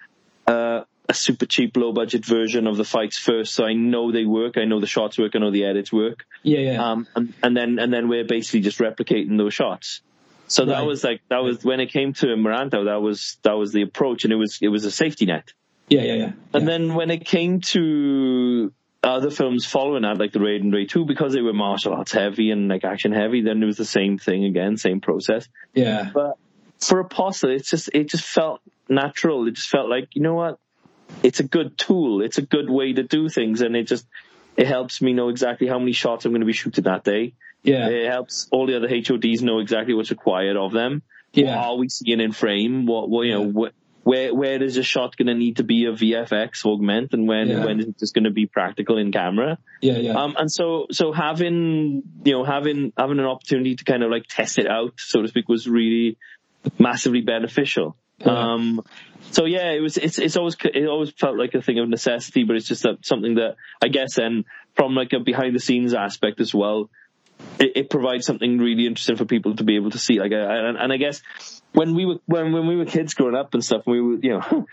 uh, 0.48 0.84
a 1.09 1.14
super 1.14 1.46
cheap, 1.46 1.76
low 1.76 1.92
budget 1.92 2.24
version 2.24 2.66
of 2.66 2.76
the 2.76 2.84
fights 2.84 3.16
first. 3.16 3.54
So 3.54 3.64
I 3.64 3.74
know 3.74 4.11
they 4.11 4.24
work. 4.24 4.59
I 4.59 4.64
know 4.64 4.80
the 4.80 4.88
shots 4.88 5.18
work. 5.18 5.36
I 5.36 5.38
know 5.38 5.52
the 5.52 5.64
edits 5.66 5.92
work. 5.92 6.26
yeah, 6.42 6.59
yeah. 6.59 6.84
Um, 6.90 7.07
and, 7.14 7.32
and 7.44 7.57
then, 7.57 7.78
and 7.78 7.92
then 7.92 8.09
we're 8.09 8.24
basically 8.24 8.61
just 8.61 8.80
replicating 8.80 9.38
those 9.38 9.54
shots. 9.54 10.00
So 10.49 10.66
that 10.66 10.86
was 10.86 11.03
like, 11.03 11.22
that 11.28 11.42
was 11.42 11.64
when 11.64 11.80
it 11.80 11.92
came 11.92 12.12
to 12.14 12.26
Merantau, 12.26 12.84
that 12.86 13.03
was, 13.03 13.38
that 13.42 13.55
was 13.55 13.72
the 13.72 13.82
approach 13.82 14.24
and 14.24 14.32
it 14.32 14.36
was, 14.36 14.59
it 14.62 14.68
was 14.68 14.84
a 14.84 14.90
safety 14.90 15.26
net. 15.26 15.53
yeah, 15.88 16.03
yeah, 16.03 16.14
yeah. 16.14 16.32
And 16.55 16.62
yeah. 16.62 16.64
then 16.64 16.94
when 16.94 17.11
it 17.11 17.24
came 17.24 17.61
to 17.62 18.72
other 19.03 19.30
films 19.30 19.66
following 19.66 20.03
that, 20.03 20.18
like 20.18 20.32
the 20.32 20.40
Raid 20.40 20.62
and 20.62 20.72
Raid 20.72 20.90
2, 20.90 21.05
because 21.05 21.32
they 21.32 21.40
were 21.40 21.53
martial 21.53 21.94
arts 21.94 22.12
heavy 22.12 22.51
and 22.51 22.68
like 22.68 22.84
action 22.84 23.12
heavy, 23.12 23.42
then 23.42 23.62
it 23.62 23.66
was 23.66 23.76
the 23.76 23.84
same 23.84 24.18
thing 24.18 24.44
again, 24.44 24.76
same 24.76 25.01
process. 25.01 25.49
yeah, 25.74 26.11
But 26.12 26.38
for 26.80 27.01
Apostle, 27.01 27.51
it's 27.51 27.70
just, 27.70 27.90
it 27.94 28.09
just 28.09 28.24
felt 28.24 28.61
natural. 28.88 29.47
It 29.47 29.53
just 29.55 29.68
felt 29.68 29.88
like, 29.88 30.09
you 30.14 30.22
know 30.22 30.34
what? 30.34 30.59
It's 31.22 31.40
a 31.40 31.44
good 31.44 31.78
tool. 31.78 32.20
It's 32.22 32.38
a 32.38 32.42
good 32.42 32.68
way 32.68 32.92
to 32.92 33.03
do 33.03 33.28
things. 33.28 33.61
And 33.61 33.76
it 33.76 33.84
just, 33.84 34.07
it 34.57 34.66
helps 34.66 35.01
me 35.01 35.12
know 35.12 35.28
exactly 35.28 35.66
how 35.66 35.78
many 35.78 35.92
shots 35.92 36.24
I'm 36.24 36.32
going 36.32 36.40
to 36.40 36.47
be 36.47 36.53
shooting 36.53 36.84
that 36.84 37.05
day. 37.05 37.34
Yeah, 37.66 37.88
It 37.88 38.10
helps 38.10 38.48
all 38.50 38.66
the 38.66 38.76
other 38.76 38.88
HODs 38.88 39.42
know 39.42 39.58
exactly 39.58 39.94
what's 39.94 40.10
required 40.10 40.56
of 40.56 40.72
them. 40.72 41.02
Yeah. 41.32 41.56
What 41.56 41.64
are 41.66 41.76
we 41.76 41.88
seeing 41.88 42.20
in 42.20 42.32
frame? 42.32 42.86
What, 42.86 43.10
what 43.10 43.22
you 43.26 43.34
know, 43.34 43.44
Yeah. 43.44 43.68
wh- 43.70 44.06
where 44.06 44.32
where 44.32 44.62
is 44.62 44.76
a 44.76 44.84
shot 44.84 45.16
going 45.16 45.26
to 45.26 45.34
need 45.34 45.56
to 45.56 45.64
be 45.64 45.84
a 45.86 45.92
VFX 45.92 46.64
augment, 46.64 47.12
and 47.12 47.26
when 47.26 47.48
Yeah. 47.48 47.64
when 47.64 47.80
is 47.80 47.86
it 47.88 47.98
just 47.98 48.14
going 48.14 48.24
to 48.24 48.30
be 48.30 48.46
practical 48.46 48.98
in 48.98 49.10
camera? 49.10 49.58
yeah, 49.82 49.98
yeah. 49.98 50.12
Um, 50.12 50.36
and 50.38 50.50
so 50.50 50.86
so 50.92 51.12
having 51.12 52.04
you 52.24 52.32
know 52.32 52.44
having 52.44 52.92
having 52.96 53.18
an 53.18 53.24
opportunity 53.24 53.74
to 53.74 53.84
kind 53.84 54.04
of 54.04 54.10
like 54.12 54.24
test 54.28 54.58
it 54.58 54.68
out, 54.68 54.94
so 54.98 55.22
to 55.22 55.28
speak, 55.28 55.48
was 55.48 55.68
really 55.68 56.16
massively 56.78 57.20
beneficial. 57.20 57.96
Yeah. 58.18 58.52
Um, 58.52 58.82
so 59.32 59.44
yeah, 59.44 59.72
it 59.72 59.80
was. 59.80 59.96
It's 59.98 60.18
it's 60.18 60.36
always 60.36 60.56
it 60.64 60.86
always 60.86 61.10
felt 61.10 61.36
like 61.36 61.54
a 61.54 61.60
thing 61.60 61.78
of 61.80 61.88
necessity, 61.88 62.44
but 62.44 62.56
it's 62.56 62.68
just 62.68 62.84
that 62.84 63.04
something 63.04 63.34
that 63.34 63.56
I 63.82 63.88
guess 63.88 64.14
then 64.14 64.44
from 64.74 64.94
like 64.94 65.12
a 65.12 65.20
behind 65.20 65.54
the 65.54 65.60
scenes 65.60 65.94
aspect 65.94 66.40
as 66.40 66.54
well, 66.54 66.90
it, 67.59 67.72
it 67.76 67.91
provides 67.91 68.26
something 68.26 68.59
really 68.59 68.87
interesting 68.87 69.16
for 69.16 69.24
people 69.24 69.57
to 69.57 69.64
be 69.64 69.76
able 69.76 69.91
to 69.91 69.99
see. 69.99 70.18
Like, 70.18 70.32
I, 70.32 70.68
and, 70.68 70.76
and 70.76 70.93
I 70.93 70.97
guess 70.97 71.22
when 71.72 71.95
we 71.95 72.07
were 72.07 72.16
when 72.26 72.53
when 72.53 72.66
we 72.66 72.76
were 72.76 72.87
kids 72.87 73.14
growing 73.14 73.34
up 73.34 73.55
and 73.55 73.64
stuff, 73.64 73.82
we 73.87 74.01
were 74.01 74.16
you 74.22 74.39
know 74.39 74.66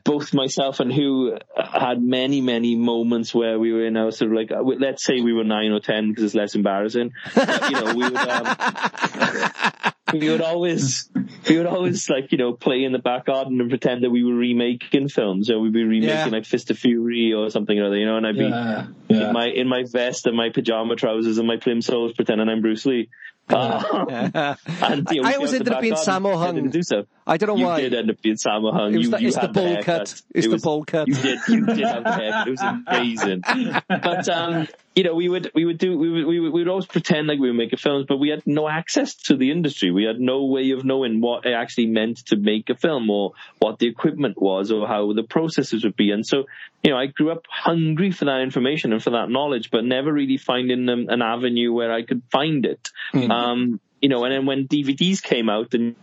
both 0.04 0.32
myself 0.34 0.80
and 0.80 0.92
who 0.92 1.36
had 1.56 2.02
many 2.02 2.40
many 2.40 2.76
moments 2.76 3.34
where 3.34 3.58
we 3.58 3.72
were 3.72 3.86
in 3.86 3.96
our 3.96 4.10
sort 4.10 4.30
of 4.30 4.36
like 4.36 4.50
uh, 4.50 4.62
let's 4.62 5.04
say 5.04 5.20
we 5.20 5.32
were 5.32 5.44
nine 5.44 5.72
or 5.72 5.80
ten 5.80 6.08
because 6.08 6.24
it's 6.24 6.34
less 6.34 6.54
embarrassing. 6.54 7.12
But, 7.34 7.70
you 7.70 7.80
know, 7.80 7.94
we 7.94 8.04
would. 8.04 8.16
Um, 8.16 9.92
we 10.12 10.28
would 10.28 10.40
always 10.40 11.08
we 11.48 11.56
would 11.56 11.66
always 11.66 12.08
like 12.08 12.30
you 12.32 12.38
know 12.38 12.52
play 12.52 12.84
in 12.84 12.92
the 12.92 12.98
back 12.98 13.26
garden 13.26 13.60
and 13.60 13.68
pretend 13.70 14.04
that 14.04 14.10
we 14.10 14.22
were 14.22 14.34
remaking 14.34 15.08
films 15.08 15.50
or 15.50 15.58
we'd 15.60 15.72
be 15.72 15.82
remaking 15.84 16.08
Yeah. 16.08 16.26
like 16.26 16.44
Fist 16.44 16.70
of 16.70 16.78
Fury 16.78 17.32
or 17.32 17.50
something 17.50 17.78
or 17.78 17.86
other 17.86 17.96
you 17.96 18.06
know 18.06 18.16
and 18.16 18.26
I'd 18.26 18.36
be 18.36 18.44
yeah, 18.44 18.86
yeah. 19.08 19.26
in 19.28 19.32
my 19.32 19.46
in 19.48 19.68
my 19.68 19.84
vest 19.84 20.26
and 20.26 20.36
my 20.36 20.50
pajama 20.50 20.96
trousers 20.96 21.38
and 21.38 21.46
my 21.46 21.56
plimsolls 21.56 22.14
pretending 22.14 22.48
I'm 22.48 22.60
Bruce 22.62 22.86
Lee 22.86 23.08
uh, 23.48 24.56
and, 24.66 25.08
you 25.12 25.22
know, 25.22 25.28
I 25.28 25.34
always 25.34 25.52
ended 25.54 25.72
up 25.72 25.80
being 25.80 25.94
Sammo 25.94 26.32
Hung. 26.32 26.38
pretending 26.38 26.64
to 26.64 26.70
do 26.70 26.82
so. 26.82 27.06
I 27.28 27.36
don't 27.38 27.48
know 27.48 27.56
You 27.56 27.64
why. 27.66 27.78
You 27.80 27.90
did 27.90 27.98
end 27.98 28.10
up 28.10 28.22
being 28.22 28.36
Sammo 28.36 28.72
Hung. 28.72 28.94
It 28.94 28.98
was 28.98 29.06
you, 29.06 29.10
the- 29.10 29.20
you 29.22 29.28
it's 29.28 29.36
the 29.38 29.48
bowl 29.48 29.82
cut. 29.82 30.02
It's 30.02 30.22
It 30.32 30.42
the 30.42 30.48
was- 30.50 30.62
bowl 30.62 30.84
cut. 30.84 31.08
You 31.08 31.14
did. 31.14 31.38
You 31.48 31.66
did 31.66 31.78
have 31.80 32.04
the 32.04 32.12
haircut. 32.12 32.46
It 32.46 32.50
was 32.52 32.60
amazing. 32.86 33.42
But 33.88 34.28
um, 34.28 34.68
you 34.94 35.02
know, 35.02 35.14
we 35.14 35.28
would 35.28 35.50
we 35.54 35.64
would 35.64 35.78
do 35.78 35.98
we 35.98 36.08
would, 36.10 36.24
we 36.26 36.40
would 36.40 36.52
we 36.52 36.60
would 36.60 36.68
always 36.68 36.86
pretend 36.86 37.26
like 37.26 37.38
we 37.40 37.48
were 37.48 37.54
making 37.54 37.78
films, 37.78 38.06
but 38.08 38.18
we 38.18 38.28
had 38.28 38.42
no 38.46 38.68
access 38.68 39.14
to 39.24 39.36
the 39.36 39.50
industry. 39.50 39.90
We 39.90 40.04
had 40.04 40.20
no 40.20 40.44
way 40.44 40.70
of 40.70 40.84
knowing 40.84 41.20
what 41.20 41.46
it 41.46 41.52
actually 41.52 41.86
meant 41.86 42.18
to 42.26 42.36
make 42.36 42.70
a 42.70 42.76
film, 42.76 43.10
or 43.10 43.32
what 43.58 43.78
the 43.80 43.88
equipment 43.88 44.40
was, 44.40 44.70
or 44.70 44.86
how 44.86 45.12
the 45.12 45.24
processes 45.24 45.82
would 45.84 45.96
be. 45.96 46.12
And 46.12 46.24
so, 46.24 46.44
you 46.84 46.90
know, 46.92 46.96
I 46.96 47.06
grew 47.06 47.30
up 47.32 47.44
hungry 47.50 48.12
for 48.12 48.26
that 48.26 48.40
information 48.40 48.92
and 48.92 49.02
for 49.02 49.10
that 49.10 49.28
knowledge, 49.30 49.70
but 49.72 49.84
never 49.84 50.12
really 50.12 50.36
finding 50.38 50.88
um, 50.88 51.06
an 51.08 51.22
avenue 51.22 51.72
where 51.72 51.92
I 51.92 52.02
could 52.02 52.22
find 52.30 52.64
it. 52.64 52.88
Um, 53.14 53.80
you 54.00 54.08
know, 54.10 54.24
and 54.24 54.32
then 54.32 54.46
when 54.46 54.68
DVDs 54.68 55.22
came 55.22 55.48
out 55.48 55.74
and 55.74 55.96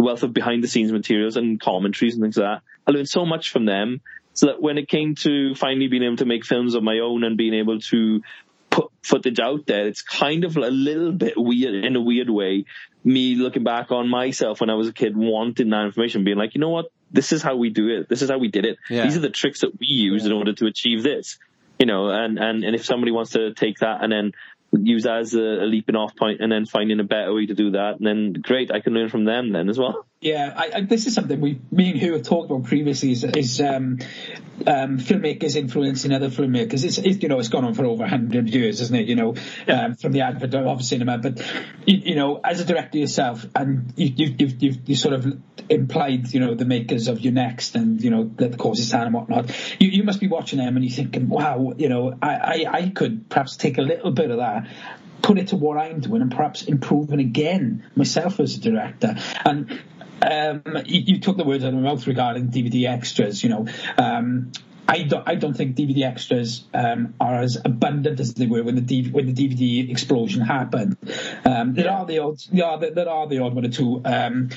the 0.00 0.06
wealth 0.06 0.22
of 0.22 0.32
behind 0.32 0.64
the 0.64 0.68
scenes 0.68 0.90
materials 0.90 1.36
and 1.36 1.60
commentaries 1.60 2.14
and 2.14 2.22
things 2.22 2.38
like 2.38 2.46
that. 2.46 2.62
I 2.86 2.92
learned 2.92 3.10
so 3.10 3.26
much 3.26 3.50
from 3.50 3.66
them 3.66 4.00
so 4.32 4.46
that 4.46 4.62
when 4.62 4.78
it 4.78 4.88
came 4.88 5.14
to 5.16 5.54
finally 5.54 5.88
being 5.88 6.02
able 6.02 6.16
to 6.16 6.24
make 6.24 6.46
films 6.46 6.74
of 6.74 6.82
my 6.82 7.00
own 7.00 7.22
and 7.22 7.36
being 7.36 7.52
able 7.52 7.80
to 7.80 8.22
put 8.70 8.90
footage 9.02 9.38
out 9.38 9.66
there, 9.66 9.86
it's 9.86 10.00
kind 10.00 10.44
of 10.44 10.56
a 10.56 10.70
little 10.70 11.12
bit 11.12 11.34
weird 11.36 11.84
in 11.84 11.96
a 11.96 12.00
weird 12.00 12.30
way. 12.30 12.64
Me 13.04 13.34
looking 13.34 13.62
back 13.62 13.90
on 13.90 14.08
myself 14.08 14.62
when 14.62 14.70
I 14.70 14.74
was 14.74 14.88
a 14.88 14.92
kid 14.92 15.14
wanting 15.16 15.68
that 15.68 15.84
information, 15.84 16.24
being 16.24 16.38
like, 16.38 16.54
you 16.54 16.62
know 16.62 16.70
what? 16.70 16.86
This 17.10 17.32
is 17.32 17.42
how 17.42 17.56
we 17.56 17.68
do 17.68 17.88
it. 17.88 18.08
This 18.08 18.22
is 18.22 18.30
how 18.30 18.38
we 18.38 18.48
did 18.48 18.64
it. 18.64 18.78
Yeah. 18.88 19.04
These 19.04 19.18
are 19.18 19.20
the 19.20 19.28
tricks 19.28 19.60
that 19.60 19.78
we 19.78 19.86
use 19.86 20.24
in 20.24 20.32
order 20.32 20.54
to 20.54 20.66
achieve 20.66 21.02
this. 21.02 21.38
You 21.78 21.84
know, 21.86 22.08
and, 22.08 22.38
and, 22.38 22.64
and 22.64 22.74
if 22.74 22.86
somebody 22.86 23.12
wants 23.12 23.32
to 23.32 23.52
take 23.52 23.78
that 23.80 24.02
and 24.02 24.10
then 24.10 24.32
use 24.72 25.04
that 25.04 25.18
as 25.18 25.34
a, 25.34 25.40
a 25.40 25.66
leaping 25.66 25.96
off 25.96 26.16
point 26.16 26.40
and 26.40 26.50
then 26.50 26.66
finding 26.66 27.00
a 27.00 27.04
better 27.04 27.34
way 27.34 27.46
to 27.46 27.54
do 27.54 27.72
that, 27.72 27.96
And 27.98 28.06
then 28.06 28.32
great, 28.32 28.70
I 28.72 28.80
can 28.80 28.94
learn 28.94 29.08
from 29.08 29.24
them 29.24 29.52
then 29.52 29.68
as 29.68 29.78
well. 29.78 30.06
Yeah, 30.22 30.52
I, 30.54 30.70
I, 30.74 30.80
this 30.82 31.06
is 31.06 31.14
something 31.14 31.40
we, 31.40 31.62
me 31.70 31.92
and 31.92 31.98
who 31.98 32.12
have 32.12 32.24
talked 32.24 32.50
about 32.50 32.64
previously 32.64 33.12
is, 33.12 33.24
is 33.24 33.58
um, 33.58 34.00
um, 34.66 34.98
filmmakers 34.98 35.56
influencing 35.56 36.12
other 36.12 36.28
filmmakers. 36.28 36.84
It's, 36.84 36.98
it's 36.98 37.22
you 37.22 37.30
know 37.30 37.38
it's 37.38 37.48
gone 37.48 37.64
on 37.64 37.72
for 37.72 37.86
over 37.86 38.06
hundred 38.06 38.50
years, 38.50 38.82
isn't 38.82 38.94
it? 38.94 39.08
You 39.08 39.16
know, 39.16 39.34
um, 39.66 39.94
from 39.94 40.12
the 40.12 40.20
advent 40.20 40.54
of 40.54 40.84
cinema. 40.84 41.16
But 41.16 41.38
you, 41.86 42.02
you 42.04 42.14
know, 42.16 42.38
as 42.44 42.60
a 42.60 42.66
director 42.66 42.98
yourself, 42.98 43.46
and 43.56 43.94
you, 43.96 44.12
you, 44.14 44.34
you've, 44.38 44.62
you've 44.62 44.88
you 44.90 44.94
sort 44.94 45.14
of 45.14 45.40
implied, 45.70 46.30
you 46.34 46.40
know, 46.40 46.54
the 46.54 46.66
makers 46.66 47.08
of 47.08 47.20
you're 47.20 47.32
next, 47.32 47.74
and 47.74 48.02
you 48.02 48.10
know, 48.10 48.24
that 48.36 48.52
the 48.52 48.58
Corpses 48.58 48.92
and 48.92 49.14
whatnot. 49.14 49.48
You, 49.80 49.88
you 49.88 50.02
must 50.02 50.20
be 50.20 50.28
watching 50.28 50.58
them 50.58 50.76
and 50.76 50.84
you're 50.84 50.94
thinking, 50.94 51.30
wow, 51.30 51.72
you 51.78 51.88
know, 51.88 52.14
I, 52.20 52.34
I, 52.34 52.64
I 52.70 52.88
could 52.90 53.30
perhaps 53.30 53.56
take 53.56 53.78
a 53.78 53.82
little 53.82 54.10
bit 54.10 54.30
of 54.30 54.36
that 54.36 54.68
put 55.22 55.38
it 55.38 55.48
to 55.48 55.56
what 55.56 55.76
I'm 55.76 56.00
doing 56.00 56.22
and 56.22 56.30
perhaps 56.30 56.62
improving 56.62 57.20
again 57.20 57.84
myself 57.94 58.40
as 58.40 58.56
a 58.56 58.60
director. 58.60 59.16
And 59.44 59.80
um, 60.22 60.62
you, 60.86 61.14
you 61.14 61.20
took 61.20 61.36
the 61.36 61.44
words 61.44 61.64
out 61.64 61.68
of 61.68 61.74
my 61.74 61.80
mouth 61.80 62.06
regarding 62.06 62.48
DVD 62.48 62.88
extras. 62.88 63.42
You 63.42 63.50
know, 63.50 63.66
um, 63.98 64.52
I 64.90 65.02
don't, 65.04 65.28
I 65.28 65.36
don't 65.36 65.54
think 65.54 65.76
DVD 65.76 66.02
extras 66.02 66.64
um, 66.74 67.14
are 67.20 67.40
as 67.42 67.56
abundant 67.64 68.18
as 68.18 68.34
they 68.34 68.46
were 68.46 68.64
when 68.64 68.74
the 68.74 68.82
DVD, 68.82 69.12
when 69.12 69.32
the 69.32 69.32
DVD 69.32 69.88
explosion 69.88 70.42
happened. 70.42 70.96
Um, 71.44 71.74
there 71.74 71.92
are 71.92 72.04
the 72.04 72.18
odd, 72.18 72.38
yeah, 72.50 72.76
there, 72.76 72.90
there 72.90 73.08
are 73.08 73.28
the 73.28 73.38
odd 73.38 73.54
one 73.54 73.64
or 73.64 73.68
two. 73.68 74.02
Um, 74.04 74.50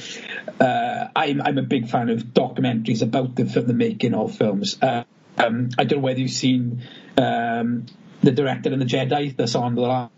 uh, 0.59 1.07
I'm, 1.15 1.39
I'm 1.39 1.59
a 1.59 1.63
big 1.63 1.87
fan 1.87 2.09
of 2.09 2.23
documentaries 2.23 3.03
about 3.03 3.35
the 3.35 3.43
the 3.43 3.75
making 3.75 4.15
of 4.15 4.35
films. 4.35 4.81
Uh, 4.81 5.03
um, 5.37 5.69
I 5.77 5.83
don't 5.83 5.99
know 5.99 6.05
whether 6.05 6.19
you've 6.19 6.31
seen 6.31 6.81
um, 7.15 7.85
the 8.21 8.31
director 8.31 8.73
and 8.73 8.81
the 8.81 8.85
Jedi 8.85 9.37
that's 9.37 9.53
on 9.53 9.75
the 9.75 9.81
last 9.81 10.11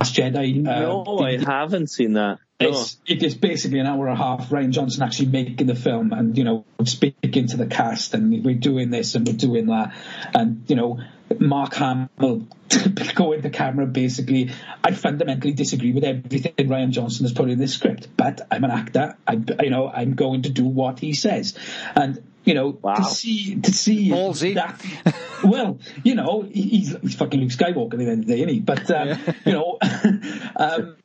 Jedi. 0.00 0.66
uh, 0.66 0.80
no, 0.80 1.18
I 1.18 1.36
haven't 1.36 1.90
seen 1.90 2.14
that. 2.14 2.38
It's, 2.60 2.96
it 3.06 3.22
is 3.22 3.34
basically 3.34 3.80
an 3.80 3.86
hour 3.86 4.06
and 4.06 4.18
a 4.18 4.22
half. 4.22 4.48
Rian 4.48 4.70
Johnson 4.70 5.02
actually 5.02 5.26
making 5.26 5.66
the 5.66 5.74
film 5.74 6.12
and, 6.12 6.38
you 6.38 6.44
know, 6.44 6.64
speaking 6.84 7.48
to 7.48 7.56
the 7.56 7.66
cast 7.66 8.14
and 8.14 8.44
we're 8.44 8.54
doing 8.54 8.90
this 8.90 9.14
and 9.14 9.26
we're 9.26 9.34
doing 9.36 9.66
that. 9.66 9.92
And, 10.34 10.64
you 10.68 10.76
know, 10.76 11.00
Mark 11.38 11.74
Hamill 11.74 12.46
going 13.14 13.42
to 13.42 13.50
camera 13.50 13.86
basically. 13.86 14.52
I 14.82 14.92
fundamentally 14.92 15.52
disagree 15.52 15.92
with 15.92 16.04
everything 16.04 16.52
Rian 16.56 16.90
Johnson 16.90 17.24
has 17.24 17.32
put 17.32 17.50
in 17.50 17.58
this 17.58 17.74
script, 17.74 18.08
but 18.16 18.46
I'm 18.50 18.62
an 18.64 18.70
actor. 18.70 19.16
I, 19.26 19.32
you 19.62 19.70
know, 19.70 19.88
I'm 19.88 20.14
going 20.14 20.42
to 20.42 20.50
do 20.50 20.64
what 20.64 21.00
he 21.00 21.12
says. 21.12 21.58
And, 21.96 22.22
you 22.44 22.54
know, 22.54 22.78
Wow. 22.80 22.94
to 22.94 23.04
see, 23.04 23.56
to 23.60 23.72
see 23.72 24.10
Ballsy. 24.10 24.54
that, 24.54 24.80
well, 25.42 25.78
you 26.04 26.14
know, 26.14 26.42
he's, 26.42 26.94
he's 27.02 27.14
fucking 27.16 27.40
Luke 27.40 27.50
Skywalker 27.50 27.94
at 27.94 27.98
the 27.98 28.06
end 28.06 28.20
of 28.20 28.26
the 28.26 28.34
day, 28.36 28.42
isn't 28.42 28.48
he? 28.54 28.60
But, 28.60 28.90
um, 28.90 29.18
you 29.44 29.52
know, 29.52 29.78
um, 30.56 30.96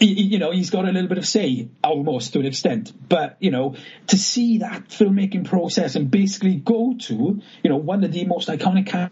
you 0.00 0.38
know, 0.38 0.50
he's 0.50 0.70
got 0.70 0.88
a 0.88 0.92
little 0.92 1.08
bit 1.08 1.18
of 1.18 1.26
say, 1.26 1.68
almost 1.84 2.32
to 2.32 2.40
an 2.40 2.46
extent. 2.46 2.92
But, 3.08 3.36
you 3.40 3.50
know, 3.50 3.76
to 4.08 4.16
see 4.16 4.58
that 4.58 4.88
filmmaking 4.88 5.44
process 5.44 5.94
and 5.94 6.10
basically 6.10 6.56
go 6.56 6.94
to, 7.00 7.40
you 7.62 7.70
know, 7.70 7.76
one 7.76 8.02
of 8.02 8.12
the 8.12 8.24
most 8.24 8.48
iconic 8.48 9.10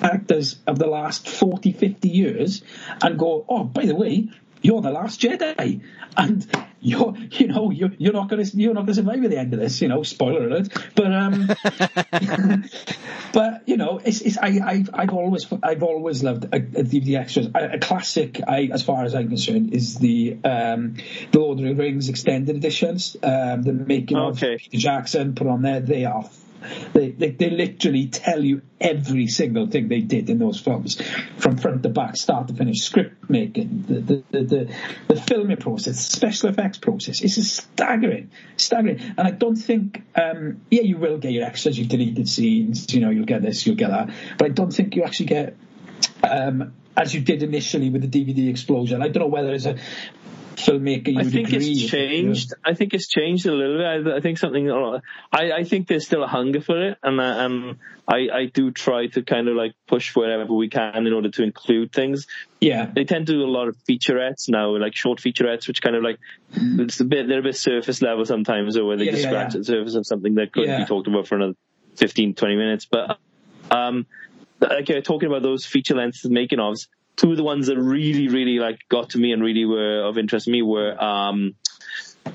characters 0.00 0.58
of 0.66 0.78
the 0.78 0.86
last 0.86 1.28
40, 1.28 1.72
50 1.72 2.08
years 2.08 2.62
and 3.02 3.18
go, 3.18 3.44
oh, 3.48 3.64
by 3.64 3.84
the 3.84 3.94
way, 3.94 4.28
you're 4.62 4.80
the 4.80 4.90
last 4.90 5.20
Jedi, 5.20 5.82
and 6.16 6.46
you're, 6.80 7.14
you 7.30 7.46
know, 7.46 7.70
you're, 7.70 7.92
you're 7.98 8.12
not 8.12 8.28
going 8.28 8.44
to, 8.44 8.56
you're 8.56 8.74
not 8.74 8.86
going 8.86 8.94
to 8.94 8.94
survive 8.94 9.22
at 9.24 9.30
the 9.30 9.38
end 9.38 9.54
of 9.54 9.60
this, 9.60 9.80
you 9.80 9.88
know, 9.88 10.02
spoiler 10.02 10.46
alert. 10.46 10.68
But, 10.94 11.12
um, 11.12 11.48
but 13.32 13.62
you 13.66 13.76
know, 13.76 14.00
it's, 14.04 14.20
it's, 14.20 14.36
I, 14.38 14.60
I've, 14.64 14.90
I've 14.92 15.10
always, 15.12 15.46
I've 15.62 15.82
always 15.82 16.22
loved 16.22 16.44
a, 16.46 16.56
a 16.56 16.84
DVD 16.84 17.20
extras. 17.20 17.48
A, 17.54 17.74
a 17.74 17.78
classic, 17.78 18.40
I, 18.46 18.68
as 18.72 18.82
far 18.82 19.04
as 19.04 19.14
I'm 19.14 19.28
concerned, 19.28 19.72
is 19.72 19.98
the, 19.98 20.38
um, 20.44 20.96
the 21.30 21.38
Lord 21.38 21.58
of 21.60 21.64
the 21.64 21.74
Rings 21.74 22.08
extended 22.08 22.56
editions, 22.56 23.16
um, 23.22 23.62
the 23.62 23.72
making 23.72 24.16
Okay. 24.16 24.54
of 24.54 24.60
Peter 24.60 24.78
Jackson 24.78 25.34
put 25.34 25.46
on 25.46 25.62
there. 25.62 25.80
They 25.80 26.04
are 26.04 26.28
they, 26.92 27.10
they 27.10 27.30
they 27.30 27.50
literally 27.50 28.08
tell 28.08 28.42
you 28.42 28.62
every 28.80 29.26
single 29.26 29.66
thing 29.66 29.88
they 29.88 30.00
did 30.00 30.28
in 30.30 30.38
those 30.38 30.60
films, 30.60 31.00
from 31.38 31.56
front 31.56 31.82
to 31.82 31.88
back, 31.88 32.16
start 32.16 32.48
to 32.48 32.54
finish, 32.54 32.80
script 32.80 33.28
making, 33.30 33.84
the 33.88 34.00
the 34.00 34.24
the, 34.30 34.42
the, 34.42 34.76
the 35.08 35.20
filming 35.20 35.56
process, 35.56 35.98
special 35.98 36.50
effects 36.50 36.78
process. 36.78 37.22
It's 37.22 37.34
staggering, 37.46 38.30
staggering. 38.56 39.00
And 39.16 39.26
I 39.26 39.30
don't 39.30 39.56
think, 39.56 40.02
um, 40.14 40.60
yeah, 40.70 40.82
you 40.82 40.96
will 40.96 41.18
get 41.18 41.32
your 41.32 41.44
extras, 41.44 41.78
your 41.78 41.88
deleted 41.88 42.28
scenes, 42.28 42.92
you 42.92 43.00
know, 43.00 43.10
you'll 43.10 43.26
get 43.26 43.42
this, 43.42 43.66
you'll 43.66 43.76
get 43.76 43.90
that, 43.90 44.10
but 44.38 44.46
I 44.46 44.50
don't 44.50 44.72
think 44.72 44.96
you 44.96 45.04
actually 45.04 45.26
get. 45.26 45.56
Um, 46.22 46.74
as 46.96 47.14
you 47.14 47.20
did 47.20 47.42
initially 47.42 47.88
with 47.88 48.02
the 48.02 48.24
DVD 48.24 48.50
explosion, 48.50 49.02
I 49.02 49.08
don't 49.08 49.22
know 49.22 49.26
whether 49.26 49.52
it's 49.54 49.64
a 49.64 49.76
filmmaker 50.66 51.18
I 51.18 51.24
think 51.24 51.48
agree. 51.48 51.72
it's 51.72 51.90
changed. 51.90 52.54
I 52.64 52.74
think 52.74 52.94
it's 52.94 53.08
changed 53.08 53.46
a 53.46 53.52
little 53.52 53.78
bit. 53.78 53.86
I, 53.86 54.16
I 54.16 54.20
think 54.20 54.38
something. 54.38 54.70
I, 54.70 55.00
I 55.32 55.64
think 55.64 55.88
there's 55.88 56.06
still 56.06 56.22
a 56.22 56.26
hunger 56.26 56.60
for 56.60 56.90
it, 56.90 56.98
and 57.02 57.20
I, 57.20 57.44
um, 57.44 57.78
I, 58.06 58.28
I 58.32 58.44
do 58.46 58.70
try 58.70 59.06
to 59.08 59.22
kind 59.22 59.48
of 59.48 59.56
like 59.56 59.72
push 59.86 60.14
wherever 60.14 60.52
we 60.52 60.68
can 60.68 61.06
in 61.06 61.12
order 61.12 61.30
to 61.30 61.42
include 61.42 61.92
things. 61.92 62.26
Yeah, 62.60 62.90
They 62.94 63.04
tend 63.04 63.26
to 63.26 63.32
do 63.32 63.44
a 63.44 63.50
lot 63.50 63.68
of 63.68 63.76
featurettes 63.88 64.48
now, 64.48 64.76
like 64.76 64.94
short 64.94 65.18
featurettes, 65.20 65.66
which 65.66 65.82
kind 65.82 65.96
of 65.96 66.02
like 66.02 66.18
it's 66.54 67.00
a 67.00 67.04
bit 67.04 67.28
they're 67.28 67.40
a 67.40 67.42
bit 67.42 67.56
surface 67.56 68.02
level 68.02 68.24
sometimes, 68.24 68.76
or 68.76 68.84
where 68.84 68.96
they 68.96 69.06
Yeah, 69.06 69.12
just 69.12 69.24
yeah, 69.24 69.30
scratch 69.30 69.52
the 69.54 69.64
surface 69.64 69.94
of 69.94 70.06
something 70.06 70.34
that 70.36 70.52
could 70.52 70.66
be 70.66 70.84
talked 70.84 71.08
about 71.08 71.26
for 71.26 71.36
another 71.36 71.54
15, 71.96 72.34
20 72.34 72.56
minutes. 72.56 72.86
But 72.90 73.18
um, 73.70 74.06
like 74.60 74.90
uh, 74.90 75.00
talking 75.00 75.28
about 75.28 75.42
those 75.42 75.66
feature 75.66 75.94
lengths 75.94 76.24
making 76.24 76.58
ofs, 76.58 76.86
two 77.16 77.30
of 77.30 77.36
the 77.36 77.44
ones 77.44 77.66
that 77.66 77.78
really, 77.78 78.28
really 78.28 78.58
like 78.58 78.80
got 78.88 79.10
to 79.10 79.18
me 79.18 79.32
and 79.32 79.42
really 79.42 79.64
were 79.64 80.02
of 80.04 80.18
interest 80.18 80.46
to 80.46 80.50
me 80.52 80.62
were 80.62 81.00
um, 81.02 81.54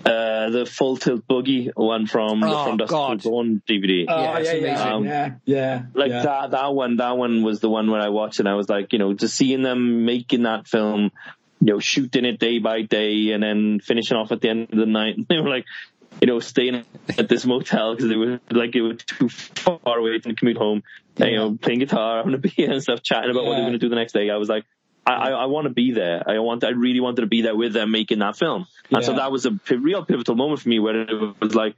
uh, 0.05 0.49
the 0.49 0.65
Full 0.65 0.97
Tilt 0.97 1.27
Boogie 1.27 1.71
one 1.75 2.07
from 2.07 2.41
the 2.41 2.47
Oh, 2.47 2.65
From 2.65 2.77
Dusk 2.77 2.91
God. 2.91 3.21
Till 3.21 3.31
Dawn 3.31 3.61
DVD. 3.67 4.05
Oh, 4.07 4.21
Yeah, 4.21 4.39
yeah, 4.39 4.53
yeah, 4.53 4.93
amazing. 4.95 5.09
yeah, 5.09 5.29
yeah, 5.45 5.83
like 5.93 6.09
yeah. 6.11 6.21
that 6.23 6.51
that 6.51 6.73
one 6.73 6.97
that 6.97 7.17
one 7.17 7.43
was 7.43 7.59
the 7.59 7.69
one 7.69 7.89
where 7.89 8.01
I 8.01 8.09
watched 8.09 8.39
and 8.39 8.47
I 8.49 8.55
was 8.55 8.69
like, 8.69 8.93
you 8.93 8.99
know, 8.99 9.13
just 9.13 9.35
seeing 9.35 9.61
them 9.63 10.05
making 10.05 10.43
that 10.43 10.67
film, 10.67 11.11
you 11.59 11.73
know, 11.73 11.79
shooting 11.79 12.25
it 12.25 12.39
day 12.39 12.59
by 12.59 12.81
day 12.83 13.31
and 13.31 13.41
then 13.41 13.79
finishing 13.79 14.17
off 14.17 14.31
at 14.31 14.41
the 14.41 14.49
end 14.49 14.69
of 14.71 14.77
the 14.77 14.85
night. 14.85 15.17
And 15.17 15.25
They 15.29 15.39
were 15.39 15.49
like, 15.49 15.65
you 16.21 16.27
know, 16.27 16.39
staying 16.39 16.83
at 17.17 17.29
this 17.29 17.45
motel 17.45 17.95
because 17.95 18.09
they 18.09 18.15
were 18.15 18.39
like 18.51 18.75
it 18.75 18.81
was 18.81 18.97
too 19.05 19.29
far 19.29 19.97
away 19.97 20.19
from 20.19 20.31
the 20.31 20.35
commute 20.35 20.57
home. 20.57 20.83
You 21.19 21.35
know, 21.35 21.57
playing 21.59 21.79
guitar, 21.79 22.17
having 22.17 22.33
a 22.33 22.37
beer 22.37 22.71
and 22.71 22.81
stuff, 22.81 23.01
chatting 23.03 23.31
about 23.31 23.45
what 23.45 23.51
they 23.55 23.61
were 23.61 23.67
going 23.67 23.73
to 23.73 23.79
do 23.79 23.89
the 23.89 23.95
next 23.95 24.13
day. 24.13 24.29
I 24.29 24.37
was 24.37 24.49
like, 24.49 24.65
I, 25.05 25.13
I, 25.13 25.29
I 25.29 25.45
want 25.45 25.65
to 25.67 25.73
be 25.73 25.91
there. 25.91 26.21
I 26.29 26.39
want, 26.39 26.63
I 26.63 26.69
really 26.69 26.99
wanted 26.99 27.21
to 27.21 27.27
be 27.27 27.41
there 27.41 27.55
with 27.55 27.73
them 27.73 27.91
making 27.91 28.19
that 28.19 28.37
film. 28.37 28.67
And 28.91 29.03
so 29.03 29.13
that 29.15 29.31
was 29.31 29.45
a 29.45 29.51
p- 29.51 29.75
real 29.77 30.03
pivotal 30.05 30.35
moment 30.35 30.61
for 30.61 30.69
me 30.69 30.79
where 30.79 31.01
it 31.01 31.09
was 31.41 31.55
like, 31.55 31.75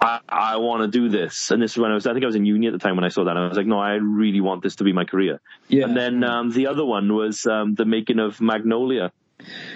I, 0.00 0.20
I 0.28 0.56
want 0.56 0.82
to 0.82 0.88
do 0.88 1.08
this. 1.08 1.50
And 1.50 1.60
this 1.62 1.72
is 1.72 1.78
when 1.78 1.90
I 1.90 1.94
was, 1.94 2.06
I 2.06 2.12
think 2.12 2.24
I 2.24 2.26
was 2.26 2.34
in 2.36 2.44
uni 2.46 2.66
at 2.66 2.72
the 2.72 2.78
time 2.78 2.96
when 2.96 3.04
I 3.04 3.08
saw 3.08 3.24
that. 3.24 3.36
I 3.36 3.46
was 3.48 3.56
like, 3.56 3.66
no, 3.66 3.78
I 3.78 3.94
really 3.94 4.40
want 4.40 4.62
this 4.62 4.76
to 4.76 4.84
be 4.84 4.92
my 4.92 5.04
career. 5.04 5.40
Yeah. 5.68 5.84
And 5.84 5.96
then 5.96 6.24
um, 6.24 6.50
the 6.50 6.68
other 6.68 6.84
one 6.84 7.12
was 7.14 7.46
um, 7.46 7.74
the 7.74 7.84
making 7.84 8.18
of 8.20 8.40
Magnolia, 8.40 9.12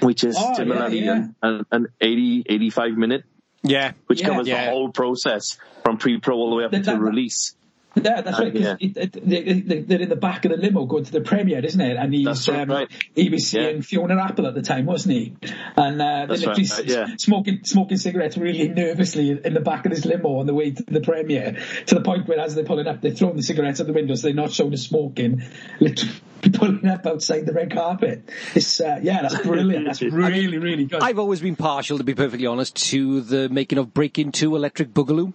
which 0.01 0.25
is 0.25 0.37
Oh, 0.39 0.55
similarly 0.55 1.01
yeah, 1.05 1.27
An, 1.43 1.67
an 1.71 1.87
80, 2.01 2.45
85 2.49 2.93
minute, 2.93 3.25
Yeah. 3.63 3.93
which 4.07 4.21
Yeah. 4.23 4.29
covers 4.29 4.49
Yeah. 4.49 4.65
the 4.65 4.71
whole 4.71 4.91
process 4.91 5.59
from 5.85 5.99
pre-pro 5.99 6.35
all 6.37 6.51
the 6.51 6.57
way 6.57 6.65
up 6.65 6.71
That- 6.71 6.85
to 6.85 6.91
that- 6.93 7.01
release. 7.01 7.55
Yeah, 7.97 8.21
that's 8.21 8.39
right. 8.39 8.53
'cause 8.53 8.61
yeah. 8.63 8.77
it, 8.79 8.97
it, 8.97 9.13
they, 9.29 9.43
they, 9.61 9.81
they're 9.81 10.03
in 10.03 10.09
the 10.09 10.17
back 10.17 10.45
of 10.45 10.51
the 10.51 10.59
limo 10.59 10.85
going 10.85 11.05
to 11.05 11.13
the 11.13 11.23
premiere, 11.23 11.65
isn't 11.65 11.81
it? 11.81 11.97
And 11.97 12.13
he's 12.15 12.27
That's 12.27 12.49
um, 12.51 12.71
right. 12.71 12.89
he 13.15 13.29
was 13.31 13.47
seeing 13.49 13.77
Yeah. 13.77 13.83
Fiona 13.83 14.21
Apple 14.23 14.47
at 14.47 14.55
the 14.55 14.63
time, 14.63 14.85
wasn't 14.87 15.15
he? 15.15 15.35
And 15.77 16.01
uh, 16.01 16.27
That's 16.27 16.43
they're 16.43 16.55
literally 16.55 16.69
right, 16.69 16.85
yeah. 16.85 17.17
smoking 17.19 17.61
smoking 17.65 17.97
cigarettes 17.97 18.37
really 18.37 18.69
nervously 18.69 19.31
in 19.31 19.55
the 19.55 19.61
back 19.61 19.87
of 19.87 19.93
this 19.93 20.05
limo 20.05 20.39
on 20.41 20.47
the 20.47 20.55
way 20.55 20.73
to 20.73 20.83
the 20.85 21.01
premiere. 21.01 21.57
To 21.87 21.95
the 21.95 22.03
point 22.03 22.29
where, 22.29 22.39
as 22.39 22.55
they're 22.55 22.65
pulling 22.65 22.87
up, 22.87 23.01
they're 23.01 23.13
throwing 23.13 23.37
the 23.37 23.43
cigarettes 23.43 23.81
at 23.81 23.87
the 23.87 23.93
window, 23.95 24.15
so 24.15 24.27
they're 24.29 24.35
not 24.35 24.53
showing 24.53 24.71
the 24.73 24.77
smoking. 24.77 25.43
Literally 25.81 26.13
pulling 26.53 26.87
up 26.87 27.07
outside 27.07 27.47
the 27.47 27.53
red 27.53 27.73
carpet. 27.73 28.29
It's 28.55 28.79
uh, 28.81 29.01
yeah, 29.03 29.23
that's 29.23 29.39
brilliant. 29.41 29.87
That's 29.87 30.03
really 30.03 30.59
really 30.59 30.85
good. 30.85 31.03
I've 31.03 31.19
always 31.19 31.41
been 31.41 31.57
partial, 31.57 31.97
to 31.99 32.05
be 32.05 32.15
perfectly 32.15 32.47
honest, 32.47 32.77
to 32.91 33.23
the 33.23 33.49
making 33.49 33.79
of 33.79 33.95
Breaking 33.95 34.33
Two 34.33 34.55
Electric 34.55 34.93
Boogaloo. 34.93 35.33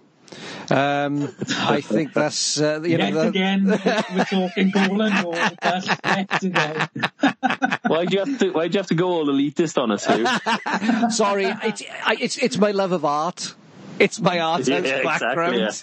Um, 0.70 1.34
I 1.58 1.80
think 1.80 2.12
that's 2.12 2.60
uh, 2.60 2.80
you 2.82 2.96
Yet 2.96 3.12
know 3.12 3.22
the, 3.22 3.28
again, 3.28 3.66
we're 3.66 4.24
talking 4.24 4.70
Golan 4.70 5.24
or 5.24 5.34
that's 5.60 5.86
yet 5.86 6.42
again. 6.42 6.88
Why'd 7.86 8.12
you 8.12 8.18
have 8.20 8.38
to, 8.38 8.50
Why 8.50 8.68
do 8.68 8.74
you 8.74 8.78
have 8.78 8.86
to 8.88 8.94
go 8.94 9.08
all 9.08 9.26
elitist 9.26 9.80
on 9.80 9.90
us, 9.90 10.06
Hugh? 10.06 11.10
Sorry, 11.10 11.46
it's 11.46 11.82
I, 12.04 12.16
it's 12.20 12.38
it's 12.38 12.58
my 12.58 12.70
love 12.70 12.92
of 12.92 13.04
art. 13.04 13.54
It's 13.98 14.20
my 14.20 14.40
art 14.40 14.66
Yeah, 14.66 14.80
house 14.80 14.86
exactly, 15.04 15.04
background. 15.04 15.82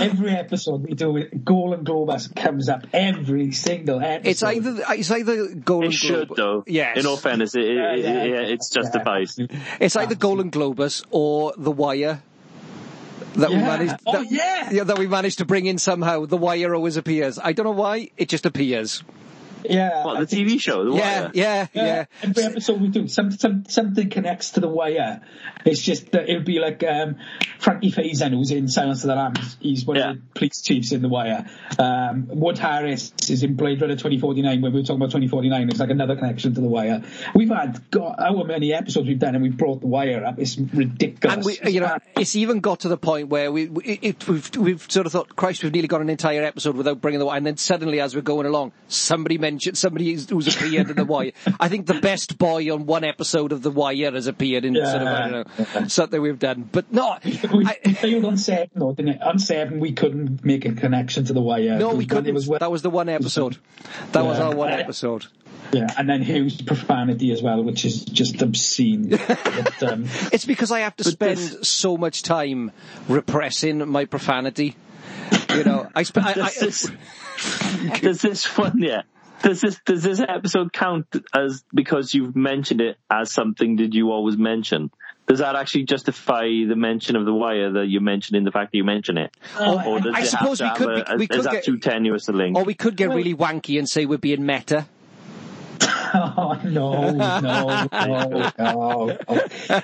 every 0.00 0.30
episode 0.30 0.82
we 0.82 0.94
do 0.94 1.16
it, 1.16 1.44
Golan 1.44 1.84
Globus 1.84 2.34
comes 2.34 2.68
up 2.68 2.86
every 2.92 3.52
single 3.52 4.00
episode. 4.00 4.28
It's 4.30 4.42
either 4.42 4.82
it's 4.90 5.10
either 5.10 5.54
Golden 5.54 5.90
It 5.90 5.94
should, 5.94 6.28
Globe. 6.28 6.36
though. 6.36 6.64
Yes. 6.66 6.98
In 6.98 7.06
all 7.06 7.16
fairness, 7.16 7.54
it, 7.54 7.64
it, 7.64 7.76
Yeah, 7.76 7.92
it, 7.94 7.98
yeah. 8.00 8.24
yeah, 8.24 8.40
it's 8.52 8.68
justified. 8.70 9.28
It's 9.80 9.96
either 9.96 10.14
Golden 10.14 10.50
Globus 10.50 11.04
or 11.10 11.54
The 11.56 11.70
Wire. 11.70 12.22
That 13.36 13.48
we 13.48 13.56
Yeah. 13.56 13.62
managed. 13.62 13.94
Oh, 14.06 14.12
that, 14.22 14.30
yeah. 14.72 14.84
that 14.84 14.98
we 14.98 15.06
managed 15.06 15.38
to 15.38 15.46
bring 15.46 15.64
in 15.64 15.78
somehow. 15.78 16.26
The 16.26 16.36
Wire 16.36 16.74
always 16.74 16.98
appears. 16.98 17.38
I 17.38 17.52
don't 17.52 17.64
know 17.64 17.70
why. 17.72 18.10
It 18.18 18.28
just 18.28 18.44
appears. 18.44 19.02
Yeah, 19.68 20.04
What, 20.04 20.16
I 20.16 20.20
the 20.20 20.26
think- 20.26 20.48
TV 20.48 20.60
show? 20.60 20.84
The 20.84 20.96
Yeah, 20.96 21.30
yeah, 21.34 21.66
Yeah, 21.72 21.84
yeah. 21.84 22.04
every 22.22 22.42
episode 22.44 22.80
we 22.80 22.88
do, 22.88 23.08
some, 23.08 23.30
some, 23.30 23.64
something 23.68 24.10
connects 24.10 24.50
to 24.52 24.60
the 24.60 24.68
wire. 24.68 25.20
It's 25.64 25.80
just 25.80 26.10
that 26.12 26.28
it 26.28 26.34
would 26.34 26.44
be 26.44 26.58
like 26.58 26.82
um, 26.84 27.16
Frankie 27.58 27.90
Faison, 27.92 28.30
who's 28.32 28.50
in 28.50 28.68
Silence 28.68 29.04
of 29.04 29.08
the 29.08 29.14
Lambs. 29.14 29.56
He's 29.60 29.84
one 29.84 29.96
Yeah. 29.96 30.10
of 30.10 30.16
the 30.16 30.22
police 30.34 30.60
chiefs 30.62 30.92
in 30.92 31.02
the 31.02 31.08
wire. 31.08 31.48
Um, 31.78 32.26
Wood 32.28 32.58
Harris 32.58 33.12
is 33.28 33.42
in 33.42 33.54
Blade 33.54 33.80
Runner 33.80 33.94
2049. 33.94 34.60
When 34.60 34.72
we 34.72 34.80
were 34.80 34.82
talking 34.84 34.96
about 34.96 35.10
2049, 35.10 35.68
it's 35.70 35.80
like 35.80 35.90
another 35.90 36.16
connection 36.16 36.54
to 36.54 36.60
the 36.60 36.66
wire. 36.68 37.02
We've 37.34 37.48
had 37.50 37.90
God, 37.90 38.16
how 38.18 38.42
many 38.42 38.72
episodes 38.72 39.06
we've 39.08 39.18
done, 39.18 39.34
and 39.34 39.42
we've 39.42 39.56
brought 39.56 39.80
the 39.80 39.86
wire 39.86 40.24
up. 40.24 40.38
It's 40.38 40.58
ridiculous. 40.58 41.36
And 41.36 41.44
we, 41.44 41.58
you 41.70 41.80
know, 41.80 41.98
it's 42.16 42.34
even 42.36 42.60
got 42.60 42.80
to 42.80 42.88
the 42.88 42.96
point 42.98 43.28
where 43.28 43.52
we, 43.52 43.66
we 43.66 43.84
it, 43.84 44.26
we've, 44.28 44.56
we've 44.56 44.86
sort 44.90 45.06
of 45.06 45.12
thought, 45.12 45.36
Christ, 45.36 45.62
we've 45.62 45.72
nearly 45.72 45.88
got 45.88 46.00
an 46.00 46.10
entire 46.10 46.42
episode 46.42 46.76
without 46.76 47.00
bringing 47.00 47.20
the 47.20 47.26
wire. 47.26 47.36
And 47.36 47.46
then 47.46 47.56
suddenly, 47.56 48.00
as 48.00 48.14
we're 48.14 48.22
going 48.22 48.46
along, 48.46 48.72
somebody 48.88 49.38
mentioned 49.38 49.51
somebody 49.60 50.12
who's, 50.12 50.28
who's 50.28 50.54
appeared 50.54 50.90
in 50.90 50.96
the 50.96 51.04
wire. 51.04 51.32
I 51.58 51.68
think 51.68 51.86
the 51.86 52.00
best 52.00 52.38
boy 52.38 52.72
on 52.72 52.86
one 52.86 53.04
episode 53.04 53.52
of 53.52 53.62
the 53.62 53.70
wire 53.70 54.12
has 54.12 54.26
appeared 54.26 54.64
in 54.64 54.74
sort 54.74 54.86
of 54.86 55.06
I 55.08 55.28
don't 55.30 55.82
know 55.82 55.88
something 55.88 56.20
we've 56.20 56.38
done. 56.38 56.68
But 56.70 56.92
no, 56.92 57.18
we, 57.24 57.66
I, 57.66 57.74
failed 57.92 58.24
on 58.24 58.36
seven, 58.36 58.68
though, 58.74 58.92
didn't 58.92 59.16
it? 59.16 59.22
On 59.22 59.38
seven, 59.38 59.80
we 59.80 59.92
couldn't 59.92 60.44
make 60.44 60.64
a 60.64 60.72
connection 60.72 61.24
to 61.26 61.32
the 61.32 61.40
wire. 61.42 61.78
no, 61.78 61.94
we 61.94 62.06
couldn't. 62.06 62.26
It 62.26 62.34
was, 62.34 62.46
that 62.48 62.70
was 62.70 62.82
the 62.82 62.90
one 62.90 63.08
episode. 63.08 63.58
That 64.12 64.24
was 64.24 64.38
our 64.38 64.54
one 64.54 64.70
episode. 64.72 65.26
yeah, 65.72 65.86
and 65.96 66.08
then 66.08 66.22
Hugh's 66.22 66.60
profanity 66.60 67.32
as 67.32 67.42
well, 67.42 67.62
which 67.62 67.84
is 67.84 68.04
just 68.04 68.42
obscene. 68.42 69.18
But, 69.52 69.82
um, 69.82 70.04
It's 70.32 70.44
because 70.44 70.70
I 70.72 70.80
have 70.80 70.96
to 70.96 71.04
spend 71.04 71.38
this- 71.38 71.68
so 71.68 71.96
much 71.96 72.22
time 72.22 72.72
repressing 73.08 73.86
my 73.88 74.04
profanity. 74.06 74.76
You 75.54 75.64
know, 75.64 75.88
I, 75.94 76.02
sp- 76.04 76.18
I, 76.24 76.30
I 76.32 76.50
this, 76.60 76.90
does 78.00 78.20
this 78.22 78.56
one, 78.56 78.78
yeah. 78.78 79.02
Does 79.42 79.60
this 79.60 79.80
does 79.84 80.02
this 80.02 80.20
episode 80.20 80.72
count 80.72 81.06
as 81.34 81.64
because 81.74 82.14
you've 82.14 82.36
mentioned 82.36 82.80
it 82.80 82.96
as 83.10 83.32
something 83.32 83.76
that 83.76 83.92
you 83.94 84.10
always 84.12 84.36
mention? 84.36 84.90
Does 85.26 85.38
that 85.38 85.56
actually 85.56 85.84
justify 85.84 86.42
the 86.44 86.74
mention 86.76 87.16
of 87.16 87.24
the 87.24 87.32
wire 87.32 87.72
that 87.72 87.86
you 87.86 88.00
mentioned 88.00 88.36
in 88.36 88.44
the 88.44 88.50
fact 88.50 88.72
that 88.72 88.78
you 88.78 88.84
mention 88.84 89.18
it? 89.18 89.34
Oh, 89.56 89.82
or 89.86 90.00
does 90.00 90.14
I 90.14 90.20
it 90.22 90.26
suppose 90.26 90.60
have 90.60 90.78
we 90.78 90.84
could 90.86 91.18
we 91.18 91.24
a, 91.24 91.28
could 91.28 91.38
is 91.38 91.44
that 91.44 91.52
get- 91.52 91.64
too 91.64 91.78
tenuous 91.78 92.28
a 92.28 92.32
link? 92.32 92.56
or 92.56 92.64
we 92.64 92.74
could 92.74 92.96
get 92.96 93.08
really 93.10 93.34
wanky 93.34 93.78
and 93.78 93.88
say 93.88 94.06
we're 94.06 94.18
being 94.18 94.44
meta. 94.46 94.86
Oh, 96.14 96.60
no, 96.64 97.10
no, 97.10 97.40
no, 97.40 98.52
no, 98.58 99.18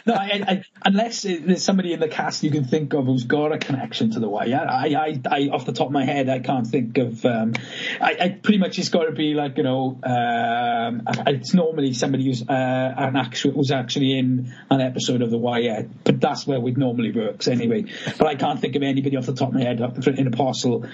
no. 0.07 0.14
I, 0.14 0.45
I, 0.47 0.62
unless 0.85 1.22
there's 1.22 1.64
somebody 1.64 1.93
in 1.93 2.01
the 2.01 2.09
cast 2.09 2.43
you 2.43 2.51
can 2.51 2.64
think 2.64 2.93
of 2.93 3.07
who's 3.07 3.24
got 3.24 3.53
a 3.53 3.59
connection 3.59 4.11
to 4.12 4.20
the 4.20 4.29
Wire. 4.29 4.66
I, 4.68 4.95
I, 4.95 5.20
I 5.31 5.49
off 5.49 5.64
the 5.64 5.72
top 5.72 5.87
of 5.87 5.93
my 5.93 6.05
head, 6.05 6.29
I 6.29 6.41
can't 6.41 6.66
think 6.66 6.99
of. 6.99 7.24
Um, 7.24 7.55
I, 8.01 8.16
I 8.20 8.29
pretty 8.31 8.59
much 8.59 8.79
it's 8.79 8.89
got 8.89 9.05
to 9.05 9.12
be 9.12 9.35
like 9.35 9.57
you 9.57 9.62
know, 9.62 9.99
um, 10.03 11.03
it's 11.26 11.55
normally 11.55 11.95
somebody 11.95 12.24
who's 12.26 12.43
uh, 12.43 12.95
an 12.97 13.16
actual 13.16 13.53
who's 13.53 13.70
actually 13.70 14.18
in 14.18 14.55
an 14.70 14.81
episode 14.81 15.22
of 15.22 15.31
the 15.31 15.39
Wire, 15.39 15.89
but 16.05 16.20
that's 16.20 16.47
where 16.47 16.59
it 16.59 16.76
normally 16.76 17.12
works 17.12 17.49
anyway. 17.49 17.85
But 18.18 18.26
I 18.26 18.35
can't 18.35 18.61
think 18.61 18.76
of 18.76 18.83
anybody 18.83 19.16
off 19.16 19.26
the 19.26 19.35
top 19.35 19.49
of 19.49 19.55
my 19.55 19.62
head 19.62 19.81
in 19.81 20.26
Apostle 20.26 20.87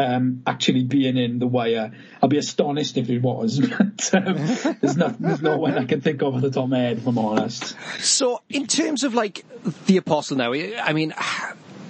um, 0.00 0.42
actually 0.46 0.84
being 0.84 1.16
in 1.16 1.38
the 1.38 1.46
Wire. 1.46 1.92
I'd 2.22 2.30
be 2.30 2.38
astonished 2.38 2.96
if 2.96 3.10
it 3.10 3.20
was, 3.20 3.60
but 3.78 4.14
um, 4.14 4.78
there's, 4.80 4.96
no, 4.96 5.14
there's 5.18 5.42
no 5.42 5.56
one 5.58 5.76
I 5.78 5.84
can 5.84 6.00
think 6.00 6.22
of 6.22 6.34
off 6.34 6.42
the 6.42 6.50
top 6.50 6.64
of 6.64 6.70
my 6.70 6.78
head, 6.78 6.98
if 6.98 7.06
I'm 7.06 7.18
honest. 7.18 7.76
So, 7.98 8.42
in 8.48 8.66
terms 8.66 9.04
of 9.04 9.14
like 9.14 9.44
the 9.86 9.96
Apostle 9.96 10.36
now, 10.36 10.52
I 10.52 10.92
mean, 10.92 11.14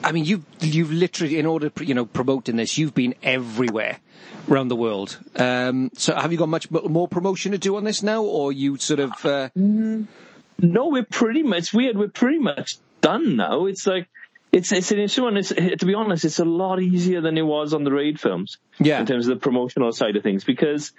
I 0.03 0.13
mean, 0.13 0.25
you've 0.25 0.45
you've 0.61 0.93
literally, 0.93 1.39
in 1.39 1.47
order, 1.47 1.71
you 1.81 1.95
know, 1.95 2.07
promoting 2.07 2.57
this, 2.57 2.79
you've 2.79 2.95
been 2.95 3.15
everywhere 3.23 3.99
around 4.49 4.69
the 4.69 4.77
world. 4.77 5.19
Um, 5.37 5.91
so, 5.95 6.15
have 6.15 6.33
you 6.33 6.39
got 6.39 6.49
much 6.49 6.71
more 6.71 7.09
promotion 7.09 7.53
to 7.53 7.59
do 7.59 7.77
on 7.77 7.85
this 7.85 8.03
now, 8.03 8.23
or 8.23 8.53
you 8.53 8.77
sort 8.79 9.01
of? 9.01 9.25
Uh... 9.25 9.51
No, 10.63 10.89
we're 10.89 11.05
pretty 11.05 11.43
much 11.43 11.73
weird. 11.73 11.97
We're 11.97 12.09
pretty 12.09 12.39
much 12.39 12.79
done 13.01 13.37
now. 13.37 13.67
It's 13.67 13.87
like 13.87 14.09
it's 14.53 14.73
it's 14.73 14.91
an 14.91 14.99
interesting 14.99 15.25
one. 15.25 15.37
It's, 15.37 15.51
to 15.51 15.87
be 15.87 15.95
honest, 15.95 16.25
it's 16.25 16.39
a 16.39 16.45
lot 16.45 16.83
easier 16.83 17.21
than 17.21 17.39
it 17.39 17.43
was 17.43 17.73
on 17.73 17.85
the 17.85 17.93
raid 17.93 18.21
films. 18.21 18.59
Yeah. 18.79 19.01
In 19.01 19.07
terms 19.07 19.29
of 19.29 19.39
the 19.39 19.41
promotional 19.41 19.93
side 19.93 20.17
of 20.17 20.23
things, 20.23 20.45
because 20.45 20.93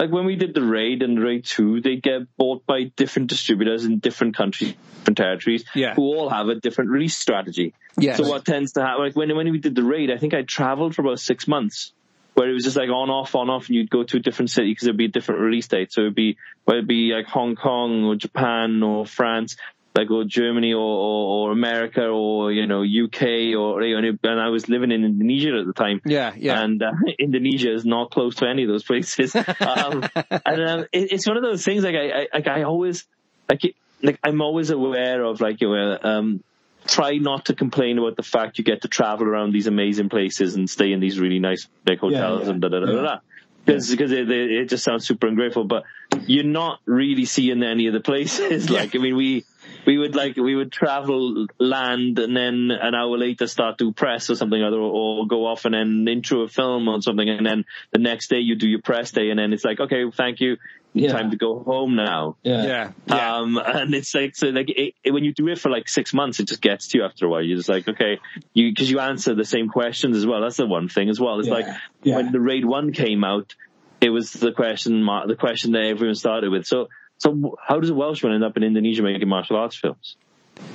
like 0.00 0.10
when 0.10 0.24
we 0.24 0.34
did 0.34 0.54
the 0.54 0.62
raid 0.62 1.02
and 1.02 1.22
raid 1.22 1.44
two, 1.44 1.82
they 1.82 1.96
get 1.96 2.22
bought 2.38 2.64
by 2.64 2.84
different 2.96 3.28
distributors 3.28 3.84
in 3.84 3.98
different 3.98 4.34
countries, 4.34 4.72
different 5.00 5.18
territories, 5.18 5.64
yeah. 5.74 5.94
who 5.94 6.02
all 6.02 6.30
have 6.30 6.48
a 6.48 6.54
different 6.54 6.88
release 6.88 7.14
strategy. 7.14 7.74
Yes. 7.98 8.16
So 8.16 8.26
what 8.26 8.46
tends 8.46 8.72
to 8.72 8.80
happen, 8.80 9.04
like 9.04 9.14
when 9.14 9.36
when 9.36 9.52
we 9.52 9.58
did 9.58 9.74
the 9.74 9.82
raid, 9.82 10.10
I 10.10 10.16
think 10.16 10.32
I 10.32 10.40
traveled 10.40 10.94
for 10.94 11.02
about 11.02 11.20
six 11.20 11.46
months. 11.46 11.92
Where 12.32 12.48
it 12.48 12.54
was 12.54 12.64
just 12.64 12.76
like 12.76 12.88
on 12.88 13.10
off 13.10 13.34
on 13.34 13.50
off, 13.50 13.66
and 13.66 13.76
you'd 13.76 13.90
go 13.90 14.04
to 14.04 14.16
a 14.16 14.20
different 14.20 14.50
city 14.50 14.70
because 14.70 14.84
there'd 14.84 14.96
be 14.96 15.06
a 15.06 15.08
different 15.08 15.42
release 15.42 15.68
date. 15.68 15.92
So 15.92 16.02
it'd 16.02 16.14
be 16.14 16.38
whether 16.64 16.78
it'd 16.78 16.88
be 16.88 17.12
like 17.12 17.26
Hong 17.26 17.54
Kong 17.54 18.04
or 18.04 18.14
Japan 18.14 18.82
or 18.82 19.04
France, 19.04 19.56
like 19.94 20.10
or 20.10 20.24
Germany 20.24 20.72
or, 20.72 20.80
or, 20.80 21.48
or, 21.48 21.52
America 21.52 22.06
or 22.06 22.52
you 22.52 22.66
know 22.66 22.82
UK 22.82 23.56
or 23.58 23.82
you 23.82 24.00
know, 24.00 24.12
and 24.22 24.40
I 24.40 24.48
was 24.48 24.68
living 24.68 24.92
in 24.92 25.04
Indonesia 25.04 25.58
at 25.58 25.66
the 25.66 25.72
time. 25.72 26.00
Yeah, 26.04 26.32
yeah. 26.36 26.62
And 26.62 26.82
uh, 26.82 26.92
Indonesia 27.18 27.72
is 27.72 27.84
not 27.84 28.10
close 28.10 28.36
to 28.36 28.48
any 28.48 28.62
of 28.62 28.68
those 28.68 28.84
places. 28.84 29.34
um, 29.34 30.04
and 30.14 30.68
um, 30.68 30.80
it, 30.92 31.12
it's 31.12 31.26
one 31.26 31.36
of 31.36 31.42
those 31.42 31.64
things 31.64 31.82
like 31.82 31.94
I, 31.94 32.10
I 32.10 32.26
like 32.34 32.46
I 32.46 32.62
always 32.62 33.06
like 33.48 33.64
it, 33.64 33.74
like 34.02 34.18
I'm 34.22 34.40
always 34.40 34.70
aware 34.70 35.24
of 35.24 35.40
like 35.40 35.60
you 35.60 35.68
know, 35.68 35.98
um 36.02 36.44
try 36.86 37.16
not 37.16 37.46
to 37.46 37.54
complain 37.54 37.98
about 37.98 38.16
the 38.16 38.22
fact 38.22 38.56
you 38.58 38.64
get 38.64 38.82
to 38.82 38.88
travel 38.88 39.26
around 39.26 39.52
these 39.52 39.66
amazing 39.66 40.08
places 40.08 40.54
and 40.54 40.68
stay 40.68 40.92
in 40.92 41.00
these 41.00 41.20
really 41.20 41.38
nice 41.38 41.68
big 41.84 41.98
hotels 41.98 42.40
yeah, 42.40 42.46
yeah. 42.46 42.50
and 42.52 42.62
da 42.62 42.68
da 42.68 42.80
da 42.80 42.86
da. 42.86 43.02
da 43.02 43.18
because 43.64 43.90
because 43.90 44.12
it, 44.12 44.30
it, 44.30 44.68
just 44.68 44.84
sounds 44.84 45.06
super 45.06 45.26
ungrateful. 45.26 45.64
But 45.64 45.84
you're 46.26 46.44
not 46.44 46.80
really 46.86 47.24
seeing 47.24 47.62
any 47.62 47.86
of 47.86 47.92
the 47.92 48.00
places. 48.00 48.70
Like 48.80 48.94
I 48.94 48.98
mean, 48.98 49.16
we 49.16 49.44
we 49.86 49.98
would 49.98 50.14
like 50.14 50.36
we 50.36 50.54
would 50.54 50.72
travel 50.72 51.46
land 51.58 52.18
and 52.18 52.36
then 52.36 52.70
an 52.70 52.94
hour 52.94 53.16
later 53.16 53.46
start 53.46 53.78
to 53.78 53.92
press 53.92 54.30
or 54.30 54.34
something 54.34 54.60
or, 54.60 54.72
or 54.74 55.26
go 55.26 55.46
off 55.46 55.64
and 55.64 55.74
then 55.74 56.06
intro 56.08 56.42
a 56.42 56.48
film 56.48 56.88
or 56.88 57.00
something. 57.02 57.28
And 57.28 57.46
then 57.46 57.64
the 57.92 57.98
next 57.98 58.28
day 58.28 58.38
you 58.38 58.56
do 58.56 58.68
your 58.68 58.82
press 58.82 59.10
day 59.10 59.30
and 59.30 59.38
then 59.38 59.52
it's 59.52 59.64
like 59.64 59.80
okay 59.80 60.10
thank 60.10 60.40
you. 60.40 60.56
Yeah. 60.92 61.12
time 61.12 61.30
to 61.30 61.36
go 61.36 61.62
home 61.62 61.94
now. 61.94 62.36
Yeah. 62.42 62.92
Yeah. 63.06 63.36
Um 63.36 63.58
and 63.58 63.94
it's 63.94 64.14
like 64.14 64.34
so 64.34 64.48
like 64.48 64.70
it, 64.70 64.94
it, 65.04 65.12
when 65.12 65.24
you 65.24 65.32
do 65.32 65.48
it 65.48 65.58
for 65.58 65.70
like 65.70 65.88
six 65.88 66.12
months 66.12 66.40
it 66.40 66.48
just 66.48 66.60
gets 66.60 66.88
to 66.88 66.98
you 66.98 67.04
after 67.04 67.26
a 67.26 67.28
while. 67.28 67.42
You're 67.42 67.58
just 67.58 67.68
like 67.68 67.88
okay 67.88 68.18
you 68.54 68.70
because 68.70 68.90
you 68.90 68.98
answer 68.98 69.34
the 69.34 69.44
same 69.44 69.68
questions 69.68 70.16
as 70.16 70.26
well. 70.26 70.40
That's 70.40 70.56
the 70.56 70.66
one 70.66 70.88
thing 70.88 71.08
as 71.08 71.20
well. 71.20 71.38
It's 71.38 71.48
yeah. 71.48 71.54
like 71.54 71.66
yeah. 72.02 72.16
when 72.16 72.32
the 72.32 72.40
raid 72.40 72.64
one 72.64 72.92
came 72.92 73.24
out 73.24 73.54
it 74.00 74.10
was 74.10 74.32
the 74.32 74.52
question 74.52 75.02
mark, 75.02 75.28
the 75.28 75.36
question 75.36 75.72
that 75.72 75.84
everyone 75.84 76.14
started 76.14 76.50
with. 76.50 76.66
So 76.66 76.88
so 77.20 77.58
how 77.64 77.78
does 77.78 77.90
a 77.90 77.94
Welshman 77.94 78.32
end 78.32 78.42
up 78.42 78.56
in 78.56 78.62
Indonesia 78.62 79.02
making 79.02 79.28
martial 79.28 79.56
arts 79.56 79.76
films? 79.76 80.16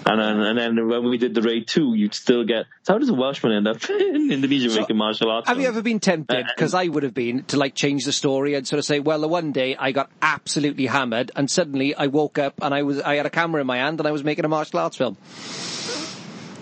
And 0.06 0.20
then, 0.20 0.40
and 0.40 0.78
then 0.78 0.88
when 0.88 1.10
we 1.10 1.18
did 1.18 1.34
the 1.34 1.42
raid 1.42 1.68
two, 1.68 1.96
you'd 1.96 2.14
still 2.14 2.44
get. 2.44 2.66
So 2.84 2.94
how 2.94 3.00
does 3.00 3.10
a 3.10 3.14
Welshman 3.14 3.52
end 3.54 3.68
up 3.68 3.78
in 3.90 4.32
Indonesia 4.32 4.70
so 4.70 4.80
making 4.80 4.98
martial 4.98 5.32
arts? 5.32 5.48
Films? 5.48 5.58
Have 5.58 5.58
films? 5.58 5.64
you 5.64 5.68
ever 5.70 5.82
been 5.82 6.00
tempted? 6.00 6.46
Because 6.56 6.74
uh, 6.76 6.80
I 6.80 6.88
would 6.88 7.04
have 7.04 7.16
been 7.16 7.44
to 7.46 7.58
like 7.58 7.74
change 7.74 8.06
the 8.06 8.12
story 8.12 8.54
and 8.54 8.68
sort 8.68 8.78
of 8.78 8.86
say, 8.86 9.00
well, 9.00 9.20
the 9.20 9.28
one 9.28 9.52
day 9.52 9.76
I 9.76 9.92
got 9.92 10.12
absolutely 10.22 10.86
hammered, 10.86 11.32
and 11.36 11.50
suddenly 11.50 11.96
I 11.96 12.08
woke 12.08 12.38
up 12.38 12.54
and 12.62 12.74
I 12.74 12.84
was 12.84 13.02
I 13.02 13.16
had 13.16 13.26
a 13.26 13.32
camera 13.32 13.62
in 13.62 13.68
my 13.68 13.78
hand 13.78 14.00
and 14.00 14.08
I 14.08 14.12
was 14.12 14.24
making 14.24 14.46
a 14.46 14.48
martial 14.48 14.80
arts 14.80 14.98
film. 14.98 15.18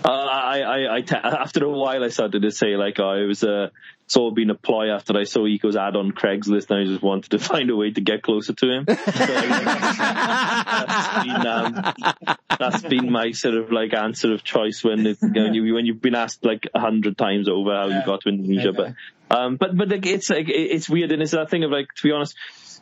Uh, 0.06 0.10
I, 0.10 0.60
I, 0.60 0.96
I 0.96 1.00
t- 1.00 1.16
after 1.16 1.64
a 1.64 1.70
while, 1.70 2.04
I 2.04 2.08
started 2.08 2.42
to 2.42 2.50
say 2.50 2.76
like, 2.76 3.00
oh, 3.00 3.12
it 3.12 3.24
was 3.24 3.42
a, 3.42 3.70
it's 4.04 4.18
all 4.18 4.32
been 4.32 4.50
a 4.50 4.54
ploy 4.54 4.90
after 4.90 5.16
I 5.16 5.24
saw 5.24 5.46
Iko's 5.46 5.76
ad 5.76 5.96
on 5.96 6.12
Craigslist 6.12 6.68
and 6.68 6.80
I 6.80 6.84
just 6.84 7.02
wanted 7.02 7.30
to 7.30 7.38
find 7.50 7.70
a 7.70 7.76
way 7.76 7.90
to 7.90 8.02
get 8.02 8.22
closer 8.22 8.52
to 8.52 8.70
him. 8.70 8.84
So, 8.86 8.94
that's, 10.84 11.24
been, 11.24 11.46
um, 11.46 11.94
that's 12.58 12.82
been 12.82 13.10
my 13.10 13.30
sort 13.30 13.54
of 13.54 13.72
like 13.72 13.94
answer 13.94 14.34
of 14.34 14.44
choice 14.44 14.84
when 14.84 15.06
it, 15.06 15.16
you 15.22 15.30
know, 15.30 15.50
you, 15.50 15.74
when 15.74 15.86
you've 15.86 16.02
been 16.02 16.14
asked 16.14 16.44
like 16.44 16.68
a 16.74 16.80
hundred 16.80 17.16
times 17.16 17.48
over 17.48 17.74
how 17.74 17.86
you 17.86 18.04
got 18.04 18.20
to 18.22 18.28
Indonesia. 18.28 18.74
But, 18.74 18.94
um, 19.34 19.56
but, 19.56 19.74
but 19.74 19.88
like, 19.88 20.04
it's 20.04 20.28
like, 20.28 20.50
it's 20.50 20.86
weird 20.86 21.12
and 21.12 21.22
it's 21.22 21.30
that 21.30 21.48
thing 21.48 21.64
of 21.64 21.70
like, 21.70 21.86
to 21.96 22.02
be 22.02 22.12
honest, 22.12 22.36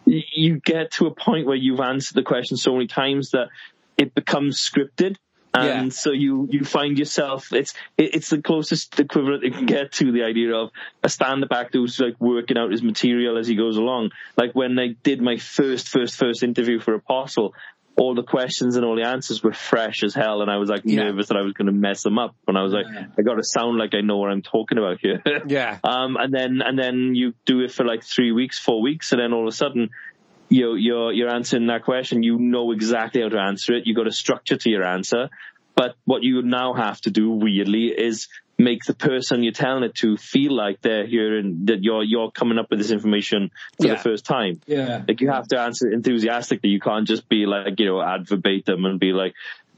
you 0.07 0.59
get 0.59 0.91
to 0.95 1.07
a 1.07 1.15
point 1.15 1.47
where 1.47 1.55
you've 1.55 1.79
answered 1.79 2.17
the 2.17 2.25
question 2.25 2.57
so 2.57 2.73
many 2.73 2.89
times 2.89 3.31
that 3.31 3.47
it 3.97 4.13
becomes 4.13 4.59
scripted 4.59 5.19
and 5.55 5.87
Yeah. 5.87 5.89
so 5.91 6.13
you, 6.13 6.49
you 6.51 6.65
find 6.65 6.99
yourself, 6.99 7.53
it's, 7.53 7.75
it, 7.99 8.15
it's 8.15 8.31
the 8.31 8.41
closest 8.41 8.99
equivalent 8.99 9.45
you 9.45 9.51
can 9.51 9.67
get 9.67 9.93
to 9.93 10.11
the 10.13 10.23
idea 10.23 10.55
of 10.55 10.71
a 11.03 11.09
stand-up 11.09 11.53
actor 11.53 11.79
who's 11.79 11.99
like 12.01 12.19
working 12.21 12.57
out 12.57 12.71
his 12.71 12.83
material 12.83 13.37
as 13.39 13.47
he 13.47 13.55
goes 13.55 13.77
along. 13.77 14.11
Like 14.37 14.53
when 14.55 14.79
I 14.79 14.97
did 15.03 15.21
my 15.21 15.37
first, 15.37 15.89
first, 15.89 16.17
first 16.17 16.43
interview 16.43 16.81
for 16.81 16.95
Apostle, 16.95 17.55
all 17.95 18.15
the 18.15 18.23
questions 18.23 18.77
and 18.77 18.87
all 18.87 18.97
the 18.97 19.03
answers 19.07 19.43
were 19.43 19.53
fresh 19.53 20.03
as 20.03 20.15
hell 20.15 20.41
and 20.41 20.51
I 20.51 20.57
was 20.57 20.71
like 20.71 20.81
Yeah. 20.87 21.05
nervous 21.05 21.29
that 21.29 21.37
I 21.37 21.43
was 21.43 21.53
going 21.53 21.67
to 21.67 21.73
mess 21.73 22.03
them 22.03 22.19
up. 22.19 22.35
And 22.49 22.57
I 22.57 22.63
was 22.63 22.73
like, 22.73 22.87
Yeah. 22.91 23.05
I 23.19 23.21
got 23.21 23.35
to 23.35 23.45
sound 23.45 23.77
like 23.77 23.95
I 23.95 24.01
know 24.01 24.17
what 24.17 24.31
I'm 24.31 24.41
talking 24.41 24.79
about 24.79 24.99
here. 25.03 25.23
Yeah. 25.47 25.79
Um, 25.85 26.17
and 26.17 26.33
then, 26.33 26.63
and 26.65 26.79
then 26.79 27.15
you 27.15 27.35
do 27.45 27.61
it 27.61 27.71
for 27.71 27.85
like 27.85 28.03
three 28.03 28.33
weeks, 28.33 28.59
four 28.59 28.81
weeks, 28.81 29.13
and 29.13 29.21
then 29.21 29.35
all 29.35 29.43
of 29.43 29.49
a 29.53 29.57
sudden, 29.57 29.91
you, 30.53 30.75
you're, 30.75 31.13
you're 31.13 31.31
answering 31.35 31.67
that 31.69 31.83
question. 31.85 32.23
You 32.23 32.39
know 32.39 32.73
exactly 32.73 33.23
how 33.23 33.31
to 33.31 33.39
answer 33.39 33.75
it. 33.75 33.87
You've 33.87 33.97
got 33.97 34.07
a 34.07 34.13
structure 34.13 34.57
to 34.57 34.71
your 34.71 34.85
answer. 34.85 35.31
But 35.75 35.95
what 36.05 36.23
you 36.23 36.43
now 36.43 36.75
have 36.75 37.01
to 37.03 37.11
do 37.11 37.31
weirdly 37.31 37.87
is 37.87 38.29
make 38.59 38.85
the 38.85 38.95
person 38.95 39.43
you're 39.43 39.53
telling 39.55 39.83
it 39.83 39.95
to 39.97 40.17
feel 40.19 40.53
like 40.55 40.83
they're 40.83 41.07
hearing 41.07 41.65
that 41.65 41.83
you're, 41.83 42.05
you're 42.05 42.31
coming 42.31 42.59
up 42.59 42.67
with 42.71 42.79
this 42.79 42.91
information 42.91 43.51
for 43.81 43.87
Yeah. 43.87 43.95
the 43.95 44.01
first 44.01 44.27
time. 44.27 44.61
Yeah. 44.67 45.03
Like 45.09 45.21
you 45.23 45.31
have 45.31 45.49
to 45.49 45.59
answer 45.59 45.91
enthusiastically. 45.91 46.69
You 46.71 46.81
can't 46.81 47.09
just 47.09 47.29
be 47.29 47.47
like, 47.47 47.81
you 47.81 47.87
know, 47.87 48.03
ad 48.03 48.29
verbatim 48.29 48.85
and 48.85 49.01
be 49.01 49.13
like, 49.13 49.35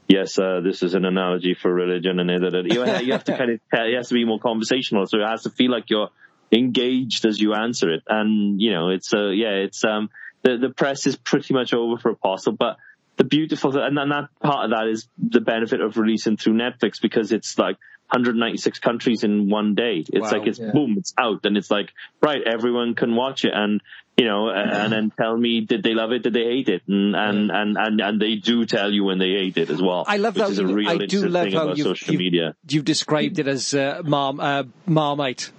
yes, 0.09 0.37
uh, 0.37 0.59
this 0.61 0.83
is 0.83 0.93
an 0.93 1.05
analogy 1.05 1.53
for 1.53 1.73
religion 1.73 2.19
and 2.19 2.29
da, 2.29 2.49
da, 2.49 2.61
da. 2.61 2.99
You, 2.99 3.11
have 3.13 3.23
to 3.23 3.37
kind 3.37 3.51
of, 3.51 3.59
it 3.73 3.95
has 3.95 4.09
to 4.09 4.13
be 4.13 4.25
more 4.25 4.39
conversational. 4.39 5.05
So 5.07 5.19
it 5.19 5.25
has 5.27 5.43
to 5.43 5.49
feel 5.49 5.71
like 5.71 5.89
you're 5.89 6.09
engaged 6.51 7.25
as 7.25 7.39
you 7.39 7.53
answer 7.53 7.89
it. 7.91 8.03
And, 8.07 8.61
you 8.61 8.71
know, 8.73 8.89
it's, 8.89 9.13
uh, 9.13 9.29
yeah, 9.29 9.63
it's, 9.65 9.83
um, 9.85 10.09
the, 10.45 10.57
the 10.57 10.69
press 10.69 11.07
is 11.07 11.15
pretty 11.15 11.53
much 11.53 11.73
over 11.73 11.97
for 11.97 12.11
Apostle, 12.11 12.53
but 12.53 12.77
the 13.17 13.23
beautiful 13.23 13.71
thing, 13.71 13.81
and 13.81 13.97
then 13.97 14.09
that 14.09 14.29
part 14.41 14.65
of 14.65 14.71
that 14.71 14.87
is 14.87 15.07
the 15.17 15.41
benefit 15.41 15.81
of 15.81 15.97
releasing 15.97 16.37
through 16.37 16.53
Netflix 16.53 17.01
because 17.01 17.31
it's 17.31 17.57
like 17.57 17.77
196 18.11 18.77
countries 18.79 19.23
in 19.23 19.49
one 19.49 19.73
day. 19.73 20.03
It's 20.07 20.31
Wow, 20.31 20.31
like 20.31 20.47
it's 20.47 20.59
yeah. 20.59 20.71
boom, 20.71 20.95
it's 20.99 21.13
out, 21.17 21.45
and 21.45 21.57
it's 21.57 21.71
like 21.71 21.89
right, 22.21 22.41
everyone 22.45 22.93
can 22.93 23.15
watch 23.15 23.43
it, 23.43 23.53
and 23.55 23.81
you 24.17 24.25
know, 24.25 24.49
and, 24.49 24.71
and 24.71 24.93
then 24.93 25.11
tell 25.17 25.35
me 25.35 25.61
did 25.61 25.81
they 25.81 25.95
love 25.95 26.11
it, 26.11 26.21
did 26.21 26.33
they 26.33 26.43
hate 26.43 26.69
it, 26.69 26.83
and 26.87 27.15
and 27.15 27.49
and 27.49 27.77
and, 27.77 28.01
and 28.01 28.21
they 28.21 28.35
do 28.35 28.67
tell 28.67 28.91
you 28.91 29.03
when 29.03 29.17
they 29.17 29.31
hate 29.31 29.57
it 29.57 29.71
as 29.71 29.81
well. 29.81 30.05
I 30.07 30.17
love 30.17 30.37
is 30.37 30.59
a 30.59 30.67
real 30.67 30.89
I 30.89 30.97
do 30.97 31.27
love 31.27 31.51
how 31.53 31.69
you've, 31.69 31.79
social 31.79 32.13
you've, 32.13 32.19
media. 32.19 32.55
you've 32.69 32.85
described 32.85 33.39
it 33.39 33.47
as 33.47 33.73
uh, 33.73 34.03
marm, 34.05 34.39
uh, 34.39 34.63
marmite. 34.85 35.49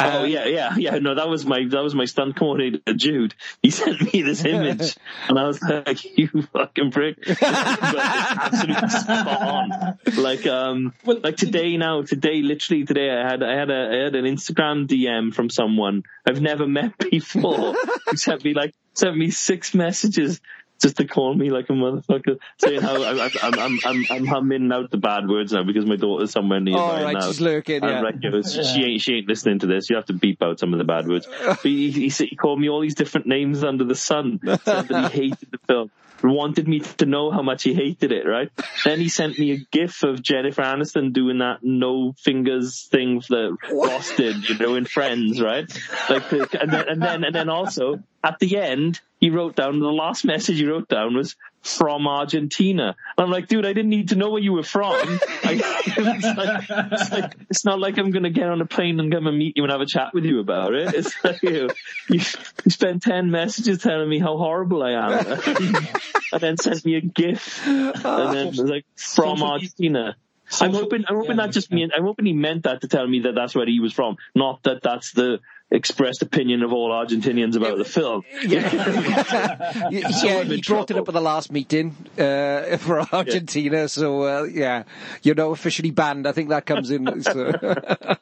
Oh 0.00 0.24
yeah, 0.24 0.46
yeah, 0.46 0.74
yeah. 0.76 0.98
No, 0.98 1.14
that 1.14 1.28
was 1.28 1.44
my 1.44 1.64
that 1.70 1.82
was 1.82 1.94
my 1.94 2.04
stunt 2.04 2.36
coordinator, 2.36 2.94
Jude. 2.94 3.34
He 3.62 3.70
sent 3.70 4.12
me 4.12 4.22
this 4.22 4.44
image, 4.44 4.96
and 5.28 5.38
I 5.38 5.46
was 5.46 5.60
like, 5.62 6.04
"You 6.18 6.28
fucking 6.52 6.90
prick!" 6.90 7.16
but 7.24 7.30
it's 7.30 7.42
absolutely 7.42 8.88
spot 8.88 9.42
on. 9.42 9.98
Like, 10.16 10.46
um, 10.46 10.94
Well, 11.04 11.20
like 11.22 11.36
today 11.36 11.76
now, 11.76 12.02
today, 12.02 12.42
literally 12.42 12.84
today, 12.84 13.10
I 13.10 13.28
had 13.28 13.42
I 13.42 13.54
had 13.54 13.70
a 13.70 13.88
I 13.90 14.04
had 14.04 14.14
an 14.14 14.24
Instagram 14.24 14.86
DM 14.86 15.34
from 15.34 15.50
someone 15.50 16.02
I've 16.26 16.40
never 16.40 16.66
met 16.66 16.96
before 17.10 17.74
who 18.10 18.16
sent 18.16 18.44
me 18.44 18.54
like 18.54 18.74
sent 18.94 19.16
me 19.16 19.30
six 19.30 19.74
messages 19.74 20.40
just 20.80 20.96
to 20.96 21.06
call 21.06 21.34
me 21.34 21.50
like 21.50 21.68
a 21.68 21.72
motherfucker, 21.72 22.38
saying 22.58 22.80
how 22.80 23.02
I'm, 23.02 23.30
I'm, 23.42 23.58
I'm, 23.58 23.78
I'm, 23.84 24.06
I'm 24.10 24.26
humming 24.26 24.70
out 24.72 24.90
the 24.90 24.96
bad 24.96 25.28
words 25.28 25.52
now 25.52 25.64
because 25.64 25.86
my 25.86 25.96
daughter's 25.96 26.30
somewhere 26.30 26.60
nearby 26.60 26.80
oh, 26.80 27.04
right, 27.04 27.12
now. 27.14 27.26
she's 27.26 27.40
lurking, 27.40 27.82
I'm 27.82 27.90
yeah. 27.90 28.00
like, 28.00 28.14
you 28.22 28.30
know, 28.30 28.42
she 28.42 28.84
ain't, 28.84 29.00
she 29.00 29.14
ain't 29.14 29.28
listening 29.28 29.58
to 29.60 29.66
this. 29.66 29.90
You 29.90 29.96
have 29.96 30.06
to 30.06 30.12
beep 30.12 30.42
out 30.42 30.58
some 30.58 30.72
of 30.72 30.78
the 30.78 30.84
bad 30.84 31.08
words. 31.08 31.26
But 31.44 31.60
he, 31.60 31.90
he, 31.90 32.08
he 32.08 32.36
called 32.36 32.60
me 32.60 32.68
all 32.68 32.80
these 32.80 32.94
different 32.94 33.26
names 33.26 33.64
under 33.64 33.84
the 33.84 33.94
sun. 33.94 34.40
Said 34.42 34.88
that 34.88 35.12
he 35.12 35.28
hated 35.28 35.48
the 35.50 35.58
film. 35.66 35.90
Wanted 36.22 36.66
me 36.66 36.80
to 36.80 37.06
know 37.06 37.30
how 37.30 37.42
much 37.42 37.62
he 37.62 37.74
hated 37.74 38.12
it, 38.12 38.26
right? 38.26 38.50
Then 38.84 38.98
he 38.98 39.08
sent 39.08 39.38
me 39.38 39.52
a 39.52 39.56
gif 39.70 40.02
of 40.02 40.22
Jennifer 40.22 40.62
Aniston 40.62 41.12
doing 41.12 41.38
that 41.38 41.58
no 41.62 42.14
fingers 42.18 42.88
thing 42.90 43.22
that 43.28 43.56
Ross 43.70 44.16
did, 44.16 44.48
you 44.48 44.58
know, 44.58 44.74
in 44.74 44.84
Friends, 44.84 45.40
right? 45.40 45.70
Like, 46.10 46.32
and 46.32 46.72
then, 46.72 46.88
and 46.88 47.02
then, 47.02 47.24
and 47.24 47.34
then 47.34 47.48
also 47.48 48.02
at 48.22 48.38
the 48.38 48.56
end, 48.56 49.00
he 49.20 49.30
wrote 49.30 49.56
down, 49.56 49.78
the 49.78 49.86
last 49.86 50.24
message 50.24 50.58
he 50.58 50.66
wrote 50.66 50.88
down 50.88 51.14
was 51.14 51.36
from 51.68 52.06
Argentina. 52.06 52.96
And 53.16 53.24
I'm 53.24 53.30
like, 53.30 53.48
dude, 53.48 53.66
I 53.66 53.72
didn't 53.72 53.90
need 53.90 54.10
to 54.10 54.16
know 54.16 54.30
where 54.30 54.42
you 54.42 54.52
were 54.52 54.62
from. 54.62 54.92
I, 54.94 55.60
it's, 55.96 56.24
like, 56.24 56.90
it's, 56.92 57.10
like, 57.10 57.36
it's 57.50 57.64
not 57.64 57.78
like 57.78 57.98
I'm 57.98 58.10
going 58.10 58.24
to 58.24 58.30
get 58.30 58.48
on 58.48 58.60
a 58.60 58.66
plane 58.66 58.98
and 59.00 59.12
come 59.12 59.26
and 59.26 59.38
meet 59.38 59.56
you 59.56 59.64
and 59.64 59.72
have 59.72 59.80
a 59.80 59.86
chat 59.86 60.14
with 60.14 60.24
you 60.24 60.40
about 60.40 60.74
it. 60.74 60.94
It's 60.94 61.24
like, 61.24 61.42
you, 61.42 61.70
you, 62.08 62.20
you 62.64 62.70
spent 62.70 63.02
10 63.02 63.30
messages 63.30 63.82
telling 63.82 64.08
me 64.08 64.18
how 64.18 64.36
horrible 64.36 64.82
I 64.82 64.92
am. 64.92 65.40
and 66.32 66.40
then 66.40 66.56
sent 66.56 66.84
me 66.84 66.96
a 66.96 67.00
GIF. 67.00 67.66
And 67.66 68.34
then 68.34 68.46
was 68.48 68.58
like, 68.60 68.86
from 68.96 69.42
Argentina. 69.42 70.16
I'm 70.60 70.72
hoping, 70.72 71.04
I'm 71.06 71.16
hoping 71.16 71.36
that 71.36 71.50
just 71.50 71.70
mean, 71.70 71.90
I'm 71.94 72.04
hoping 72.04 72.24
he 72.24 72.32
meant 72.32 72.62
that 72.62 72.80
to 72.80 72.88
tell 72.88 73.06
me 73.06 73.20
that 73.20 73.34
that's 73.34 73.54
where 73.54 73.66
he 73.66 73.80
was 73.80 73.92
from, 73.92 74.16
not 74.34 74.62
that 74.62 74.82
that's 74.82 75.12
the 75.12 75.40
expressed 75.70 76.22
opinion 76.22 76.62
of 76.62 76.72
all 76.72 76.90
Argentinians 76.90 77.56
about 77.56 77.78
the 77.78 77.84
film. 77.84 78.22
yeah, 78.46 79.88
yeah, 79.90 80.42
he 80.44 80.62
brought 80.62 80.90
it 80.90 80.96
up 80.96 81.08
at 81.08 81.14
the 81.14 81.20
last 81.20 81.52
meeting 81.52 81.94
uh, 82.18 82.76
for 82.78 83.00
Argentina, 83.12 83.88
so 83.88 84.22
uh, 84.22 84.42
yeah, 84.44 84.84
you're 85.22 85.34
now 85.34 85.50
officially 85.50 85.90
banned. 85.90 86.26
I 86.26 86.32
think 86.32 86.48
that 86.50 86.64
comes 86.66 86.90
in. 86.90 87.22
So. 87.22 87.52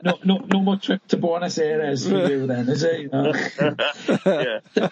No, 0.03 0.19
no, 0.25 0.39
no 0.39 0.61
more 0.61 0.77
trip 0.77 1.07
to 1.09 1.17
Buenos 1.17 1.59
Aires 1.59 2.09
for 2.09 2.29
you 2.29 2.47
then, 2.47 2.69
is 2.69 2.83
it? 2.83 3.01
You 3.01 3.09
know? 3.11 3.33
yeah. 4.27 4.89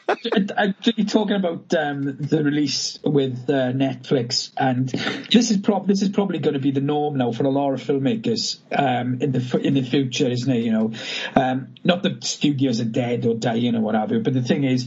Uh, 0.56 0.72
You're 0.84 1.06
talking 1.06 1.36
about 1.36 1.74
um, 1.74 2.16
the 2.18 2.42
release 2.42 2.98
with 3.04 3.48
uh, 3.48 3.72
Netflix, 3.72 4.50
and 4.56 4.88
this 4.88 5.50
is 5.50 5.58
prob- 5.58 5.86
this 5.86 6.02
is 6.02 6.08
probably 6.08 6.38
going 6.38 6.54
to 6.54 6.60
be 6.60 6.70
the 6.70 6.80
norm 6.80 7.16
now 7.16 7.32
for 7.32 7.44
a 7.44 7.50
lot 7.50 7.72
of 7.72 7.82
filmmakers 7.82 8.58
um, 8.72 9.20
in 9.20 9.32
the 9.32 9.60
in 9.62 9.74
the 9.74 9.82
future, 9.82 10.28
isn't 10.28 10.52
it? 10.52 10.64
You 10.64 10.72
know, 10.72 10.92
um, 11.34 11.74
not 11.82 12.02
that 12.04 12.24
studios 12.44 12.78
are 12.78 12.84
dead 12.84 13.24
or 13.24 13.34
dying 13.34 13.74
or 13.74 13.80
whatever, 13.80 14.20
but 14.20 14.34
the 14.34 14.42
thing 14.42 14.64
is, 14.64 14.84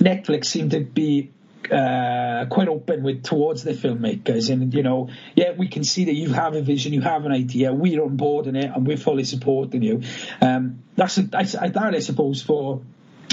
Netflix 0.00 0.46
seem 0.46 0.70
to 0.70 0.80
be 0.80 1.30
uh, 1.70 2.46
quite 2.50 2.68
open 2.68 3.04
with 3.04 3.22
towards 3.22 3.62
the 3.62 3.72
filmmakers, 3.72 4.50
and 4.50 4.74
you 4.74 4.82
know, 4.82 5.08
yeah, 5.36 5.52
we 5.52 5.68
can 5.68 5.84
see 5.84 6.06
that 6.06 6.14
you 6.14 6.32
have 6.32 6.54
a 6.54 6.62
vision, 6.62 6.92
you 6.92 7.00
have 7.02 7.24
an 7.24 7.32
idea, 7.32 7.72
we're 7.72 8.02
on 8.02 8.16
board 8.16 8.48
in 8.48 8.56
it, 8.56 8.70
and 8.74 8.84
we're 8.84 8.96
fully 8.96 9.22
supporting 9.22 9.82
you. 9.82 10.02
Um, 10.40 10.82
that's 10.96 11.18
a, 11.18 11.22
that 11.22 11.94
I 11.94 12.00
suppose 12.00 12.42
for 12.42 12.82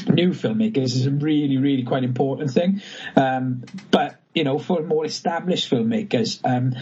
new 0.07 0.29
filmmakers 0.29 0.95
is 0.95 1.07
a 1.07 1.11
really, 1.11 1.57
really 1.57 1.83
quite 1.83 2.03
important 2.03 2.51
thing. 2.51 2.81
Um, 3.15 3.63
but 3.89 4.19
you 4.33 4.43
know, 4.43 4.57
for 4.59 4.81
more 4.81 5.05
established 5.05 5.69
filmmakers, 5.69 6.39
um, 6.43 6.73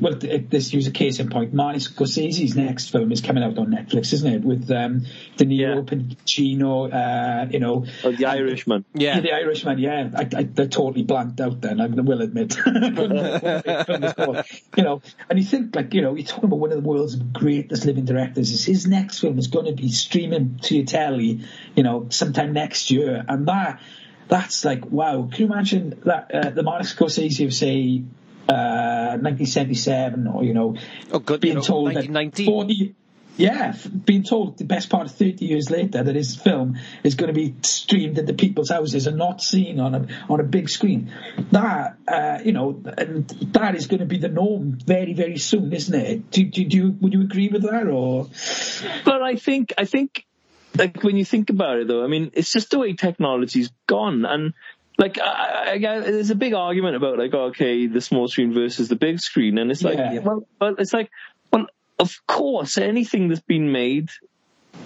well, 0.00 0.14
this 0.14 0.72
use 0.72 0.86
a 0.86 0.90
case 0.90 1.18
in 1.20 1.28
point. 1.28 1.52
Martin 1.52 1.80
Scorsese's 1.80 2.56
next 2.56 2.90
film 2.90 3.12
is 3.12 3.20
coming 3.20 3.42
out 3.42 3.58
on 3.58 3.66
Netflix, 3.66 4.12
isn't 4.12 4.32
it? 4.32 4.42
With 4.44 4.70
um, 4.70 5.04
De 5.36 5.44
Niro, 5.44 5.84
Yeah. 5.90 5.98
Pacino, 6.24 6.92
uh, 6.92 7.48
you 7.50 7.60
know, 7.60 7.84
Oh, 8.02 8.12
the 8.12 8.26
Irishman. 8.26 8.84
Yeah. 8.94 9.16
yeah, 9.16 9.20
the 9.20 9.32
Irishman. 9.32 9.78
Yeah, 9.78 10.10
I, 10.16 10.22
I, 10.22 10.38
I 10.40 10.66
totally 10.66 11.02
blanked 11.02 11.40
out 11.40 11.60
then. 11.60 11.80
I 11.80 11.86
will 11.86 12.22
admit. 12.22 12.56
Couldn't 12.64 12.96
remember 12.96 13.38
what 13.38 13.64
the 13.64 13.84
film 13.86 14.04
is 14.04 14.12
called. 14.14 14.44
you 14.76 14.82
know, 14.82 15.02
and 15.28 15.38
you 15.38 15.44
think 15.44 15.74
like 15.76 15.92
you 15.94 16.02
know, 16.02 16.14
you're 16.14 16.26
talking 16.26 16.44
about 16.44 16.58
one 16.58 16.72
of 16.72 16.82
the 16.82 16.88
world's 16.88 17.16
greatest 17.16 17.84
living 17.84 18.04
directors. 18.04 18.50
Is 18.50 18.64
his 18.64 18.86
next 18.86 19.20
film 19.20 19.38
is 19.38 19.48
going 19.48 19.66
to 19.66 19.72
be 19.72 19.90
streaming 19.90 20.58
to 20.62 20.76
your 20.76 20.86
telly, 20.86 21.44
you 21.76 21.82
know, 21.82 22.06
sometime 22.10 22.52
next 22.52 22.90
year, 22.90 23.24
and 23.28 23.46
that 23.48 23.80
that's 24.28 24.64
like 24.64 24.86
wow. 24.86 25.28
Can 25.30 25.46
you 25.46 25.52
imagine 25.52 26.00
that 26.04 26.30
uh, 26.34 26.50
the 26.50 26.62
Martin 26.62 26.86
Scorsese 26.86 27.44
of 27.44 27.54
say 27.54 28.02
uh, 28.48 29.18
1977, 29.20 30.26
or 30.26 30.44
you 30.44 30.54
know, 30.54 30.76
Oh, 31.12 31.18
good, 31.18 31.40
being 31.40 31.54
you 31.54 31.60
know, 31.60 31.64
told 31.64 31.88
that 31.90 32.08
1990. 32.08 32.44
40 32.46 32.94
yeah, 33.36 33.74
being 34.04 34.22
told 34.22 34.58
the 34.58 34.64
best 34.64 34.90
part 34.90 35.06
of 35.06 35.12
30 35.12 35.44
years 35.44 35.68
later 35.70 36.02
that 36.04 36.14
his 36.14 36.36
film 36.36 36.78
is 37.02 37.16
going 37.16 37.28
to 37.28 37.34
be 37.34 37.54
streamed 37.62 38.16
into 38.16 38.32
people's 38.32 38.70
houses 38.70 39.08
and 39.08 39.16
not 39.16 39.42
seen 39.42 39.80
on 39.80 39.94
a 39.94 40.06
on 40.28 40.38
a 40.38 40.44
big 40.44 40.68
screen. 40.68 41.12
That 41.50 41.96
uh, 42.06 42.38
you 42.44 42.52
know, 42.52 42.80
and 42.96 43.28
that 43.52 43.74
is 43.74 43.88
going 43.88 44.00
to 44.00 44.06
be 44.06 44.18
the 44.18 44.28
norm 44.28 44.78
very 44.86 45.14
very 45.14 45.38
soon, 45.38 45.72
isn't 45.72 45.94
it? 45.94 46.30
Do, 46.30 46.44
do, 46.44 46.64
do 46.64 46.76
you 46.76 46.96
would 47.00 47.12
you 47.12 47.22
agree 47.22 47.48
with 47.48 47.62
that 47.62 47.88
or? 47.88 48.28
But 49.04 49.22
I 49.22 49.34
think, 49.36 49.72
I 49.76 49.84
think, 49.84 50.26
like 50.76 51.02
when 51.02 51.16
you 51.16 51.24
think 51.24 51.50
about 51.50 51.78
it 51.78 51.88
though, 51.88 52.04
I 52.04 52.08
mean, 52.08 52.30
it's 52.34 52.52
just 52.52 52.70
the 52.70 52.78
way 52.78 52.94
technology's 52.94 53.70
gone 53.86 54.24
and 54.24 54.54
like, 54.96 55.18
I, 55.18 55.24
I, 55.24 55.72
I, 55.74 55.78
there's 56.00 56.30
a 56.30 56.34
big 56.36 56.54
argument 56.54 56.96
about 56.96 57.18
like, 57.18 57.34
okay, 57.34 57.86
the 57.86 58.00
small 58.00 58.28
screen 58.28 58.52
versus 58.54 58.88
the 58.88 58.96
big 58.96 59.18
screen. 59.18 59.58
And 59.58 59.70
it's 59.70 59.82
like, 59.82 59.98
Yeah. 59.98 60.20
well, 60.20 60.46
well, 60.60 60.74
it's 60.78 60.92
like, 60.92 61.10
well, 61.52 61.66
of 61.98 62.14
course, 62.28 62.78
anything 62.78 63.28
that's 63.28 63.40
been 63.40 63.72
made, 63.72 64.10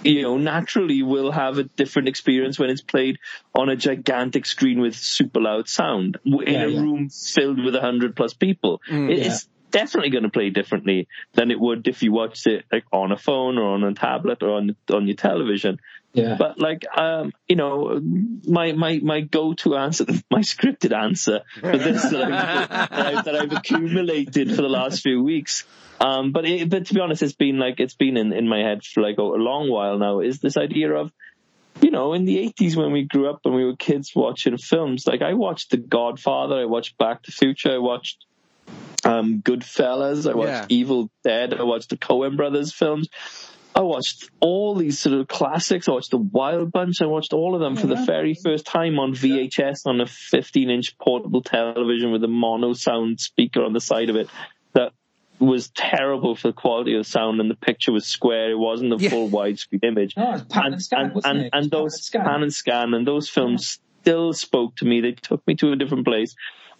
you 0.03 0.23
know, 0.23 0.37
naturally 0.37 1.03
will 1.03 1.31
have 1.31 1.57
a 1.59 1.63
different 1.63 2.07
experience 2.07 2.57
when 2.57 2.69
it's 2.71 2.81
played 2.81 3.17
on 3.53 3.69
a 3.69 3.75
gigantic 3.75 4.45
screen 4.45 4.79
with 4.81 4.95
super 4.95 5.41
loud 5.41 5.67
sound 5.67 6.17
in 6.25 6.33
Yeah, 6.41 6.63
a 6.63 6.67
yeah. 6.69 6.79
room 6.79 7.09
filled 7.09 7.63
with 7.63 7.75
a 7.75 7.81
hundred 7.81 8.15
plus 8.15 8.33
people. 8.33 8.81
Mm, 8.89 9.11
it- 9.11 9.17
yeah. 9.19 9.37
Definitely 9.71 10.09
going 10.09 10.23
to 10.23 10.29
play 10.29 10.49
differently 10.49 11.07
than 11.33 11.51
it 11.51 11.59
would 11.59 11.87
if 11.87 12.01
you 12.03 12.11
watched 12.11 12.47
it 12.47 12.65
like 12.71 12.85
on 12.91 13.11
a 13.11 13.17
phone 13.17 13.57
or 13.57 13.73
on 13.73 13.83
a 13.83 13.93
tablet 13.93 14.41
or 14.41 14.51
on 14.51 14.75
on 14.91 15.07
your 15.07 15.15
television. 15.15 15.79
Yeah. 16.13 16.35
But 16.39 16.59
like, 16.59 16.85
um, 16.97 17.33
you 17.47 17.55
know, 17.55 18.01
my 18.47 18.71
my 18.71 18.99
my 18.99 19.21
go-to 19.21 19.75
answer, 19.75 20.05
my 20.31 20.39
scripted 20.39 20.95
answer 20.95 21.41
for 21.59 21.77
this 21.77 22.01
that 22.03 22.23
I've, 22.23 22.69
that 22.69 22.91
I've, 22.91 23.25
that 23.25 23.35
I've 23.35 23.51
accumulated 23.51 24.55
for 24.55 24.61
the 24.61 24.69
last 24.69 25.01
few 25.01 25.23
weeks. 25.23 25.65
Um, 26.01 26.31
but 26.31 26.45
it, 26.45 26.69
but 26.69 26.87
to 26.87 26.93
be 26.93 26.99
honest, 26.99 27.21
it's 27.21 27.33
been 27.33 27.59
like 27.59 27.79
it's 27.79 27.93
been 27.93 28.17
in 28.17 28.33
in 28.33 28.47
my 28.47 28.59
head 28.59 28.83
for 28.83 29.01
like 29.01 29.17
a, 29.17 29.21
a 29.21 29.41
long 29.41 29.69
while 29.69 29.97
now. 29.97 30.21
Is 30.21 30.39
this 30.39 30.57
idea 30.57 30.93
of 30.93 31.11
you 31.81 31.91
know, 31.91 32.13
in 32.13 32.25
the 32.25 32.37
80s 32.37 32.75
when 32.75 32.91
we 32.91 33.03
grew 33.03 33.29
up 33.29 33.41
and 33.45 33.55
we 33.55 33.65
were 33.65 33.75
kids 33.75 34.13
watching 34.15 34.57
films, 34.57 35.07
like 35.07 35.21
I 35.21 35.33
watched 35.33 35.71
The 35.71 35.77
Godfather, 35.77 36.55
I 36.55 36.65
watched 36.65 36.97
Back 36.97 37.23
to 37.23 37.31
the 37.31 37.35
Future, 37.35 37.73
I 37.73 37.77
watched 37.77 38.25
um, 39.05 39.41
Goodfellas, 39.41 40.29
I 40.29 40.35
watched 40.35 40.49
Yeah. 40.49 40.65
Evil 40.69 41.09
Dead, 41.23 41.53
I 41.53 41.63
watched 41.63 41.89
the 41.89 41.97
Coen 41.97 42.35
Brothers 42.37 42.73
films. 42.73 43.07
I 43.75 43.81
watched 43.81 44.29
all 44.39 44.75
these 44.75 44.99
sort 44.99 45.19
of 45.19 45.27
classics. 45.27 45.87
I 45.87 45.91
watched 45.91 46.11
The 46.11 46.17
Wild 46.17 46.71
Bunch. 46.71 47.01
I 47.01 47.05
watched 47.05 47.33
all 47.33 47.53
of 47.53 47.61
them 47.61 47.75
for 47.77 47.87
the 47.87 47.95
very 48.03 48.33
first 48.33 48.65
time 48.65 48.97
on 48.99 49.13
VHS 49.13 49.85
on 49.85 50.01
a 50.01 50.05
15 50.07 50.69
inch 50.69 50.97
portable 50.97 51.41
television 51.43 52.11
with 52.11 52.23
a 52.23 52.27
mono 52.27 52.73
sound 52.73 53.19
speaker 53.19 53.63
on 53.63 53.71
the 53.73 53.79
side 53.79 54.09
of 54.09 54.15
it 54.15 54.27
that 54.73 54.91
was 55.39 55.69
terrible 55.69 56.35
for 56.35 56.47
the 56.49 56.53
quality 56.53 56.95
of 56.95 57.05
sound 57.05 57.39
and 57.39 57.49
the 57.49 57.55
picture 57.55 57.91
was 57.93 58.05
square. 58.07 58.51
It 58.51 58.57
wasn't 58.59 58.89
the 58.89 59.03
Yeah. 59.03 59.09
full 59.11 59.29
widescreen 59.29 59.83
image 59.83 60.15
Oh, 60.17 60.33
it's 60.33 60.43
pan 60.43 60.73
and 60.73 60.81
scan, 60.83 60.99
and, 61.05 61.13
wasn't 61.15 61.35
and, 61.37 61.45
it? 61.45 61.49
and 61.53 61.65
It's 61.65 61.71
pan 61.71 61.79
those 61.79 61.93
and 61.93 62.03
scan. 62.03 62.25
pan 62.25 62.43
and 62.43 62.53
scan 62.53 62.93
and 62.95 63.07
those 63.07 63.29
films 63.29 63.79
still 64.01 64.33
spoke 64.33 64.75
to 64.77 64.85
me. 64.85 64.99
They 65.01 65.11
took 65.11 65.45
me 65.47 65.55
to 65.55 65.71
a 65.71 65.75
different 65.77 66.05
place, 66.05 66.35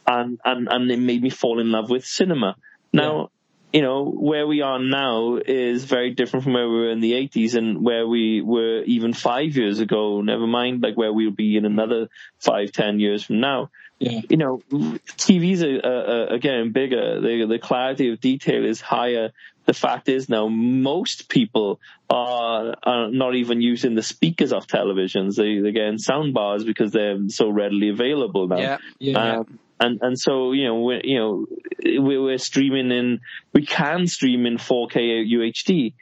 and 0.09 0.39
and 0.43 0.67
and 0.69 0.91
it 0.91 0.99
made 0.99 1.21
me 1.21 1.29
fall 1.29 1.59
in 1.59 1.71
love 1.71 1.89
with 1.89 2.05
cinema. 2.05 2.55
Now, 2.91 3.29
you 3.71 3.81
know 3.83 4.05
where 4.05 4.47
we 4.47 4.61
are 4.61 4.79
now 4.79 5.35
is 5.35 5.83
very 5.85 6.11
different 6.15 6.43
from 6.43 6.53
where 6.53 6.67
we 6.67 6.75
were 6.75 6.91
in 6.91 7.01
the 7.01 7.13
eighties 7.13 7.53
and 7.55 7.83
where 7.83 8.07
we 8.07 8.41
were 8.41 8.81
even 8.83 9.13
five 9.13 9.55
years 9.55 9.79
ago. 9.79 10.21
Never 10.21 10.47
mind 10.47 10.81
like 10.81 10.97
where 10.97 11.13
we'll 11.13 11.31
be 11.31 11.55
in 11.55 11.65
another 11.65 12.09
five, 12.39 12.71
ten 12.71 12.99
years 12.99 13.23
from 13.23 13.39
now 13.39 13.69
Yeah. 13.99 14.21
you 14.29 14.37
know, 14.37 14.61
TVs 14.71 15.61
are, 15.61 15.85
are, 15.85 16.33
are 16.33 16.37
getting 16.39 16.71
bigger. 16.71 17.21
The, 17.21 17.45
the 17.45 17.59
clarity 17.59 18.11
of 18.11 18.19
detail 18.19 18.65
is 18.65 18.81
higher. 18.81 19.31
The 19.65 19.73
fact 19.73 20.09
is 20.09 20.29
now 20.29 20.47
most 20.47 21.29
people 21.29 21.79
are, 22.09 22.73
are 22.81 23.11
not 23.11 23.35
even 23.35 23.61
using 23.61 23.93
the 23.95 24.01
speakers 24.01 24.51
of 24.51 24.65
televisions. 24.65 25.35
They, 25.35 25.59
they're 25.59 25.73
getting 25.73 25.99
sound 25.99 26.33
bars 26.33 26.63
because 26.63 26.91
they're 26.91 27.29
so 27.29 27.49
readily 27.49 27.89
available 27.89 28.47
now. 28.47 28.57
Yeah. 28.57 28.77
Yeah. 28.97 29.37
Um, 29.39 29.59
and 29.79 29.99
and 30.01 30.19
so 30.19 30.51
you 30.51 30.65
know 30.65 30.79
we're 30.79 31.01
you 31.03 31.19
know 31.19 31.45
we're, 31.83 32.21
we're 32.21 32.37
streaming 32.37 32.91
in 32.91 33.21
we 33.53 33.65
can 33.65 34.07
stream 34.07 34.45
in 34.45 34.57
4K 34.57 35.25
UHD 35.31 35.93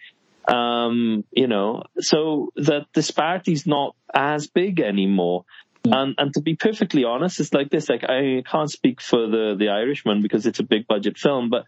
um 0.54 1.24
you 1.32 1.48
know 1.48 1.84
so 2.00 2.52
that 2.56 2.88
disparity 2.94 3.54
is 3.54 3.68
not 3.68 3.96
as 4.14 4.48
big 4.48 4.80
anymore. 4.80 5.46
And 5.86 6.16
and 6.18 6.34
to 6.34 6.42
be 6.42 6.56
perfectly 6.56 7.06
honest 7.06 7.40
it's 7.40 7.54
like 7.54 7.70
this 7.70 7.88
like 7.88 8.04
I 8.04 8.44
can't 8.46 8.70
speak 8.70 9.00
for 9.00 9.28
the 9.28 9.56
the 9.58 9.70
Irishman 9.70 10.22
because 10.22 10.46
it's 10.46 10.60
a 10.60 10.64
big 10.64 10.88
budget 10.88 11.18
film 11.18 11.50
but 11.50 11.66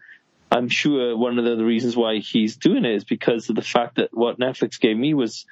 I'm 0.52 0.68
sure 0.68 1.16
one 1.16 1.38
of 1.38 1.44
the 1.44 1.64
reasons 1.64 1.96
why 1.96 2.18
he's 2.18 2.56
doing 2.56 2.84
it 2.84 2.94
is 2.96 3.04
because 3.04 3.48
of 3.48 3.56
the 3.56 3.62
fact 3.62 3.96
that 3.96 4.08
what 4.12 4.38
Netflix 4.38 4.80
gave 4.80 4.96
me 4.96 5.14
was 5.14 5.46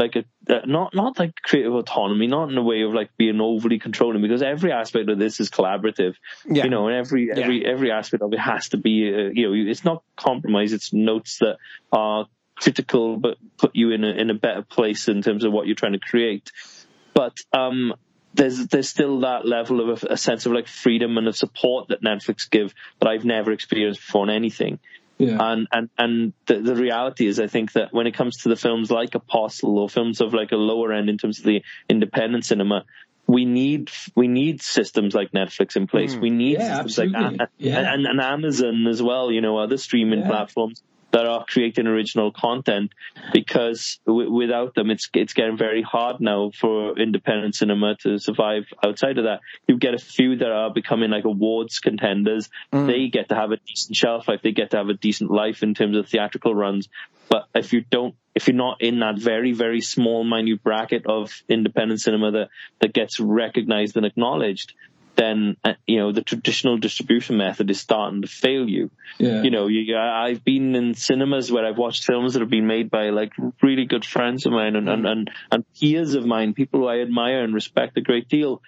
like 0.00 0.16
a 0.16 0.24
uh, 0.52 0.62
not 0.64 0.94
not 0.94 1.18
like 1.18 1.34
creative 1.42 1.74
autonomy, 1.74 2.26
not 2.26 2.50
in 2.50 2.56
a 2.56 2.62
way 2.62 2.82
of 2.82 2.92
like 2.92 3.10
being 3.18 3.40
overly 3.40 3.78
controlling, 3.78 4.22
because 4.22 4.42
every 4.42 4.72
aspect 4.72 5.10
of 5.10 5.18
this 5.18 5.38
is 5.40 5.50
collaborative. 5.50 6.14
Yeah. 6.46 6.64
You 6.64 6.70
know, 6.70 6.88
and 6.88 6.96
every 6.96 7.30
every 7.30 7.64
every 7.64 7.92
aspect 7.92 8.22
of 8.22 8.32
it 8.32 8.38
has 8.38 8.70
to 8.70 8.78
be, 8.78 9.12
uh, 9.14 9.30
you 9.32 9.46
know, 9.46 9.70
it's 9.70 9.84
not 9.84 10.02
compromise. 10.16 10.72
It's 10.72 10.92
notes 10.92 11.38
that 11.38 11.58
are 11.92 12.26
critical, 12.56 13.18
but 13.18 13.36
put 13.58 13.72
you 13.74 13.90
in 13.90 14.02
a 14.02 14.08
in 14.08 14.30
a 14.30 14.34
better 14.34 14.62
place 14.62 15.06
in 15.08 15.20
terms 15.22 15.44
of 15.44 15.52
what 15.52 15.66
you're 15.66 15.76
trying 15.76 15.92
to 15.92 16.00
create. 16.00 16.50
But 17.12 17.36
um, 17.52 17.94
there's 18.32 18.66
there's 18.68 18.88
still 18.88 19.20
that 19.20 19.46
level 19.46 19.90
of 19.90 20.02
a, 20.02 20.14
a, 20.14 20.16
sense 20.16 20.46
of 20.46 20.52
like 20.52 20.68
freedom 20.68 21.18
and 21.18 21.28
of 21.28 21.36
support 21.36 21.88
that 21.88 22.02
Netflix 22.02 22.48
give 22.48 22.72
that 23.00 23.08
I've 23.08 23.24
never 23.24 23.52
experienced 23.52 24.00
before 24.00 24.24
in 24.24 24.30
anything. 24.30 24.78
Yeah. 25.20 25.38
And 25.40 25.68
and 25.70 25.90
and 25.98 26.32
the, 26.46 26.60
the 26.60 26.74
reality 26.74 27.26
is, 27.26 27.38
I 27.38 27.46
think 27.46 27.72
that 27.72 27.92
when 27.92 28.06
it 28.06 28.14
comes 28.14 28.38
to 28.38 28.48
the 28.48 28.56
films 28.56 28.90
like 28.90 29.14
Apostle 29.14 29.78
or 29.78 29.88
films 29.88 30.20
of 30.20 30.34
like 30.34 30.52
a 30.52 30.56
lower 30.56 30.92
end 30.92 31.08
in 31.08 31.18
terms 31.18 31.38
of 31.38 31.44
the 31.44 31.62
independent 31.88 32.44
cinema, 32.44 32.84
we 33.26 33.44
need 33.44 33.90
we 34.16 34.28
need 34.28 34.62
systems 34.62 35.14
like 35.14 35.32
Netflix 35.32 35.76
in 35.76 35.86
place. 35.86 36.14
Mm. 36.14 36.20
We 36.20 36.30
need 36.30 36.58
yeah, 36.58 36.82
systems 36.82 36.98
absolutely. 36.98 37.38
like 37.38 37.48
yeah. 37.58 37.92
and, 37.92 38.06
and 38.06 38.20
Amazon 38.20 38.86
as 38.88 39.02
well. 39.02 39.30
You 39.30 39.40
know, 39.40 39.58
other 39.58 39.76
streaming 39.76 40.20
Yeah. 40.20 40.28
platforms 40.28 40.82
that 41.12 41.26
are 41.26 41.44
creating 41.46 41.86
original 41.86 42.32
content 42.32 42.92
because 43.32 43.98
w- 44.06 44.30
without 44.30 44.74
them, 44.74 44.90
it's 44.90 45.08
it's 45.14 45.32
getting 45.32 45.56
very 45.56 45.82
hard 45.82 46.20
now 46.20 46.50
for 46.54 46.98
independent 46.98 47.54
cinema 47.54 47.96
to 48.02 48.18
survive 48.18 48.64
outside 48.84 49.18
of 49.18 49.24
that. 49.24 49.40
You 49.66 49.78
get 49.78 49.94
a 49.94 49.98
few 49.98 50.36
that 50.36 50.50
are 50.50 50.72
becoming 50.72 51.10
like 51.10 51.24
awards 51.24 51.78
contenders. 51.78 52.48
Mm. 52.72 52.86
They 52.86 53.08
get 53.08 53.28
to 53.30 53.34
have 53.34 53.50
a 53.50 53.56
decent 53.56 53.96
shelf 53.96 54.28
life. 54.28 54.40
They 54.42 54.52
get 54.52 54.70
to 54.70 54.76
have 54.78 54.88
a 54.88 54.94
decent 54.94 55.30
life 55.30 55.62
in 55.62 55.74
terms 55.74 55.96
of 55.96 56.08
theatrical 56.08 56.54
runs. 56.54 56.88
But 57.28 57.46
if 57.54 57.72
you 57.72 57.84
don't, 57.88 58.16
if 58.34 58.48
you're 58.48 58.56
not 58.56 58.80
in 58.80 59.00
that 59.00 59.16
very, 59.18 59.52
very 59.52 59.80
small, 59.80 60.24
minute 60.24 60.62
bracket 60.62 61.06
of 61.06 61.42
independent 61.48 62.00
cinema 62.00 62.32
that, 62.32 62.48
that 62.80 62.92
gets 62.92 63.20
recognized 63.20 63.96
and 63.96 64.04
acknowledged, 64.04 64.74
then, 65.20 65.56
uh, 65.64 65.74
you 65.86 65.98
know, 65.98 66.12
the 66.12 66.22
traditional 66.22 66.78
distribution 66.78 67.36
method 67.36 67.70
is 67.70 67.80
starting 67.80 68.22
to 68.22 68.28
fail 68.28 68.68
you 68.68 68.90
yeah. 69.18 69.42
you 69.42 69.50
know, 69.50 69.66
you, 69.66 69.96
I've 69.96 70.44
been 70.44 70.74
in 70.74 70.94
cinemas 70.94 71.52
where 71.52 71.66
I've 71.66 71.76
watched 71.76 72.04
films 72.04 72.32
that 72.32 72.40
have 72.40 72.50
been 72.50 72.66
made 72.66 72.90
by 72.90 73.10
like 73.10 73.32
really 73.62 73.84
good 73.84 74.04
friends 74.04 74.46
of 74.46 74.52
mine 74.52 74.76
and, 74.76 74.88
and, 74.88 75.06
and, 75.06 75.30
and 75.50 75.64
peers 75.78 76.14
of 76.14 76.24
mine, 76.24 76.54
people 76.54 76.80
who 76.80 76.86
I 76.86 77.00
admire 77.00 77.42
and 77.44 77.54
respect 77.54 77.96
a 77.98 78.00
great 78.00 78.28
deal. 78.28 78.62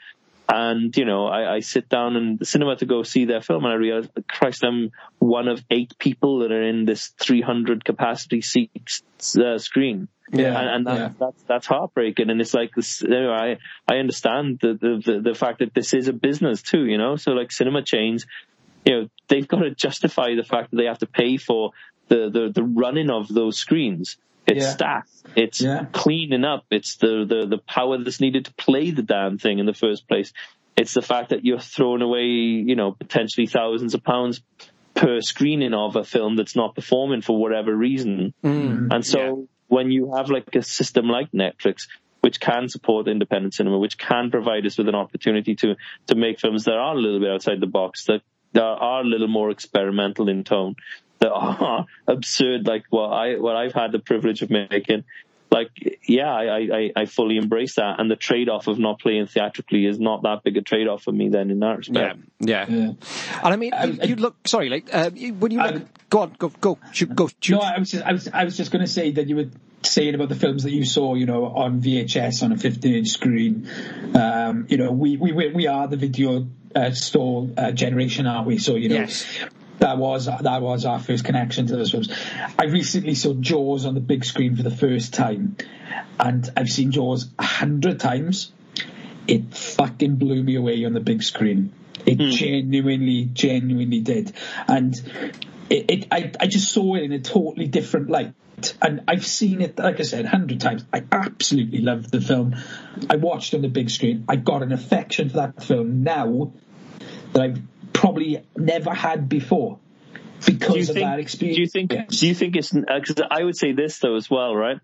And, 0.54 0.94
you 0.98 1.06
know, 1.06 1.28
I, 1.28 1.54
I 1.54 1.60
sit 1.60 1.88
down 1.88 2.14
in 2.14 2.36
the 2.36 2.44
cinema 2.44 2.76
to 2.76 2.84
go 2.84 3.04
see 3.04 3.24
their 3.24 3.40
film 3.40 3.64
and 3.64 3.72
I 3.72 3.76
realize, 3.76 4.06
Christ, 4.28 4.62
I'm 4.62 4.90
one 5.18 5.48
of 5.48 5.64
eight 5.70 5.96
people 5.98 6.40
that 6.40 6.52
are 6.52 6.62
in 6.62 6.84
this 6.84 7.06
300 7.18 7.82
capacity 7.86 8.42
seat 8.42 8.70
uh, 9.38 9.56
screen. 9.56 10.08
Yeah, 10.30 10.60
And, 10.60 10.68
and 10.68 10.86
that, 10.86 10.98
yeah. 10.98 11.08
that's, 11.18 11.42
that's 11.44 11.66
heartbreaking. 11.66 12.28
And 12.28 12.38
it's 12.38 12.52
like 12.52 12.74
this, 12.74 13.00
you 13.00 13.08
know, 13.08 13.32
I, 13.32 13.56
I 13.88 13.96
understand 13.96 14.58
the, 14.60 14.74
the, 14.74 15.12
the, 15.12 15.20
the 15.20 15.34
fact 15.34 15.60
that 15.60 15.72
this 15.72 15.94
is 15.94 16.08
a 16.08 16.12
business 16.12 16.60
too, 16.60 16.84
you 16.84 16.98
know, 16.98 17.16
so 17.16 17.32
like 17.32 17.50
cinema 17.50 17.82
chains, 17.82 18.26
you 18.84 18.92
know, 18.92 19.08
they've 19.28 19.48
got 19.48 19.60
to 19.60 19.70
justify 19.70 20.34
the 20.34 20.44
fact 20.44 20.70
that 20.70 20.76
they 20.76 20.84
have 20.84 20.98
to 20.98 21.06
pay 21.06 21.38
for 21.38 21.70
the, 22.08 22.28
the, 22.28 22.52
the 22.54 22.62
running 22.62 23.08
of 23.08 23.26
those 23.26 23.56
screens. 23.56 24.18
It's 24.46 24.64
Yeah. 24.64 24.70
staff. 24.70 25.08
It's 25.36 25.60
Yeah. 25.60 25.86
cleaning 25.92 26.44
up. 26.44 26.64
It's 26.70 26.96
the, 26.96 27.24
the, 27.28 27.46
the 27.46 27.58
power 27.58 27.98
that's 27.98 28.20
needed 28.20 28.46
to 28.46 28.54
play 28.54 28.90
the 28.90 29.02
damn 29.02 29.38
thing 29.38 29.58
in 29.58 29.66
the 29.66 29.74
first 29.74 30.08
place. 30.08 30.32
It's 30.76 30.94
the 30.94 31.02
fact 31.02 31.30
that 31.30 31.44
you're 31.44 31.60
throwing 31.60 32.02
away, 32.02 32.24
you 32.24 32.74
know, 32.76 32.92
potentially 32.92 33.46
thousands 33.46 33.94
of 33.94 34.02
pounds 34.02 34.42
per 34.94 35.20
screening 35.20 35.74
of 35.74 35.96
a 35.96 36.04
film 36.04 36.36
that's 36.36 36.56
not 36.56 36.74
performing 36.74 37.22
for 37.22 37.38
whatever 37.38 37.74
reason. 37.74 38.34
Mm. 38.44 38.88
And 38.92 39.06
so 39.06 39.48
when 39.68 39.90
you 39.90 40.14
have 40.14 40.28
like 40.28 40.54
a 40.54 40.62
system 40.62 41.08
like 41.08 41.30
Netflix, 41.32 41.86
which 42.20 42.40
can 42.40 42.68
support 42.68 43.08
independent 43.08 43.54
cinema, 43.54 43.78
which 43.78 43.98
can 43.98 44.30
provide 44.30 44.64
us 44.66 44.78
with 44.78 44.88
an 44.88 44.94
opportunity 44.94 45.54
to, 45.56 45.76
to 46.06 46.14
make 46.14 46.38
films 46.40 46.64
that 46.64 46.74
are 46.74 46.94
a 46.94 46.98
little 47.00 47.20
bit 47.20 47.30
outside 47.30 47.60
the 47.60 47.66
box, 47.66 48.04
that, 48.06 48.22
that 48.52 48.62
are 48.62 49.00
a 49.00 49.04
little 49.04 49.28
more 49.28 49.50
experimental 49.50 50.28
in 50.28 50.44
tone, 50.44 50.76
that 51.22 51.30
are 51.32 51.86
absurd, 52.06 52.66
like 52.66 52.84
what 52.90 53.08
I, 53.08 53.36
what 53.38 53.56
I've 53.56 53.72
had 53.72 53.92
the 53.92 53.98
privilege 53.98 54.42
of 54.42 54.50
making. 54.50 55.04
Like, 55.50 55.68
yeah, 56.08 56.32
I, 56.32 56.44
I, 56.72 56.92
I 56.96 57.04
fully 57.04 57.36
embrace 57.36 57.74
that. 57.74 58.00
And 58.00 58.10
the 58.10 58.16
trade 58.16 58.48
off 58.48 58.68
of 58.68 58.78
not 58.78 59.00
playing 59.00 59.26
theatrically 59.26 59.84
is 59.84 60.00
not 60.00 60.22
that 60.22 60.42
big 60.44 60.56
a 60.56 60.62
trade 60.62 60.88
off 60.88 61.02
for 61.02 61.12
me 61.12 61.28
then 61.28 61.50
in 61.50 61.58
that 61.60 61.66
Yeah, 61.66 61.76
respect. 61.76 62.18
yeah. 62.40 62.66
Yeah. 62.70 62.92
And 63.44 63.52
I 63.52 63.56
mean, 63.56 63.74
I- 63.74 63.84
you, 63.84 63.98
you 64.02 64.16
look 64.16 64.34
sorry, 64.48 64.70
like 64.70 64.88
uh, 64.94 65.10
you- 65.14 65.34
when 65.34 65.52
you 65.52 65.62
look, 65.62 65.74
I- 65.74 65.86
go 66.08 66.20
on, 66.20 66.34
go, 66.38 66.48
go, 66.58 66.78
shoot, 66.92 67.14
go, 67.14 67.28
shoot. 67.40 67.56
No, 67.56 67.60
I 67.60 67.78
was 67.78 67.90
just, 67.90 68.02
I 68.02 68.12
was, 68.12 68.28
I 68.28 68.44
was 68.44 68.56
just 68.56 68.70
going 68.72 68.80
to 68.84 68.90
say 68.90 69.10
that 69.12 69.28
you 69.28 69.36
were 69.36 69.50
saying 69.82 70.14
about 70.14 70.30
the 70.30 70.36
films 70.36 70.62
that 70.62 70.72
you 70.72 70.86
saw, 70.86 71.14
you 71.16 71.26
know, 71.26 71.44
on 71.44 71.82
VHS 71.82 72.42
on 72.42 72.52
a 72.52 72.56
15-inch 72.56 73.08
screen. 73.08 73.68
Um, 74.14 74.66
you 74.70 74.78
know, 74.78 74.90
we 74.92 75.18
we 75.18 75.32
we 75.32 75.48
we 75.52 75.66
are 75.66 75.86
the 75.86 75.98
video 75.98 76.46
uh, 76.74 76.92
store 76.92 77.50
uh, 77.58 77.72
generation, 77.72 78.26
aren't 78.26 78.46
we? 78.46 78.56
So 78.56 78.76
you 78.76 78.88
know. 78.88 78.94
Yes. 78.94 79.26
That 79.78 79.98
was 79.98 80.26
that 80.26 80.62
was 80.62 80.84
our 80.84 81.00
first 81.00 81.24
connection 81.24 81.66
to 81.66 81.76
those 81.76 81.90
films. 81.90 82.12
I 82.58 82.66
recently 82.66 83.14
saw 83.14 83.34
Jaws 83.34 83.84
on 83.84 83.94
the 83.94 84.00
big 84.00 84.24
screen 84.24 84.56
for 84.56 84.62
the 84.62 84.70
first 84.70 85.14
time, 85.14 85.56
and 86.20 86.48
I've 86.56 86.68
seen 86.68 86.92
Jaws 86.92 87.28
a 87.38 87.44
hundred 87.44 87.98
times. 87.98 88.52
It 89.26 89.54
fucking 89.54 90.16
blew 90.16 90.42
me 90.42 90.56
away 90.56 90.84
on 90.84 90.92
the 90.92 91.00
big 91.00 91.22
screen. 91.22 91.72
It 92.06 92.20
hmm. 92.20 92.30
genuinely, 92.30 93.24
genuinely 93.24 94.00
did, 94.00 94.32
and 94.68 94.94
it, 95.70 95.90
it 95.90 96.06
I, 96.10 96.32
I 96.38 96.46
just 96.46 96.70
saw 96.70 96.94
it 96.94 97.02
in 97.02 97.12
a 97.12 97.20
totally 97.20 97.66
different 97.66 98.10
light. 98.10 98.34
And 98.80 99.02
I've 99.08 99.26
seen 99.26 99.60
it, 99.60 99.76
like 99.78 99.98
I 99.98 100.04
said, 100.04 100.26
a 100.26 100.28
hundred 100.28 100.60
times. 100.60 100.84
I 100.92 101.02
absolutely 101.10 101.80
loved 101.80 102.12
the 102.12 102.20
film. 102.20 102.54
I 103.10 103.16
watched 103.16 103.54
it 103.54 103.56
on 103.56 103.62
the 103.62 103.68
big 103.68 103.90
screen. 103.90 104.24
I 104.28 104.36
got 104.36 104.62
an 104.62 104.70
affection 104.70 105.30
for 105.30 105.38
that 105.38 105.64
film 105.64 106.04
now 106.04 106.52
that 107.32 107.42
I've 107.42 107.62
probably 107.92 108.42
never 108.56 108.92
had 108.92 109.28
before 109.28 109.78
because 110.46 110.88
of 110.88 110.94
think, 110.96 111.06
that 111.06 111.18
experience. 111.20 111.56
Do 111.56 111.62
you 111.62 111.68
think? 111.68 112.08
Do 112.08 112.26
you 112.26 112.34
think 112.34 112.56
it's? 112.56 112.72
Because 112.72 113.18
uh, 113.20 113.26
I 113.30 113.44
would 113.44 113.56
say 113.56 113.72
this 113.72 113.98
though 113.98 114.16
as 114.16 114.28
well, 114.30 114.54
right? 114.54 114.78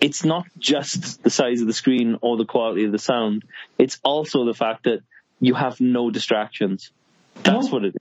It's 0.00 0.24
not 0.24 0.46
just 0.58 1.22
the 1.24 1.30
size 1.30 1.60
of 1.60 1.66
the 1.66 1.72
screen 1.72 2.18
or 2.20 2.36
the 2.36 2.44
quality 2.44 2.84
of 2.84 2.92
the 2.92 2.98
sound. 2.98 3.44
It's 3.78 3.98
also 4.04 4.44
the 4.44 4.54
fact 4.54 4.84
that 4.84 5.00
you 5.40 5.54
have 5.54 5.80
no 5.80 6.10
distractions. 6.10 6.92
That's 7.42 7.66
No. 7.66 7.72
what 7.72 7.84
it 7.84 7.88
is. 7.88 7.94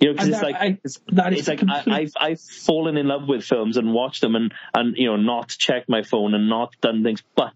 You 0.00 0.08
know, 0.08 0.12
because 0.14 0.28
it's 0.28 0.38
that- 0.38 0.44
like 0.44 0.56
I- 0.56 0.78
it's, 0.84 1.00
that 1.08 1.32
is 1.32 1.38
it's 1.40 1.48
like 1.48 1.58
complete- 1.60 1.88
I, 1.94 2.00
I've 2.00 2.12
I've 2.20 2.40
fallen 2.40 2.96
in 2.96 3.06
love 3.06 3.28
with 3.28 3.44
films 3.44 3.76
and 3.76 3.92
watched 3.92 4.20
them 4.20 4.34
and 4.34 4.52
and 4.74 4.96
you 4.96 5.06
know 5.06 5.16
not 5.16 5.48
checked 5.48 5.88
my 5.88 6.02
phone 6.02 6.34
and 6.34 6.48
not 6.48 6.74
done 6.80 7.02
things, 7.02 7.22
but. 7.34 7.54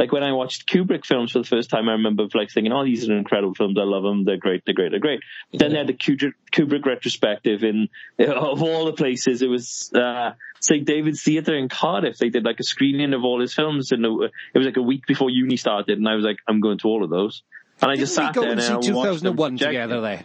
Like 0.00 0.12
when 0.12 0.22
I 0.22 0.32
watched 0.32 0.66
Kubrick 0.66 1.04
films 1.04 1.32
for 1.32 1.40
the 1.40 1.44
first 1.44 1.68
time, 1.68 1.86
I 1.86 1.92
remember 1.92 2.26
like 2.32 2.50
thinking, 2.50 2.72
"Oh, 2.72 2.86
these 2.86 3.06
are 3.06 3.14
incredible 3.14 3.54
films. 3.54 3.76
I 3.78 3.84
love 3.84 4.02
them. 4.02 4.24
They're 4.24 4.38
great. 4.38 4.62
They're 4.64 4.74
great. 4.74 4.92
They're 4.92 4.98
great." 4.98 5.20
Then 5.52 5.72
they 5.72 5.76
had 5.76 5.88
the 5.88 5.92
Kubrick, 5.92 6.86
retrospective 6.86 7.62
in 7.62 7.90
of 8.18 8.62
all 8.62 8.86
the 8.86 8.94
places. 8.94 9.42
It 9.42 9.50
was 9.50 9.92
uh, 9.94 10.30
St 10.58 10.86
David's 10.86 11.22
Theatre 11.22 11.54
in 11.54 11.68
Cardiff. 11.68 12.16
They 12.16 12.30
did 12.30 12.46
like 12.46 12.60
a 12.60 12.64
screening 12.64 13.12
of 13.12 13.24
all 13.24 13.42
his 13.42 13.52
films, 13.52 13.92
and 13.92 14.02
it 14.06 14.58
was 14.58 14.64
like 14.64 14.78
a 14.78 14.82
week 14.82 15.06
before 15.06 15.28
uni 15.28 15.58
started. 15.58 15.98
And 15.98 16.08
I 16.08 16.14
was 16.14 16.24
like, 16.24 16.38
"I'm 16.48 16.60
going 16.60 16.78
to 16.78 16.88
all 16.88 17.04
of 17.04 17.10
those." 17.10 17.42
And 17.82 17.90
I 17.90 17.96
just 17.96 18.16
Didn't 18.16 18.24
we 18.24 18.26
sat 18.28 18.34
go 18.34 18.40
there 18.40 18.50
and 18.52 18.60
and 18.60 18.84
see 18.84 18.92
watched 18.92 19.20
2001 19.20 19.58
together 19.58 20.00
there? 20.00 20.24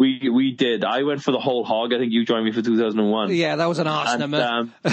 We 0.00 0.30
we 0.30 0.52
did. 0.52 0.82
I 0.82 1.02
went 1.02 1.22
for 1.22 1.30
the 1.30 1.38
whole 1.38 1.62
hog. 1.62 1.92
I 1.92 1.98
think 1.98 2.10
you 2.10 2.24
joined 2.24 2.46
me 2.46 2.52
for 2.52 2.62
2001. 2.62 3.34
Yeah, 3.34 3.56
that 3.56 3.66
was 3.66 3.78
an 3.80 3.86
arse 3.86 4.08
And, 4.12 4.20
number. 4.20 4.42
um, 4.42 4.72
in 4.84 4.92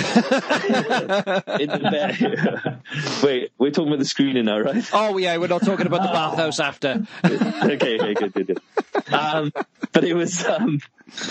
the 1.69 1.89
bed- 1.89 2.81
Wait, 3.23 3.51
we're 3.57 3.71
talking 3.71 3.88
about 3.88 3.99
the 3.99 4.05
screening 4.05 4.43
now, 4.43 4.59
right? 4.59 4.84
oh 4.91 5.17
yeah, 5.17 5.38
we're 5.38 5.47
not 5.47 5.61
talking 5.63 5.88
about 5.88 6.01
the 6.01 6.09
bathhouse 6.09 6.59
after. 6.59 7.07
okay, 7.25 7.97
okay, 7.97 8.13
good, 8.15 8.34
good, 8.34 8.47
good. 8.47 8.59
Um, 9.13 9.53
but 9.93 10.03
it 10.03 10.13
was, 10.13 10.45
um, 10.45 10.81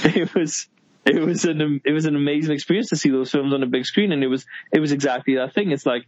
it 0.04 0.34
was, 0.34 0.68
it 1.04 1.20
was 1.22 1.44
an, 1.44 1.82
it 1.84 1.92
was 1.92 2.06
an 2.06 2.16
amazing 2.16 2.54
experience 2.54 2.88
to 2.88 2.96
see 2.96 3.10
those 3.10 3.30
films 3.30 3.52
on 3.52 3.62
a 3.62 3.66
big 3.66 3.84
screen, 3.84 4.10
and 4.10 4.24
it 4.24 4.28
was, 4.28 4.46
it 4.72 4.80
was 4.80 4.92
exactly 4.92 5.34
that 5.34 5.52
thing. 5.52 5.70
It's 5.70 5.84
like 5.84 6.06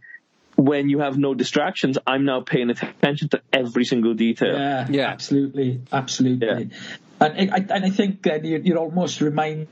when 0.59 0.89
you 0.89 0.99
have 0.99 1.17
no 1.17 1.33
distractions, 1.33 1.97
I'm 2.05 2.25
now 2.25 2.41
paying 2.41 2.69
attention 2.69 3.29
to 3.29 3.41
every 3.53 3.85
single 3.85 4.13
detail. 4.13 4.53
Yeah, 4.57 4.87
Yeah. 4.89 5.07
absolutely, 5.07 5.81
absolutely. 5.91 6.47
Yeah. 6.47 6.77
And 7.21 7.51
I, 7.51 7.57
and 7.75 7.85
I 7.85 7.89
think 7.89 8.23
that 8.23 8.45
you're, 8.45 8.59
you're 8.59 8.77
almost 8.77 9.21
reminded 9.21 9.67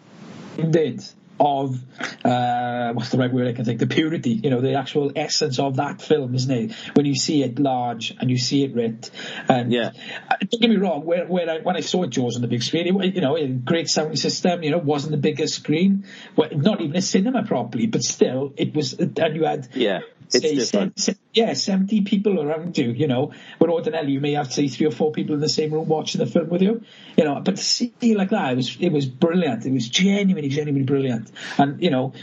of 1.40 1.78
uh, 2.26 2.94
what's 2.94 3.10
the 3.10 3.18
right 3.18 3.32
word 3.32 3.48
I 3.48 3.54
can 3.54 3.64
think? 3.64 3.80
The 3.80 3.86
purity, 3.88 4.32
you 4.32 4.50
know, 4.50 4.60
the 4.60 4.74
actual 4.74 5.12
essence 5.16 5.60
of 5.60 5.76
that 5.76 6.02
film, 6.02 6.34
isn't 6.34 6.52
it? 6.52 6.72
When 6.96 7.06
you 7.06 7.16
see 7.16 7.44
it 7.44 7.60
large 7.60 8.16
and 8.20 8.30
you 8.32 8.38
see 8.38 8.64
it 8.64 8.74
writ. 8.74 9.12
And 9.48 9.72
Yeah. 9.72 9.92
uh, 10.32 10.36
don't 10.40 10.62
get 10.62 10.70
me 10.70 10.78
wrong, 10.78 11.06
when, 11.06 11.28
when 11.28 11.48
I 11.50 11.60
when 11.60 11.76
I 11.76 11.82
saw 11.82 12.06
Jaws 12.06 12.36
on 12.38 12.42
the 12.42 12.48
big 12.48 12.64
screen, 12.64 12.88
it, 13.04 13.16
you 13.16 13.22
know, 13.22 13.38
a 13.38 13.48
great 13.48 13.88
sound 13.88 14.18
system, 14.18 14.64
you 14.64 14.72
know, 14.72 14.80
wasn't 14.80 15.12
the 15.12 15.18
biggest 15.18 15.54
screen, 15.56 16.06
well, 16.36 16.50
not 16.54 16.82
even 16.82 16.96
a 16.96 17.02
cinema 17.02 17.44
properly, 17.44 17.86
but 17.88 18.02
still, 18.04 18.54
it 18.58 18.74
was, 18.74 18.94
and 18.94 19.36
you 19.36 19.44
had 19.44 19.68
Yeah, 19.76 20.00
it's 20.34 20.42
say, 20.42 20.56
different. 20.56 21.00
se- 21.00 21.16
yeah, 21.34 21.54
70 21.54 22.02
people 22.02 22.42
around 22.42 22.78
you, 22.78 22.92
you 22.92 23.08
know, 23.08 23.32
where 23.58 23.72
ordinarily 23.72 24.14
you 24.14 24.22
may 24.22 24.34
have, 24.34 24.48
to 24.48 24.54
say, 24.54 24.68
three 24.68 24.88
or 24.88 24.92
four 24.92 25.12
people 25.12 25.36
in 25.36 25.42
the 25.42 25.50
same 25.50 25.72
room 25.72 25.88
watching 25.88 26.20
the 26.20 26.26
film 26.26 26.50
with 26.50 26.62
you, 26.62 26.84
you 27.18 27.24
know, 27.24 27.40
but 27.40 27.56
to 27.58 27.64
see 27.64 27.94
it 28.02 28.18
like 28.18 28.30
that, 28.30 28.54
it 28.54 28.56
was, 28.56 28.78
it 28.80 28.92
was 28.92 29.06
brilliant. 29.06 29.66
It 29.66 29.72
was 29.72 29.88
genuinely, 29.90 30.50
genuinely 30.50 30.86
brilliant. 30.86 31.32
And, 31.58 31.82
you 31.82 31.90
know, 31.90 32.14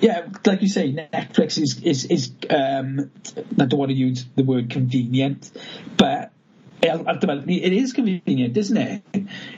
yeah, 0.00 0.28
like 0.46 0.62
you 0.62 0.68
say, 0.68 0.92
Netflix 0.92 1.60
is 1.60 1.82
is 1.82 2.04
is 2.04 2.32
um, 2.50 3.10
I 3.58 3.64
don't 3.64 3.78
want 3.78 3.90
to 3.90 3.96
use 3.96 4.24
the 4.36 4.44
word 4.44 4.70
convenient, 4.70 5.50
but 5.96 6.30
ultimately 6.84 7.64
it 7.64 7.72
is 7.72 7.92
convenient, 7.92 8.56
isn't 8.56 8.76
it? 8.76 9.02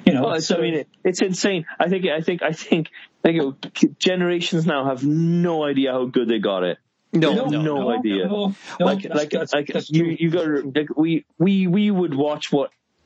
You 0.06 0.14
know, 0.14 0.22
well, 0.22 0.40
so, 0.40 0.56
I 0.56 0.60
mean, 0.60 0.74
it, 0.74 0.89
it's 1.05 1.20
insane. 1.20 1.66
I 1.78 1.89
think, 1.89 2.06
I 2.06 2.20
think, 2.22 2.43
I 2.43 2.52
think, 2.52 2.89
I 3.24 3.32
think 3.32 3.36
know, 3.39 3.56
generations 3.98 4.66
now 4.66 4.86
have 4.86 5.05
no 5.05 5.64
idea 5.64 5.93
how 5.93 6.06
good 6.06 6.28
they 6.28 6.39
got 6.39 6.64
it. 6.64 6.78
No, 7.12 7.32
no, 7.35 7.45
no, 7.47 7.62
no, 7.62 7.91
idea. 7.91 8.28
no, 8.28 8.55
like, 8.78 9.03
that's- 9.03 9.53
like, 9.53 9.74
like 9.74 9.91
you, 9.91 10.05
you 10.19 10.31
got 10.31 10.74
like 10.77 10.97
we, 10.97 11.24
we, 11.39 11.66
we 11.66 11.91
would 11.91 12.15
watch 12.15 12.53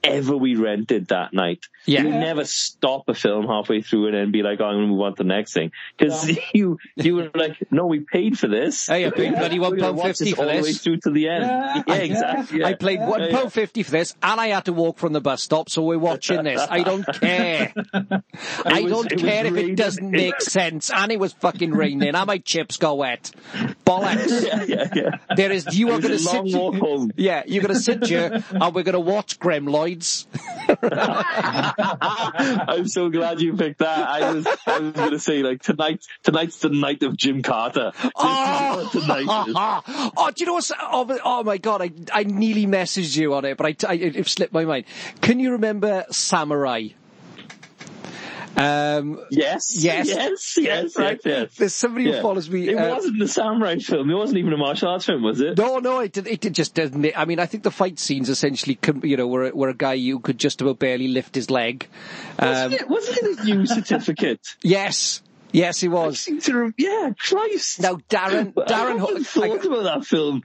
whatever 0.04 0.36
we 0.36 0.54
rented 0.56 1.08
that 1.08 1.32
night. 1.32 1.66
Yeah. 1.86 2.02
You 2.02 2.08
never 2.10 2.44
stop 2.44 3.08
a 3.08 3.14
film 3.14 3.46
halfway 3.46 3.82
through 3.82 4.08
it 4.08 4.14
and 4.14 4.32
be 4.32 4.42
like, 4.42 4.60
oh, 4.60 4.64
I'm 4.64 4.76
going 4.76 4.86
to 4.86 4.92
move 4.92 5.00
on 5.02 5.14
to 5.16 5.22
the 5.22 5.28
next 5.28 5.52
thing. 5.52 5.70
Cause 5.98 6.26
No. 6.28 6.34
you, 6.54 6.78
you 6.96 7.16
were 7.16 7.30
like, 7.34 7.56
no, 7.70 7.86
we 7.86 8.00
paid 8.00 8.38
for 8.38 8.48
this. 8.48 8.88
Oh, 8.88 8.94
hey, 8.94 9.06
I 9.06 9.10
paid 9.10 9.34
bloody 9.34 9.58
We're 9.64 9.70
one 9.70 9.78
gonna 9.78 9.92
pound 9.92 10.02
fifty 10.16 10.24
this 10.24 10.34
for 10.34 10.42
all 10.42 10.48
the 10.56 10.62
way 10.62 10.72
through 10.72 10.96
to 10.98 11.10
the 11.10 11.28
end. 11.28 11.44
Yeah, 11.44 11.74
Yeah, 11.86 11.94
yeah. 11.94 12.02
exactly. 12.02 12.60
yeah. 12.60 12.66
I 12.66 12.74
played 12.74 13.00
one 13.00 13.20
Yeah, 13.20 13.30
pound 13.32 13.44
yeah. 13.44 13.48
fifty 13.50 13.82
for 13.82 13.90
this, 13.90 14.14
and 14.22 14.40
I 14.40 14.48
had 14.48 14.64
to 14.66 14.72
walk 14.72 14.98
from 14.98 15.12
the 15.12 15.20
bus 15.20 15.42
stop, 15.42 15.68
so 15.68 15.82
we're 15.82 15.98
watching 15.98 16.44
this. 16.44 16.60
I 16.68 16.82
don't 16.82 17.04
care. 17.20 17.72
I 18.64 18.80
was- 18.82 18.92
don't 18.92 19.12
it 19.12 19.14
was 19.16 19.22
care 19.22 19.46
if 19.46 19.56
it 19.56 19.76
doesn't 19.76 20.10
make 20.10 20.40
sense. 20.40 20.90
And 20.90 21.12
it 21.12 21.20
was 21.20 21.32
fucking 21.34 21.72
raining, 21.72 22.14
and 22.14 22.26
my 22.26 22.38
chips 22.38 22.76
got 22.78 22.96
wet. 22.98 23.30
Bollocks. 23.86 24.44
Yeah, 24.44 24.64
yeah, 24.66 24.88
yeah. 24.94 25.34
There 25.36 25.52
is 25.52 25.76
you 25.76 25.88
are 25.88 26.00
going 26.00 26.02
to 26.02 26.10
was 26.12 26.26
long 26.26 26.48
sit. 26.48 26.58
walk 26.58 26.74
home. 26.76 27.10
Yeah, 27.16 27.42
you're 27.46 27.62
going 27.62 27.74
to 27.74 27.80
sit 27.80 28.06
here, 28.06 28.42
and 28.50 28.74
we're 28.74 28.82
going 28.82 28.94
to 28.94 29.00
watch 29.00 29.38
I'm 32.68 32.88
so 32.88 33.08
glad 33.10 33.40
you 33.40 33.56
picked 33.56 33.78
that. 33.80 34.08
I 34.08 34.32
was 34.32 34.46
I 34.66 34.78
was 34.78 34.92
gonna 34.92 35.18
say 35.18 35.42
like 35.42 35.62
tonight 35.62 36.04
tonight's 36.22 36.58
the 36.58 36.70
night 36.70 37.02
of 37.02 37.16
Jim 37.16 37.42
Carter. 37.42 37.92
Oh! 38.16 38.90
This 38.92 39.06
what 39.06 39.24
oh, 40.16 40.30
do 40.34 40.44
you 40.44 40.46
know? 40.46 40.60
Oh, 40.80 41.18
oh 41.24 41.42
my 41.42 41.58
god, 41.58 41.82
I 41.82 41.90
I 42.12 42.24
nearly 42.24 42.66
messaged 42.66 43.16
you 43.16 43.34
on 43.34 43.44
it, 43.44 43.56
but 43.56 43.66
I, 43.84 43.90
I 43.90 43.94
it 43.94 44.28
slipped 44.28 44.52
my 44.52 44.64
mind. 44.64 44.84
Can 45.20 45.40
you 45.40 45.52
remember 45.52 46.04
Samurai? 46.10 46.88
Um, 48.56 49.20
Yes, 49.30 49.74
Yes. 49.76 50.08
yes, 50.08 50.54
yes, 50.58 50.96
right. 50.96 51.20
yes. 51.24 51.54
There's 51.56 51.74
somebody 51.74 52.12
who 52.12 52.20
follows 52.22 52.48
me. 52.48 52.68
It 52.68 52.76
uh, 52.76 52.94
wasn't 52.94 53.20
a 53.22 53.28
samurai 53.28 53.78
film. 53.78 54.10
It 54.10 54.14
wasn't 54.14 54.38
even 54.38 54.52
a 54.52 54.56
martial 54.56 54.88
arts 54.88 55.06
film, 55.06 55.22
was 55.22 55.40
it? 55.40 55.58
No, 55.58 55.78
no, 55.78 56.00
it, 56.00 56.12
did- 56.12 56.26
it, 56.28 56.40
did- 56.40 56.54
just 56.54 56.74
doesn't. 56.74 57.04
I 57.16 57.24
mean, 57.24 57.38
I 57.40 57.46
think 57.46 57.62
the 57.64 57.70
fight 57.70 57.98
scenes 57.98 58.28
essentially, 58.28 58.78
you 59.02 59.16
know, 59.16 59.26
were, 59.26 59.50
were 59.52 59.68
a 59.70 59.74
guy 59.74 59.96
who 59.98 60.20
could 60.20 60.38
just 60.38 60.60
about 60.60 60.78
barely 60.78 61.08
lift 61.08 61.34
his 61.34 61.50
leg. 61.50 61.86
Um, 62.38 62.48
Wasn't, 62.48 62.72
it, 62.74 62.88
wasn't 62.88 63.18
it 63.18 63.38
a 63.40 63.44
new 63.44 63.66
certificate? 63.78 64.40
yes, 64.62 65.22
yes, 65.52 65.80
he 65.80 65.88
I 65.88 65.90
was. 65.90 66.28
rem- 66.48 66.74
yeah, 66.78 67.10
Christ. 67.18 67.80
Now, 67.80 67.94
Darren, 68.08 68.52
I 68.56 68.60
Darren, 68.70 68.98
haven't 68.98 68.98
Ho- 69.00 69.22
thought 69.22 69.64
about 69.64 69.82
that 69.84 70.04
film 70.06 70.42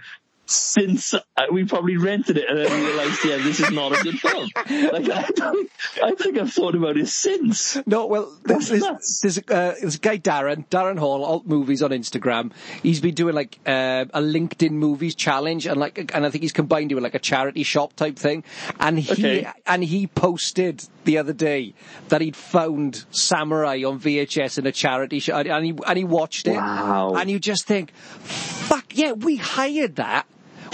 since 0.50 1.14
uh, 1.14 1.22
we 1.52 1.64
probably 1.66 1.98
rented 1.98 2.38
it 2.38 2.50
and 2.50 2.58
then 2.58 2.84
realised, 2.86 3.24
yeah, 3.24 3.38
this 3.38 3.60
is 3.60 3.72
not 3.72 3.92
a 4.00 4.04
good 4.04 4.20
film. 4.20 4.50
Like, 4.70 5.10
I, 5.10 5.30
don't, 5.36 5.70
I 6.04 6.12
think 6.16 6.38
I've 6.38 6.52
thought 6.52 6.74
about 6.76 6.98
it 6.98 7.08
since. 7.08 7.78
No, 7.86 8.06
well, 8.08 8.36
there's, 8.44 8.70
there's, 8.70 9.20
there's, 9.22 9.38
uh, 9.38 9.76
there's 9.80 9.96
a 9.96 10.00
guy, 10.00 10.18
Darren, 10.18 10.68
Darren 10.70 10.98
Hall, 10.98 11.24
alt 11.24 11.46
movies 11.46 11.82
on 11.84 11.92
Instagram. 11.92 12.52
He's 12.82 13.00
been 13.02 13.14
doing 13.16 13.36
like 13.36 13.60
uh, 13.66 14.06
a 14.14 14.22
LinkedIn 14.22 14.72
movies 14.72 15.16
challenge, 15.16 15.66
and 15.66 15.80
like, 15.80 16.12
and 16.14 16.26
I 16.26 16.30
think 16.30 16.44
he's 16.44 16.54
combined 16.54 16.92
it 16.92 16.96
with 16.96 17.04
like 17.04 17.16
a 17.16 17.20
charity 17.20 17.64
shop 17.64 17.94
type 17.94 18.18
thing. 18.18 18.44
And 18.80 19.00
he 19.00 19.12
Okay. 19.12 19.48
and 19.66 19.84
he 19.84 20.08
posted 20.08 20.84
the 21.04 21.18
other 21.18 21.34
day 21.34 21.74
that 22.10 22.22
he'd 22.22 22.36
found 22.36 23.06
Samurai 23.12 23.84
on 23.86 24.00
VHS 24.00 24.58
in 24.60 24.66
a 24.68 24.72
charity 24.72 25.20
shop, 25.20 25.46
and 25.46 25.66
he 25.66 25.74
and 25.86 25.98
he 25.98 26.04
watched 26.04 26.48
it. 26.48 26.56
Wow. 26.56 27.14
And 27.16 27.30
you 27.30 27.40
just 27.40 27.66
think, 27.68 27.92
fuck 27.94 28.96
yeah, 28.98 29.12
we 29.14 29.36
hired 29.36 29.98
that, 29.98 30.26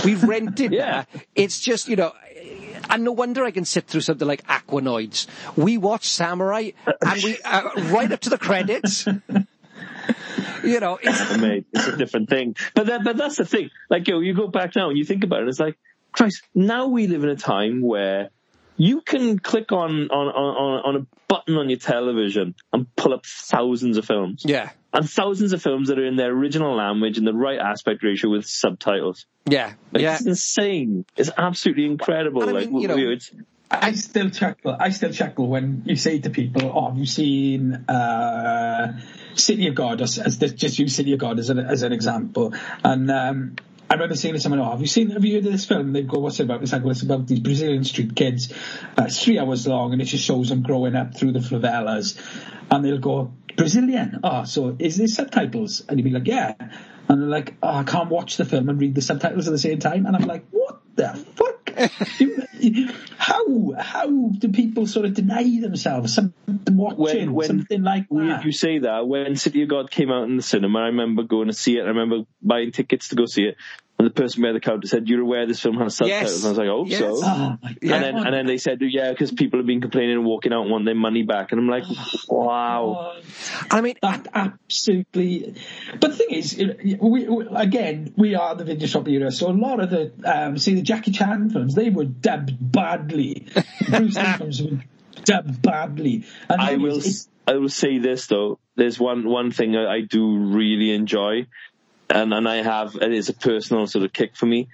we 0.05 0.15
rented 0.15 0.71
Yeah. 0.71 1.03
that. 1.11 1.25
It's 1.35 1.59
just 1.59 1.87
you 1.87 1.95
know. 1.95 2.13
And 2.87 3.03
no 3.03 3.11
wonder 3.13 3.43
I 3.43 3.49
can 3.51 3.65
sit 3.65 3.87
through 3.87 4.01
something 4.01 4.27
like 4.27 4.45
Aquanoids. 4.45 5.25
We 5.57 5.77
watch 5.79 6.07
Samurai, 6.07 6.71
and 7.01 7.23
we 7.23 7.37
uh, 7.43 7.69
right 7.91 8.11
up 8.11 8.19
to 8.21 8.29
the 8.29 8.37
credits. 8.37 9.07
you 10.63 10.79
know, 10.79 10.99
it's. 11.01 11.65
It's 11.73 11.87
a 11.87 11.97
different 11.97 12.29
thing. 12.29 12.55
But 12.75 12.85
that, 12.87 13.03
but 13.03 13.17
that's 13.17 13.37
the 13.37 13.45
thing. 13.45 13.69
Like, 13.89 14.07
yo, 14.07 14.19
you 14.19 14.33
go 14.35 14.47
back 14.47 14.75
now 14.75 14.89
and 14.89 14.97
you 14.97 15.05
think 15.05 15.23
about 15.23 15.41
it, 15.41 15.47
it's 15.47 15.59
like, 15.59 15.77
Christ, 16.11 16.43
now 16.53 16.87
we 16.87 17.07
live 17.07 17.23
in 17.23 17.29
a 17.29 17.35
time 17.35 17.81
where 17.81 18.29
you 18.77 19.01
can 19.01 19.39
click 19.39 19.71
on, 19.71 20.09
on, 20.09 20.27
on, 20.27 20.95
on 20.95 21.01
a 21.01 21.05
button 21.27 21.55
on 21.57 21.69
your 21.69 21.79
television 21.79 22.55
and 22.73 22.93
pull 22.95 23.13
up 23.13 23.25
thousands 23.25 23.97
of 23.97 24.05
films. 24.05 24.43
yeah, 24.45 24.69
And 24.93 25.09
thousands 25.09 25.53
of 25.53 25.61
films 25.61 25.87
that 25.87 25.97
are 25.99 26.05
in 26.05 26.15
their 26.17 26.31
original 26.31 26.75
language 26.75 27.17
in 27.17 27.23
the 27.25 27.33
right 27.33 27.59
aspect 27.59 28.03
ratio 28.03 28.29
with 28.31 28.45
subtitles. 28.45 29.25
yeah, 29.49 29.73
Like, 29.91 30.03
yeah. 30.03 30.15
It's 30.15 30.25
insane. 30.25 31.05
It's 31.15 31.29
absolutely 31.37 31.85
incredible. 31.85 32.41
And 32.41 32.51
I 32.51 32.53
like, 32.53 32.69
mean, 32.71 32.81
you 32.81 32.87
know- 32.87 32.95
we- 32.95 33.13
it's, 33.13 33.31
I 33.71 33.93
still 33.93 34.29
chuckle. 34.29 34.77
I 34.79 34.89
still 34.91 35.11
chuckle 35.11 35.47
when 35.47 35.81
you 35.85 35.95
say 35.95 36.19
to 36.19 36.29
people, 36.29 36.71
"Oh, 36.73 36.89
have 36.89 36.97
you 36.99 37.07
seen 37.07 37.73
uh, 37.89 38.99
City 39.33 39.67
of 39.67 39.73
God?" 39.75 40.01
As, 40.01 40.19
as 40.19 40.37
just 40.37 40.77
use 40.77 40.95
City 40.95 41.13
of 41.13 41.19
God 41.19 41.39
as 41.39 41.49
an 41.49 41.57
as 41.57 41.81
an 41.81 41.91
example. 41.91 42.53
And 42.83 43.09
um, 43.09 43.55
I 43.89 43.93
remember 43.93 44.15
saying 44.15 44.33
to 44.33 44.39
someone, 44.39 44.59
"Oh, 44.61 44.71
have 44.71 44.81
you 44.81 44.87
seen? 44.87 45.11
Have 45.11 45.23
you 45.23 45.35
heard 45.35 45.45
of 45.45 45.51
this 45.51 45.65
film?" 45.65 45.81
And 45.81 45.95
they 45.95 46.01
go, 46.01 46.19
"What's 46.19 46.39
it 46.39 46.43
about?" 46.43 46.63
It's 46.63 46.73
like, 46.73 46.81
"Well, 46.83 46.91
it's 46.91 47.03
about 47.03 47.27
these 47.27 47.39
Brazilian 47.39 47.83
street 47.83 48.15
kids. 48.15 48.51
Uh, 48.97 49.03
it's 49.03 49.23
three 49.23 49.37
hours 49.37 49.67
long, 49.67 49.93
and 49.93 50.01
it 50.01 50.05
just 50.05 50.23
shows 50.23 50.49
them 50.49 50.63
growing 50.63 50.95
up 50.95 51.15
through 51.15 51.33
the 51.33 51.39
favelas." 51.39 52.17
And 52.71 52.83
they'll 52.83 52.97
go, 52.97 53.31
"Brazilian? 53.55 54.19
Oh, 54.23 54.43
so 54.45 54.75
is 54.79 54.97
there 54.97 55.07
subtitles?" 55.07 55.83
And 55.87 55.99
you'd 55.99 56.05
be 56.05 56.09
like, 56.09 56.27
"Yeah." 56.27 56.53
And 57.07 57.21
they're 57.21 57.29
like, 57.29 57.55
"Oh, 57.61 57.75
I 57.75 57.83
can't 57.83 58.09
watch 58.09 58.37
the 58.37 58.45
film 58.45 58.69
and 58.69 58.79
read 58.79 58.95
the 58.95 59.01
subtitles 59.01 59.47
at 59.47 59.51
the 59.51 59.59
same 59.59 59.79
time." 59.79 60.05
And 60.07 60.15
I'm 60.15 60.27
like, 60.27 60.45
"What 60.51 60.81
the 60.95 61.09
fuck?" 61.35 61.64
How 63.17 63.73
how 63.77 64.07
do 64.37 64.49
people 64.49 64.87
sort 64.87 65.05
of 65.05 65.13
deny 65.13 65.43
themselves 65.59 66.13
something 66.13 66.59
watching 66.69 66.97
When- 66.97 67.33
when 67.33 67.47
something 67.47 67.83
like 67.83 68.07
that? 68.09 68.45
you 68.45 68.51
say 68.51 68.79
that. 68.79 69.07
When 69.07 69.35
City 69.35 69.63
of 69.63 69.69
God 69.69 69.91
came 69.91 70.11
out 70.11 70.23
in 70.23 70.37
the 70.37 70.43
cinema, 70.43 70.79
I 70.79 70.85
remember 70.87 71.23
going 71.23 71.47
to 71.47 71.53
see 71.53 71.77
it. 71.77 71.81
I 71.81 71.87
remember 71.87 72.25
buying 72.41 72.71
tickets 72.71 73.09
to 73.09 73.15
go 73.15 73.25
see 73.25 73.43
it. 73.43 73.57
And 73.97 74.05
the 74.05 74.11
person 74.11 74.41
behind 74.41 74.57
the 74.57 74.59
counter 74.59 74.87
said, 74.87 75.07
"You're 75.07 75.21
aware 75.21 75.45
this 75.47 75.61
film 75.61 75.77
has 75.77 75.95
subtitles?" 75.95 76.31
Yes. 76.33 76.43
And 76.43 76.45
I 76.45 76.49
was 76.49 76.57
like, 76.57 76.67
"Oh, 76.67 76.85
Yes. 76.85 76.99
so." 76.99 77.19
Oh 77.23 77.57
Yeah. 77.81 77.95
And 77.95 78.03
then, 78.03 78.15
and 78.17 78.33
then 78.33 78.45
they 78.45 78.57
said, 78.57 78.79
"Yeah, 78.81 79.11
because 79.11 79.31
people 79.31 79.59
have 79.59 79.65
been 79.65 79.79
complaining 79.79 80.17
and 80.17 80.25
walking 80.25 80.51
out 80.51 80.63
and 80.63 80.71
want 80.71 80.83
their 80.83 80.95
money 80.95 81.23
back." 81.23 81.53
And 81.53 81.61
I'm 81.61 81.69
like, 81.69 81.85
"Wow." 82.27 83.15
I 83.71 83.79
mean, 83.79 83.95
that 84.01 84.27
absolutely. 84.33 85.55
But 85.97 86.11
the 86.11 86.17
thing 86.17 86.31
is, 86.31 86.57
we, 86.57 87.25
we, 87.25 87.47
again, 87.55 88.13
we 88.17 88.35
are 88.35 88.53
the 88.55 88.65
video 88.65 88.85
shop 88.87 89.07
era, 89.07 89.31
so 89.31 89.49
a 89.49 89.53
lot 89.53 89.79
of 89.79 89.89
the, 89.89 90.11
um, 90.25 90.57
see, 90.57 90.75
the 90.75 90.81
Jackie 90.81 91.11
Chan 91.11 91.51
films, 91.51 91.73
they 91.73 91.89
were 91.89 92.05
dubbed 92.05 92.53
badly. 92.59 93.47
Bruce 93.89 94.17
Lee 94.17 94.33
films 94.37 94.61
were 94.61 94.79
dubbed 95.23 95.61
badly. 95.61 96.25
And 96.49 96.61
I 96.61 96.75
will. 96.75 97.01
I 97.47 97.53
will 97.53 97.69
say 97.69 97.99
this 97.99 98.27
though. 98.27 98.59
There's 98.75 98.99
one 98.99 99.27
one 99.27 99.51
thing 99.51 99.75
I, 99.75 99.85
I 99.85 100.01
do 100.01 100.37
really 100.37 100.91
enjoy, 100.93 101.45
and 102.09 102.33
and 102.33 102.47
I 102.47 102.61
have 102.63 102.95
it 102.95 103.11
is 103.11 103.29
a 103.29 103.33
personal 103.33 103.87
sort 103.87 104.05
of 104.05 104.13
kick 104.13 104.35
for 104.35 104.45
me. 104.45 104.67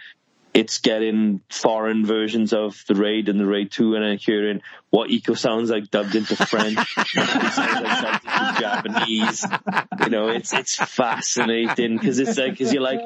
It's 0.53 0.79
getting 0.79 1.39
foreign 1.49 2.05
versions 2.05 2.51
of 2.51 2.83
the 2.87 2.95
Raid 2.95 3.29
and 3.29 3.39
the 3.39 3.45
Raid 3.45 3.71
Two, 3.71 3.95
and 3.95 4.03
then 4.03 4.17
hearing 4.17 4.61
what 4.89 5.09
Iko 5.09 5.37
sounds 5.37 5.69
like 5.69 5.89
dubbed 5.89 6.13
into 6.13 6.35
French, 6.35 6.77
sounds 6.93 7.57
like 7.57 8.23
dubbed 8.23 8.25
into 8.25 8.59
Japanese. 8.59 9.45
You 10.03 10.09
know, 10.09 10.27
it's 10.27 10.53
it's 10.53 10.75
fascinating 10.75 11.97
because 11.97 12.19
it's 12.19 12.37
like 12.37 12.51
because 12.51 12.73
you're 12.73 12.83
like. 12.83 12.99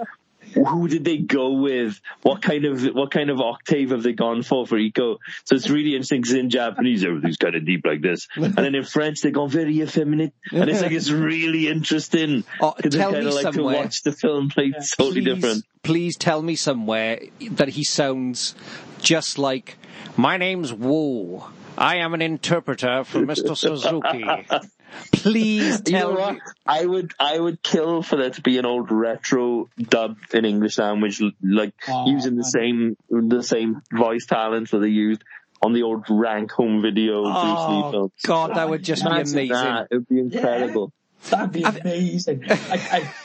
Who 0.56 0.88
did 0.88 1.04
they 1.04 1.18
go 1.18 1.52
with? 1.54 2.00
What 2.22 2.42
kind 2.42 2.66
of 2.66 2.84
what 2.96 3.12
kind 3.12 3.30
of 3.30 3.40
octave 3.42 3.92
have 3.92 4.02
they 4.04 4.14
gone 4.14 4.42
for 4.42 4.66
for 4.66 4.78
Iko? 4.78 5.18
So 5.44 5.56
it's 5.56 5.70
really 5.70 5.92
interesting 5.92 6.22
because 6.22 6.34
in 6.36 6.50
Japanese 6.50 7.04
everything's 7.04 7.38
kind 7.38 7.56
of 7.56 7.66
deep 7.66 7.86
like 7.86 8.02
this, 8.02 8.28
and 8.36 8.56
then 8.56 8.74
in 8.74 8.84
French 8.84 9.22
they 9.22 9.32
go 9.32 9.48
very 9.48 9.82
effeminate, 9.82 10.34
and 10.52 10.70
it's 10.70 10.82
like 10.82 10.92
it's 10.92 11.10
really 11.12 11.68
interesting. 11.68 12.44
Oh, 12.62 12.72
'cause 12.72 12.94
tell 12.96 13.12
they 13.12 13.18
kind 13.18 13.26
me 13.26 13.30
of 13.30 13.36
like 13.36 13.54
somewhere. 13.54 13.76
to 13.76 13.82
watch 13.82 14.02
the 14.04 14.12
film 14.12 14.50
play 14.50 14.72
totally 14.98 15.22
please, 15.22 15.36
different. 15.36 15.66
Please 15.84 16.18
tell 16.18 16.42
me 16.42 16.56
somewhere 16.56 17.20
that 17.52 17.70
he 17.70 17.84
sounds 17.84 18.56
just 19.02 19.38
like, 19.38 19.78
my 20.18 20.38
name's 20.38 20.74
Wu. 20.74 21.44
I 21.78 21.98
am 21.98 22.14
an 22.14 22.22
interpreter 22.22 23.04
for 23.04 23.20
Mr. 23.20 23.56
Suzuki. 23.58 24.24
Please 25.12 25.82
You 25.86 25.94
know 25.94 26.00
tell 26.00 26.16
what? 26.18 26.34
me. 26.36 26.40
I 26.66 26.86
would 26.86 27.12
I 27.20 27.40
would 27.40 27.62
kill 27.64 28.02
for 28.02 28.16
there 28.16 28.30
to 28.30 28.42
be 28.42 28.58
an 28.58 28.66
old 28.66 28.92
retro 28.92 29.70
dub 29.82 30.18
in 30.34 30.46
English 30.46 30.78
language, 30.78 31.22
like 31.44 31.74
Oh, 31.88 32.10
using 32.10 32.36
the 32.36 32.44
man. 32.44 32.96
same 33.10 33.30
the 33.30 33.44
same 33.44 33.82
voice 33.94 34.26
talents 34.26 34.72
that 34.72 34.80
they 34.80 34.90
used 34.90 35.24
on 35.62 35.74
the 35.74 35.84
old 35.84 36.06
rank 36.10 36.52
home 36.52 36.82
video 36.82 37.24
Bruce 37.24 37.34
Lee 37.34 37.42
Oh, 37.84 37.92
films. 37.92 38.12
God, 38.26 38.56
that 38.56 38.70
would 38.70 38.84
just 38.84 39.04
be 39.04 39.10
amazing. 39.10 39.50
that. 39.50 39.88
It 39.92 39.96
would 39.96 40.08
be 40.10 40.20
incredible. 40.20 40.92
That'd 41.30 41.52
be 41.54 41.64
amazing. 41.64 42.44
I, 42.50 42.56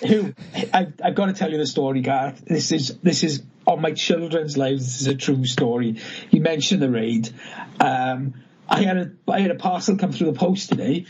I, 0.03 0.07
who, 0.07 0.33
I, 0.73 0.87
I've 1.05 1.15
got 1.15 1.27
to 1.27 1.35
tell 1.35 1.51
you 1.51 1.59
the 1.59 1.67
story, 1.67 2.01
Gareth. 2.01 2.43
This 2.47 2.73
is 2.73 2.97
this 3.03 3.23
is 3.25 3.43
on 3.67 3.83
my 3.83 3.93
children's 3.93 4.57
lives. 4.57 4.85
This 4.87 5.01
is 5.03 5.07
a 5.07 5.15
true 5.15 5.45
story. 5.45 5.97
You 6.31 6.41
mentioned 6.41 6.81
the 6.81 6.91
raid. 6.91 7.29
Um, 7.79 8.35
I 8.71 8.83
had 8.83 8.97
a 8.97 9.11
I 9.29 9.41
had 9.41 9.51
a 9.51 9.57
parcel 9.57 9.97
come 9.97 10.13
through 10.13 10.33
the 10.33 10.39
post 10.39 10.69
today, 10.69 11.07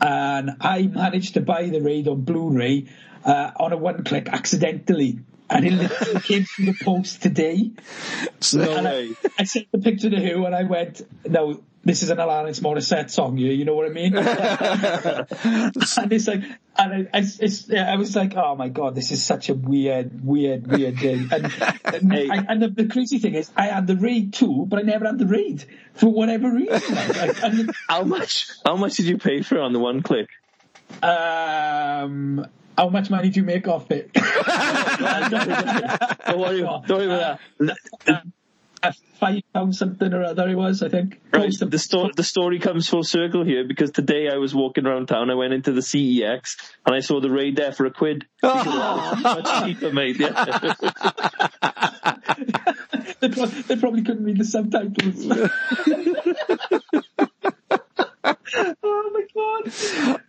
and 0.00 0.50
I 0.60 0.82
managed 0.82 1.34
to 1.34 1.40
buy 1.40 1.68
the 1.68 1.80
raid 1.80 2.08
on 2.08 2.22
Blu-ray 2.22 2.88
uh, 3.24 3.50
on 3.56 3.72
a 3.72 3.76
one 3.76 4.02
click 4.04 4.28
accidentally. 4.28 5.20
And 5.52 5.66
it 5.66 5.72
literally 5.72 6.20
came 6.20 6.44
through 6.44 6.66
the 6.66 6.76
post 6.84 7.22
today. 7.22 7.70
No 8.52 8.72
And 8.76 8.88
I, 8.88 8.92
way. 8.92 9.10
I 9.38 9.44
sent 9.44 9.70
the 9.72 9.78
picture 9.78 10.10
to 10.10 10.20
who 10.20 10.44
and 10.46 10.54
I 10.54 10.64
went, 10.64 11.02
no, 11.28 11.62
this 11.84 12.02
is 12.04 12.10
an 12.10 12.18
Alanis 12.18 12.60
Morissette 12.60 13.10
song, 13.10 13.38
you, 13.38 13.50
you 13.50 13.64
know 13.64 13.74
what 13.74 13.86
I 13.86 13.88
mean? 13.90 14.16
and 14.16 16.12
it's 16.12 16.28
like, 16.28 16.42
and 16.76 17.08
I, 17.12 17.18
I, 17.18 17.24
it's, 17.40 17.68
yeah, 17.68 17.92
I 17.92 17.96
was 17.96 18.14
like, 18.14 18.36
oh 18.36 18.54
my 18.54 18.68
god, 18.68 18.94
this 18.94 19.10
is 19.10 19.24
such 19.24 19.48
a 19.48 19.54
weird, 19.54 20.24
weird, 20.24 20.66
weird 20.68 20.96
day. 20.98 21.26
And, 21.30 21.52
and, 21.84 22.12
Hey. 22.12 22.28
I, 22.30 22.36
and 22.48 22.62
the, 22.62 22.68
the 22.68 22.86
crazy 22.86 23.18
thing 23.18 23.34
is, 23.34 23.50
I 23.56 23.66
had 23.66 23.86
the 23.88 23.96
raid 23.96 24.32
too, 24.32 24.64
but 24.68 24.78
I 24.78 24.82
never 24.82 25.06
had 25.06 25.18
the 25.18 25.26
raid 25.26 25.64
for 25.94 26.08
whatever 26.08 26.52
reason. 26.52 26.94
Like, 26.94 27.42
and, 27.42 27.70
How 27.88 28.04
much? 28.04 28.48
How 28.64 28.76
much 28.76 28.94
did 28.96 29.06
you 29.06 29.18
pay 29.18 29.42
for 29.42 29.58
on 29.60 29.72
the 29.72 29.80
one 29.80 30.02
click? 30.02 30.28
um, 31.02 32.46
how 32.76 32.88
much 32.88 33.10
money 33.10 33.30
do 33.30 33.40
you 33.40 33.44
make 33.46 33.68
off 33.68 33.90
it? 33.90 34.12
Don't 34.14 34.22
worry, 36.38 36.60
don't 36.60 36.88
worry 36.88 37.06
about 37.06 37.38
that. 37.58 37.76
Uh, 38.06 38.92
Five 39.20 39.42
pounds 39.54 39.78
something 39.78 40.12
or 40.12 40.24
other 40.24 40.48
it 40.48 40.56
was, 40.56 40.82
I 40.82 40.88
think. 40.88 41.20
Right, 41.32 41.52
the, 41.56 41.78
sto- 41.78 42.10
the 42.16 42.24
story 42.24 42.58
comes 42.58 42.88
full 42.88 43.04
circle 43.04 43.44
here 43.44 43.64
because 43.64 43.92
today 43.92 44.28
I 44.28 44.38
was 44.38 44.52
walking 44.52 44.86
around 44.86 45.06
town. 45.06 45.30
I 45.30 45.34
went 45.36 45.52
into 45.52 45.70
the 45.70 45.82
CEX 45.82 46.56
and 46.84 46.92
I 46.92 46.98
saw 46.98 47.20
the 47.20 47.30
raid 47.30 47.54
there 47.54 47.70
for 47.70 47.86
a 47.86 47.92
quid. 47.92 48.26
Much 48.42 49.64
cheaper, 49.64 49.92
mate. 49.92 50.18
Yeah. 50.18 50.32
they, 53.20 53.28
pro- 53.28 53.46
they 53.46 53.76
probably 53.76 54.02
couldn't 54.02 54.24
read 54.24 54.38
the 54.38 54.44
subtitles. 54.44 55.26
Oh 58.54 59.10
my 59.12 59.22
god! 59.34 59.72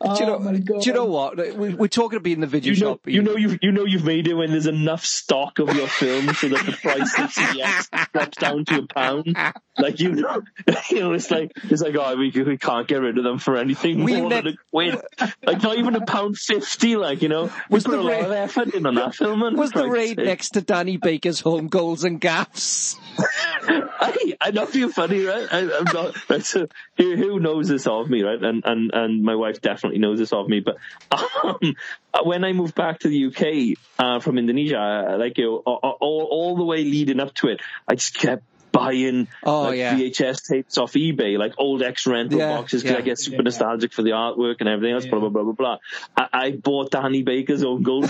Oh 0.02 0.16
do 0.16 0.24
you 0.24 0.30
know? 0.30 0.36
Oh 0.36 0.40
my 0.40 0.58
god! 0.60 0.82
Do 0.82 0.90
you 0.90 0.94
know 0.94 1.06
what? 1.06 1.38
We, 1.58 1.74
we're 1.74 1.88
talking 1.88 2.18
about 2.18 2.24
being 2.24 2.36
in 2.38 2.42
the 2.42 2.48
video 2.48 2.74
You 2.74 2.80
know, 2.82 2.92
shop. 2.94 3.02
you 3.06 3.22
know, 3.22 3.36
you've 3.36 3.60
you 3.62 3.72
know 3.72 3.86
you've 3.86 4.04
made 4.06 4.28
it 4.28 4.34
when 4.34 4.52
there's 4.52 4.68
enough 4.68 5.06
stock 5.06 5.60
of 5.60 5.74
your 5.76 5.88
film 5.88 6.34
so 6.34 6.50
that 6.50 6.66
the 6.66 6.72
price 6.74 7.18
of 7.20 7.32
CEX 7.32 8.12
drops 8.14 8.38
down 8.38 8.66
to 8.66 8.80
a 8.80 8.88
pound. 8.88 9.36
Like 9.78 10.00
you 10.00 10.12
know, 10.14 10.42
you 10.90 11.00
know, 11.00 11.14
it's 11.14 11.32
like 11.32 11.52
it's 11.64 11.82
like 11.82 11.96
oh, 11.98 12.16
we 12.16 12.32
we 12.32 12.58
can't 12.58 12.88
get 12.88 13.02
rid 13.02 13.18
of 13.18 13.24
them 13.24 13.40
for 13.40 13.58
anything 13.58 14.04
We 14.04 14.18
more 14.22 14.30
ne- 14.30 14.36
than 14.42 14.48
a 14.54 14.58
quid. 14.72 15.02
Like 15.44 15.62
not 15.64 15.78
even 15.78 15.96
a 15.96 16.06
pound 16.06 16.38
fifty. 16.38 16.96
Like 16.96 17.22
you 17.22 17.30
know, 17.30 17.46
we 17.70 17.76
Was 17.76 17.84
put 17.84 17.92
the 17.94 18.00
a 18.00 18.02
lot 18.02 18.22
of 18.26 18.32
effort 18.32 18.74
in 18.74 18.86
on 18.86 18.96
that 18.96 19.16
film. 19.16 19.40
man, 19.40 19.56
was 19.58 19.72
the 19.72 19.88
raid 19.88 20.18
sake. 20.18 20.26
next 20.26 20.50
to 20.52 20.62
Danny 20.62 20.98
Baker's 20.98 21.42
own 21.46 21.68
goals 21.68 22.04
and 22.04 22.20
gaffs? 22.22 22.96
I, 23.66 24.34
I'm 24.42 24.54
not 24.54 24.74
being 24.74 24.90
funny, 24.90 25.24
right? 25.24 25.48
I, 25.52 25.60
I'm 25.78 25.84
not. 25.94 26.30
Right, 26.30 26.44
so 26.46 26.68
who, 26.98 27.16
who 27.16 27.40
knows 27.40 27.68
this 27.70 27.88
of 27.88 28.10
me, 28.14 28.24
right? 28.24 28.42
And 28.42 28.64
and 28.66 28.92
and 28.94 29.24
my 29.24 29.36
wife 29.36 29.62
definitely 29.62 30.00
knows 30.00 30.20
this 30.20 30.32
of 30.32 30.48
me. 30.48 30.62
But 30.62 30.78
um, 31.44 31.76
when 32.24 32.44
I 32.44 32.54
moved 32.54 32.76
back 32.76 33.00
to 33.00 33.10
the 33.10 33.26
UK 33.28 33.78
uh, 34.00 34.20
from 34.20 34.38
Indonesia, 34.38 34.80
uh, 34.80 35.18
like 35.18 35.38
you 35.38 35.46
know, 35.46 35.58
all, 35.66 36.28
all, 36.32 36.56
the 36.56 36.64
way 36.64 36.84
leading 36.84 37.20
up 37.20 37.34
to 37.36 37.48
it, 37.50 37.62
I 37.88 37.96
just 37.96 38.14
kept 38.14 38.44
buying 38.72 39.28
Oh, 39.44 39.64
like, 39.64 39.78
yeah. 39.78 39.96
VHS 39.96 40.48
tapes 40.50 40.78
off 40.78 40.94
eBay, 40.94 41.38
like 41.38 41.54
old 41.58 41.84
X 41.84 42.08
rental 42.08 42.40
Yeah, 42.40 42.58
boxes, 42.58 42.82
because 42.82 42.96
yeah. 42.96 43.00
I 43.00 43.02
get 43.02 43.20
super 43.20 43.44
nostalgic 43.44 43.94
for 43.94 44.02
the 44.02 44.12
artwork 44.12 44.58
and 44.60 44.68
everything 44.70 44.96
else. 44.96 45.06
Blah 45.06 45.20
blah 45.20 45.30
blah 45.30 45.44
blah 45.44 45.54
blah. 45.54 45.78
I, 46.18 46.28
I 46.34 46.52
bought 46.52 46.92
Danny 46.92 47.24
Baker's 47.24 47.64
own 47.64 47.84
gold. 47.84 48.06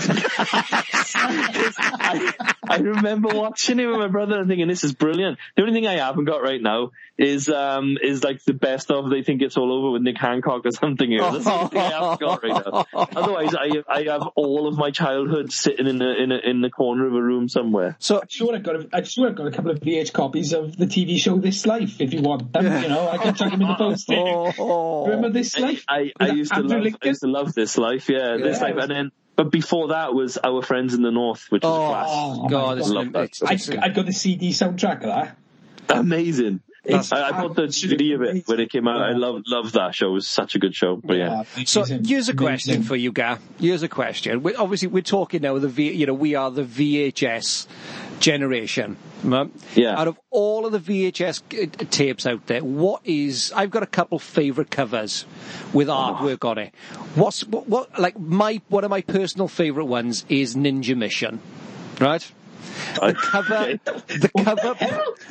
I, 1.16 2.53
I 2.74 2.78
remember 2.78 3.28
watching 3.32 3.78
it 3.78 3.86
with 3.86 3.98
my 3.98 4.08
brother 4.08 4.38
and 4.38 4.48
thinking, 4.48 4.68
"This 4.68 4.84
is 4.84 4.94
brilliant." 4.94 5.38
The 5.56 5.62
only 5.62 5.74
thing 5.74 5.86
I 5.86 5.96
haven't 5.96 6.24
got 6.24 6.42
right 6.42 6.60
now 6.60 6.90
is 7.16 7.48
um 7.48 7.96
is 8.02 8.24
like 8.24 8.42
the 8.44 8.54
best 8.54 8.90
of 8.90 9.10
"They 9.10 9.22
Think 9.22 9.42
It's 9.42 9.56
All 9.56 9.72
Over" 9.72 9.90
with 9.92 10.02
Nick 10.02 10.18
Hancock 10.18 10.66
or 10.66 10.70
something. 10.72 11.10
Here. 11.10 11.20
That's 11.20 11.44
the 11.44 11.52
only 11.52 11.68
thing 11.68 11.80
I 11.80 11.90
haven't 11.90 12.20
got 12.20 12.42
right 12.42 12.66
now. 12.66 12.86
Otherwise, 13.16 13.54
I 13.54 13.82
I 13.88 14.02
have 14.12 14.26
all 14.34 14.66
of 14.66 14.76
my 14.76 14.90
childhood 14.90 15.52
sitting 15.52 15.86
in 15.86 16.02
a 16.02 16.12
in 16.14 16.32
a 16.32 16.36
in 16.38 16.60
the 16.60 16.70
corner 16.70 17.06
of 17.06 17.14
a 17.14 17.22
room 17.22 17.48
somewhere. 17.48 17.96
So 18.00 18.20
I'm 18.20 18.28
sure 18.28 18.54
I've 18.54 18.62
got. 18.62 18.76
A, 18.76 18.88
I'm 18.92 19.04
sure 19.04 19.28
I've 19.28 19.36
got 19.36 19.46
a 19.46 19.50
couple 19.52 19.70
of 19.70 19.80
VH 19.80 20.12
copies 20.12 20.52
of 20.52 20.76
the 20.76 20.86
TV 20.86 21.18
show 21.18 21.38
This 21.38 21.66
Life. 21.66 22.00
If 22.00 22.12
you 22.12 22.22
want 22.22 22.52
them, 22.52 22.64
you 22.82 22.88
know, 22.88 23.08
I 23.08 23.18
can 23.18 23.34
chuck 23.34 23.50
them 23.50 23.62
in 23.62 23.68
the 23.68 23.74
post. 23.74 24.10
Oh. 24.56 25.06
Remember 25.06 25.30
This 25.30 25.58
Life? 25.58 25.84
I, 25.88 26.12
I 26.18 26.28
With 26.28 26.36
used 26.36 26.52
to 26.52 26.58
Andrew 26.58 26.78
love 26.78 26.94
I 27.02 27.06
used 27.06 27.20
to 27.22 27.28
love 27.28 27.54
this 27.54 27.76
life, 27.78 28.08
yeah, 28.08 28.36
this 28.36 28.60
Yeah. 28.60 28.66
life, 28.66 28.76
and 28.78 28.90
then 28.90 29.12
but 29.36 29.50
before 29.50 29.88
that 29.88 30.14
was 30.14 30.38
Our 30.42 30.62
Friends 30.62 30.94
in 30.94 31.02
the 31.02 31.10
North, 31.10 31.46
which 31.50 31.62
was 31.62 31.70
Oh, 31.72 31.84
a 31.84 31.88
class. 31.88 32.06
Oh, 32.10 32.48
God, 32.48 32.76
my 32.76 32.80
it's, 32.80 32.88
God. 32.88 32.94
Love 32.94 33.12
that. 33.12 33.38
I, 33.46 33.52
it's, 33.54 33.68
I 33.70 33.88
got 33.88 34.06
the 34.06 34.12
CD 34.12 34.50
soundtrack 34.50 34.96
of 34.96 35.02
that. 35.02 35.36
Amazing. 35.88 36.60
It's 36.86 37.12
I, 37.12 37.28
I 37.28 37.30
bought 37.30 37.56
the 37.56 37.72
CD 37.72 38.12
of 38.12 38.20
it 38.20 38.46
when 38.46 38.60
it 38.60 38.70
came 38.70 38.86
out. 38.86 39.00
I 39.00 39.12
love 39.12 39.42
love 39.46 39.72
that 39.72 39.94
show. 39.94 40.08
It 40.08 40.12
was 40.12 40.26
such 40.26 40.54
a 40.54 40.58
good 40.58 40.74
show. 40.74 41.00
But 41.02 41.16
yeah, 41.16 41.44
So 41.64 41.82
here's 41.84 42.28
a 42.28 42.34
question 42.34 42.74
amazing. 42.74 42.82
for 42.82 42.94
you, 42.94 43.10
Gar. 43.10 43.38
Here's 43.58 43.82
a 43.82 43.88
question. 43.88 44.42
We, 44.42 44.54
obviously, 44.54 44.88
we're 44.88 45.02
talking 45.02 45.40
now. 45.40 45.58
The 45.58 45.68
v, 45.68 45.92
you 45.92 46.04
know 46.04 46.12
we 46.12 46.34
are 46.34 46.50
the 46.50 46.62
VHS 46.64 47.66
generation. 48.20 48.96
right? 49.22 49.50
Yeah. 49.74 49.98
Out 49.98 50.08
of 50.08 50.18
all 50.30 50.66
of 50.66 50.72
the 50.72 50.78
VHS 50.78 51.42
uh, 51.62 51.84
tapes 51.90 52.26
out 52.26 52.46
there, 52.46 52.62
what 52.64 53.00
is? 53.04 53.52
I've 53.54 53.70
got 53.70 53.82
a 53.82 53.86
couple 53.86 54.18
favourite 54.18 54.70
covers 54.70 55.26
with 55.72 55.88
artwork 55.88 56.44
on 56.48 56.58
it. 56.58 56.74
What's 57.14 57.44
what, 57.46 57.68
what? 57.68 57.98
Like 57.98 58.18
my 58.18 58.60
one 58.68 58.84
of 58.84 58.90
my 58.90 59.00
personal 59.02 59.48
favourite 59.48 59.86
ones 59.88 60.24
is 60.28 60.54
Ninja 60.56 60.96
Mission, 60.96 61.40
right? 62.00 62.30
The 63.00 63.14
cover, 63.14 63.54
Okay. 63.54 63.78
the 64.18 64.30
cover, 64.42 64.76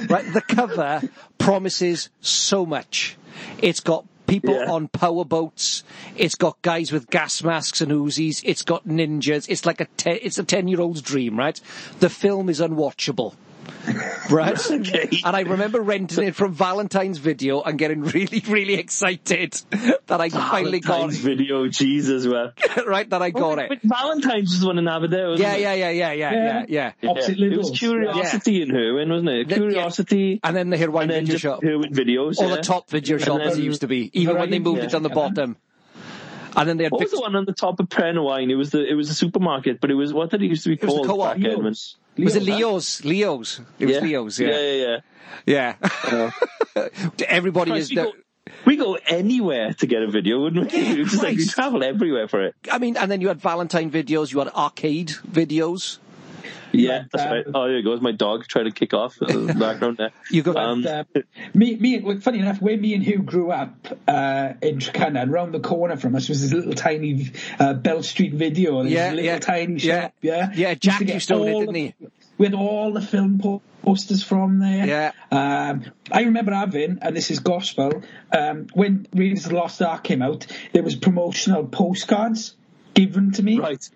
right? 0.07 0.33
The 0.33 0.41
cover 0.41 1.01
promises 1.37 2.09
so 2.21 2.65
much. 2.65 3.17
It's 3.59 3.79
got 3.79 4.05
people 4.27 4.53
Yeah. 4.55 4.71
on 4.71 4.87
power 4.87 5.25
boats. 5.25 5.83
It's 6.15 6.35
got 6.35 6.61
guys 6.61 6.91
with 6.91 7.09
gas 7.09 7.43
masks 7.43 7.81
and 7.81 7.91
Uzis. 7.91 8.41
It's 8.43 8.61
got 8.61 8.87
ninjas. 8.87 9.45
It's 9.49 9.65
like 9.65 9.81
a 9.81 9.85
ten, 9.97 10.19
it's 10.21 10.37
a 10.37 10.43
ten 10.43 10.67
year 10.67 10.81
old's 10.81 11.01
dream, 11.01 11.37
right? 11.37 11.59
The 11.99 12.09
film 12.09 12.49
is 12.49 12.59
unwatchable. 12.59 13.33
Right? 14.29 14.71
Okay. 14.71 15.09
And 15.25 15.35
I 15.35 15.41
remember 15.41 15.81
renting 15.81 16.23
it 16.23 16.35
from 16.35 16.53
Valentine's 16.53 17.17
Video 17.17 17.61
and 17.61 17.77
getting 17.77 18.01
really, 18.01 18.41
really 18.47 18.75
excited 18.75 19.53
that 20.07 20.21
I 20.21 20.29
finally 20.29 20.79
got 20.79 20.93
Valentine's 20.93 21.17
video, 21.19 21.67
Jesus, 21.67 22.25
well. 22.25 22.53
Right? 22.87 23.09
That 23.09 23.21
I 23.21 23.31
got 23.31 23.59
it. 23.59 23.69
But 23.69 23.79
Valentine's 23.83 24.51
was 24.55 24.65
one 24.65 24.77
in 24.77 24.87
Aberdare. 24.87 25.29
wasn't 25.31 25.49
Yeah, 25.49 25.55
it? 25.55 25.61
yeah, 25.61 25.73
yeah, 25.73 25.89
yeah, 25.89 26.11
yeah, 26.13 26.31
yeah, 26.31 26.65
yeah. 26.69 26.91
Yeah. 27.01 27.09
Opposite 27.09 27.37
It 27.39 27.57
was 27.57 27.69
Lidl's. 27.71 27.79
Curiosity 27.79 28.61
in 28.61 28.69
Hirwaun, 28.69 29.09
wasn't 29.09 29.29
it? 29.29 29.47
The- 29.49 29.55
yeah. 29.55 29.57
Curiosity. 29.57 30.39
And 30.43 30.55
then 30.55 30.69
the 30.69 30.77
Hirwaun 30.77 31.01
and 31.03 31.11
Video 31.27 31.37
Shop. 31.37 31.61
Hirwaun 31.61 31.91
videos. 31.93 32.39
Or 32.39 32.45
yeah. 32.47 32.55
the 32.55 32.61
top 32.61 32.89
video 32.89 33.17
And 33.17 33.25
shop 33.25 33.41
as 33.41 33.57
it 33.57 33.63
used 33.63 33.81
to 33.81 33.87
be, 33.87 34.09
even 34.13 34.37
when 34.37 34.49
they 34.49 34.59
moved 34.59 34.79
Yeah. 34.79 34.85
it 34.85 34.95
on 34.95 35.03
the 35.03 35.09
bottom. 35.09 35.57
And 36.55 36.69
then 36.69 36.77
they 36.77 36.83
had 36.83 36.91
What 36.91 37.01
was 37.01 37.11
the 37.11 37.19
one 37.19 37.35
on 37.35 37.45
the 37.45 37.53
top 37.53 37.79
of 37.79 37.87
Penywaun? 37.89 38.49
It 38.49 38.55
was 38.55 38.71
the 38.71 38.85
it 38.85 38.93
was 38.93 39.09
a 39.09 39.13
supermarket, 39.13 39.81
but 39.81 39.91
it 39.91 39.95
was 39.95 40.13
what 40.13 40.29
did 40.29 40.41
it 40.41 40.47
used 40.47 40.63
to 40.63 40.69
be 40.69 40.85
was 40.85 40.93
the 40.93 41.03
called 41.03 41.07
co-op. 41.07 41.33
back 41.35 41.41
then? 41.43 41.63
Leo's. 41.63 41.97
was 42.17 42.35
it 42.35 42.43
Leo's, 42.43 43.03
Leo's? 43.03 43.59
Leo's. 43.59 43.61
It 43.79 43.85
was 43.87 44.01
Leo's, 44.01 44.39
yeah. 44.39 44.59
yeah, 44.59 44.99
yeah. 45.45 46.31
Yeah. 46.75 46.79
Everybody 47.27 47.71
Christ, 47.71 47.83
is. 47.83 47.89
we, 47.91 47.95
The, 47.95 48.03
go, 48.03 48.11
we 48.65 48.75
go 48.75 48.97
anywhere 49.07 49.73
to 49.73 49.87
get 49.87 50.03
a 50.03 50.07
video, 50.07 50.41
wouldn't 50.41 50.71
we? 50.71 50.77
Yeah, 50.81 51.01
It's 51.01 51.11
just 51.11 51.23
like 51.23 51.37
we 51.37 51.45
travel 51.45 51.83
everywhere 51.83 52.27
for 52.27 52.43
it. 52.43 52.55
I 52.71 52.77
mean, 52.77 52.97
and 52.97 53.09
then 53.09 53.21
you 53.21 53.29
had 53.29 53.41
Valentine 53.41 53.89
videos. 53.91 54.31
You 54.31 54.39
had 54.39 54.49
arcade 54.49 55.09
videos. 55.09 55.97
Yeah, 56.73 56.97
Like, 56.99 57.05
that's 57.11 57.23
um, 57.23 57.31
right. 57.31 57.45
Oh, 57.53 57.67
there 57.67 57.77
it 57.77 57.83
goes. 57.83 58.01
My 58.01 58.11
dog 58.11 58.45
trying 58.47 58.65
to 58.65 58.71
kick 58.71 58.93
off 58.93 59.21
uh, 59.21 59.25
in 59.27 59.47
the 59.47 59.53
background 59.65 59.97
there. 59.97 60.11
You 60.31 60.41
go. 60.43 60.55
Um, 60.55 60.81
But, 60.83 61.09
uh, 61.15 61.21
me, 61.53 61.75
me, 61.75 61.99
well, 61.99 62.19
funny 62.19 62.39
enough, 62.39 62.61
where 62.61 62.77
me 62.77 62.93
and 62.93 63.03
Hugh 63.03 63.19
grew 63.21 63.51
up 63.51 63.75
uh, 64.07 64.53
in 64.61 64.79
Trecynon, 64.79 65.29
round 65.31 65.53
the 65.53 65.59
corner 65.59 65.97
from 65.97 66.15
us 66.15 66.27
was 66.29 66.41
this 66.41 66.51
little 66.53 66.73
tiny 66.73 67.31
uh, 67.59 67.73
Bell 67.73 68.01
Street 68.03 68.33
video. 68.33 68.83
This 68.83 68.91
Yeah, 68.93 69.09
little 69.11 69.25
yeah, 69.25 69.39
tiny 69.39 69.75
yeah. 69.79 70.01
shop. 70.01 70.13
Yeah, 70.21 70.51
Yeah, 70.55 70.73
Jack 70.73 70.99
get 71.01 71.13
used 71.15 71.27
to 71.29 71.35
own 71.35 71.47
it, 71.47 71.59
didn't 71.59 71.73
the- 71.73 71.79
he? 71.99 72.07
We 72.35 72.47
had 72.47 72.55
all 72.55 72.91
the 72.91 73.01
film 73.01 73.39
posters 73.83 74.23
from 74.23 74.57
there. 74.59 74.87
Yeah. 74.87 75.11
Um, 75.31 75.85
I 76.11 76.23
remember 76.23 76.51
having, 76.51 76.97
and 77.03 77.15
this 77.15 77.29
is 77.29 77.39
gospel, 77.39 78.01
um, 78.35 78.65
when 78.73 79.07
Raiders 79.13 79.45
of 79.45 79.51
the 79.51 79.57
Lost 79.57 79.79
Ark 79.83 80.03
came 80.03 80.23
out, 80.23 80.47
there 80.73 80.81
was 80.81 80.95
promotional 80.95 81.67
postcards 81.67 82.55
given 82.95 83.31
to 83.33 83.43
me. 83.43 83.59
right. 83.59 83.87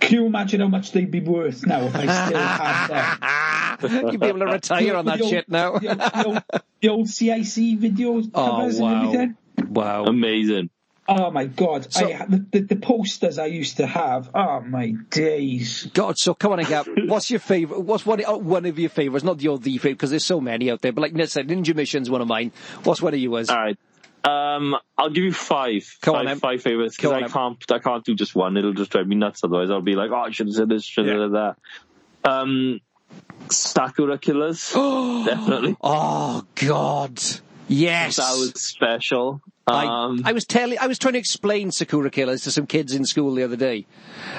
Can 0.00 0.14
you 0.20 0.26
imagine 0.26 0.60
how 0.60 0.68
much 0.68 0.92
they'd 0.92 1.10
be 1.10 1.20
worth 1.20 1.66
now 1.66 1.82
if 1.84 1.94
I 1.96 2.26
still 2.26 2.38
had 2.38 3.78
them? 3.78 4.06
You'd 4.12 4.20
be 4.20 4.26
able 4.26 4.40
to 4.40 4.46
retire 4.46 4.96
on 4.96 5.06
that 5.06 5.20
old- 5.20 5.30
shit 5.30 5.48
now. 5.48 5.78
The 5.78 5.88
old, 5.88 5.98
the 5.98 6.24
old, 6.26 6.42
the 6.80 6.88
old 6.88 7.08
CIC 7.08 7.78
videos 7.80 8.30
Oh, 8.34 8.44
covers 8.56 8.78
and 8.78 8.84
wow. 8.84 9.04
everything. 9.04 9.36
Wow. 9.70 10.04
Amazing. 10.04 10.70
Oh 11.06 11.30
my 11.30 11.44
god! 11.44 11.92
So- 11.92 12.10
I, 12.10 12.24
the, 12.26 12.46
the, 12.50 12.60
the 12.60 12.76
posters 12.76 13.38
I 13.38 13.44
used 13.46 13.76
to 13.76 13.86
have. 13.86 14.30
Oh 14.34 14.60
my 14.62 14.94
days! 15.10 15.86
God, 15.92 16.16
so 16.18 16.32
come 16.32 16.52
on 16.52 16.60
again. 16.60 16.84
What's 17.08 17.30
your 17.30 17.40
favourite? 17.40 17.82
What's 17.84 18.06
one, 18.06 18.24
uh, 18.24 18.38
one 18.38 18.64
of 18.64 18.78
your 18.78 18.88
favourites? 18.88 19.22
Not 19.22 19.42
your 19.42 19.58
the 19.58 19.76
favourite, 19.76 19.94
because 19.98 20.08
there's 20.10 20.24
so 20.24 20.40
many 20.40 20.70
out 20.70 20.80
there. 20.80 20.92
But 20.92 21.02
like 21.02 21.20
I 21.20 21.26
said, 21.26 21.48
Ninja 21.48 21.74
Mission's 21.74 22.08
one 22.08 22.22
of 22.22 22.28
mine. 22.28 22.52
What's 22.84 23.02
one 23.02 23.12
of 23.12 23.20
yours? 23.20 23.50
All 23.50 23.56
right. 23.56 23.78
Um, 24.24 24.76
I'll 24.96 25.10
give 25.10 25.24
you 25.24 25.32
five. 25.32 25.84
Come 26.00 26.14
five, 26.14 26.26
Em. 26.26 26.38
five 26.38 26.62
favorites 26.62 26.96
because 26.96 27.12
I 27.12 27.20
Em. 27.20 27.28
can't. 27.28 27.72
I 27.72 27.78
can't 27.78 28.04
do 28.04 28.14
just 28.14 28.34
one. 28.34 28.56
It'll 28.56 28.72
just 28.72 28.90
drive 28.90 29.06
me 29.06 29.16
nuts. 29.16 29.44
Otherwise, 29.44 29.70
I'll 29.70 29.82
be 29.82 29.94
like, 29.96 30.10
oh, 30.10 30.16
I 30.16 30.30
should 30.30 30.46
have 30.46 30.54
said 30.54 30.68
this. 30.68 30.84
Should 30.84 31.06
have 31.06 31.16
Yeah. 31.18 31.24
said 31.24 31.56
that. 32.24 32.30
Um, 32.30 32.80
Sakura 33.50 34.18
Killers. 34.18 34.72
definitely. 34.72 35.76
Oh 35.82 36.44
God, 36.54 37.20
yes. 37.68 38.16
That 38.16 38.32
was 38.32 38.52
special. 38.62 39.42
Um, 39.66 40.20
I, 40.24 40.30
I 40.30 40.32
was 40.32 40.44
telling, 40.44 40.78
I 40.78 40.86
was 40.88 40.98
trying 40.98 41.14
to 41.14 41.18
explain 41.18 41.70
Sakura 41.70 42.10
Killers 42.10 42.42
to 42.44 42.50
some 42.50 42.66
kids 42.66 42.94
in 42.94 43.06
school 43.06 43.34
the 43.34 43.44
other 43.44 43.56
day. 43.56 43.86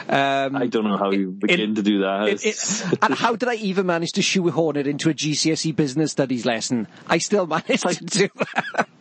Um, 0.07 0.55
I 0.55 0.67
don't 0.67 0.83
know 0.83 0.97
how 0.97 1.09
you 1.11 1.31
begin 1.31 1.73
to 1.75 1.81
do 1.81 2.01
that. 2.01 2.27
it- 2.27 2.45
it- 2.45 2.83
and 3.01 3.13
how 3.15 3.35
did 3.35 3.49
I 3.49 3.55
even 3.55 3.87
manage 3.87 4.11
to 4.13 4.21
shoehorn 4.21 4.75
it 4.77 4.85
into 4.85 5.09
a 5.09 5.13
GCSE 5.15 5.75
business 5.75 6.11
studies 6.11 6.45
lesson? 6.45 6.87
I 7.07 7.17
still 7.17 7.47
managed 7.47 7.87
to 7.87 8.05
do 8.05 8.29
that. 8.35 8.87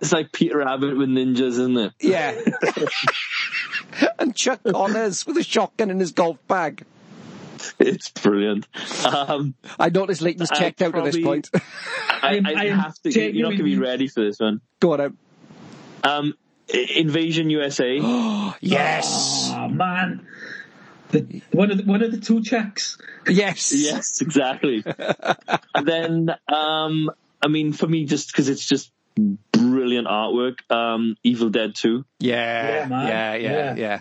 it's 0.00 0.12
like 0.12 0.32
Peter 0.32 0.58
Rabbit 0.58 0.96
with 0.96 1.08
ninjas, 1.08 1.40
isn't 1.40 1.76
it? 1.76 1.92
Yeah. 2.00 2.38
and 4.18 4.34
Chuck 4.34 4.60
Connors 4.64 5.26
with 5.26 5.36
a 5.36 5.42
shotgun 5.42 5.90
in 5.90 6.00
his 6.00 6.12
golf 6.12 6.38
bag. 6.48 6.84
It's 7.78 8.10
brilliant. 8.10 8.66
Um, 9.04 9.54
I 9.78 9.88
noticed 9.88 10.22
Leighton's 10.22 10.50
I 10.50 10.56
checked 10.56 10.82
out 10.82 10.94
at 10.96 11.04
this 11.04 11.18
point. 11.18 11.50
I, 11.54 11.60
I'm- 12.22 12.46
I 12.46 12.66
have 12.66 12.94
to. 13.02 13.10
You're 13.10 13.42
not 13.42 13.48
going 13.50 13.58
to 13.58 13.64
be 13.64 13.78
ready 13.78 14.08
for 14.08 14.22
this 14.24 14.38
one. 14.38 14.60
Go 14.80 14.92
on. 14.92 15.00
Em. 15.00 15.18
Um, 16.04 16.34
Invasion 16.68 17.50
USA. 17.50 17.98
Yes. 18.60 19.50
Oh 19.52 19.68
man, 19.68 20.26
the, 21.10 21.42
one 21.52 21.70
of 21.70 21.78
the, 21.78 21.84
one 21.84 22.02
of 22.02 22.10
the 22.10 22.18
two 22.18 22.42
checks. 22.42 22.98
Yes. 23.28 23.72
yes, 23.74 24.20
exactly. 24.20 24.82
and 25.74 25.86
then, 25.86 26.30
um, 26.48 27.10
I 27.42 27.48
mean, 27.48 27.72
for 27.72 27.86
me, 27.86 28.04
just 28.06 28.28
because 28.28 28.48
it's 28.48 28.64
just 28.66 28.90
brilliant 29.86 30.08
artwork. 30.08 30.58
Um, 30.70 31.16
Evil 31.22 31.50
Dead 31.50 31.74
Two. 31.74 32.04
Yeah. 32.18 32.80
Yeah, 32.80 32.86
man. 32.86 33.08
Yeah. 33.08 33.34
Yeah. 33.34 33.74
Yeah. 33.74 33.74
Yeah. 33.76 34.00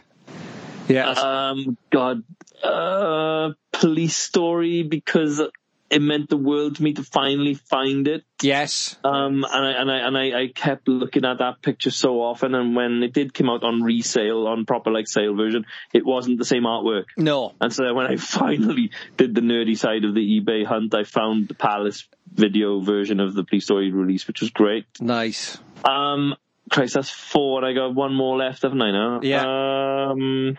Yeah. 0.88 1.10
Um, 1.10 1.78
God, 1.92 2.24
uh, 2.64 3.52
Police 3.72 4.18
Story 4.18 4.84
because 4.84 5.42
it 5.90 6.02
meant 6.02 6.30
the 6.30 6.38
world 6.38 6.76
to 6.76 6.84
me 6.84 6.94
to 6.94 7.04
finally 7.04 7.54
find 7.54 8.08
it. 8.08 8.24
yes. 8.42 8.98
Um, 9.04 9.46
and 9.50 9.66
I 9.66 9.72
and 9.82 9.92
I 9.92 9.98
and 9.98 10.18
I, 10.18 10.42
I 10.42 10.48
kept 10.48 10.88
looking 10.88 11.26
at 11.26 11.38
that 11.40 11.62
picture 11.62 11.92
so 11.92 12.22
often, 12.22 12.56
and 12.56 12.76
when 12.76 13.04
it 13.04 13.14
did 13.14 13.34
come 13.34 13.50
out 13.50 13.64
on 13.64 13.84
resale, 13.84 14.48
on 14.48 14.66
proper 14.66 14.92
like 14.92 15.08
sale 15.08 15.36
version, 15.36 15.66
it 15.94 16.06
wasn't 16.06 16.40
the 16.40 16.46
same 16.46 16.64
artwork. 16.64 17.06
No. 17.18 17.54
And 17.62 17.72
so 17.72 17.94
when 17.94 18.08
I 18.08 18.16
finally 18.18 18.92
did 19.18 19.36
the 19.36 19.42
nerdy 19.42 19.78
side 19.78 20.06
of 20.06 20.16
the 20.16 20.42
eBay 20.42 20.66
hunt, 20.66 20.94
I 20.96 21.04
found 21.04 21.48
the 21.48 21.56
Palace 21.56 22.08
video 22.34 22.80
version 22.80 23.20
of 23.20 23.34
the 23.34 23.44
Police 23.44 23.66
Story 23.66 23.92
release, 23.92 24.28
which 24.28 24.42
was 24.42 24.50
great. 24.50 24.86
Nice. 25.00 25.58
Um, 25.86 26.36
Christ, 26.70 26.96
that's 26.96 27.10
four, 27.10 27.64
I 27.64 27.74
got 27.74 27.94
one 27.94 28.14
more 28.14 28.38
left, 28.38 28.64
haven't 28.64 28.82
I 28.82 28.92
now? 28.92 29.20
Yeah. 29.22 30.10
Um, 30.12 30.58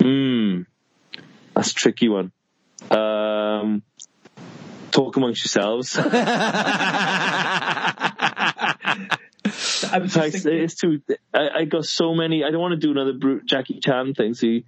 hmm, 0.00 0.62
that's 1.54 1.70
a 1.72 1.74
tricky 1.74 2.08
one. 2.08 2.30
Um, 2.90 3.82
talk 4.92 5.16
amongst 5.16 5.44
yourselves. 5.44 5.96
I 9.44 9.98
was 9.98 10.12
just 10.12 10.14
Christ, 10.14 10.44
thinking, 10.44 10.62
it's 10.62 10.74
too. 10.76 11.02
I, 11.34 11.48
I 11.60 11.64
got 11.64 11.84
so 11.84 12.14
many. 12.14 12.44
I 12.44 12.50
don't 12.50 12.60
want 12.60 12.72
to 12.72 12.86
do 12.86 12.92
another 12.92 13.12
Bru- 13.12 13.42
Jackie 13.44 13.80
Chan 13.80 14.14
thing. 14.14 14.34
See, 14.34 14.64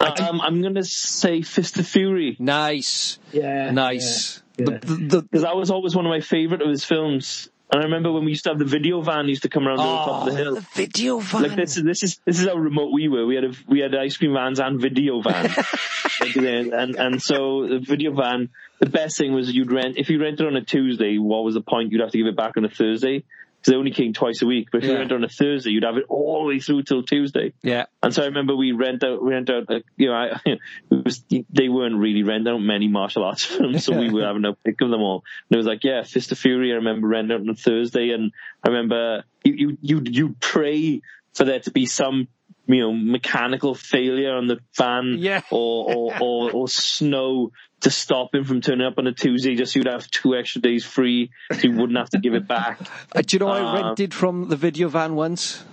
um, 0.00 0.40
I'm 0.40 0.60
gonna 0.62 0.82
say 0.84 1.42
Fist 1.42 1.78
of 1.78 1.86
Fury 1.86 2.36
nice. 2.38 3.18
yeah, 3.32 3.70
Nice. 3.70 4.42
yeah, 4.58 4.66
yeah. 4.70 4.78
the, 4.78 4.94
the, 4.94 5.22
because 5.22 5.42
that 5.42 5.56
was 5.56 5.70
always 5.70 5.94
one 5.94 6.04
of 6.06 6.10
my 6.10 6.20
favorite 6.20 6.60
of 6.60 6.68
his 6.68 6.84
films. 6.84 7.48
And 7.72 7.80
I 7.80 7.84
remember 7.84 8.12
when 8.12 8.26
we 8.26 8.32
used 8.32 8.44
to 8.44 8.50
have 8.50 8.58
the 8.58 8.66
video 8.66 9.00
van 9.00 9.28
used 9.28 9.42
to 9.42 9.48
come 9.48 9.66
around 9.66 9.78
to 9.78 9.82
the 9.82 9.88
top 9.88 10.20
of 10.20 10.26
the 10.26 10.32
ah, 10.32 10.36
hill. 10.36 10.52
Oh, 10.52 10.54
the 10.56 10.66
video 10.74 11.18
van. 11.20 11.42
Like 11.42 11.56
this 11.56 11.78
is 11.78 11.84
this 11.84 12.02
is 12.02 12.20
this 12.26 12.38
is 12.38 12.46
how 12.46 12.54
remote 12.54 12.92
we 12.92 13.08
were. 13.08 13.24
We 13.24 13.34
had 13.34 13.44
a 13.44 13.52
we 13.66 13.80
had 13.80 13.94
ice 13.94 14.18
cream 14.18 14.34
vans 14.34 14.60
and 14.60 14.78
video 14.78 15.22
van, 15.22 15.46
uh, 16.20 16.76
and 16.76 16.96
and 16.96 17.22
so 17.22 17.66
the 17.66 17.78
video 17.78 18.12
van. 18.12 18.50
The 18.78 18.90
best 18.90 19.16
thing 19.16 19.32
was 19.32 19.50
you'd 19.50 19.72
rent 19.72 19.96
if 19.96 20.10
you 20.10 20.20
rented 20.20 20.46
on 20.46 20.54
a 20.54 20.60
Tuesday. 20.62 21.16
What 21.16 21.44
was 21.44 21.54
the 21.54 21.62
point? 21.62 21.92
You'd 21.92 22.02
have 22.02 22.10
to 22.10 22.18
give 22.18 22.26
it 22.26 22.36
back 22.36 22.58
on 22.58 22.64
a 22.66 22.68
Thursday 22.68 23.24
because 23.62 23.72
they 23.72 23.76
only 23.78 23.92
came 23.92 24.12
twice 24.12 24.42
a 24.42 24.46
week. 24.46 24.68
But 24.72 24.78
if 24.78 24.84
you 24.84 24.90
Yeah. 24.92 24.98
rented 24.98 25.16
on 25.18 25.24
a 25.24 25.28
Thursday, 25.28 25.70
you'd 25.70 25.84
have 25.84 25.96
it 25.96 26.06
all 26.08 26.42
the 26.42 26.48
way 26.48 26.58
through 26.58 26.82
till 26.82 27.04
Tuesday. 27.04 27.52
Yeah. 27.62 27.84
And 28.02 28.12
so 28.12 28.22
I 28.22 28.26
remember 28.26 28.56
we 28.56 28.72
rent 28.72 29.04
out, 29.04 29.22
we 29.22 29.30
rent 29.30 29.48
out, 29.50 29.70
like, 29.70 29.84
you 29.96 30.08
know, 30.08 30.14
I, 30.14 30.40
it 30.46 30.58
was, 30.90 31.24
they 31.28 31.68
weren't 31.68 31.96
really 31.96 32.24
renting 32.24 32.52
out 32.52 32.58
many 32.60 32.88
martial 32.88 33.22
arts 33.22 33.44
films, 33.46 33.84
so 33.84 33.96
we 33.96 34.10
were 34.10 34.22
having 34.26 34.44
a 34.44 34.54
pick 34.54 34.80
of 34.80 34.90
them 34.90 35.00
all. 35.00 35.22
And 35.48 35.54
it 35.54 35.58
was 35.58 35.66
like, 35.66 35.84
yeah, 35.84 36.02
Fist 36.02 36.32
of 36.32 36.38
Fury, 36.38 36.72
I 36.72 36.76
remember 36.76 37.06
renting 37.06 37.34
out 37.36 37.40
on 37.42 37.48
a 37.48 37.54
Thursday, 37.54 38.10
and 38.10 38.32
I 38.64 38.68
remember 38.68 39.22
you, 39.44 39.54
you, 39.54 39.78
you, 39.80 40.02
you 40.04 40.36
pray 40.40 41.02
for 41.34 41.44
there 41.44 41.60
to 41.60 41.70
be 41.70 41.86
some, 41.86 42.26
you 42.66 42.80
know, 42.80 42.92
mechanical 42.92 43.74
failure 43.74 44.34
on 44.36 44.46
the 44.48 44.58
van, 44.76 45.16
Yeah. 45.18 45.42
or, 45.50 45.94
or, 45.94 46.14
or, 46.20 46.50
or 46.50 46.68
snow 46.68 47.52
to 47.82 47.90
stop 47.90 48.34
him 48.34 48.44
from 48.44 48.60
turning 48.60 48.86
up 48.86 48.94
on 48.98 49.06
a 49.06 49.12
Tuesday, 49.12 49.54
just 49.54 49.72
so 49.72 49.80
you'd 49.80 49.88
have 49.88 50.10
two 50.10 50.34
extra 50.34 50.60
days 50.60 50.84
free, 50.84 51.30
so 51.52 51.58
you 51.62 51.72
wouldn't 51.72 51.98
have 51.98 52.10
to 52.10 52.18
give 52.18 52.34
it 52.34 52.46
back. 52.48 52.80
Uh, 53.14 53.20
do 53.20 53.34
you 53.36 53.38
know 53.40 53.48
I 53.48 53.60
Um, 53.60 53.86
rented 53.86 54.14
from 54.14 54.48
the 54.48 54.56
video 54.56 54.88
van 54.88 55.14
once? 55.14 55.64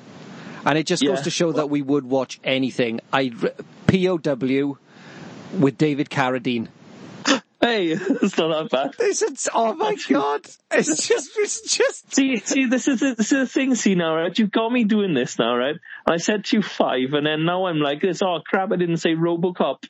And 0.65 0.77
it 0.77 0.85
just 0.85 1.01
goes 1.01 1.21
to 1.21 1.29
show 1.29 1.53
that 1.53 1.69
we 1.69 1.81
would 1.81 2.03
watch 2.05 2.39
anything. 2.43 2.99
I 3.13 3.31
POW 3.87 4.77
with 5.57 5.77
David 5.77 6.09
Carradine. 6.09 6.67
Hey, 7.61 7.87
it's 7.91 8.37
not 8.37 8.69
that 8.69 8.71
bad. 8.71 8.95
This 8.97 9.21
is, 9.21 9.49
oh 9.53 9.73
my 9.73 9.93
god! 10.09 10.47
It's 10.71 11.07
just, 11.07 11.31
it's 11.35 11.75
just. 11.75 12.15
See, 12.15 12.37
see, 12.37 12.67
this 12.67 12.87
is 12.87 13.01
the, 13.01 13.15
this 13.15 13.33
is 13.33 13.39
the 13.39 13.47
thing. 13.47 13.75
See 13.75 13.95
now, 13.95 14.15
right? 14.15 14.37
You've 14.39 14.49
got 14.51 14.71
me 14.71 14.85
doing 14.85 15.13
this 15.13 15.37
now, 15.37 15.57
right? 15.57 15.75
I 16.07 16.17
said 16.17 16.45
to 16.45 16.57
you 16.57 16.63
five, 16.63 17.13
and 17.13 17.25
then 17.25 17.43
now 17.43 17.65
I'm 17.65 17.79
like 17.81 17.99
this. 18.01 18.21
Oh 18.21 18.39
crap! 18.45 18.71
I 18.71 18.77
didn't 18.77 18.97
say 18.97 19.09
RoboCop. 19.09 19.83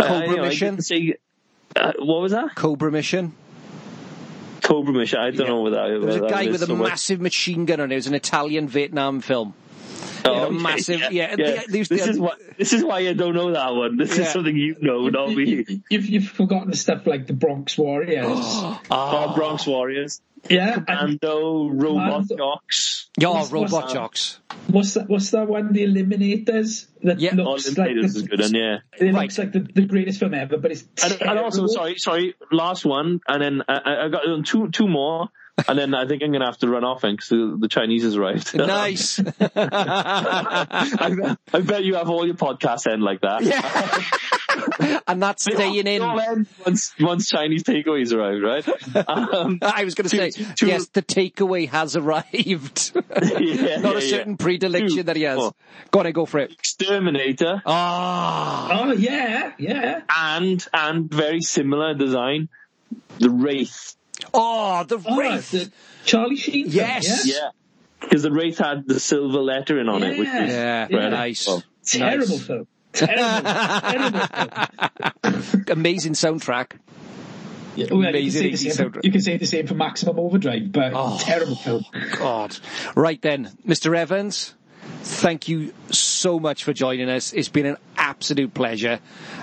Cobra 0.00 0.28
you 0.28 0.36
know, 0.36 0.44
I 0.44 0.54
didn't 0.54 0.82
say. 0.82 1.16
Uh, 1.76 1.92
what 1.98 2.22
was 2.22 2.32
that? 2.32 2.54
Cobra 2.54 2.90
Mission. 2.90 3.32
Cobra 4.62 4.92
Mission. 4.92 5.18
I 5.20 5.30
don't 5.30 5.46
know 5.46 5.60
what 5.60 5.70
that. 5.70 5.88
There 5.88 6.00
was 6.00 6.16
a 6.16 6.20
guy 6.28 6.42
is 6.42 6.52
with 6.52 6.62
a 6.62 6.66
so 6.66 6.76
much. 6.76 6.88
massive 6.90 7.20
machine 7.20 7.66
gun 7.66 7.80
on 7.80 7.90
it. 7.92 7.94
It 7.94 7.96
was 7.98 8.06
an 8.06 8.14
Italian 8.14 8.66
Vietnam 8.68 9.20
film. 9.20 9.54
Oh, 10.24 10.32
a 10.32 10.46
okay, 10.46 10.56
massive- 10.56 11.12
yeah, 11.12 11.36
they- 11.36 11.62
they 11.68 11.78
used 11.78 11.90
this 11.90 12.04
to- 12.04 12.10
is 12.10 12.18
why. 12.18 12.32
This 12.58 12.72
is 12.72 12.82
why 12.82 12.98
I 13.00 13.12
don't 13.12 13.34
know 13.34 13.52
that 13.52 13.74
one. 13.74 13.96
This 13.96 14.16
Yeah. 14.18 14.24
is 14.24 14.30
something 14.32 14.56
you 14.56 14.74
know, 14.80 15.08
not 15.08 15.30
You- 15.30 15.36
me. 15.36 15.44
you- 15.68 15.82
You've, 15.90 16.06
you've 16.06 16.28
forgotten 16.28 16.70
the 16.70 16.76
stuff 16.76 17.06
like 17.06 17.26
the 17.28 17.32
Bronx 17.32 17.78
Warriors. 17.78 18.26
Oh, 18.90 19.32
Bronx 19.36 19.66
Warriors, 19.66 20.20
yeah, 20.50 20.74
and 20.76 20.86
Commando, 20.86 21.68
Robot 21.68 22.28
Commando. 22.28 22.36
Jox. 22.36 23.08
Yeah, 23.18 23.28
What's- 23.30 23.52
Robot 23.52 23.72
what's- 23.72 23.92
Jox. 23.92 24.40
what's 24.68 24.94
that? 24.94 25.08
What's 25.08 25.30
that 25.30 25.48
one? 25.48 25.72
The 25.72 25.84
Eliminators. 25.84 26.86
That 27.02 27.20
Yeah. 27.20 27.30
All 27.38 27.52
looks 27.52 27.76
like 27.76 27.90
Invaders 27.90 28.14
the, 28.14 28.20
is 28.20 28.26
good, 28.28 28.40
and 28.40 28.54
yeah. 28.54 28.76
It 28.98 29.12
Right. 29.12 29.22
looks 29.22 29.38
like 29.38 29.52
the, 29.52 29.60
the 29.60 29.82
greatest 29.82 30.18
film 30.20 30.34
ever, 30.34 30.58
but 30.58 30.70
it's 30.72 30.84
And, 31.02 31.20
and 31.22 31.38
also, 31.38 31.66
sorry, 31.66 31.96
sorry, 31.98 32.34
last 32.52 32.84
one, 32.84 33.20
and 33.28 33.42
then 33.42 33.62
I, 33.68 33.74
I- 33.84 34.04
I 34.06 34.08
got 34.08 34.26
um, 34.28 34.42
two, 34.42 34.68
two 34.70 34.88
more, 34.88 35.28
and 35.68 35.78
then 35.78 35.94
I 35.94 36.06
think 36.06 36.22
I'm 36.22 36.32
gonna 36.32 36.46
have 36.46 36.58
to 36.58 36.68
run 36.68 36.84
off 36.84 37.02
and 37.04 37.16
because 37.16 37.28
the, 37.30 37.56
the 37.60 37.68
Chinese 37.68 38.02
has 38.04 38.16
arrived. 38.16 38.54
Nice. 38.76 39.18
I, 39.20 41.14
bet- 41.18 41.38
I 41.54 41.60
bet 41.60 41.84
you 41.84 41.94
have 41.94 42.10
all 42.10 42.26
your 42.26 42.34
podcasts 42.36 42.86
end 42.90 43.02
like 43.02 43.20
that. 43.22 43.42
Yeah. 43.42 45.00
and 45.06 45.22
that's 45.22 45.42
staying 45.44 45.86
in. 45.86 46.02
once, 46.02 46.94
once 47.00 47.28
Chinese 47.28 47.62
takeaways 47.64 48.12
arrive, 48.14 48.42
right? 48.42 49.08
Um, 49.08 49.58
I 49.62 49.84
was 49.84 49.94
going 49.94 50.08
to 50.08 50.16
say, 50.16 50.30
Two- 50.30 50.44
two- 50.54 50.66
yes, 50.68 50.86
the 50.88 51.02
takeaway 51.02 51.68
has 51.68 51.96
arrived. 51.96 52.92
yeah, 52.94 53.76
Not 53.80 53.96
a 53.96 54.00
certain 54.02 54.32
yeah. 54.32 54.36
predilection 54.38 54.96
Two 54.98 55.02
that 55.04 55.16
he 55.16 55.22
has. 55.22 55.38
more. 55.38 55.54
Go 55.90 56.00
on, 56.00 56.12
go 56.12 56.26
for 56.26 56.38
it. 56.40 56.52
Exterminator, 56.52 57.62
Ah, 57.66 58.68
Oh 58.84 58.92
yeah, 58.92 59.52
yeah. 59.58 60.00
and 60.16 60.66
and 60.72 61.10
very 61.10 61.40
similar 61.40 61.94
design, 61.94 62.48
the 63.18 63.30
Wraith. 63.30 63.96
Oh, 64.34 64.84
the 64.84 64.98
Oh, 65.06 65.16
wraith. 65.18 65.50
the 65.50 65.70
Charlie 66.04 66.36
Sheen. 66.36 66.64
film, 66.70 66.74
Yes. 66.74 67.26
yeah? 67.26 67.34
Yeah, 67.34 67.48
because 68.00 68.22
the 68.22 68.30
Wraith 68.32 68.58
had 68.58 68.86
the 68.86 69.00
silver 69.00 69.38
lettering 69.40 69.88
on 69.88 70.02
it, 70.02 70.18
which 70.18 70.28
was 70.28 70.50
Yeah, 70.50 70.86
Yeah. 70.90 71.08
nice. 71.08 71.46
Well, 71.46 71.62
Terrible 71.84 72.26
Nice. 72.28 72.46
film. 72.46 72.66
Terrible. 72.92 73.50
terrible 73.90 74.20
film. 74.26 75.64
Amazing 75.68 76.12
soundtrack. 76.14 76.72
Well, 77.76 77.86
oh, 77.90 77.96
you, 77.96 78.04
can 78.04 78.04
Amazing 78.06 78.42
say 78.42 78.50
the 78.50 78.56
same 78.56 78.72
for, 78.72 78.98
soundtrack. 78.98 79.04
you 79.04 79.12
can 79.12 79.20
say 79.20 79.36
the 79.36 79.46
same 79.46 79.66
for 79.66 79.74
Maximum 79.74 80.18
Overdrive, 80.18 80.72
but 80.72 80.92
Oh. 80.94 81.18
terrible 81.20 81.56
film. 81.56 81.84
God. 82.16 82.56
Right 82.94 83.20
then, 83.20 83.50
Mr. 83.66 83.94
Evans, 83.96 84.54
thank 85.02 85.48
you 85.48 85.74
so 85.90 86.38
much 86.40 86.64
for 86.64 86.72
joining 86.72 87.10
us. 87.10 87.32
It's 87.34 87.48
been 87.50 87.66
an 87.66 87.76
absolute 88.10 88.54
pleasure. 88.54 89.00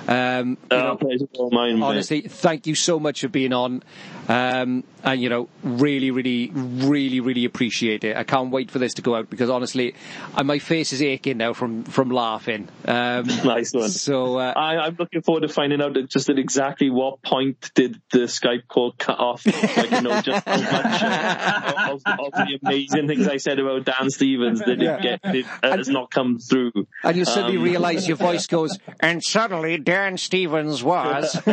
Um, 0.08 0.58
you 0.72 0.78
uh, 0.78 0.84
know, 0.84 0.96
pleasure 0.98 1.26
mine, 1.52 1.80
mate. 1.80 1.86
honestly, 1.86 2.22
thank 2.22 2.68
you 2.68 2.76
so 2.76 3.00
much 3.00 3.22
for 3.22 3.28
being 3.28 3.54
on. 3.54 3.84
Um, 4.28 4.86
and 5.04 5.22
you 5.22 5.28
know, 5.28 5.50
really, 5.64 6.10
really, 6.12 6.50
really, 6.54 7.20
really 7.20 7.44
appreciate 7.44 8.06
it. 8.06 8.16
I 8.16 8.24
can't 8.24 8.52
wait 8.52 8.72
for 8.72 8.80
this 8.80 8.94
to 8.96 9.02
go 9.02 9.16
out 9.16 9.30
because 9.30 9.50
honestly, 9.50 9.96
uh, 10.36 10.44
my 10.46 10.60
face 10.60 10.94
is 10.94 11.02
aching 11.02 11.38
now 11.38 11.52
from 11.54 11.84
from 11.84 12.10
laughing. 12.10 12.70
Um, 12.88 13.26
Nice 13.44 13.74
one. 13.74 13.90
so 13.90 14.38
uh, 14.38 14.54
I, 14.56 14.78
I'm 14.78 14.96
looking 14.98 15.22
forward 15.24 15.42
to 15.42 15.50
finding 15.50 15.82
out 15.82 15.98
just 16.08 16.30
at 16.30 16.40
exactly 16.40 16.90
what 16.90 17.22
point 17.22 17.72
did 17.76 18.00
the 18.14 18.20
Skype 18.20 18.68
call 18.70 18.94
cut 18.98 19.20
off. 19.20 19.46
Like, 19.46 19.92
you 19.92 20.02
know, 20.02 20.22
just 20.22 20.48
how 20.48 20.58
much 20.62 21.04
uh, 21.04 21.92
of, 21.92 22.02
of 22.20 22.32
the 22.32 22.60
amazing 22.64 23.08
things 23.08 23.28
I 23.28 23.38
said 23.38 23.60
about 23.60 23.84
Dan 23.84 24.10
Stevens 24.10 24.60
that 24.60 24.80
Yeah. 24.80 24.96
it 24.96 25.02
get, 25.22 25.36
it 25.36 25.46
has 25.64 25.90
not 25.90 26.12
come 26.12 26.40
through. 26.40 26.72
and 27.04 27.18
you 27.18 27.26
suddenly 27.26 27.58
Um, 27.58 27.64
realise 27.64 28.08
your 28.08 28.18
voice 28.18 28.48
goes, 28.54 28.78
and 29.00 29.24
suddenly 29.24 29.78
Dan 29.78 30.18
Stevens 30.18 30.84
was. 30.84 31.36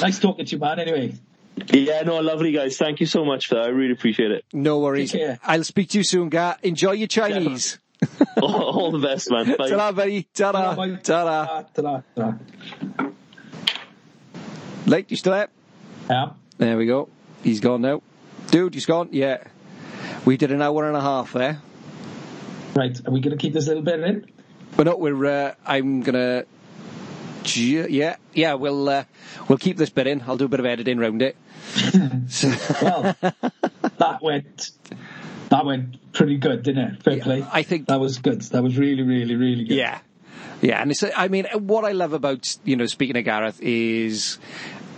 nice 0.00 0.18
talking 0.18 0.44
to 0.46 0.52
you, 0.52 0.58
man. 0.58 0.78
Anyway, 0.78 1.14
Yeah, 1.72 2.02
no, 2.02 2.18
lovely 2.20 2.52
guys. 2.52 2.76
Thank 2.76 3.00
you 3.00 3.06
so 3.06 3.24
much 3.24 3.48
for 3.48 3.56
that. 3.56 3.64
I 3.64 3.68
really 3.68 3.92
appreciate 3.92 4.30
it. 4.30 4.44
No 4.52 4.78
worries. 4.80 5.14
I'll 5.42 5.64
speak 5.64 5.88
to 5.90 5.98
you 5.98 6.04
soon, 6.04 6.28
Gar. 6.28 6.56
Enjoy 6.62 6.92
your 6.92 7.08
Chinese. 7.08 7.78
all, 8.42 8.62
all 8.62 8.92
the 8.92 8.98
best, 8.98 9.30
man. 9.30 9.56
Bye. 9.56 9.70
Ta-ra, 9.70 9.92
buddy. 9.92 10.28
Ta-ra. 10.34 10.74
Bye. 10.74 10.96
Ta-ra. 10.96 11.62
Ta-ra, 11.74 12.02
ta-ra. 12.14 12.34
Late, 14.86 15.10
you 15.10 15.16
still 15.16 15.32
there? 15.32 15.48
Yeah. 16.08 16.30
There 16.58 16.76
we 16.76 16.86
go. 16.86 17.08
He's 17.42 17.60
gone 17.60 17.82
now. 17.82 18.02
Dude, 18.50 18.74
he's 18.74 18.86
gone? 18.86 19.08
Yeah. 19.12 19.42
We 20.24 20.36
did 20.36 20.52
an 20.52 20.62
hour 20.62 20.86
and 20.86 20.96
a 20.96 21.00
half 21.00 21.32
there. 21.32 21.60
Right. 22.76 23.00
Are 23.06 23.10
we 23.10 23.20
going 23.20 23.36
to 23.36 23.40
keep 23.40 23.54
this 23.54 23.66
little 23.66 23.82
bit 23.82 24.00
in? 24.00 24.26
But 24.76 24.84
no, 24.86 24.96
we're. 24.96 25.24
Uh, 25.24 25.54
I'm 25.64 26.02
gonna. 26.02 26.44
Yeah, 27.54 28.16
yeah. 28.34 28.54
We'll 28.54 28.88
uh, 28.88 29.04
we'll 29.48 29.56
keep 29.58 29.76
this 29.76 29.88
bit 29.90 30.06
in. 30.06 30.22
I'll 30.26 30.36
do 30.36 30.44
a 30.44 30.48
bit 30.48 30.60
of 30.60 30.66
editing 30.66 30.98
around 30.98 31.22
it. 31.22 31.36
So- 32.28 32.48
Well, 32.82 33.16
that 33.22 34.18
went. 34.20 34.70
That 35.48 35.64
went 35.64 36.12
pretty 36.12 36.36
good, 36.38 36.64
didn't 36.64 36.84
it? 36.96 37.02
Fair 37.02 37.16
Yeah, 37.18 37.24
play. 37.24 37.46
I 37.50 37.62
think- 37.62 37.86
that 37.86 38.00
was 38.00 38.18
good. 38.18 38.42
That 38.42 38.62
was 38.62 38.76
really, 38.76 39.02
really, 39.04 39.36
really 39.36 39.64
good. 39.64 39.76
yeah, 39.76 40.00
yeah. 40.60 40.82
And 40.82 40.90
it's. 40.90 41.02
I 41.16 41.28
mean, 41.28 41.46
what 41.54 41.84
I 41.84 41.92
love 41.92 42.12
about 42.12 42.44
you 42.64 42.76
know 42.76 42.86
speaking 42.86 43.16
of 43.16 43.24
Gareth 43.24 43.60
is 43.62 44.38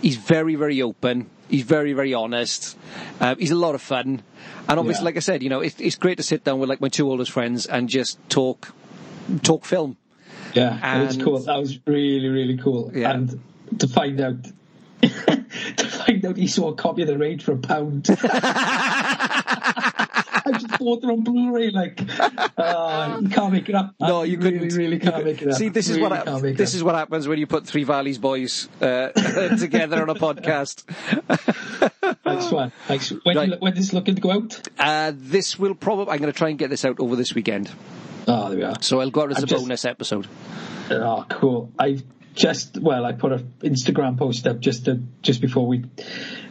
he's 0.01 0.17
very, 0.17 0.55
very 0.55 0.81
open. 0.81 1.29
He's 1.49 1.63
very, 1.63 1.93
very 1.93 2.13
honest. 2.13 2.77
Um, 3.19 3.37
he's 3.39 3.51
a 3.51 3.55
lot 3.55 3.75
of 3.75 3.81
fun, 3.81 4.21
and 4.67 4.79
obviously, 4.79 5.01
Yeah. 5.01 5.05
like 5.05 5.17
I 5.17 5.19
said, 5.19 5.41
you 5.43 5.49
know, 5.49 5.61
it's, 5.61 5.79
it's 5.79 5.95
great 5.95 6.17
to 6.17 6.23
sit 6.23 6.43
down 6.43 6.59
with 6.59 6.69
like 6.69 6.79
my 6.81 6.89
two 6.89 7.09
oldest 7.09 7.31
friends 7.31 7.65
and 7.65 7.89
just 7.89 8.19
talk, 8.29 8.71
talk 9.41 9.65
film. 9.65 9.97
Yeah, 10.53 11.01
it 11.01 11.05
was 11.07 11.17
cool. 11.17 11.39
That 11.39 11.57
was 11.59 11.79
really, 11.85 12.27
really 12.27 12.57
cool. 12.57 12.91
Yeah. 12.93 13.11
And 13.11 13.39
to 13.79 13.87
find 13.87 14.19
out, 14.21 14.37
to 15.01 15.87
find 15.87 16.25
out 16.25 16.37
he 16.37 16.47
saw 16.47 16.69
a 16.69 16.75
copy 16.75 17.01
of 17.03 17.07
the 17.07 17.17
Raid 17.17 17.41
for 17.43 17.53
a 17.53 17.57
pound. 17.57 18.07
I 20.81 21.03
it 21.03 21.09
on 21.09 21.23
Blu-ray. 21.23 21.69
Like, 21.71 21.99
uh, 22.57 23.19
you 23.21 23.29
can't 23.29 23.53
make 23.53 23.69
it 23.69 23.75
up. 23.75 23.95
No, 23.99 24.23
you 24.23 24.37
really, 24.37 24.59
couldn't. 24.59 24.77
really 24.77 24.99
can't 24.99 25.25
make 25.25 25.41
it 25.41 25.49
up. 25.49 25.53
See, 25.55 25.69
this 25.69 25.89
is 25.89 25.97
Really 25.97 26.09
what 26.09 26.27
hap- 26.27 26.41
make 26.41 26.53
it 26.53 26.57
this 26.57 26.71
up. 26.71 26.75
is 26.77 26.83
what 26.83 26.95
happens 26.95 27.27
when 27.27 27.39
you 27.39 27.47
put 27.47 27.65
three 27.67 27.83
Valleys 27.83 28.17
boys 28.17 28.67
uh, 28.81 29.09
together 29.59 30.01
on 30.01 30.09
a 30.09 30.15
podcast. 30.15 30.83
Thanks, 32.23 32.51
man. 32.51 32.71
Thanks. 32.87 33.09
When, 33.23 33.35
Right. 33.37 33.49
you, 33.49 33.55
when 33.59 33.73
is 33.73 33.79
this 33.79 33.93
looking 33.93 34.15
to 34.15 34.21
go 34.21 34.31
out? 34.31 34.67
Uh, 34.77 35.11
this 35.15 35.57
will 35.59 35.75
probably. 35.75 36.11
I'm 36.13 36.19
going 36.19 36.31
to 36.31 36.37
try 36.37 36.49
and 36.49 36.57
get 36.59 36.69
this 36.69 36.85
out 36.85 36.99
over 36.99 37.15
this 37.15 37.33
weekend, 37.33 37.69
Oh, 38.27 38.49
there 38.49 38.57
we 38.57 38.63
are. 38.63 38.75
so 38.81 38.99
I'll 39.01 39.09
go 39.11 39.23
out 39.23 39.31
as 39.31 39.43
a 39.43 39.45
just- 39.45 39.63
bonus 39.63 39.85
episode. 39.85 40.27
Oh, 40.91 41.25
cool. 41.29 41.71
I've 41.77 42.03
just 42.35 42.77
well, 42.77 43.05
I 43.05 43.11
put 43.13 43.31
an 43.33 43.53
Instagram 43.61 44.17
post 44.17 44.47
up 44.47 44.59
just 44.59 44.85
to, 44.85 45.01
just 45.21 45.41
before 45.41 45.67
we 45.67 45.83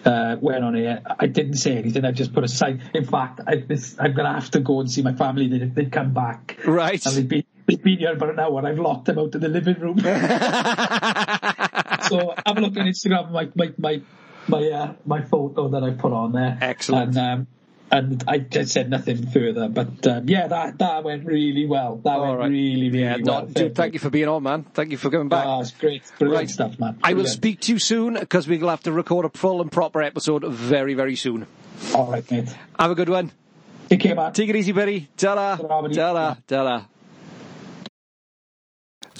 uh, 0.08 0.36
went 0.40 0.64
on 0.64 0.74
here. 0.74 1.02
I 1.18 1.26
didn't 1.26 1.56
say 1.56 1.76
anything. 1.76 2.04
I 2.04 2.12
just 2.12 2.32
put 2.32 2.44
a 2.44 2.48
sign. 2.48 2.82
In 2.94 3.04
fact, 3.04 3.40
I, 3.46 3.56
this, 3.56 3.96
I'm 3.98 4.14
gonna 4.14 4.32
have 4.32 4.50
to 4.52 4.60
go 4.60 4.80
and 4.80 4.90
see 4.90 5.02
my 5.02 5.12
family. 5.12 5.48
They 5.48 5.66
they 5.66 5.84
come 5.86 6.14
back. 6.14 6.58
Right. 6.66 7.04
And 7.04 7.14
they've 7.14 7.28
been 7.28 7.44
they've 7.66 7.82
been 7.82 7.98
here 7.98 8.12
about 8.12 8.30
an 8.30 8.40
hour. 8.40 8.66
I've 8.66 8.78
locked 8.78 9.04
them 9.06 9.18
out 9.18 9.34
in 9.34 9.40
the 9.40 9.48
living 9.48 9.78
room. 9.78 9.98
so 10.00 10.08
have 12.46 12.56
a 12.56 12.60
look 12.60 12.76
on 12.76 12.86
Instagram. 12.86 13.30
My 13.30 13.50
my 13.54 13.72
my 13.76 14.00
my 14.48 14.66
uh, 14.68 14.94
my 15.04 15.20
photo 15.22 15.68
that 15.68 15.84
I 15.84 15.90
put 15.90 16.12
on 16.12 16.32
there. 16.32 16.56
Excellent. 16.60 17.16
And 17.16 17.40
um, 17.40 17.46
and 17.90 18.22
I 18.28 18.38
just 18.38 18.72
said 18.72 18.90
nothing 18.90 19.26
further. 19.30 19.68
But 19.68 20.06
um, 20.06 20.28
yeah, 20.28 20.46
that 20.48 20.78
that 20.78 21.04
went 21.04 21.24
really 21.26 21.66
well. 21.66 21.96
That 22.04 22.10
All 22.18 22.22
went 22.28 22.38
right. 22.40 22.50
really 22.50 22.90
really 22.90 23.00
Yeah, 23.02 23.16
well. 23.22 23.46
no, 23.46 23.48
dude, 23.52 23.74
thank 23.74 23.94
you 23.94 23.98
for 24.00 24.10
being 24.10 24.28
on, 24.28 24.42
man. 24.42 24.64
Thank 24.74 24.90
you 24.90 24.96
for 24.96 25.10
coming 25.10 25.28
back. 25.28 25.44
Oh, 25.46 25.60
it's 25.60 25.70
great. 25.72 26.02
Brilliant 26.18 26.40
Right. 26.40 26.50
stuff, 26.50 26.78
man. 26.78 26.98
I 27.02 27.14
will 27.14 27.26
speak 27.26 27.60
to 27.62 27.72
you 27.72 27.78
soon 27.78 28.14
because 28.14 28.46
we'll 28.48 28.68
have 28.68 28.82
to 28.84 28.92
record 28.92 29.24
a 29.24 29.30
full 29.30 29.60
and 29.60 29.70
proper 29.72 30.02
episode 30.02 30.44
very, 30.46 30.94
very 30.94 31.16
soon. 31.16 31.46
All 31.94 32.10
right, 32.10 32.28
mate. 32.30 32.54
Have 32.78 32.90
a 32.90 32.94
good 32.94 33.08
one. 33.08 33.32
Take 33.88 34.00
care, 34.00 34.14
man. 34.14 34.32
Take 34.32 34.50
it 34.50 34.56
easy, 34.56 34.72
buddy. 34.72 35.08
Ta-da. 35.16 35.56
Ta-da. 35.56 36.34
Ta-da. 36.46 36.82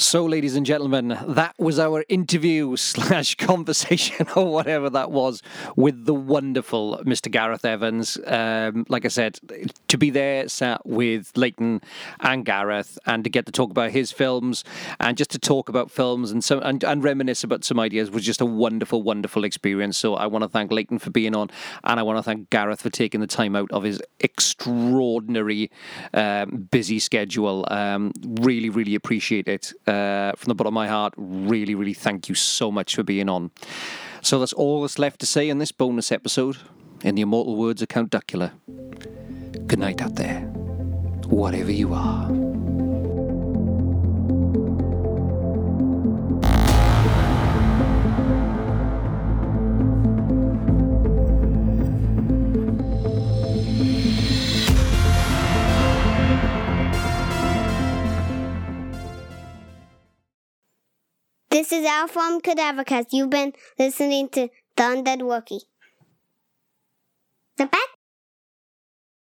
So, 0.01 0.25
ladies 0.27 0.55
and 0.55 0.65
gentlemen, 0.65 1.19
that 1.27 1.57
was 1.59 1.81
our 1.81 2.05
interview 2.09 2.77
slash 2.77 3.35
conversation 3.35 4.29
or 4.37 4.47
whatever 4.47 4.89
that 4.91 5.11
was 5.11 5.43
with 5.75 6.05
the 6.05 6.15
wonderful 6.15 7.01
Mr. 7.05 7.29
Gareth 7.29 7.65
Evans. 7.65 8.17
Um, 8.25 8.87
like 8.89 9.05
I 9.05 9.09
said, 9.09 9.41
to 9.89 9.99
be 9.99 10.11
there 10.11 10.49
sat 10.49 10.87
with 10.87 11.37
Leighton 11.37 11.81
and 12.21 12.45
Gareth 12.45 12.97
and 13.07 13.25
to 13.25 13.31
get 13.31 13.47
to 13.47 13.53
talk 13.53 13.73
about 13.73 13.91
his 13.91 14.13
films 14.13 14.63
and 15.01 15.17
just 15.17 15.33
to 15.33 15.39
talk 15.41 15.69
about 15.69 15.91
films 15.91 16.31
and 16.31 16.45
some 16.45 16.61
and, 16.63 16.85
and 16.85 17.03
reminisce 17.03 17.43
about 17.43 17.65
some 17.65 17.81
ideas 17.81 18.09
was 18.09 18.25
just 18.25 18.41
a 18.41 18.47
wonderful, 18.47 19.03
wonderful 19.03 19.43
experience. 19.43 19.99
So 19.99 20.15
I 20.15 20.29
want 20.29 20.45
to 20.45 20.49
thank 20.49 20.71
Leighton 20.71 21.01
for 21.01 21.11
being 21.11 21.35
on 21.35 21.51
and 21.83 21.99
I 21.99 22.05
want 22.05 22.19
to 22.19 22.23
thank 22.23 22.51
Gareth 22.51 22.83
for 22.83 22.91
taking 22.91 23.21
the 23.21 23.27
time 23.27 23.57
out 23.57 23.73
of 23.73 23.83
his 23.83 24.01
extraordinary 24.21 25.73
um, 26.15 26.69
busy 26.71 27.01
schedule. 27.01 27.67
Um, 27.69 28.13
really, 28.25 28.71
really 28.71 28.95
appreciate 28.95 29.49
it. 29.49 29.73
Uh, 29.89 30.33
from 30.37 30.51
the 30.51 30.55
bottom 30.55 30.69
of 30.69 30.75
my 30.75 30.87
heart, 30.87 31.15
really, 31.17 31.75
really 31.75 31.95
thank 31.95 32.29
you 32.29 32.35
so 32.35 32.71
much 32.71 32.95
for 32.95 33.03
being 33.03 33.29
on. 33.29 33.51
So 34.21 34.39
that's 34.39 34.53
all 34.53 34.83
that's 34.83 34.99
left 34.99 35.21
to 35.21 35.27
say 35.27 35.49
in 35.49 35.59
this 35.59 35.73
bonus 35.73 36.13
episode. 36.13 36.59
In 37.03 37.15
the 37.15 37.23
immortal 37.23 37.57
words 37.57 37.81
of 37.81 37.89
Count 37.89 38.11
Duckula. 38.11 38.53
Good 39.67 39.79
night 39.79 40.03
out 40.03 40.17
there, 40.17 40.41
whatever 41.27 41.71
you 41.71 41.95
are. 41.95 42.48
This 61.59 61.73
is 61.73 61.85
Al 61.85 62.07
from 62.07 62.41
Cadavercast. 62.41 63.07
You've 63.11 63.31
been 63.31 63.53
listening 63.81 64.29
to 64.29 64.49
The 64.77 64.83
Undead 64.85 65.23
Wookie. 65.23 65.63
The 67.57 67.67
back 67.67 67.98